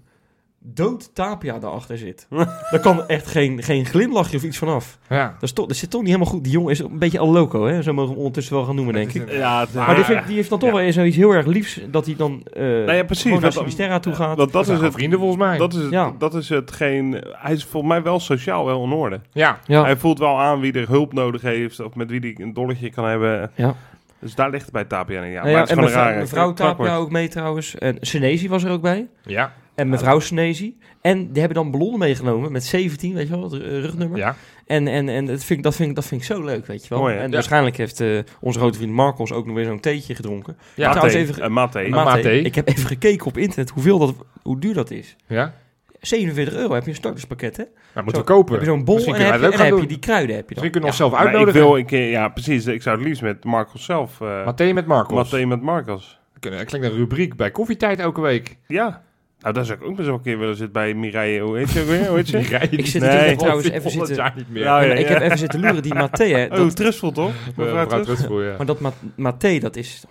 dood 0.63 1.15
Tapia 1.15 1.59
daarachter 1.59 1.99
zit. 1.99 2.27
Daar 2.71 2.81
kan 2.81 3.07
echt 3.09 3.27
geen, 3.27 3.63
geen 3.63 3.85
glimlachje 3.87 4.37
of 4.37 4.43
iets 4.43 4.59
vanaf. 4.59 4.99
ja. 5.09 5.25
Dat, 5.33 5.43
is 5.43 5.53
toch, 5.53 5.67
dat 5.67 5.77
zit 5.77 5.91
toch 5.91 6.01
niet 6.01 6.11
helemaal 6.11 6.33
goed. 6.33 6.43
Die 6.45 6.53
jongen 6.53 6.71
is 6.71 6.79
een 6.79 6.99
beetje 6.99 7.19
al 7.19 7.33
loco, 7.33 7.67
hè? 7.67 7.83
Zo 7.83 7.91
mogen 7.93 8.05
we 8.09 8.11
hem 8.11 8.19
ondertussen 8.19 8.55
wel 8.55 8.65
gaan 8.65 8.75
noemen, 8.75 8.95
denk 8.95 9.13
ik. 9.13 9.31
Ja, 9.33 9.67
Maar 9.75 9.95
die, 9.95 10.05
vind 10.05 10.27
die 10.27 10.37
heeft 10.37 10.51
dan 10.51 10.59
toch 10.59 10.69
Ja. 10.69 10.75
wel 10.75 10.85
eens 10.85 10.95
zoiets 10.95 11.17
heel 11.17 11.31
erg 11.31 11.47
liefs, 11.47 11.81
dat 11.91 12.07
hij 12.07 12.17
dan 12.17 12.43
eh 12.53 12.63
Nou 12.63 12.93
ja, 12.93 13.05
precies. 13.05 13.39
naar 13.41 13.53
Sinisterra 13.53 14.01
toe 14.01 14.15
gaat. 14.15 14.37
Dat 14.37 14.65
zijn 14.67 14.77
is 14.79 14.83
het. 14.85 14.93
vrienden 14.93 15.19
volgens 15.19 15.39
mij. 15.41 15.59
Dat 15.59 15.75
is 15.75 15.83
het, 15.83 15.91
Ja. 15.91 16.13
dat 16.19 16.35
is 16.35 16.49
hetgeen. 16.49 17.25
Hij 17.33 17.53
is 17.53 17.65
volgens 17.65 17.93
mij 17.93 18.03
wel 18.03 18.21
sociaal 18.21 18.65
wel 18.65 18.85
in 18.85 18.93
orde. 18.93 19.21
ja. 19.33 19.59
Hij 19.67 19.97
voelt 19.97 20.19
wel 20.19 20.41
aan 20.41 20.61
wie 20.61 20.73
er 20.73 20.89
hulp 20.89 21.13
nodig 21.13 21.43
heeft. 21.43 21.81
Of 21.81 21.95
met 21.95 22.11
wie 22.11 22.21
hij 22.21 22.35
een 22.45 22.53
dolletje 22.53 22.91
kan 22.91 23.05
hebben. 23.05 23.51
Ja. 23.55 23.75
Dus 24.19 24.35
daar 24.35 24.51
ligt 24.51 24.63
het 24.65 24.73
bij 24.73 24.85
Tapia 24.85 25.23
in. 25.23 25.31
Ja, 25.31 25.43
Nou 25.43 25.53
maar 25.53 25.61
het 25.61 25.71
is 25.71 25.77
en 25.77 25.83
gewoon 25.83 25.85
een 25.85 25.95
mevrouw, 25.95 26.09
rare 26.11 26.21
mevrouw 26.21 26.53
knakwoord. 26.53 26.89
Tapia 26.89 27.03
ook 27.05 27.11
mee 27.11 27.29
trouwens. 27.29 27.75
En 27.79 27.97
Senezi 28.01 28.49
was 28.49 28.65
er 28.65 28.71
ook 28.71 28.83
bij. 28.83 29.09
Ja. 29.23 29.53
En 29.81 29.89
mevrouw 29.89 30.21
Senesi. 30.21 30.79
En 31.01 31.19
die 31.33 31.39
hebben 31.43 31.63
dan 31.63 31.71
ballonnen 31.71 31.99
meegenomen 31.99 32.53
met 32.53 32.65
17, 32.65 33.15
weet 33.15 33.29
je 33.29 33.35
wel, 33.35 33.43
het 33.51 33.53
eh, 33.53 33.59
rugnummer. 33.81 34.19
Ja. 34.19 34.37
En, 34.67 34.89
en, 34.89 35.09
en 35.09 35.27
dat, 35.27 35.45
vind 35.45 35.59
ik, 35.59 35.65
dat, 35.65 35.75
vind 35.75 35.89
ik, 35.89 35.95
dat 35.95 36.05
vind 36.07 36.21
ik 36.21 36.27
zo 36.27 36.45
leuk, 36.45 36.67
weet 36.67 36.83
je 36.83 36.89
wel. 36.89 36.99
Mooi, 36.99 37.17
en 37.17 37.27
Ja. 37.27 37.31
waarschijnlijk 37.33 37.77
heeft 37.77 38.01
eh, 38.01 38.19
onze 38.41 38.59
grote 38.59 38.79
vriend 38.79 38.93
Marcos 38.93 39.33
ook 39.33 39.47
nog 39.47 39.55
weer 39.55 39.65
zo'n 39.65 39.81
theetje 39.81 40.15
gedronken. 40.15 40.57
Ja, 40.75 40.89
trouwens 40.91 41.15
even- 41.17 41.43
eh, 41.43 41.49
Maté. 41.49 41.81
Ma- 41.89 42.05
Maté, 42.05 42.17
Maté. 42.17 42.31
Ik 42.31 42.55
heb 42.55 42.69
even 42.69 42.87
gekeken 42.87 43.27
op 43.27 43.37
internet 43.39 43.71
hoeveel 43.71 43.99
dat, 43.99 44.15
hoe 44.43 44.59
duur 44.61 44.75
dat 44.75 44.91
is. 44.91 45.17
Ja? 45.27 45.55
47 46.01 46.55
euro 46.55 46.75
heb 46.75 46.83
je 46.85 46.91
een 46.91 46.97
starterspakket, 46.97 47.57
hè? 47.57 47.65
Nou, 47.95 48.05
moeten 48.05 48.23
we 48.23 48.29
kopen. 48.29 48.53
Heb 48.55 48.63
je 48.63 48.69
zo'n 48.69 48.85
bol 48.85 48.97
en, 48.97 49.05
heb 49.15 49.41
je, 49.41 49.47
en 49.51 49.65
heb 49.65 49.79
je 49.79 49.87
die 49.87 49.99
kruiden. 49.99 50.37
Heb 50.37 50.49
je 50.49 50.55
dan. 50.55 50.63
Misschien 50.65 50.71
kunnen 50.71 50.81
we 50.81 50.81
Ja. 50.81 50.87
onszelf 50.87 51.11
Maar 51.11 51.21
ik 51.21 51.27
uitnodigen. 51.27 51.61
wil 51.61 51.79
een 51.79 51.87
keer, 51.87 52.11
ja 52.11 52.29
precies, 52.29 52.67
ik 52.67 52.83
zou 52.83 52.99
het 52.99 53.07
liefst 53.07 53.23
met 53.23 53.45
Marcos 53.45 53.85
zelf. 53.85 54.21
eh 54.21 54.45
Mathé 54.45 54.73
met 54.73 54.87
Marcos. 54.87 55.31
Maté 55.31 55.45
met 55.47 55.61
Marcos. 55.63 56.19
Kunnen- 56.41 56.59
Dat 56.59 56.69
klinkt 56.69 56.87
een 56.87 56.95
rubriek 56.97 57.37
bij 57.37 57.51
koffietijd 57.51 57.99
elke 57.99 58.21
week. 58.21 58.57
Ja. 58.67 59.03
Nou, 59.41 59.55
daar 59.55 59.65
zou 59.65 59.79
ik 59.79 59.85
ook 59.85 59.97
best 59.97 60.07
wel 60.09 60.17
een 60.17 60.23
keer 60.23 60.39
willen 60.39 60.57
zitten 60.57 60.73
bij 60.73 60.95
Mireille. 60.95 61.41
Hoe 61.41 61.57
heet 61.59 61.79
ook 61.79 61.87
weer? 61.87 62.07
Hoe 62.07 62.17
heet 62.17 62.29
rijden 62.49 62.79
Ik 62.79 62.87
zit 62.87 63.03
Nee. 63.03 63.37
trouwens 63.37 63.69
even 63.69 63.91
400 63.91 64.07
zitten... 64.07 64.17
jaar 64.17 64.33
niet 64.37 64.51
meer. 64.51 64.63
Ja, 64.63 64.81
Ja, 64.81 64.87
ja, 64.87 64.95
ik 64.95 65.07
heb 65.09 65.21
even 65.21 65.39
zitten 65.39 65.61
loeren, 65.61 65.83
die 65.83 65.95
Maté, 65.95 66.25
hè. 66.25 66.45
Oh, 66.51 66.57
Dat, 66.57 66.77
Trustful 66.77 67.13
toch? 67.13 67.29
Eh, 67.31 67.57
Mevrouw 67.57 68.43
ja. 68.43 68.55
maar 68.57 68.67
dat 68.67 68.81
Ma- 68.81 68.93
Maté, 69.17 69.59
dat 69.59 69.77
is 69.77 70.05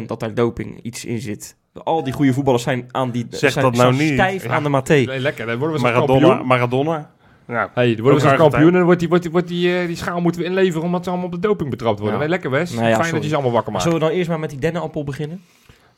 100% 0.00 0.02
dat 0.06 0.20
daar 0.20 0.34
doping 0.34 0.80
iets 0.82 1.04
in 1.04 1.20
zit. 1.20 1.56
Al 1.84 2.04
die 2.04 2.12
goede 2.12 2.32
voetballers 2.32 2.62
zijn 2.62 2.88
aan 2.90 3.10
die... 3.10 3.26
Zeg 3.30 3.52
zijn, 3.52 3.64
dat 3.64 3.74
nou 3.76 3.94
zijn 3.94 4.06
niet. 4.08 4.18
stijf 4.18 4.44
Ja. 4.44 4.50
aan 4.50 4.62
de 4.62 4.68
Maté. 4.68 4.94
Nee, 4.94 5.20
lekker. 5.20 5.46
Dan 5.46 5.58
worden 5.58 5.76
we 5.76 5.82
zo'n 5.82 5.92
Maradona. 5.92 6.26
kampioen. 6.26 6.46
Maradona. 6.46 7.10
Nou, 7.46 7.68
Hey, 7.74 7.94
dan 7.94 8.04
worden 8.04 8.30
we 8.30 8.36
kampioen 8.36 8.66
en 8.66 8.72
dan 8.72 8.82
wordt 8.84 9.00
die, 9.00 9.08
wordt 9.08 9.22
die, 9.24 9.32
wordt 9.32 9.48
die, 9.48 9.78
eh, 9.78 9.86
die 9.86 9.96
schaal 9.96 10.20
moeten 10.20 10.40
we 10.40 10.46
inleveren 10.46 10.82
omdat 10.82 11.04
ze 11.04 11.10
allemaal 11.10 11.26
op 11.28 11.32
de 11.32 11.38
doping 11.38 11.70
betrapt 11.70 11.98
worden. 11.98 12.14
Ja. 12.14 12.20
Nee, 12.20 12.28
lekker 12.30 12.50
Wes. 12.50 12.70
Nou 12.72 12.82
ja, 12.82 12.88
Fijn 12.88 12.96
sorry. 12.96 13.12
dat 13.12 13.22
je 13.22 13.28
ze 13.28 13.34
allemaal 13.34 13.52
wakker 13.52 13.72
maakt. 13.72 13.84
Zullen 13.84 13.98
we 13.98 14.04
dan 14.04 14.14
eerst 14.14 14.28
maar 14.28 14.38
met 14.38 14.50
die 14.50 14.58
dennenappel 14.58 15.04
beginnen? 15.04 15.40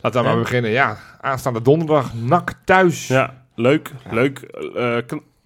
Laten 0.05 0.21
we 0.23 0.27
maar 0.29 0.39
beginnen. 0.39 0.71
Ja, 0.71 0.97
aanstaande 1.21 1.63
donderdag. 1.63 2.15
NAC 2.15 2.53
thuis. 2.65 3.07
ja, 3.09 3.35
leuk. 3.55 3.91
Leuk. 4.11 4.39
Eh, 4.75 4.97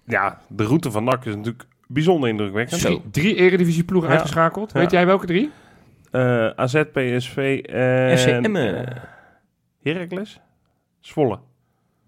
ja, 0.05 0.41
de 0.47 0.63
route 0.63 0.91
van 0.91 1.03
NAC 1.03 1.25
is 1.25 1.35
natuurlijk 1.35 1.63
bijzonder 1.87 2.29
indrukwekkend. 2.29 2.81
Zo. 2.81 3.01
Drie 3.11 3.35
eredivisieploegen 3.35 4.09
Ja. 4.09 4.15
uitgeschakeld. 4.15 4.71
Ja. 4.73 4.79
Weet 4.79 4.91
jij 4.91 5.05
welke 5.05 5.25
drie? 5.25 5.51
Eh, 6.11 6.47
AZ, 6.55 6.83
PSV 6.93 7.61
en... 7.65 8.17
FC 8.17 8.25
Emmen. 8.27 8.87
eh, 8.87 8.95
Heracles? 9.83 10.39
Zwolle. 10.99 11.39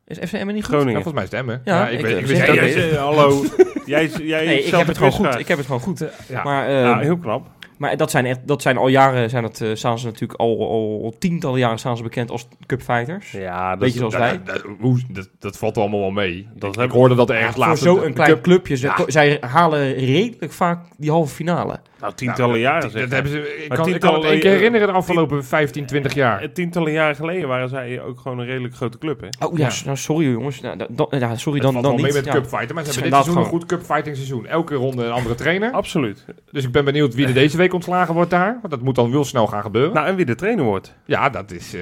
Is 0.08 0.18
FC 0.18 0.34
Emmen 0.34 0.56
niet 0.56 0.64
goed? 0.66 0.74
Ja, 0.74 0.80
Groningen. 0.80 1.04
volgens 1.04 1.14
mij 1.14 1.24
is 1.24 1.30
het 1.30 1.39
Emmen. 1.39 1.62
Ja, 1.66 1.88
ik, 1.88 1.99
ik, 1.99 2.06
weet, 2.06 2.18
ik 2.18 2.26
wist 2.26 2.47
dat 2.91 2.97
hallo. 2.99 3.43
jij, 3.86 4.08
jij 4.08 4.45
Nee, 4.45 4.60
ik 4.60 4.66
zelf 4.68 4.78
heb 4.78 4.88
het 4.88 4.97
gewoon 4.97 5.12
goed. 5.14 5.39
Ik 5.39 5.47
heb 5.47 5.58
het 5.58 5.66
gewoon 5.66 5.82
goed. 5.82 6.04
Ja. 6.28 6.43
Maar, 6.43 6.68
eh, 6.68 6.82
Ja, 6.82 6.99
heel 6.99 7.18
knap. 7.18 7.47
Maar 7.82 7.98
dat 7.98 8.12
zijn 8.12 8.26
echt, 8.26 8.40
dat 8.48 8.62
zijn 8.62 8.78
al 8.78 8.88
jaren, 8.88 9.30
zijn 9.30 9.44
het, 9.44 9.62
eh, 9.62 9.70
staan 9.74 10.00
ze 10.00 10.06
natuurlijk 10.06 10.40
al, 10.40 10.60
al, 10.70 11.02
al 11.04 11.16
tientallen 11.20 11.60
jaren 11.60 11.80
staan 11.80 11.98
ze 11.98 12.04
bekend 12.04 12.32
als 12.32 12.48
cupfighters. 12.66 13.32
Ja, 13.32 13.70
dat 13.72 13.80
Weet 13.80 13.94
je 13.94 13.98
zoals 14.00 14.14
Ja, 14.14 14.20
wij. 14.20 14.42
dat, 14.44 14.64
hoe- 14.80 15.02
dat, 15.10 15.30
dat 15.40 15.58
valt 15.58 15.78
allemaal 15.78 16.00
wel 16.00 16.12
mee. 16.12 16.48
Dat 16.54 16.76
ik, 16.78 16.84
ik 16.84 16.92
hoorde 16.92 17.16
dat 17.16 17.30
er 17.30 17.36
ergens 17.36 17.56
Voor 17.56 17.66
laatst... 17.66 17.84
zo'n 17.84 18.14
klein 18.14 18.30
cup- 18.30 18.42
clubje, 18.44 18.76
ze- 18.76 18.86
Ja. 18.88 18.98
zij 19.08 19.38
halen 19.42 19.94
redelijk 19.94 20.52
vaak 20.52 20.80
die 20.98 21.10
halve 21.12 21.34
finale. 21.36 21.80
Nou, 22.02 22.14
tientallen 22.14 22.49
Nou, 22.49 22.62
jaren 22.62 22.91
dat, 22.93 23.10
hebben 23.12 23.32
ze, 23.32 23.39
ik, 23.39 23.45
Maar 23.45 23.58
kan, 23.58 23.70
ik 23.70 23.76
kan 23.78 23.86
tientallen- 23.86 24.20
het 24.22 24.30
één 24.32 24.39
keer 24.39 24.49
eh, 24.52 24.56
herinneren 24.58 24.88
de 24.88 24.93
afgelopen 24.93 25.45
15, 25.45 25.86
20 25.86 26.14
jaar. 26.14 26.41
Eh, 26.41 26.47
Tientallen 26.49 26.91
jaren 26.91 27.16
geleden 27.16 27.47
waren 27.47 27.70
zij 27.70 28.02
ook 28.02 28.20
gewoon 28.20 28.39
een 28.39 28.45
redelijk 28.45 28.76
grote 28.76 28.97
club, 28.97 29.22
hè? 29.22 29.45
Oh 29.47 29.58
ja, 29.58 29.70
nou, 29.86 29.97
sorry 29.97 30.32
jongens. 30.32 30.62
Nou, 30.62 30.78
da- 30.78 30.88
da- 30.89 31.18
ja, 31.18 31.36
sorry 31.36 31.54
Het 31.60 31.64
dan, 31.64 31.72
valt 31.74 31.86
dan 31.86 31.95
wel 31.95 32.04
niet. 32.04 32.14
mee 32.14 32.14
met 32.14 32.26
Ja. 32.26 32.32
cupfighten, 32.39 32.76
maar 32.76 32.84
ze 32.84 32.89
Het 32.89 32.99
hebben 32.99 33.18
dit 33.20 33.24
seizoen 33.24 33.43
een 33.43 33.52
inderdaad 33.52 33.70
goed 33.70 33.80
cupfighting 33.80 34.16
seizoen. 34.16 34.45
Elke 34.47 34.76
ronde 34.76 35.06
een 35.06 35.12
andere 35.12 35.36
trainer. 35.36 35.72
Absoluut. 35.72 36.26
Dus 36.52 36.64
ik 36.66 36.72
ben 36.72 36.86
benieuwd 36.86 37.16
wie 37.16 37.28
er 37.28 37.34
deze 37.34 37.58
week 37.58 37.74
ontslagen 37.74 38.14
wordt 38.14 38.30
daar. 38.30 38.58
Want 38.62 38.70
dat 38.74 38.82
moet 38.82 38.95
dan 38.95 39.10
heel 39.10 39.26
snel 39.26 39.47
gaan 39.47 39.62
gebeuren. 39.62 39.93
Nou, 39.93 40.08
en 40.08 40.16
wie 40.16 40.26
de 40.26 40.36
trainer 40.36 40.64
wordt? 40.66 40.95
Ja, 41.06 41.30
dat 41.30 41.52
is... 41.52 41.74
eh 41.74 41.82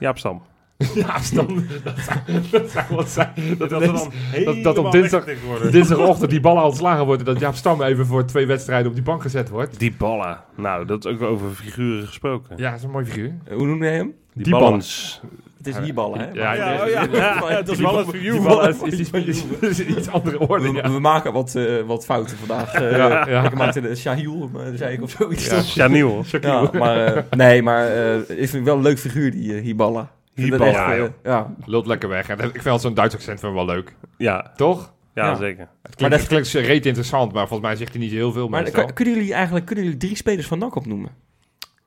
Jaap 0.00 0.18
Stam. 0.18 0.42
ja, 0.94 1.16
dan, 1.34 1.64
dat, 1.84 1.94
zou, 1.98 2.18
dat 2.50 2.70
zou 2.70 2.84
wat 2.90 3.08
zijn. 3.08 3.32
Dat, 3.58 3.70
Dat 3.70 3.80
dat, 3.84 3.98
ze 4.00 4.08
dan 4.44 4.54
dat- 4.54 4.62
dat 4.74 4.78
op 4.78 4.92
dinsdag- 4.92 5.24
dinsdagochtend 5.70 6.30
die 6.30 6.40
ballen 6.40 6.64
ontslagen 6.64 7.06
worden. 7.06 7.26
Dat 7.26 7.40
Jaap 7.40 7.54
Stam 7.54 7.82
even 7.82 8.06
voor 8.06 8.24
twee 8.24 8.46
wedstrijden 8.46 8.86
op 8.88 8.94
die 8.94 9.02
bank 9.02 9.22
gezet 9.22 9.48
wordt. 9.48 9.78
Die 9.78 9.94
ballen. 9.98 10.38
Nou, 10.56 10.84
dat 10.86 11.04
is 11.04 11.10
ook 11.12 11.18
wel 11.18 11.28
over 11.28 11.50
figuren 11.50 12.06
gesproken. 12.06 12.56
Ja, 12.56 12.70
dat 12.70 12.78
is 12.78 12.84
een 12.84 12.90
mooi 12.90 13.04
figuur. 13.04 13.34
Eh, 13.44 13.56
Hoe 13.56 13.66
noemde 13.66 13.86
hij 13.86 13.94
hem? 13.96 14.12
Die, 14.34 14.44
die 14.44 14.52
ballens. 14.52 15.20
Het 15.56 15.66
is 15.66 15.76
die 15.84 15.92
ballen, 15.92 16.18
hè? 16.18 16.26
Ja, 16.32 16.52
ja, 16.52 16.82
oh 16.84 16.88
ja. 16.90 17.06
Ja, 17.12 17.40
dat 17.62 17.68
is 17.68 17.78
ballen 17.80 18.10
Die 18.12 18.22
you. 18.22 18.42
ballen 18.42 18.68
is, 18.86 18.98
is, 18.98 19.10
is, 19.10 19.44
is, 19.60 19.80
is 19.80 19.80
iets 19.96 20.08
andere 20.10 20.38
orde. 20.38 20.70
We, 20.70 20.76
Ja. 20.76 20.90
we 20.92 20.98
maken 21.00 21.32
wat, 21.32 21.54
eh, 21.54 21.64
wat 21.86 22.04
fouten 22.04 22.36
vandaag. 22.36 22.72
Eh, 22.74 22.96
Ja, 22.96 23.28
ja. 23.28 23.42
Ik 23.44 23.54
maakte 23.54 23.80
de 23.80 23.96
Shahil, 23.96 24.50
zei 24.74 24.92
ik 24.94 25.02
of 25.02 25.10
zoiets. 25.10 25.74
Ja. 25.74 26.70
maar 26.72 27.06
eh, 27.06 27.22
nee, 27.30 27.62
maar 27.62 27.86
eh, 27.88 28.18
ik 28.42 28.48
vind 28.48 28.64
wel 28.64 28.76
een 28.76 28.82
leuk 28.82 28.98
figuur, 28.98 29.30
die 29.30 29.52
uh, 29.54 29.62
Hiballa. 29.62 30.10
Dat 30.34 30.60
echt, 30.60 30.96
joh. 30.96 31.08
ja. 31.22 31.54
Loopt 31.64 31.86
lekker 31.86 32.08
weg. 32.08 32.28
En 32.28 32.38
ik 32.54 32.62
vind 32.62 32.80
zo'n 32.80 32.94
Duits 32.94 33.14
accent 33.14 33.40
vind 33.40 33.52
wel 33.54 33.64
leuk. 33.64 33.94
Ja, 34.16 34.52
Toch? 34.56 34.92
ja, 35.14 35.26
Ja. 35.26 35.34
zeker. 35.34 35.68
Het 35.82 35.94
klinkt, 35.94 36.14
dat- 36.16 36.20
het 36.28 36.28
klinkt 36.50 36.66
reet 36.68 36.86
interessant, 36.86 37.32
maar 37.32 37.46
volgens 37.48 37.68
mij 37.68 37.76
zegt 37.78 37.90
hij 37.92 38.00
niet 38.00 38.10
heel 38.12 38.32
veel 38.32 38.48
Maar 38.48 38.62
meestal. 38.62 38.92
kunnen 38.92 39.14
jullie 39.14 39.32
eigenlijk 39.34 39.66
kunnen 39.66 39.84
jullie 39.84 39.98
drie 40.00 40.16
spelers 40.16 40.46
van 40.46 40.58
NAC 40.58 40.74
opnoemen? 40.74 41.10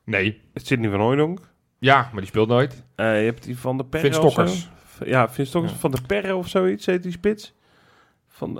Nee. 0.05 0.41
Het 0.53 0.67
zit 0.67 0.79
niet 0.79 0.89
van 0.91 0.99
Hooydonk. 0.99 1.39
Ja, 1.79 2.09
maar 2.11 2.21
die 2.21 2.29
speelt 2.29 2.47
nooit. 2.47 2.83
Eh, 2.95 3.19
je 3.19 3.25
hebt 3.25 3.43
die 3.43 3.57
van 3.57 3.77
de 3.77 3.85
Perre 3.85 4.13
Stokkers. 4.13 4.69
Ja, 5.05 5.29
Vin 5.29 5.45
Stokkers. 5.45 5.73
Ja. 5.73 5.79
Van 5.79 5.91
de 5.91 6.01
Perre 6.07 6.35
of 6.35 6.47
zoiets 6.47 6.85
heet 6.85 7.03
die 7.03 7.11
spits. 7.11 7.53
Van, 8.27 8.59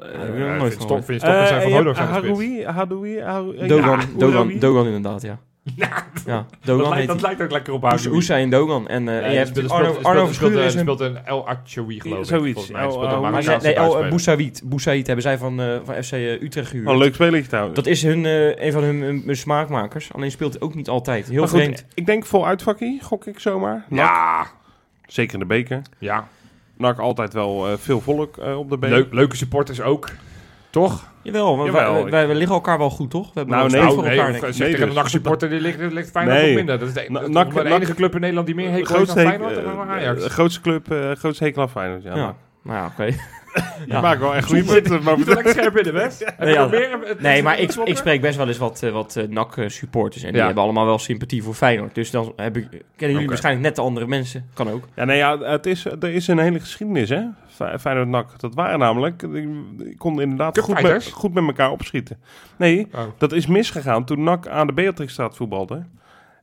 Vin 0.62 0.72
Stok- 0.72 1.04
Vin 1.04 1.20
Stokkers 1.20 1.48
zijn 1.48 1.62
van 1.62 1.72
Hooydonk 1.72 1.96
hebt 1.98 2.10
zijn 2.10 2.22
de 2.22 2.28
spits. 2.28 2.64
Haroui, 2.66 2.66
Haroui, 2.66 3.22
Haroui- 3.22 3.68
Dogan, 3.68 4.00
ja, 4.00 4.06
Dogan, 4.18 4.32
Haroui. 4.36 4.60
Dogan 4.60 4.86
inderdaad, 4.86 5.22
ja. 5.22 5.40
Ja, 5.76 6.06
ja 6.26 6.36
dat, 6.36 6.78
Dogan 6.78 6.90
lijkt, 6.94 7.08
dat 7.08 7.22
lijkt 7.22 7.42
ook 7.42 7.52
lekker 7.52 7.74
op 7.74 7.82
Haroui. 7.84 8.10
Hussein 8.10 8.50
Dogan. 8.50 8.88
En, 8.88 9.08
eh, 9.10 9.26
en 9.26 9.32
je 9.32 9.38
hebt 9.38 9.70
Arno, 9.72 9.90
speelt- 9.92 10.06
Arno 10.06 10.26
Verschuren 10.26 10.64
is 10.64 10.74
een... 10.74 10.80
speelt 10.80 11.00
een 11.00 11.26
El 11.26 11.48
Achoui, 11.48 12.00
geloof 12.02 12.20
ik. 12.20 12.26
Zoiets. 12.26 12.54
volgens 12.54 12.72
mij. 12.74 12.82
El- 12.82 12.92
Speelt 12.92 13.06
een 13.06 13.12
El- 13.12 13.22
Maar 13.22 13.32
Marokkaanse 13.32 13.68
nee, 13.68 13.76
nee, 13.78 13.90
oh. 13.90 14.60
Boussaïd. 14.64 15.06
Hebben 15.08 15.24
zij 15.26 15.38
van, 15.38 15.62
eh, 15.62 15.76
van 15.84 16.04
FC 16.04 16.12
Utrecht 16.12 16.70
gehuurd. 16.70 16.88
Oh, 16.90 16.98
leuk 16.98 17.14
spelertje 17.14 17.48
trouwens. 17.50 17.76
Dat 17.76 17.86
is 17.86 18.04
hun, 18.04 18.26
eh, 18.26 18.66
een 18.66 18.72
van 18.72 18.84
hun, 18.84 19.02
hun- 19.02 19.24
hun 19.26 19.36
smaakmakers. 19.38 20.14
Alleen 20.14 20.32
speelt 20.32 20.54
hij 20.54 20.62
ook 20.62 20.76
niet 20.76 20.90
altijd. 20.90 21.28
Heel 21.28 21.40
Maar 21.40 21.48
goed, 21.48 21.60
vreemd. 21.60 21.86
ik 21.94 22.06
denk 22.06 22.26
vol 22.26 22.48
uitvakkie, 22.48 23.00
gok 23.04 23.26
ik 23.26 23.40
zomaar. 23.40 23.86
Ja, 23.90 24.48
Zeker 25.06 25.34
in 25.34 25.40
de 25.40 25.46
beker. 25.46 25.82
ja. 25.98 26.28
NAC 26.78 27.00
altijd 27.00 27.34
wel 27.34 27.68
eh, 27.68 27.74
veel 27.78 28.02
volk 28.02 28.38
eh, 28.38 28.58
op 28.60 28.70
de 28.70 28.78
beker. 28.78 28.96
Leuk, 28.98 29.14
leuke 29.14 29.36
supporters 29.36 29.82
ook. 29.82 30.10
Toch? 30.74 31.12
Jawel, 31.22 31.66
Jawel, 31.66 31.94
wij, 31.94 32.02
ik- 32.04 32.10
wij, 32.10 32.28
wij 32.28 32.36
liggen 32.36 32.56
elkaar 32.56 32.78
wel 32.78 32.90
goed, 32.90 33.10
toch? 33.10 33.26
We 33.26 33.32
hebben 33.40 33.56
Nou, 33.58 33.70
nee, 33.72 33.82
voor 33.82 34.04
nee, 34.04 34.12
elkaar. 34.12 34.32
denk 34.32 34.44
ik. 34.44 34.54
zeg 34.54 34.58
Nee, 34.60 34.68
tegen 34.70 34.82
een 34.88 34.94
dus. 34.94 34.98
NAC-supporter, 34.98 35.50
die 35.50 35.60
ligt, 35.60 35.80
ligt 35.92 36.12
Feyenoord 36.12 36.38
Nee. 36.38 36.56
minder. 36.56 36.80
Dat 36.80 36.88
is 36.88 36.94
de, 36.94 37.06
Na- 37.08 37.20
dat 37.20 37.28
is 37.30 37.34
NAC- 37.36 37.46
ongeveer 37.46 37.64
de 37.64 37.70
NAC- 37.70 37.78
enige 37.78 37.94
club 37.94 38.14
in 38.14 38.20
Nederland 38.20 38.48
die 38.48 38.56
meer 38.56 38.72
hekel 38.72 38.96
heeft 38.98 39.10
aan 39.10 39.18
hek- 39.18 39.28
Feyenoord 39.28 39.58
en 39.58 39.66
aan 39.66 39.88
eh, 39.88 39.94
Ajax. 39.96 40.26
grootste 40.28 40.62
club, 40.62 40.92
eh, 40.92 41.12
grootste 41.12 41.44
hekel 41.44 41.62
aan 41.62 41.70
Feyenoord. 41.70 42.04
Ja, 42.04 42.16
Ja, 42.16 42.36
nou 42.64 42.78
ja, 42.78 42.86
oké. 42.86 43.06
Je 43.54 43.62
Ja. 43.88 44.02
maakt 44.02 44.20
wel 44.20 44.36
echt 44.36 44.48
goede 44.48 44.64
punten. 44.64 45.04
Maar 45.04 45.18
Moet 45.18 45.28
er 45.28 45.34
lekker 45.36 45.54
scherp 45.54 45.78
in 45.78 45.84
de 45.84 45.92
West. 46.02 46.20
Heb 46.26 46.48
je 46.48 46.54
Ja. 46.54 46.62
nog 46.62 46.72
meer? 46.72 46.98
Het- 47.06 47.22
Nee, 47.22 47.44
maar 47.44 47.60
ik, 47.60 47.74
ik 47.74 47.98
spreek 47.98 48.22
best 48.22 48.38
wel 48.38 48.48
eens 48.48 48.58
wat, 48.58 48.84
eh, 48.84 48.92
wat 48.92 49.16
eh, 49.16 49.28
NAC-supporters. 49.28 50.24
En 50.24 50.30
die 50.30 50.38
Ja. 50.40 50.46
hebben 50.46 50.64
allemaal 50.64 50.86
wel 50.86 51.00
sympathie 51.00 51.44
voor 51.44 51.54
Feyenoord. 51.54 51.96
Dus 51.96 52.12
dan 52.12 52.34
heb 52.36 52.58
ik, 52.58 52.68
kennen 52.70 52.84
jullie 52.98 53.16
Oké. 53.18 53.28
waarschijnlijk 53.28 53.66
net 53.66 53.76
de 53.76 53.82
andere 53.82 54.08
mensen. 54.08 54.50
Kan 54.54 54.70
ook. 54.70 54.84
Ja, 54.96 55.06
nee, 55.06 55.18
ja, 55.18 55.38
het 55.38 55.66
is, 55.66 55.86
er 55.86 56.04
is 56.14 56.28
een 56.28 56.40
hele 56.40 56.60
geschiedenis, 56.60 57.10
hè? 57.10 57.22
Fe- 57.54 57.80
Feyenoord 57.80 58.08
NAC. 58.08 58.40
Dat 58.40 58.56
waren 58.56 58.80
namelijk, 58.80 59.20
die, 59.20 59.66
die 59.78 59.98
konden 59.98 60.24
inderdaad 60.24 60.60
goed 60.60 60.82
met, 60.82 61.12
goed 61.12 61.34
met 61.34 61.44
elkaar 61.46 61.72
opschieten. 61.72 62.18
Nee, 62.58 62.88
Oh. 62.96 63.02
dat 63.18 63.32
is 63.32 63.48
misgegaan 63.48 64.06
toen 64.06 64.24
NAC 64.24 64.48
aan 64.48 64.68
de 64.68 64.74
Beatrixstraat 64.74 65.36
voetbalde. 65.36 65.84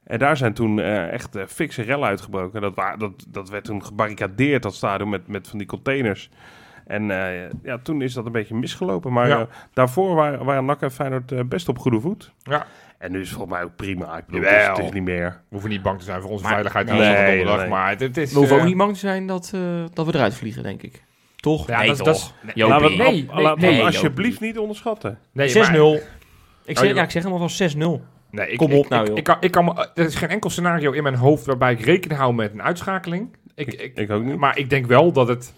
En 0.04 0.18
daar 0.18 0.36
zijn 0.36 0.52
toen 0.52 0.78
eh, 0.80 1.12
echt 1.12 1.36
eh, 1.36 1.42
fikse 1.46 1.82
rellen 1.82 2.08
uitgebroken. 2.08 2.61
Dat, 2.61 2.74
wa- 2.74 2.96
dat, 2.96 3.26
dat 3.28 3.48
werd 3.50 3.64
toen 3.64 3.84
gebarricadeerd, 3.84 4.62
dat 4.62 4.74
stadion, 4.74 5.08
met, 5.08 5.28
met 5.28 5.48
van 5.48 5.58
die 5.58 5.66
containers. 5.66 6.30
En 6.86 7.11
eh, 7.11 7.48
ja, 7.62 7.78
toen 7.82 8.02
is 8.02 8.14
dat 8.14 8.26
een 8.26 8.32
beetje 8.32 8.54
misgelopen. 8.54 9.12
Maar 9.12 9.28
Ja. 9.28 9.46
daarvoor 9.72 10.14
waren, 10.14 10.44
waren 10.44 10.64
NAC 10.64 10.80
en 10.82 10.90
Feyenoord 10.90 11.48
best 11.48 11.68
op 11.68 11.78
goede 11.78 12.00
voet. 12.00 12.32
Ja. 12.42 12.66
En 13.01 13.12
nu 13.12 13.20
is 13.20 13.28
het 13.28 13.36
volgens 13.36 13.57
mij 13.59 13.64
ook 13.66 13.76
prima. 13.76 14.16
Ik 14.18 14.26
bedoel, 14.26 14.40
Jawel. 14.40 14.59
het 14.61 14.70
is, 14.70 14.76
het 14.76 14.86
is 14.86 14.92
niet 14.92 15.03
meer. 15.09 15.24
We 15.28 15.36
hoeven 15.48 15.70
niet 15.70 15.82
bang 15.82 15.98
te 15.98 16.05
zijn 16.05 16.20
voor 16.20 16.30
onze 16.30 16.42
Maar- 16.42 16.53
veiligheid. 16.53 16.86
nee, 16.86 16.94
aanstaande 16.94 17.20
nee, 17.22 17.36
donderdag, 17.36 17.61
nee. 17.61 17.68
Maar 17.74 17.88
het, 17.90 18.01
het 18.01 18.16
is... 18.16 18.32
We 18.32 18.38
hoeven 18.38 18.57
eh, 18.57 18.62
ook 18.62 18.68
niet 18.68 18.76
bang 18.78 18.92
te 18.92 18.98
zijn 18.98 19.26
dat, 19.26 19.51
eh, 19.55 19.61
dat 19.92 20.07
we 20.07 20.14
eruit 20.14 20.34
vliegen, 20.34 20.62
denk 20.62 20.82
ik. 20.82 21.03
Toch? 21.36 21.66
Ja, 21.66 21.78
nee, 21.78 21.86
dat 21.88 22.07
is- 22.07 22.20
toch? 22.20 22.32
dat 22.55 22.55
Nee, 23.59 23.70
nee, 23.70 23.84
alsjeblieft 23.84 24.40
niet 24.40 24.59
onderschatten. 24.59 25.18
nee, 25.32 25.48
6-0. 25.48 25.90
maar- 25.92 26.01
Ik 26.64 26.76
Oh, 26.76 26.82
zeg, 26.82 26.88
je- 26.88 26.94
ja, 26.94 27.03
ik 27.03 27.11
zeg 27.11 27.22
helemaal 27.22 27.38
wel 27.38 27.48
6-0. 27.98 28.03
Nee, 28.30 28.51
ik, 28.51 28.59
Kom 28.59 28.70
ik- 28.70 28.78
op 28.78 28.88
nou, 28.88 29.03
ik, 29.03 29.09
joh. 29.09 29.16
Ik, 29.18 29.24
kan, 29.24 29.36
ik 29.40 29.51
kan, 29.51 29.64
me- 29.64 29.88
er 29.94 30.05
is 30.05 30.14
geen 30.14 30.28
enkel 30.28 30.51
scenario 30.51 30.92
in 30.92 31.03
mijn 31.03 31.14
hoofd 31.14 31.46
waarbij 31.46 31.72
ik 31.72 31.80
rekening 31.80 32.20
hou 32.20 32.34
met 32.34 32.53
een 32.53 32.62
uitschakeling. 32.62 33.36
Ik, 33.55 33.72
ik, 33.72 33.96
Ik 33.98 34.11
ook 34.11 34.22
niet. 34.22 34.36
maar 34.36 34.59
ik 34.59 34.70
denk 34.70 34.86
wel 34.86 35.12
dat 35.12 35.28
het... 35.28 35.55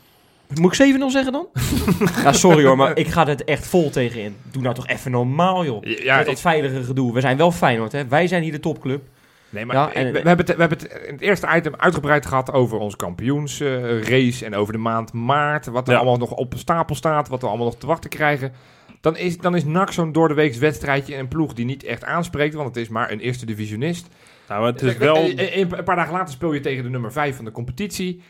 Moet 0.60 0.78
ik 0.80 0.94
7-0 1.00 1.06
zeggen 1.06 1.32
dan? 1.32 1.46
ja, 2.24 2.32
sorry 2.32 2.64
hoor, 2.64 2.76
maar 2.76 2.98
ik 2.98 3.08
ga 3.08 3.26
het 3.26 3.44
echt 3.44 3.66
vol 3.66 3.90
tegenin. 3.90 4.36
Doe 4.52 4.62
nou 4.62 4.74
toch 4.74 4.86
even 4.86 5.10
normaal, 5.10 5.64
joh. 5.64 5.82
Ja, 5.84 6.16
Met 6.16 6.24
dat 6.26 6.34
ik- 6.34 6.40
veilige 6.40 6.82
gedoe. 6.82 7.12
We 7.14 7.20
zijn 7.20 7.36
wel 7.36 7.50
Feyenoord, 7.52 7.92
hè. 7.92 8.06
Wij 8.08 8.26
zijn 8.26 8.42
hier 8.42 8.52
de 8.52 8.60
topclub. 8.60 9.02
Nee, 9.48 9.66
maar 9.66 9.76
Ja, 9.76 9.88
ik- 9.88 9.94
en- 9.94 10.04
we, 10.04 10.22
we 10.22 10.28
hebben 10.28 10.46
het, 10.46 10.54
we 10.54 10.60
hebben 10.60 10.78
het 10.78 11.02
in 11.06 11.12
het 11.12 11.20
eerste 11.22 11.48
item 11.56 11.74
uitgebreid 11.76 12.26
gehad 12.26 12.52
over 12.52 12.78
ons 12.78 12.96
kampioensrace 12.96 14.44
en 14.44 14.54
over 14.54 14.72
de 14.72 14.78
maand 14.78 15.12
maart. 15.12 15.66
Wat 15.66 15.86
er 15.86 15.92
Ja. 15.92 15.98
allemaal 15.98 16.18
nog 16.18 16.30
op 16.30 16.54
stapel 16.56 16.94
staat, 16.94 17.28
wat 17.28 17.40
we 17.40 17.46
allemaal 17.46 17.66
nog 17.66 17.76
te 17.76 17.86
wachten 17.86 18.10
krijgen. 18.10 18.52
Dan 19.00 19.16
is, 19.16 19.38
dan 19.38 19.56
is 19.56 19.64
NAC 19.64 19.92
zo'n 19.92 20.12
door 20.12 20.28
de 20.28 20.34
weeks 20.34 20.58
wedstrijdje 20.58 21.14
en 21.14 21.20
een 21.20 21.28
ploeg 21.28 21.52
die 21.54 21.64
niet 21.64 21.84
echt 21.84 22.04
aanspreekt, 22.04 22.54
want 22.54 22.68
het 22.68 22.76
is 22.76 22.88
maar 22.88 23.10
een 23.10 23.20
eerste 23.20 23.46
divisionist. 23.46 24.06
Nou, 24.48 24.60
maar 24.60 24.72
het 24.72 24.82
is 24.82 24.96
wel... 24.96 25.16
En- 25.16 25.38
en- 25.38 25.52
en 25.52 25.78
Een 25.78 25.84
paar 25.84 25.96
dagen 25.96 26.12
later 26.12 26.34
speel 26.34 26.52
je 26.52 26.60
tegen 26.60 26.82
de 26.84 26.90
nummer 26.90 27.12
5 27.12 27.36
van 27.36 27.44
de 27.44 27.50
competitie. 27.50 28.22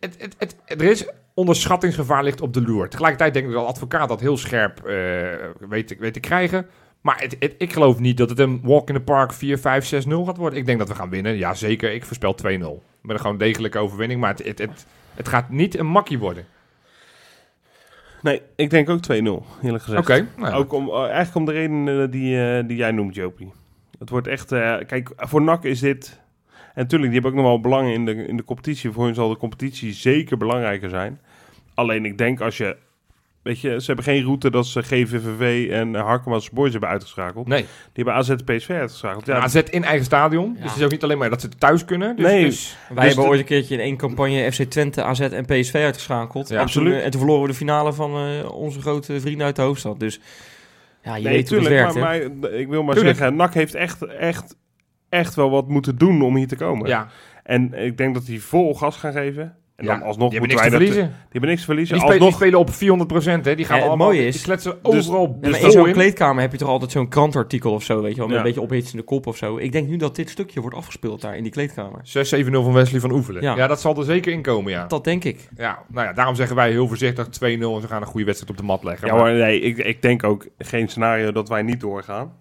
het, 0.00 0.16
het, 0.18 0.34
het, 0.38 0.56
er 0.66 0.82
is 0.82 1.06
onderschattingsgevaar 1.40 2.24
ligt 2.24 2.40
op 2.40 2.54
de 2.54 2.62
loer. 2.62 2.88
Tegelijkertijd 2.88 3.34
denk 3.34 3.46
ik 3.46 3.52
dat 3.52 3.62
de 3.62 3.68
advocaat 3.68 4.08
dat 4.08 4.20
heel 4.20 4.36
scherp 4.36 4.84
eh, 4.84 4.94
weet, 5.68 5.96
weet 5.98 6.12
te 6.12 6.20
krijgen. 6.20 6.66
Maar 7.00 7.20
het, 7.20 7.36
het- 7.38 7.54
ik 7.58 7.72
geloof 7.72 7.98
niet 7.98 8.16
dat 8.16 8.30
het 8.30 8.38
een 8.38 8.60
walk 8.62 8.88
in 8.88 8.94
the 8.94 9.00
park 9.00 9.32
4, 9.32 9.58
5, 9.58 9.84
6, 9.84 10.06
0 10.06 10.24
gaat 10.24 10.36
worden. 10.36 10.58
Ik 10.58 10.66
denk 10.66 10.78
dat 10.78 10.88
we 10.88 10.94
gaan 10.94 11.10
winnen. 11.10 11.36
Ja, 11.36 11.54
zeker. 11.54 11.92
Ik 11.92 12.04
voorspel 12.04 12.34
2-0. 12.34 12.46
Met 13.00 13.16
een 13.16 13.20
gewoon 13.20 13.38
degelijke 13.38 13.78
overwinning. 13.78 14.20
Maar 14.20 14.34
het, 14.36 14.58
het, 15.14 15.28
gaat 15.28 15.50
niet 15.50 15.78
een 15.78 15.86
makkie 15.86 16.18
worden. 16.18 16.44
Nee, 18.22 18.42
ik 18.56 18.70
denk 18.70 18.88
ook 18.88 19.00
2-0, 19.02 19.12
eerlijk 19.12 19.84
gezegd. 19.84 20.02
Oké. 20.02 20.26
nou 20.36 20.50
ja. 20.50 20.56
Ook 20.56 20.72
om, 20.72 20.88
eh, 20.88 21.02
eigenlijk 21.02 21.34
om 21.34 21.44
de 21.44 21.52
reden 21.52 22.10
die, 22.10 22.42
eh, 22.42 22.66
die 22.68 22.76
jij 22.76 22.90
noemt, 22.90 23.14
Jopie. 23.14 23.52
Het 23.98 24.10
wordt 24.10 24.26
echt... 24.26 24.48
kijk, 24.86 25.10
voor 25.16 25.42
NAC 25.42 25.64
is 25.64 25.80
dit... 25.80 26.20
En 26.74 26.82
natuurlijk, 26.82 27.12
die 27.12 27.20
hebben 27.20 27.30
ook 27.30 27.44
nog 27.44 27.46
wel 27.46 27.60
belangen 27.60 27.92
in 27.92 28.04
de, 28.04 28.26
in 28.26 28.36
de 28.36 28.44
competitie. 28.44 28.90
Voor 28.90 29.04
hun 29.04 29.14
zal 29.14 29.28
de 29.28 29.36
competitie 29.36 29.92
zeker 29.92 30.36
belangrijker 30.36 30.90
zijn. 30.90 31.20
Alleen 31.80 32.04
ik 32.04 32.18
denk 32.18 32.40
als 32.40 32.56
je... 32.56 32.76
Weet 33.42 33.60
je, 33.60 33.80
ze 33.80 33.86
hebben 33.86 34.04
geen 34.04 34.22
route 34.22 34.50
dat 34.50 34.66
ze 34.66 34.82
GVVV 34.82 35.70
en 35.70 35.94
Harkema's 35.94 36.50
Boys 36.50 36.70
hebben 36.72 36.88
uitgeschakeld. 36.90 37.46
Nee. 37.46 37.60
Die 37.92 38.04
hebben 38.04 38.14
AZ 38.14 38.34
PSV 38.44 38.70
uitgeschakeld. 38.70 39.26
Ja, 39.26 39.38
AZ 39.38 39.54
in 39.54 39.84
eigen 39.84 40.04
stadion. 40.04 40.52
Ja. 40.56 40.62
Dus 40.62 40.70
het 40.70 40.78
is 40.78 40.84
ook 40.84 40.90
niet 40.90 41.02
alleen 41.02 41.18
maar 41.18 41.30
dat 41.30 41.40
ze 41.40 41.48
thuis 41.48 41.84
kunnen. 41.84 42.16
Dus, 42.16 42.24
Nee. 42.26 42.44
dus- 42.44 42.76
Wij 42.88 42.96
Dus 42.96 43.04
hebben 43.04 43.24
de- 43.24 43.30
ooit 43.30 43.40
een 43.40 43.46
keertje 43.46 43.74
in 43.74 43.80
één 43.80 43.96
campagne 43.96 44.52
FC 44.52 44.62
Twente, 44.62 45.02
AZ 45.02 45.20
en 45.20 45.44
PSV 45.44 45.74
uitgeschakeld. 45.74 46.48
Ja, 46.48 46.56
en, 46.56 46.60
absoluut. 46.62 46.92
eh, 46.94 47.04
en 47.04 47.10
toen 47.10 47.20
verloren 47.20 47.42
we 47.42 47.48
de 47.48 47.54
finale 47.54 47.92
van 47.92 48.16
eh, 48.16 48.52
onze 48.52 48.80
grote 48.80 49.20
vrienden 49.20 49.46
uit 49.46 49.56
de 49.56 49.62
hoofdstad. 49.62 50.00
Dus 50.00 50.20
ja, 51.02 51.16
je 51.16 51.22
nee, 51.24 51.32
weet 51.32 51.48
hoe 51.48 51.58
het 51.58 51.68
werkt, 51.68 51.94
maar, 51.94 52.30
maar 52.40 52.50
ik 52.52 52.68
wil 52.68 52.82
maar 52.82 52.94
Tuurlijk. 52.94 53.16
zeggen, 53.16 53.36
NAC 53.36 53.54
heeft 53.54 53.74
echt, 53.74 54.02
echt, 54.06 54.56
echt 55.08 55.34
wel 55.34 55.50
wat 55.50 55.68
moeten 55.68 55.98
doen 55.98 56.22
om 56.22 56.36
hier 56.36 56.48
te 56.48 56.56
komen. 56.56 56.88
ja, 56.88 57.08
En 57.42 57.74
ik 57.74 57.96
denk 57.96 58.14
dat 58.14 58.26
die 58.26 58.42
vol 58.42 58.74
gas 58.74 58.96
gaan 58.96 59.12
geven. 59.12 59.56
En 59.80 59.86
ja. 59.86 59.98
dan 59.98 60.06
alsnog 60.06 60.30
die 60.30 60.38
hebben 60.38 60.56
moeten 60.56 60.56
niks 60.56 60.62
te 60.62 60.70
dat- 60.70 60.94
verliezen. 60.94 61.06
Die 61.22 61.30
hebben 61.30 61.48
niks 61.50 61.60
te 61.60 61.66
verliezen. 61.66 61.94
Die 61.94 62.04
spelen, 62.04 62.20
die 62.20 62.26
Alsnog, 62.26 62.40
spelen 62.40 62.58
op 62.58 63.40
400% 63.40 63.44
hè. 63.44 63.54
Die 63.54 63.64
gaan 63.64 63.78
Ja, 63.78 63.84
allemaal... 63.86 64.06
mooie 64.06 64.26
is- 64.26 64.34
die 64.34 64.42
kletsen 64.44 64.78
Dus- 64.82 65.08
overal 65.08 65.38
dus 65.40 65.60
in 65.60 65.70
zo'n 65.70 65.92
kleedkamer 65.92 66.42
heb 66.42 66.52
je 66.52 66.58
toch 66.58 66.68
altijd 66.68 66.90
zo'n 66.90 67.08
krantartikel 67.08 67.72
of 67.72 67.82
zo, 67.82 68.02
weet 68.02 68.10
je 68.12 68.16
wel, 68.18 68.26
met 68.26 68.34
Ja. 68.36 68.40
een 68.42 68.46
beetje 68.46 68.60
ophitsende 68.60 69.02
kop 69.02 69.26
of 69.26 69.36
zo. 69.36 69.56
Ik 69.58 69.72
denk 69.72 69.88
nu 69.88 69.96
dat 69.96 70.16
dit 70.16 70.30
stukje 70.30 70.60
wordt 70.60 70.76
afgespeeld 70.76 71.20
daar 71.20 71.36
in 71.36 71.42
die 71.42 71.52
kleedkamer. 71.52 72.00
6-7-0 72.02 72.62
van 72.62 72.72
Wesley 72.72 73.00
van 73.00 73.12
Oefelen. 73.12 73.42
Ja. 73.42 73.56
Ja. 73.56 73.66
dat 73.66 73.80
zal 73.80 73.96
er 73.96 74.04
zeker 74.04 74.32
in 74.32 74.42
komen, 74.42 74.72
ja. 74.72 74.86
Dat 74.86 75.04
denk 75.04 75.24
ik. 75.24 75.48
ja. 75.56 75.78
Nou 75.88 76.06
ja, 76.06 76.12
daarom 76.12 76.34
zeggen 76.34 76.56
wij 76.56 76.70
heel 76.70 76.88
voorzichtig 76.88 77.28
2-0 77.28 77.74
en 77.74 77.80
ze 77.80 77.86
gaan 77.88 78.00
een 78.02 78.08
goede 78.08 78.26
wedstrijd 78.26 78.52
op 78.52 78.58
de 78.58 78.64
mat 78.66 78.84
leggen. 78.84 79.06
ja, 79.08 79.14
maar 79.14 79.32
nee, 79.34 79.60
ik, 79.60 79.78
ik 79.78 80.02
denk 80.02 80.24
ook 80.24 80.46
geen 80.58 80.88
scenario 80.88 81.32
dat 81.32 81.48
wij 81.48 81.62
niet 81.62 81.80
doorgaan. 81.80 82.32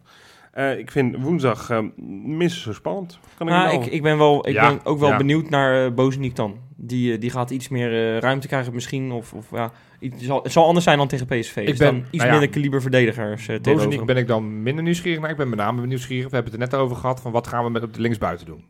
Eh, 0.51 0.77
ik 0.77 0.91
vind 0.91 1.15
woensdag 1.19 1.69
eh, 1.69 1.79
minstens 2.25 2.63
zo 2.63 2.73
spannend. 2.73 3.19
Kan 3.37 3.47
ik 3.47 3.53
Maar 3.53 3.71
wel. 3.71 3.81
ik, 3.81 3.85
ik 3.91 4.01
ben, 4.01 4.17
wel, 4.17 4.47
ik 4.47 4.53
Ja, 4.53 4.67
ben 4.69 4.79
ook 4.83 4.99
wel 4.99 5.09
ja. 5.09 5.17
benieuwd 5.17 5.49
naar 5.49 5.85
uh, 5.85 5.91
Bozeniek 5.91 6.35
dan. 6.35 6.55
Die, 6.81 7.13
eh, 7.13 7.19
die 7.19 7.29
gaat 7.29 7.49
iets 7.49 7.67
meer 7.67 7.91
eh, 7.91 8.17
ruimte 8.17 8.47
krijgen 8.47 8.73
misschien. 8.73 9.11
Of, 9.11 9.33
of, 9.33 9.51
ja, 9.51 9.71
het, 9.99 10.13
zal, 10.17 10.43
het 10.43 10.51
zal 10.51 10.65
anders 10.65 10.85
zijn 10.85 10.97
dan 10.97 11.07
tegen 11.07 11.25
PSV. 11.25 11.55
Ik 11.55 11.67
Ik 11.67 11.77
ben- 11.77 11.97
iets 11.97 12.07
nou 12.11 12.25
ja, 12.25 12.31
minder 12.31 12.49
kaliber 12.49 12.81
verdedigers 12.81 13.47
uh, 13.47 14.05
ben 14.05 14.17
ik 14.17 14.27
dan 14.27 14.63
minder 14.63 14.83
nieuwsgierig 14.83 15.21
naar. 15.21 15.29
Ik 15.29 15.37
ben 15.37 15.49
met 15.49 15.59
name 15.59 15.85
nieuwsgierig. 15.87 16.29
We 16.29 16.35
hebben 16.35 16.51
het 16.51 16.61
er 16.61 16.67
net 16.69 16.79
over 16.79 16.95
gehad 16.95 17.21
van 17.21 17.31
wat 17.31 17.47
gaan 17.47 17.63
we 17.63 17.69
met 17.69 17.83
op 17.83 17.93
de 17.93 18.01
linksbuiten 18.01 18.45
doen. 18.45 18.65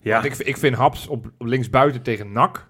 ja, 0.00 0.22
Want 0.22 0.40
ik, 0.40 0.46
ik 0.46 0.56
vind 0.56 0.76
Haps 0.76 1.06
op, 1.06 1.30
op 1.38 1.46
linksbuiten 1.46 2.02
tegen 2.02 2.32
NAC. 2.32 2.68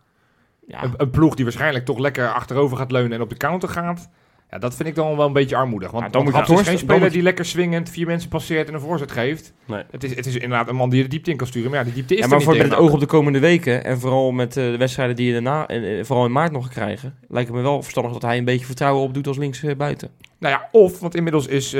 Ja, 0.66 0.82
Een, 0.84 0.94
een 0.96 1.10
ploeg 1.10 1.34
die 1.34 1.44
waarschijnlijk 1.44 1.84
toch 1.84 1.98
lekker 1.98 2.32
achterover 2.32 2.76
gaat 2.76 2.92
leunen 2.92 3.12
en 3.12 3.20
op 3.20 3.28
de 3.28 3.36
counter 3.36 3.68
gaat. 3.68 4.08
Ja, 4.50 4.58
dat 4.58 4.74
vind 4.74 4.88
ik 4.88 4.94
dan 4.94 5.16
wel 5.16 5.26
een 5.26 5.32
beetje 5.32 5.56
armoedig. 5.56 5.90
Want, 5.90 6.04
Ja, 6.04 6.10
dan 6.10 6.22
want 6.22 6.24
moet 6.24 6.34
je 6.34 6.38
Haps 6.38 6.50
is 6.50 6.56
Torst- 6.56 6.70
geen 6.70 6.78
speler 6.78 6.98
moet 6.98 7.08
je- 7.10 7.14
die 7.14 7.22
lekker 7.22 7.44
swingend 7.44 7.90
vier 7.90 8.06
mensen 8.06 8.28
passeert 8.28 8.68
en 8.68 8.74
een 8.74 8.80
voorzet 8.80 9.10
geeft. 9.12 9.52
nee. 9.64 9.82
Het 9.90 10.04
is, 10.04 10.14
het 10.14 10.26
is 10.26 10.34
inderdaad 10.34 10.68
een 10.68 10.74
man 10.76 10.88
die 10.90 10.98
je 10.98 11.04
de 11.04 11.10
diepte 11.10 11.30
in 11.30 11.36
kan 11.36 11.46
sturen. 11.46 11.70
Maar 11.70 11.78
ja, 11.78 11.84
die 11.84 11.94
diepte 11.94 12.12
is 12.14 12.18
ja, 12.18 12.24
er 12.24 12.30
maar 12.30 12.38
niet 12.38 12.48
voor 12.48 12.56
met 12.56 12.70
het 12.70 12.78
oog 12.78 12.92
op 12.92 13.00
de 13.00 13.06
komende 13.06 13.38
weken 13.38 13.84
en 13.84 13.98
vooral 14.00 14.30
met 14.32 14.56
eh, 14.56 14.64
de 14.64 14.76
wedstrijden 14.76 15.16
die 15.16 15.26
je 15.26 15.32
daarna, 15.32 15.66
en 15.66 15.84
eh, 15.84 16.04
vooral 16.04 16.24
in 16.24 16.32
maart 16.32 16.52
nog 16.52 16.68
krijgen, 16.68 17.14
lijkt 17.28 17.48
het 17.48 17.56
me 17.56 17.62
wel 17.62 17.80
verstandig 17.82 18.12
dat 18.12 18.22
hij 18.22 18.38
een 18.38 18.44
beetje 18.44 18.66
vertrouwen 18.66 19.02
opdoet 19.02 19.26
als 19.26 19.36
links 19.38 19.62
eh, 19.62 19.76
buiten. 19.76 20.10
Nou 20.38 20.54
ja, 20.54 20.68
of, 20.72 21.00
want 21.00 21.14
inmiddels 21.14 21.46
is 21.46 21.76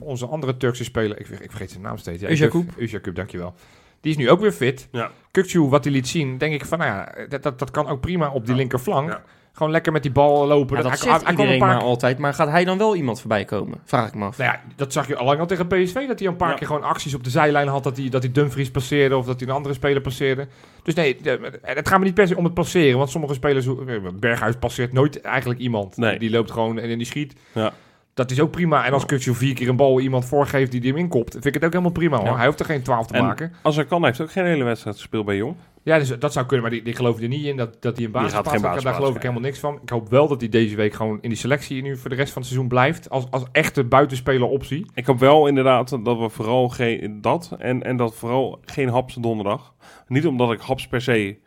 onze 0.00 0.26
andere 0.26 0.56
Turkse 0.56 0.84
speler, 0.84 1.20
ik, 1.20 1.28
ik 1.28 1.50
vergeet 1.50 1.70
zijn 1.70 1.82
naam 1.82 1.96
steeds. 1.96 2.22
Ja, 2.22 2.28
Uzakub. 2.28 2.70
Uzakub, 2.76 3.14
dankjewel. 3.14 3.54
Die 4.00 4.10
is 4.12 4.16
nu 4.18 4.30
ook 4.30 4.40
weer 4.40 4.52
fit. 4.52 4.88
Ja. 4.92 5.10
Kukcu, 5.30 5.60
wat 5.60 5.84
hij 5.84 5.92
liet 5.92 6.08
zien, 6.08 6.38
denk 6.38 6.54
ik 6.54 6.64
van, 6.64 6.78
nou 6.78 6.90
ja, 6.90 7.26
dat, 7.28 7.42
dat, 7.42 7.58
dat 7.58 7.70
kan 7.70 7.86
ook 7.88 8.00
prima 8.00 8.28
op 8.30 8.42
die 8.44 8.50
Ja. 8.54 8.58
linkerflank. 8.60 9.08
Ja. 9.10 9.22
Gewoon 9.58 9.72
lekker 9.72 9.92
met 9.92 10.02
die 10.02 10.12
bal 10.12 10.46
lopen. 10.46 10.76
Ja, 10.76 10.82
dat 10.82 10.90
hij, 10.90 11.00
zegt 11.00 11.10
hij, 11.10 11.14
hij 11.14 11.22
kon 11.22 11.32
een 11.34 11.40
iedereen 11.40 11.58
paar 11.58 11.68
maar 11.78 11.86
altijd, 11.86 12.18
maar 12.18 12.34
gaat 12.34 12.48
hij 12.48 12.64
dan 12.64 12.78
wel 12.78 12.96
iemand 12.96 13.20
voorbij 13.20 13.44
komen? 13.44 13.78
Vraag 13.84 14.08
ik 14.08 14.14
me 14.14 14.24
af. 14.24 14.38
Nou 14.38 14.50
ja, 14.50 14.60
dat 14.76 14.92
zag 14.92 15.06
je 15.06 15.16
al 15.16 15.24
lang 15.24 15.40
al 15.40 15.46
tegen 15.46 15.66
PSV. 15.66 16.06
Dat 16.06 16.18
hij 16.18 16.28
een 16.28 16.36
paar 16.36 16.50
Ja. 16.50 16.54
keer 16.54 16.66
gewoon 16.66 16.82
acties 16.82 17.14
op 17.14 17.24
de 17.24 17.30
zijlijn 17.30 17.68
had. 17.68 17.84
Dat 17.84 17.96
hij, 17.96 18.08
dat 18.08 18.22
hij 18.22 18.32
Dumfries 18.32 18.70
passeerde 18.70 19.16
of 19.16 19.26
dat 19.26 19.40
hij 19.40 19.48
een 19.48 19.54
andere 19.54 19.74
speler 19.74 20.00
passeerde. 20.02 20.46
Dus 20.82 20.94
nee, 20.94 21.16
de- 21.22 21.58
het 21.62 21.88
gaat 21.88 21.98
me 21.98 22.04
niet 22.04 22.14
per 22.14 22.26
se 22.28 22.36
om 22.36 22.44
het 22.44 22.54
passeren. 22.54 22.98
Want 22.98 23.10
sommige 23.10 23.34
spelers, 23.34 23.66
eh, 23.66 23.72
Berghuis 24.14 24.54
passeert 24.56 24.92
nooit 24.92 25.20
eigenlijk 25.20 25.60
iemand. 25.60 25.96
Nee. 25.96 26.18
Die 26.18 26.30
loopt 26.30 26.50
gewoon 26.50 26.78
en 26.78 26.98
die 26.98 27.06
schiet. 27.06 27.34
Ja. 27.52 27.72
Dat 28.18 28.30
is 28.30 28.40
ook 28.40 28.50
prima. 28.50 28.84
En 28.84 28.92
als 28.92 29.06
Kutsu 29.06 29.34
vier 29.34 29.54
keer 29.54 29.68
een 29.68 29.76
bal 29.76 30.00
iemand 30.00 30.24
voorgeeft 30.24 30.70
die 30.70 30.80
die 30.80 30.90
hem 30.90 31.00
inkopt, 31.00 31.32
vind 31.32 31.44
ik 31.46 31.54
het 31.54 31.64
ook 31.64 31.70
helemaal 31.70 31.92
prima 31.92 32.16
hoor. 32.16 32.26
Ja. 32.26 32.36
Hij 32.36 32.46
hoeft 32.46 32.60
er 32.60 32.66
geen 32.66 32.82
twaalf 32.82 33.06
te 33.06 33.14
En 33.14 33.24
maken. 33.24 33.52
Als 33.62 33.76
er 33.76 33.84
kan, 33.84 34.04
heeft 34.04 34.18
hij 34.18 34.26
ook 34.26 34.32
geen 34.32 34.44
hele 34.44 34.64
wedstrijd 34.64 34.96
gespeeld 34.96 35.24
bij 35.24 35.36
Jong. 35.36 35.56
Ja, 35.82 35.98
dus 35.98 36.18
dat 36.18 36.32
zou 36.32 36.46
kunnen, 36.46 36.62
maar 36.66 36.74
die, 36.74 36.84
die 36.84 36.94
geloof 36.94 37.20
er 37.20 37.28
niet 37.28 37.44
in 37.44 37.56
dat, 37.56 37.82
dat 37.82 37.96
hij 37.96 38.06
een 38.06 38.12
Die 38.12 38.28
gaat. 38.28 38.82
Daar 38.82 38.94
geloof 38.94 39.14
ik 39.14 39.22
helemaal 39.22 39.42
niks 39.42 39.58
van. 39.58 39.78
Ik 39.82 39.88
hoop 39.88 40.08
wel 40.08 40.28
dat 40.28 40.40
hij 40.40 40.48
deze 40.48 40.76
week 40.76 40.94
gewoon 40.94 41.18
in 41.20 41.28
die 41.28 41.38
selectie 41.38 41.82
nu 41.82 41.96
voor 41.96 42.10
de 42.10 42.16
rest 42.16 42.32
van 42.32 42.42
het 42.42 42.50
seizoen 42.50 42.68
blijft. 42.70 43.10
Als, 43.10 43.30
als 43.30 43.44
echte 43.52 43.84
buitenspeler 43.84 44.48
optie. 44.48 44.86
Ik 44.94 45.06
hoop 45.06 45.18
wel 45.18 45.46
inderdaad 45.46 46.04
dat 46.04 46.18
we 46.18 46.28
vooral 46.28 46.68
geen 46.68 47.20
dat 47.20 47.54
en, 47.58 47.82
en 47.82 47.96
dat 47.96 48.14
vooral 48.14 48.60
geen 48.64 48.88
Haps 48.88 49.14
donderdag. 49.14 49.74
Niet 50.06 50.26
omdat 50.26 50.52
ik 50.52 50.60
Haps 50.60 50.86
per 50.88 51.00
se 51.00 51.38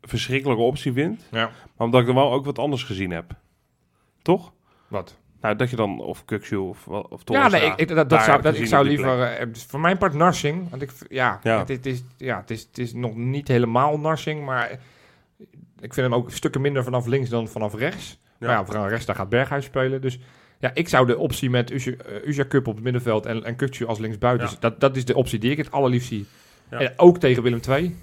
verschrikkelijke 0.00 0.62
optie 0.62 0.92
vind, 0.92 1.28
Ja. 1.30 1.50
maar 1.76 1.86
omdat 1.86 2.00
ik 2.00 2.08
er 2.08 2.14
wel 2.14 2.32
ook 2.32 2.44
wat 2.44 2.58
anders 2.58 2.82
gezien 2.82 3.10
heb. 3.10 3.32
Toch? 4.22 4.52
Wat? 4.88 5.20
Nou, 5.42 5.56
dat 5.56 5.70
je 5.70 5.76
dan 5.76 6.00
of 6.00 6.24
Kukshu 6.24 6.56
of, 6.56 6.88
of 6.88 7.10
Ja, 7.10 7.16
Torres, 7.24 7.52
nee, 7.52 7.62
ik, 7.64 7.76
ik- 7.76 7.88
dat, 7.88 8.10
dat 8.10 8.22
zou, 8.22 8.42
dat, 8.42 8.56
ik 8.56 8.66
zou 8.66 8.86
liever... 8.86 9.22
eh, 9.22 9.46
dus 9.52 9.64
voor 9.64 9.80
mijn 9.80 9.98
part 9.98 10.14
Narsing. 10.14 10.70
Want 10.70 10.82
ik, 10.82 10.90
ja, 11.08 11.40
Ja. 11.42 11.58
Het, 11.58 11.68
het 11.68 11.86
is, 11.86 12.02
ja 12.16 12.40
het, 12.40 12.50
is, 12.50 12.60
het 12.62 12.78
is 12.78 12.92
nog 12.94 13.16
niet 13.16 13.48
helemaal 13.48 13.98
Narsing, 13.98 14.44
maar 14.44 14.70
ik 15.80 15.94
vind 15.94 15.96
hem 15.96 16.14
ook 16.14 16.30
stukken 16.30 16.60
minder 16.60 16.84
vanaf 16.84 17.06
links 17.06 17.28
dan 17.28 17.48
vanaf 17.48 17.74
rechts. 17.74 18.18
Ja. 18.38 18.46
Maar 18.46 18.56
ja, 18.56 18.64
vanaf 18.64 18.88
rechts 18.88 19.06
daar 19.06 19.16
gaat 19.16 19.28
Berghuis 19.28 19.64
spelen. 19.64 20.00
Dus 20.00 20.18
ja, 20.58 20.70
ik 20.74 20.88
zou 20.88 21.06
de 21.06 21.18
optie 21.18 21.50
met 21.50 21.70
Uja 22.24 22.44
Cup 22.48 22.66
op 22.66 22.74
het 22.74 22.84
middenveld 22.84 23.26
en, 23.26 23.44
en 23.44 23.56
als 23.86 23.98
linksbuiten... 23.98 24.44
Ja. 24.46 24.50
dus 24.52 24.60
Dat, 24.60 24.80
dat 24.80 24.96
is 24.96 25.04
de 25.04 25.14
optie 25.14 25.38
die 25.38 25.50
ik 25.50 25.56
het 25.56 25.70
allerliefst 25.70 26.08
zie. 26.08 26.26
Ja. 26.70 26.78
En 26.78 26.92
ook 26.96 27.18
tegen 27.18 27.42
Willem 27.42 27.60
II. 27.68 27.96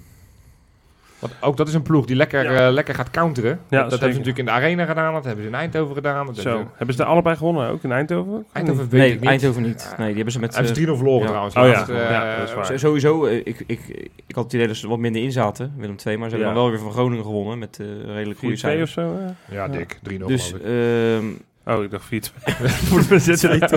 Want 1.20 1.32
ook 1.40 1.56
dat 1.56 1.68
is 1.68 1.74
een 1.74 1.82
ploeg 1.82 2.06
die 2.06 2.16
lekker, 2.16 2.52
Ja. 2.52 2.66
eh, 2.66 2.72
lekker 2.72 2.94
gaat 2.94 3.10
counteren. 3.10 3.50
dat 3.68 3.80
dat 3.80 3.90
hebben 3.90 3.98
ze 4.00 4.06
natuurlijk 4.06 4.38
in 4.38 4.44
de 4.44 4.50
Arena 4.50 4.84
gedaan, 4.84 5.12
dat 5.12 5.24
hebben 5.24 5.42
ze 5.44 5.50
in 5.50 5.56
Eindhoven 5.56 5.94
gedaan. 5.94 6.26
Dat 6.26 6.36
Zo, 6.36 6.42
hebben 6.48 6.66
ze- 6.66 6.72
hebben 6.76 6.94
ze 6.94 7.00
daar 7.02 7.10
allebei 7.10 7.36
gewonnen, 7.36 7.68
ook 7.70 7.82
in 7.82 7.92
Eindhoven? 7.92 8.46
Eindhoven 8.52 8.88
weet 8.88 9.00
nee, 9.00 9.12
ik 9.12 9.20
niet. 9.20 9.28
Eindhoven 9.28 9.62
niet. 9.62 9.94
Nee, 9.98 10.06
die 10.06 10.14
hebben 10.16 10.32
ze 10.32 10.40
met... 10.40 10.54
Hebben 10.54 10.72
eh, 10.72 10.78
ze 10.78 10.86
3-0 10.86 10.96
verloren 10.96 11.20
ja. 11.22 11.26
trouwens. 11.26 11.54
Oh 11.56 11.62
ja, 11.64 11.68
laatst, 11.72 11.88
eh, 11.88 12.10
ja, 12.10 12.36
dat 12.38 12.48
is 12.48 12.54
waar. 12.54 12.64
Z- 12.66 12.80
Sowieso, 12.80 13.24
ik, 13.26 13.62
ik, 13.66 14.10
ik 14.26 14.34
had 14.34 14.44
het 14.44 14.52
idee 14.52 14.66
dat 14.66 14.76
ze 14.76 14.82
er 14.82 14.88
wat 14.88 14.98
minder 14.98 15.22
in 15.22 15.32
zaten, 15.32 15.72
Willem 15.76 15.96
II. 16.06 16.16
Maar 16.16 16.28
ze 16.30 16.36
hebben 16.36 16.54
wel 16.54 16.70
weer 16.70 16.78
van 16.78 16.92
Groningen 16.92 17.24
gewonnen 17.24 17.58
met 17.58 17.78
eh 17.80 17.86
redelijk 18.14 18.38
goede 18.38 18.54
4-2 18.54 18.58
of 18.58 18.58
cijfers. 18.60 18.92
zo? 18.92 19.16
Ja, 19.50 19.68
dik. 19.68 19.98
3-0 20.02 20.26
Dus 20.26 20.52
ehm, 20.64 21.24
Oh, 21.66 21.82
ik 21.82 21.90
dacht 21.90 22.04
4-2. 22.04 22.08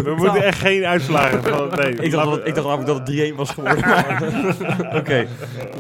we 0.04 0.14
moeten 0.18 0.44
echt 0.44 0.60
geen 0.60 0.86
uitslagen 0.86 1.44
van... 1.44 1.70
Nee, 1.76 1.96
ik, 1.96 2.12
dacht 2.12 2.26
dat, 2.30 2.36
we- 2.42 2.48
ik 2.48 2.56
dacht 2.56 2.68
namelijk 2.68 3.06
dat 3.06 3.08
het 3.08 3.32
3-1 3.32 3.36
was 3.36 3.50
geworden. 3.50 3.78
Oké, 5.00 5.28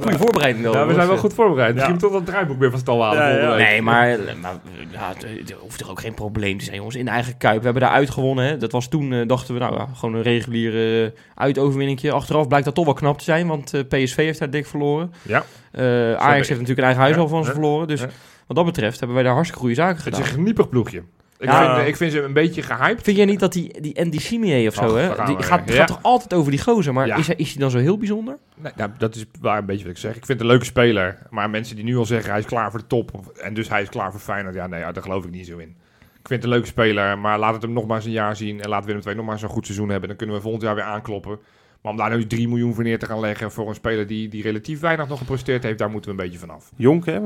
goede 0.01 0.17
voorbereiding 0.17 0.63
wel. 0.63 0.73
ja, 0.73 0.87
we 0.87 0.93
zijn 0.93 1.07
wel 1.07 1.17
goed 1.17 1.33
voorbereid. 1.33 1.69
Ja. 1.69 1.73
Misschien 1.75 1.97
toch 1.97 2.11
dat 2.11 2.19
het 2.19 2.29
draaiboek 2.29 2.59
weer 2.59 2.69
van 2.69 2.79
stal 2.79 3.03
halen 3.03 3.17
Ja, 3.21 3.27
ja. 3.27 3.33
volgende 3.33 3.55
week. 3.57 3.67
Nee, 3.67 3.81
maar, 3.81 4.17
maar 4.41 4.53
ja, 4.91 5.07
het, 5.13 5.25
het 5.39 5.51
hoeft 5.59 5.77
toch 5.79 5.89
ook 5.89 5.99
geen 5.99 6.13
probleem 6.13 6.57
te 6.57 6.63
zijn, 6.65 6.77
jongens. 6.77 6.95
In 6.95 7.05
de 7.05 7.11
eigen 7.11 7.37
kuip. 7.37 7.57
We 7.57 7.63
hebben 7.63 7.81
daar 7.83 7.91
uitgewonnen. 7.91 8.45
Hè. 8.45 8.57
Dat 8.57 8.71
was 8.71 8.87
toen, 8.87 9.13
eh, 9.13 9.27
dachten 9.27 9.53
we, 9.53 9.59
nou 9.59 9.75
ja, 9.75 9.87
gewoon 9.95 10.15
een 10.15 10.21
reguliere 10.21 11.03
uh, 11.03 11.09
uitoverwinningje. 11.35 12.11
Achteraf 12.11 12.47
blijkt 12.47 12.65
dat 12.65 12.75
toch 12.75 12.85
wel 12.85 12.93
knap 12.93 13.17
te 13.17 13.23
zijn, 13.23 13.47
want 13.47 13.73
eh, 13.73 13.81
PSV 13.87 14.15
heeft 14.15 14.39
daar 14.39 14.49
dik 14.49 14.65
verloren. 14.67 15.13
Ja. 15.21 15.43
Eh, 15.71 15.83
Ajax 16.13 16.47
heeft 16.47 16.49
natuurlijk 16.61 16.77
een 16.77 16.83
eigen 16.83 17.01
huis 17.01 17.15
Ja, 17.15 17.21
al 17.21 17.27
van 17.27 17.41
ze 17.43 17.47
ja, 17.47 17.53
verloren. 17.53 17.87
Dus 17.87 17.99
ja. 18.01 18.07
wat 18.47 18.55
dat 18.57 18.65
betreft 18.65 18.97
hebben 18.97 19.15
wij 19.15 19.23
daar 19.25 19.33
hartstikke 19.33 19.61
goede 19.63 19.75
zaken 19.81 19.95
Het 19.95 20.03
gedaan. 20.03 20.19
is 20.21 20.27
een 20.27 20.33
geniepig 20.33 20.69
ploegje. 20.69 21.03
Ik, 21.43 21.49
Ja. 21.49 21.75
vind, 21.75 21.87
ik 21.87 21.95
vind 21.95 22.11
ze 22.11 22.21
een 22.21 22.33
beetje 22.33 22.61
gehyped. 22.61 23.03
Vind 23.03 23.17
jij 23.17 23.25
niet 23.25 23.39
dat 23.39 23.53
die, 23.53 23.81
die 23.81 23.99
Andy 23.99 24.19
Simier 24.19 24.67
of 24.67 24.73
zo, 24.73 24.83
Och, 24.85 24.93
hè? 24.93 25.07
Die 25.07 25.15
gaat, 25.15 25.25
weer. 25.25 25.43
gaat 25.43 25.67
Ja. 25.67 25.85
toch 25.85 25.99
altijd 26.01 26.33
over 26.33 26.51
die 26.51 26.61
gozer, 26.61 26.93
maar 26.93 27.07
Ja. 27.07 27.15
is, 27.15 27.27
hij, 27.27 27.35
is 27.35 27.49
hij 27.51 27.59
dan 27.61 27.71
zo 27.71 27.77
heel 27.77 27.97
bijzonder? 27.97 28.37
Nee, 28.57 28.71
nou, 28.75 28.89
dat 28.97 29.15
is 29.15 29.25
waar 29.41 29.57
een 29.57 29.65
beetje 29.65 29.83
wat 29.83 29.91
ik 29.93 29.97
zeg. 29.99 30.09
Ik 30.15 30.25
vind 30.25 30.27
het 30.27 30.41
een 30.41 30.47
leuke 30.47 30.65
speler. 30.65 31.17
Maar 31.29 31.49
mensen 31.49 31.75
die 31.75 31.85
nu 31.85 31.97
al 31.97 32.05
zeggen 32.05 32.29
hij 32.29 32.39
is 32.39 32.45
klaar 32.45 32.71
voor 32.71 32.79
de 32.79 32.87
top. 32.87 33.13
Of, 33.13 33.27
en 33.27 33.53
dus 33.53 33.69
hij 33.69 33.81
is 33.81 33.89
klaar 33.89 34.11
voor 34.11 34.19
Feyenoord. 34.19 34.55
Ja, 34.55 34.67
nee, 34.67 34.81
daar 34.81 35.03
geloof 35.03 35.25
ik 35.25 35.31
niet 35.31 35.47
zo 35.47 35.57
in. 35.57 35.75
Ik 36.19 36.27
vind 36.29 36.41
het 36.41 36.43
een 36.43 36.49
leuke 36.49 36.67
speler. 36.67 37.17
Maar 37.19 37.39
laat 37.39 37.53
het 37.53 37.61
hem 37.61 37.73
nog 37.73 37.87
maar 37.87 37.95
eens 37.95 38.05
een 38.05 38.11
jaar 38.11 38.35
zien. 38.35 38.61
En 38.61 38.69
laat 38.69 38.85
Willem 38.85 39.01
II 39.05 39.15
nog 39.15 39.25
maar 39.25 39.33
eens 39.33 39.43
een 39.43 39.49
goed 39.49 39.65
seizoen 39.65 39.89
hebben. 39.89 40.07
Dan 40.09 40.17
kunnen 40.17 40.35
we 40.35 40.41
volgend 40.41 40.63
jaar 40.63 40.75
weer 40.75 40.83
aankloppen. 40.83 41.39
Maar 41.84 41.91
om 41.91 41.97
daar 41.97 42.15
nu 42.17 42.27
3 42.27 42.47
miljoen 42.47 42.73
voor 42.73 42.84
neer 42.84 42.99
te 42.99 43.05
gaan 43.05 43.19
leggen 43.19 43.51
voor 43.51 43.67
een 43.69 43.75
speler 43.75 44.07
die, 44.07 44.27
die 44.29 44.41
relatief 44.41 44.79
weinig 44.79 45.07
nog 45.07 45.17
gepresteerd 45.19 45.63
heeft, 45.63 45.77
daar 45.77 45.89
moeten 45.89 46.15
we 46.15 46.17
een 46.17 46.23
beetje 46.29 46.39
vanaf. 46.39 46.71
Jonk, 46.75 47.05
hè? 47.05 47.19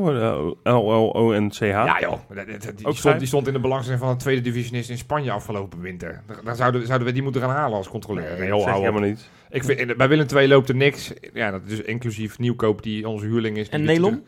L-L-O-N-C-H. 0.64 1.60
Ja 1.66 1.99
joh, 1.99 2.12
dat- 2.12 2.36
dat- 2.36 2.47
dat- 2.47 2.62
die, 2.62 2.72
Ook 2.72 2.78
stond, 2.78 2.97
vrij? 2.99 3.18
die 3.18 3.28
stond 3.28 3.47
in 3.47 3.53
de 3.53 3.60
belangstelling 3.60 4.01
van 4.01 4.12
een 4.12 4.18
tweede 4.18 4.41
divisionist 4.41 4.89
in 4.89 4.97
Spanje 4.97 5.32
afgelopen 5.32 5.80
winter. 5.82 6.22
Daar, 6.28 6.38
daar 6.43 6.55
zouden, 6.55 6.86
zouden 6.86 7.08
we 7.08 7.14
die 7.14 7.24
moeten 7.24 7.41
gaan 7.41 7.49
halen 7.49 7.78
als 7.78 7.88
controleur. 7.89 8.24
Nee, 8.39 8.49
dat 8.49 8.60
joh, 8.60 8.68
zeg 8.68 8.74
helemaal 8.80 9.01
niet. 9.01 9.30
Ik 9.49 9.64
vind, 9.64 9.97
bij 9.97 10.08
Willem 10.08 10.26
II 10.36 10.47
loopt 10.47 10.70
er 10.70 10.76
niks. 10.76 11.14
Ja, 11.34 11.51
dat 11.51 11.62
is 11.66 11.82
inclusief 11.82 12.39
nieuwkoop 12.39 12.84
die 12.84 13.08
onze 13.08 13.26
huurling 13.26 13.58
is. 13.58 13.70
die 13.70 13.80
En 13.80 13.86
Nelom? 13.86 14.24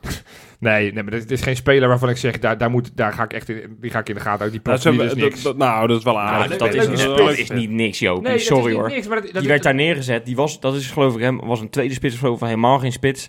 Nee, 0.60 0.92
nee 0.92 1.02
maar 1.02 1.12
dit 1.12 1.30
is 1.30 1.40
geen 1.40 1.56
speler 1.56 1.88
waarvan 1.88 2.08
ik 2.08 2.16
zeg, 2.16 2.38
daar, 2.38 2.58
daar, 2.58 2.70
moet, 2.70 2.90
daar 2.94 3.12
ga 3.12 3.22
ik 3.24 3.32
echt 3.32 3.48
in, 3.48 3.76
die 3.80 3.90
ga 3.90 3.98
ik 3.98 4.08
in 4.08 4.14
de 4.14 4.20
gaten 4.20 4.38
houden. 4.38 4.50
Die 4.50 4.60
Nou, 4.72 4.76
is 4.76 4.84
hebben- 4.84 5.18
niks. 5.18 5.42
dat- 5.42 5.58
dat- 5.58 5.68
nou, 5.68 5.86
dat 5.86 5.98
is 5.98 6.04
wel 6.04 6.14
Nou, 6.14 6.26
aardig. 6.26 6.48
dat, 6.48 6.72
dat 6.72 7.28
is, 7.28 7.38
is 7.38 7.50
niet 7.50 7.70
niks, 7.70 7.98
Joop. 7.98 8.22
Nee, 8.22 8.38
Sorry 8.38 8.74
hoor. 8.74 8.88
niks, 8.88 9.06
maar 9.06 9.16
dat, 9.22 9.30
dat 9.32 9.40
Die 9.40 9.50
werd 9.50 9.62
daar 9.62 9.74
neergezet. 9.74 10.24
Die 10.26 10.36
was, 10.36 10.60
dat 10.60 10.74
is 10.74 10.86
geloof 10.90 11.14
ik 11.14 11.20
hem, 11.20 11.40
was 11.40 11.60
een 11.60 11.70
tweede 11.70 11.94
spits 11.94 12.14
of 12.14 12.20
zo, 12.20 12.36
van 12.36 12.48
helemaal 12.48 12.78
geen 12.78 12.92
spits. 12.92 13.28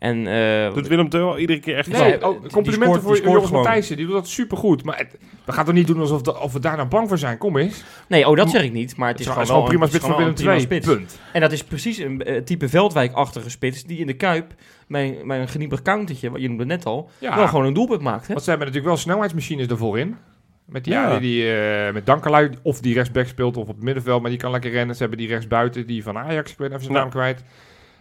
En 0.00 0.26
eh, 0.26 0.74
Doet 0.74 0.86
Willem 0.88 1.36
iedere 1.36 1.58
keer 1.60 1.76
echt 1.76 1.88
Nee, 1.88 2.24
oh, 2.26 2.40
die 2.42 2.50
complimenten 2.50 2.62
scoort- 2.88 3.00
voor 3.02 3.12
die 3.12 3.16
scoort 3.16 3.32
Joris 3.34 3.46
gewoon. 3.46 3.62
Matthijssen. 3.62 3.96
Die 3.96 4.06
doet 4.06 4.14
dat 4.14 4.28
supergoed. 4.28 4.84
Maar 4.84 4.96
het, 4.98 5.18
we 5.44 5.52
gaan 5.52 5.64
toch 5.64 5.74
niet 5.74 5.86
doen 5.86 6.00
alsof 6.00 6.22
de- 6.22 6.40
of 6.40 6.52
we 6.52 6.60
daar 6.60 6.76
nou 6.76 6.88
bang 6.88 7.08
voor 7.08 7.18
zijn. 7.18 7.38
Kom 7.38 7.56
eens. 7.56 7.84
nee, 8.08 8.28
oh 8.28 8.36
dat 8.36 8.50
zeg 8.50 8.62
ik 8.62 8.72
niet, 8.72 8.96
maar 8.96 9.08
het 9.08 9.18
Het 9.18 9.26
is 9.26 9.32
gewoon 9.32 9.46
gewoon 9.46 9.60
wel 9.60 9.68
prima 9.70 9.82
een- 9.84 9.88
spits 9.90 10.04
van 10.06 10.16
Willem 10.16 10.34
een 10.38 10.46
II. 10.48 10.60
spits. 10.60 10.86
Punt. 10.86 11.20
En 11.32 11.40
dat 11.40 11.52
is 11.52 11.64
precies 11.64 11.98
een 11.98 12.22
eh, 12.24 12.42
type 12.42 12.68
Veldwijk-achtige 12.68 13.50
spits 13.50 13.84
die 13.84 13.98
in 13.98 14.06
de 14.06 14.12
Kuip, 14.14 14.52
mijn, 14.86 15.14
mijn 15.24 15.48
geniepig 15.48 15.82
countertje, 15.82 16.30
wat 16.30 16.40
je 16.40 16.48
noemde 16.48 16.64
net 16.64 16.84
al, 16.86 17.10
Ja. 17.18 17.36
wel 17.36 17.48
gewoon 17.48 17.64
een 17.66 17.72
doelpunt 17.74 18.00
maakt. 18.02 18.26
Hè? 18.26 18.32
Want 18.32 18.42
ze 18.44 18.50
hebben 18.50 18.66
natuurlijk 18.68 18.94
wel 18.94 19.02
snelheidsmachines 19.04 19.66
ervoor 19.66 19.98
in. 19.98 20.16
Met 20.64 20.84
die, 20.84 20.92
Ja. 20.92 21.18
die 21.18 21.52
eh, 21.54 21.92
met 21.92 22.06
Dankerlui, 22.06 22.50
of 22.62 22.80
die 22.80 22.94
rechtsback 22.94 23.26
speelt 23.26 23.56
of 23.56 23.62
op 23.68 23.74
het 23.74 23.82
middenveld, 23.84 24.20
maar 24.20 24.30
die 24.30 24.38
kan 24.40 24.50
lekker 24.50 24.70
rennen. 24.70 24.94
Ze 24.94 25.00
hebben 25.00 25.18
die 25.18 25.28
rechtsbuiten, 25.28 25.86
die 25.86 26.02
van 26.02 26.18
Ajax, 26.18 26.52
ik 26.52 26.58
weet 26.58 26.68
even 26.70 26.82
zijn 26.82 26.94
Ja. 26.94 27.00
naam 27.00 27.10
kwijt. 27.10 27.44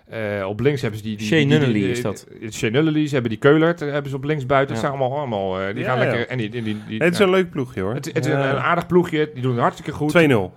Eh, 0.09 0.45
op 0.47 0.59
links 0.59 0.81
hebben 0.81 0.99
ze 0.99 1.05
die... 1.05 1.17
die 1.17 1.27
Shea 1.27 1.37
die- 1.37 1.47
die- 1.47 1.57
Nunnally 1.57 1.79
die- 1.81 1.89
is 1.91 2.01
dat. 2.01 2.27
die- 2.39 2.51
Shea 2.51 2.69
Nunnally, 2.69 3.07
ze 3.07 3.13
hebben 3.13 3.31
die 3.31 3.39
Keulert, 3.39 3.81
eh, 3.81 3.91
hebben 3.91 4.09
ze 4.11 4.17
op 4.17 4.23
links 4.23 4.45
buiten. 4.45 4.75
Ja. 4.75 4.81
Dat 4.81 4.89
zijn 4.91 5.01
allemaal, 5.01 5.19
allemaal 5.19 5.59
eh, 5.59 5.73
die 5.73 5.83
Ja, 5.83 5.89
gaan 5.89 5.99
ja. 5.99 6.03
lekker... 6.05 6.27
En 6.27 6.37
die, 6.37 6.49
die, 6.49 6.63
die, 6.63 6.77
die- 6.87 7.03
Het 7.03 7.13
is 7.13 7.19
een 7.19 7.29
leuk 7.29 7.49
ploegje 7.49 7.81
hoor. 7.81 7.93
het, 7.93 8.05
het 8.05 8.25
is 8.25 8.31
een, 8.31 8.39
een 8.49 8.57
aardig 8.59 8.87
ploegje, 8.87 9.29
die 9.33 9.41
doen 9.41 9.51
het 9.51 9.61
hartstikke 9.61 9.91
goed. 9.91 10.11
2-0. 10.17 10.51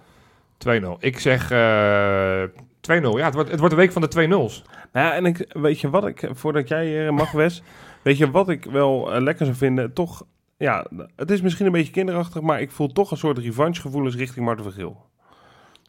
2-0. 0.58 0.98
Ik 0.98 1.18
zeg 1.18 1.50
eh 1.50 2.42
2-0. 2.80 3.16
Ja, 3.16 3.24
het 3.24 3.34
wordt, 3.34 3.50
het 3.50 3.58
wordt 3.58 3.74
een 3.74 3.80
week 3.80 3.92
van 3.92 4.02
de 4.02 4.08
2-0's. 4.08 4.62
Nou 4.92 5.06
ja, 5.06 5.14
en 5.14 5.24
ik, 5.26 5.46
weet 5.48 5.80
je 5.80 5.90
wat 5.90 6.06
ik, 6.06 6.28
voordat 6.32 6.68
jij 6.68 7.06
eh, 7.06 7.12
mag 7.12 7.32
Wes, 7.32 7.62
weet 8.02 8.18
je 8.18 8.30
wat 8.30 8.48
ik 8.48 8.64
wel 8.64 9.20
lekker 9.20 9.44
zou 9.46 9.56
vinden? 9.58 9.92
Toch, 9.92 10.22
ja, 10.56 10.86
het 11.16 11.30
is 11.30 11.40
misschien 11.40 11.66
een 11.66 11.72
beetje 11.72 11.92
kinderachtig, 11.92 12.42
maar 12.42 12.60
ik 12.60 12.70
voel 12.70 12.88
toch 12.92 13.10
een 13.10 13.16
soort 13.16 13.38
revanchegevoelens 13.38 14.16
richting 14.16 14.44
Marten 14.44 14.64
Vergil. 14.64 15.10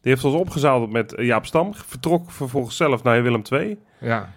Die 0.04 0.12
heeft 0.12 0.24
ons 0.24 0.34
opgezadeld 0.34 0.92
met 0.92 1.14
eh, 1.14 1.26
Jaap 1.26 1.46
Stam, 1.46 1.74
vertrok 1.74 2.30
vervolgens 2.30 2.76
zelf 2.76 3.02
naar 3.02 3.22
Willem 3.22 3.42
II. 3.50 3.78
Ja. 4.00 4.28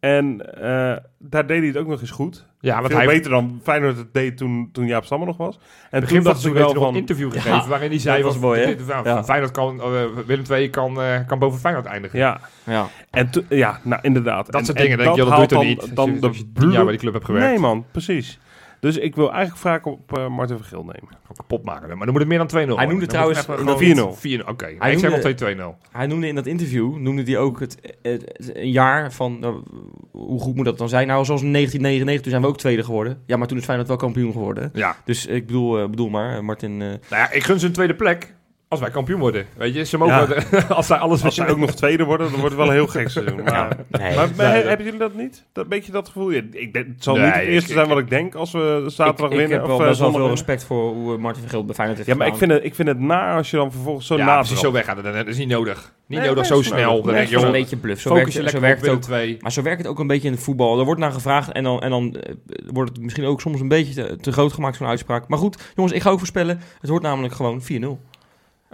En 0.00 0.54
eh, 0.54 0.96
daar 1.18 1.46
deed 1.46 1.58
hij 1.58 1.66
het 1.66 1.76
ook 1.76 1.86
nog 1.86 2.00
eens 2.00 2.10
goed. 2.10 2.46
Ja, 2.60 2.74
want 2.74 2.86
Veel 2.86 2.96
hij 2.96 3.06
beter 3.06 3.30
dan 3.30 3.60
Feyenoord 3.62 3.96
het 3.96 4.14
deed 4.14 4.36
toen, 4.36 4.68
toen 4.72 4.86
Jaap 4.86 5.04
Stam 5.04 5.20
er 5.20 5.26
nog 5.26 5.36
was. 5.36 5.58
En 5.90 6.00
begin 6.00 6.16
toen 6.16 6.24
dacht 6.24 6.46
ik 6.46 6.52
wel 6.52 6.74
van... 6.74 6.88
een 6.88 6.94
interview 6.94 7.34
Ja, 7.34 7.40
gegeven 7.40 7.68
waarin 7.68 7.90
hij 7.90 7.98
zei... 7.98 8.22
dat 8.22 8.32
was 8.32 8.40
mooi, 8.42 8.60
hè? 8.60 8.76
Ja. 9.02 9.24
Feyenoord 9.24 9.50
kan, 9.52 9.80
eh, 9.80 10.04
Willem 10.26 10.44
II 10.50 10.70
kan, 10.70 11.02
eh, 11.02 11.26
kan 11.26 11.38
boven 11.38 11.60
Feyenoord 11.60 11.86
eindigen. 11.86 12.18
Ja, 12.18 12.40
Ja. 12.64 12.88
en 13.10 13.30
ja, 13.48 13.80
nou 13.82 14.00
inderdaad. 14.02 14.46
Dat 14.46 14.54
En- 14.54 14.64
soort 14.66 14.78
en 14.78 14.82
dingen, 14.84 14.98
denk 14.98 15.10
je, 15.16 15.16
dat 15.16 15.24
doe 15.24 15.34
je 15.34 15.38
haalt 15.40 15.48
toch 15.48 15.58
dan- 15.58 15.68
niet? 15.68 15.80
Als 15.80 15.88
je- 15.88 15.94
Dan 15.94 16.20
de 16.20 16.26
als 16.26 16.36
je 16.36 16.52
tien 16.52 16.70
jaar 16.70 16.84
bij 16.84 16.96
club 16.96 17.12
hebt 17.12 17.24
gewerkt. 17.24 17.48
Nee 17.48 17.58
man, 17.58 17.84
precies. 17.92 18.38
Dus 18.82 18.96
ik 18.96 19.14
wil 19.14 19.30
eigenlijk 19.30 19.60
vragen 19.60 19.92
op 19.92 20.18
eh 20.18 20.28
Marten 20.28 20.56
Vergil 20.56 20.78
nemen. 20.82 21.08
Gewoon 21.08 21.36
kapot 21.36 21.64
maken. 21.64 21.88
Maar 21.88 21.98
dan 21.98 22.08
moet 22.10 22.18
het 22.18 22.28
meer 22.28 22.38
dan 22.38 22.46
2-0 22.48 22.50
Hij 22.50 22.64
worden. 22.66 22.88
noemde 22.88 23.00
Dan 23.00 23.08
trouwens 23.08 23.38
even 23.38 23.52
in 23.52 23.58
gewoon 23.58 24.06
dat 24.06 24.18
4-0. 24.20 24.48
Oké, 24.48 24.64
Hij 24.78 24.92
ik 24.92 24.98
zeg 24.98 25.10
noemde- 25.10 25.68
al 25.68 25.74
2-2-0. 25.74 25.78
Hij 25.92 26.06
noemde 26.06 26.26
in 26.26 26.34
dat 26.34 26.46
interview, 26.46 26.96
noemde 26.96 27.22
hij 27.22 27.38
ook 27.38 27.60
het, 27.60 27.76
het- 28.02 28.22
het- 28.36 28.56
een 28.56 28.70
jaar 28.70 29.12
van, 29.12 29.38
nou, 29.38 29.62
hoe 30.10 30.40
goed 30.40 30.54
moet 30.54 30.64
dat 30.64 30.78
dan 30.78 30.88
zijn? 30.88 31.06
Nou, 31.06 31.24
zoals 31.24 31.42
in 31.42 31.52
1999, 31.52 32.22
toen 32.22 32.30
zijn 32.30 32.42
we 32.42 32.48
ook 32.48 32.58
tweede 32.58 32.84
geworden. 32.84 33.22
Ja, 33.26 33.36
maar 33.36 33.46
toen 33.46 33.58
is 33.58 33.64
Feyenoord 33.64 33.88
wel 33.88 33.96
kampioen 33.98 34.32
geworden. 34.32 34.70
Ja. 34.72 34.96
Dus 35.04 35.26
ik 35.26 35.46
bedoel, 35.46 35.78
eh, 35.82 35.88
bedoel 35.88 36.08
maar, 36.08 36.36
eh, 36.36 36.40
Martin... 36.42 36.72
eh, 36.72 36.88
Nou 36.88 36.98
ja, 37.10 37.30
ik 37.30 37.42
gun 37.42 37.58
ze 37.60 37.66
een 37.66 37.72
tweede 37.72 37.94
plek 37.94 38.34
als 38.72 38.80
wij 38.80 38.90
kampioen 38.90 39.20
worden. 39.20 39.46
Weet 39.56 39.74
je, 39.74 39.84
ze 39.84 39.98
mogen... 39.98 40.44
als 40.68 40.86
zij 40.86 40.96
alles 40.96 41.24
Als 41.24 41.36
winnen. 41.36 41.54
ook 41.54 41.60
nog 41.60 41.70
tweede 41.70 42.04
worden, 42.04 42.30
dan 42.30 42.40
wordt 42.40 42.54
het 42.56 42.64
wel 42.64 42.66
een 42.72 42.78
heel 42.78 42.86
gek 42.86 43.08
seizoen. 43.08 43.42
Maar, 43.42 43.76
nee, 43.88 44.14
maar, 44.16 44.28
maar 44.36 44.52
Nee. 44.52 44.62
hebben 44.64 44.84
jullie 44.84 45.00
dat 45.00 45.14
niet? 45.14 45.44
Dat 45.52 45.68
beetje 45.68 45.92
dat 45.92 46.06
gevoel? 46.06 46.30
Ja, 46.30 46.40
Ik 46.50 46.72
denk, 46.72 46.86
het 46.86 47.02
zal 47.04 47.14
Nee, 47.16 47.24
niet 47.24 47.34
het 47.34 47.42
eerste 47.44 47.68
ik- 47.70 47.76
zijn 47.76 47.88
wat 47.88 47.98
ik 47.98 48.10
denk 48.10 48.34
als 48.34 48.52
we 48.52 48.84
zaterdag 48.86 49.26
ik, 49.26 49.32
ik 49.32 49.38
winnen. 49.38 49.58
heb 49.58 49.66
wel 49.66 49.76
of, 49.76 49.82
eh, 49.82 49.88
best 49.88 50.00
wel 50.00 50.10
zondag 50.10 50.20
veel 50.20 50.20
winnen. 50.20 50.30
respect 50.30 50.64
voor 50.64 50.92
hoe 50.94 51.14
eh, 51.14 51.20
Martin 51.20 51.40
Vergil 51.42 51.64
bij 51.64 51.74
Feyenoord 51.74 51.98
heeft 51.98 52.10
Ja, 52.10 52.16
maar 52.16 52.26
ik 52.32 52.36
vind, 52.38 52.50
het, 52.50 52.64
ik 52.64 52.74
vind 52.74 52.88
het 52.88 52.98
naar 52.98 53.36
als 53.36 53.50
je 53.50 53.56
dan 53.56 53.72
vervolgens 53.72 54.06
zo 54.06 54.16
ja, 54.16 54.24
na 54.24 54.36
precies 54.38 54.60
zo 54.60 54.72
weggaan. 54.72 55.02
Dat, 55.02 55.14
dat 55.14 55.26
is 55.26 55.38
niet 55.38 55.48
nodig. 55.48 55.92
Niet 56.06 56.18
Nee, 56.20 56.28
nodig 56.28 56.48
nee, 56.50 56.56
zo 56.62 56.68
snel. 56.68 57.02
Dat 57.02 57.14
is 57.14 57.32
een 57.32 57.50
beetje 57.52 57.76
bluff. 57.76 58.00
Zo 58.00 58.14
werkt, 58.14 58.32
focus 58.32 58.44
je 58.44 58.56
zo 58.56 58.60
werkt 58.60 58.80
het 58.80 58.90
ook. 58.90 59.00
2. 59.00 59.36
Maar 59.40 59.52
zo 59.52 59.62
werkt 59.62 59.78
het 59.78 59.86
ook 59.88 59.98
een 59.98 60.06
beetje 60.06 60.26
in 60.28 60.34
het 60.34 60.42
voetbal. 60.42 60.78
Er 60.78 60.84
wordt 60.84 61.00
naar 61.00 61.12
gevraagd 61.12 61.52
en 61.52 61.62
dan, 61.62 61.80
en 61.80 61.90
dan 61.90 62.14
eh, 62.16 62.34
wordt 62.72 62.90
het 62.90 63.00
misschien 63.00 63.24
ook 63.24 63.40
soms 63.40 63.60
een 63.60 63.68
beetje 63.68 63.94
te, 63.94 64.16
te 64.16 64.32
groot 64.32 64.52
gemaakt, 64.52 64.76
zo'n 64.76 64.86
uitspraak. 64.86 65.28
Maar 65.28 65.38
goed, 65.38 65.72
jongens, 65.74 65.94
ik 65.94 66.02
ga 66.02 66.10
ook 66.10 66.18
voorspellen. 66.18 66.60
Het 66.80 66.90
wordt 66.90 67.04
namelijk 67.04 67.34
gewoon 67.34 67.62
4-0. 67.62 68.00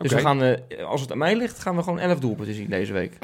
Dus 0.01 0.13
we 0.13 0.19
gaan, 0.21 0.43
eh, 0.43 0.85
als 0.87 1.01
het 1.01 1.13
aan 1.13 1.19
mij 1.19 1.37
ligt, 1.37 1.59
gaan 1.59 1.77
we 1.77 1.83
gewoon 1.83 1.99
11 1.99 2.19
doelpunten 2.19 2.55
zien 2.55 2.69
deze 2.71 2.93
week. 2.93 3.19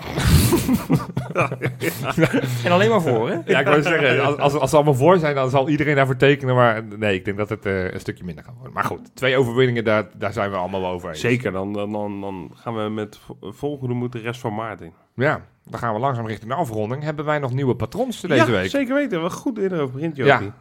en 2.64 2.72
alleen 2.72 2.90
maar 2.90 3.02
voor, 3.02 3.28
hè? 3.30 3.38
Ja, 3.46 3.60
ik 3.60 3.66
wou 3.66 3.82
zeggen, 3.82 4.24
als, 4.24 4.36
als, 4.38 4.54
als 4.54 4.70
ze 4.70 4.76
allemaal 4.76 4.94
voor 4.94 5.18
zijn, 5.18 5.34
dan 5.34 5.50
zal 5.50 5.68
iedereen 5.68 5.94
daarvoor 5.94 6.16
tekenen. 6.16 6.54
Maar 6.54 6.84
nee, 6.98 7.14
ik 7.14 7.24
denk 7.24 7.36
dat 7.36 7.48
het 7.48 7.66
eh, 7.66 7.92
een 7.92 8.00
stukje 8.00 8.24
minder 8.24 8.44
gaat 8.44 8.54
worden. 8.54 8.72
Maar 8.72 8.84
goed, 8.84 9.16
twee 9.16 9.36
overwinningen, 9.36 9.84
daar, 9.84 10.04
daar 10.16 10.32
zijn 10.32 10.50
we 10.50 10.56
allemaal 10.56 10.80
wel 10.80 10.90
over 10.90 11.08
eens. 11.08 11.20
Zeker, 11.20 11.52
dan, 11.52 11.72
dan, 11.72 11.92
dan, 11.92 12.20
dan 12.20 12.50
gaan 12.54 12.74
we 12.84 12.88
met 12.90 13.18
vo- 13.24 13.52
volgende 13.52 13.94
moed 13.94 14.12
de 14.12 14.18
rest 14.20 14.40
van 14.40 14.54
maart 14.54 14.80
in. 14.80 14.92
Ja, 15.14 15.44
dan 15.64 15.78
gaan 15.78 15.94
we 15.94 16.00
langzaam 16.00 16.26
richting 16.26 16.50
de 16.50 16.56
afronding. 16.56 17.02
Hebben 17.02 17.24
wij 17.24 17.38
nog 17.38 17.52
nieuwe 17.52 17.76
patrons 17.76 18.20
deze 18.20 18.34
ja, 18.34 18.50
week? 18.50 18.70
zeker 18.70 18.94
weten. 18.94 19.20
Wat 19.22 19.32
goed 19.32 19.58
erover 19.58 19.94
begint, 19.94 20.16
Ja. 20.16 20.24
Jopie. 20.26 20.52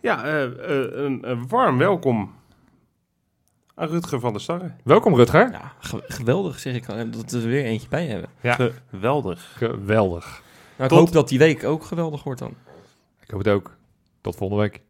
Ja, 0.00 0.24
eh, 0.24 0.42
eh, 0.44 0.50
een, 0.92 1.18
een 1.30 1.48
warm 1.48 1.78
welkom 1.78 2.32
aan 3.74 3.88
Rutger 3.88 4.20
van 4.20 4.32
der 4.32 4.40
Starre. 4.40 4.70
Welkom 4.84 5.14
Rutger. 5.14 5.50
Ja, 5.50 5.72
ge- 5.78 6.04
geweldig 6.06 6.58
zeg 6.58 6.74
ik. 6.74 6.88
al, 6.88 7.10
Dat 7.10 7.30
we 7.30 7.38
er 7.40 7.46
weer 7.46 7.64
eentje 7.64 7.88
bij 7.88 8.06
hebben. 8.06 8.30
Ja. 8.40 8.56
Geweldig. 8.90 9.52
Geweldig. 9.56 10.24
Nou, 10.76 10.82
ik 10.82 10.88
Tot- 10.88 10.98
hoop 10.98 11.12
dat 11.12 11.28
die 11.28 11.38
week 11.38 11.64
ook 11.64 11.84
geweldig 11.84 12.22
wordt 12.22 12.40
dan. 12.40 12.54
Ik 13.20 13.30
hoop 13.30 13.38
het 13.44 13.48
ook. 13.54 13.76
Tot 14.20 14.36
volgende 14.36 14.62
week. 14.62 14.80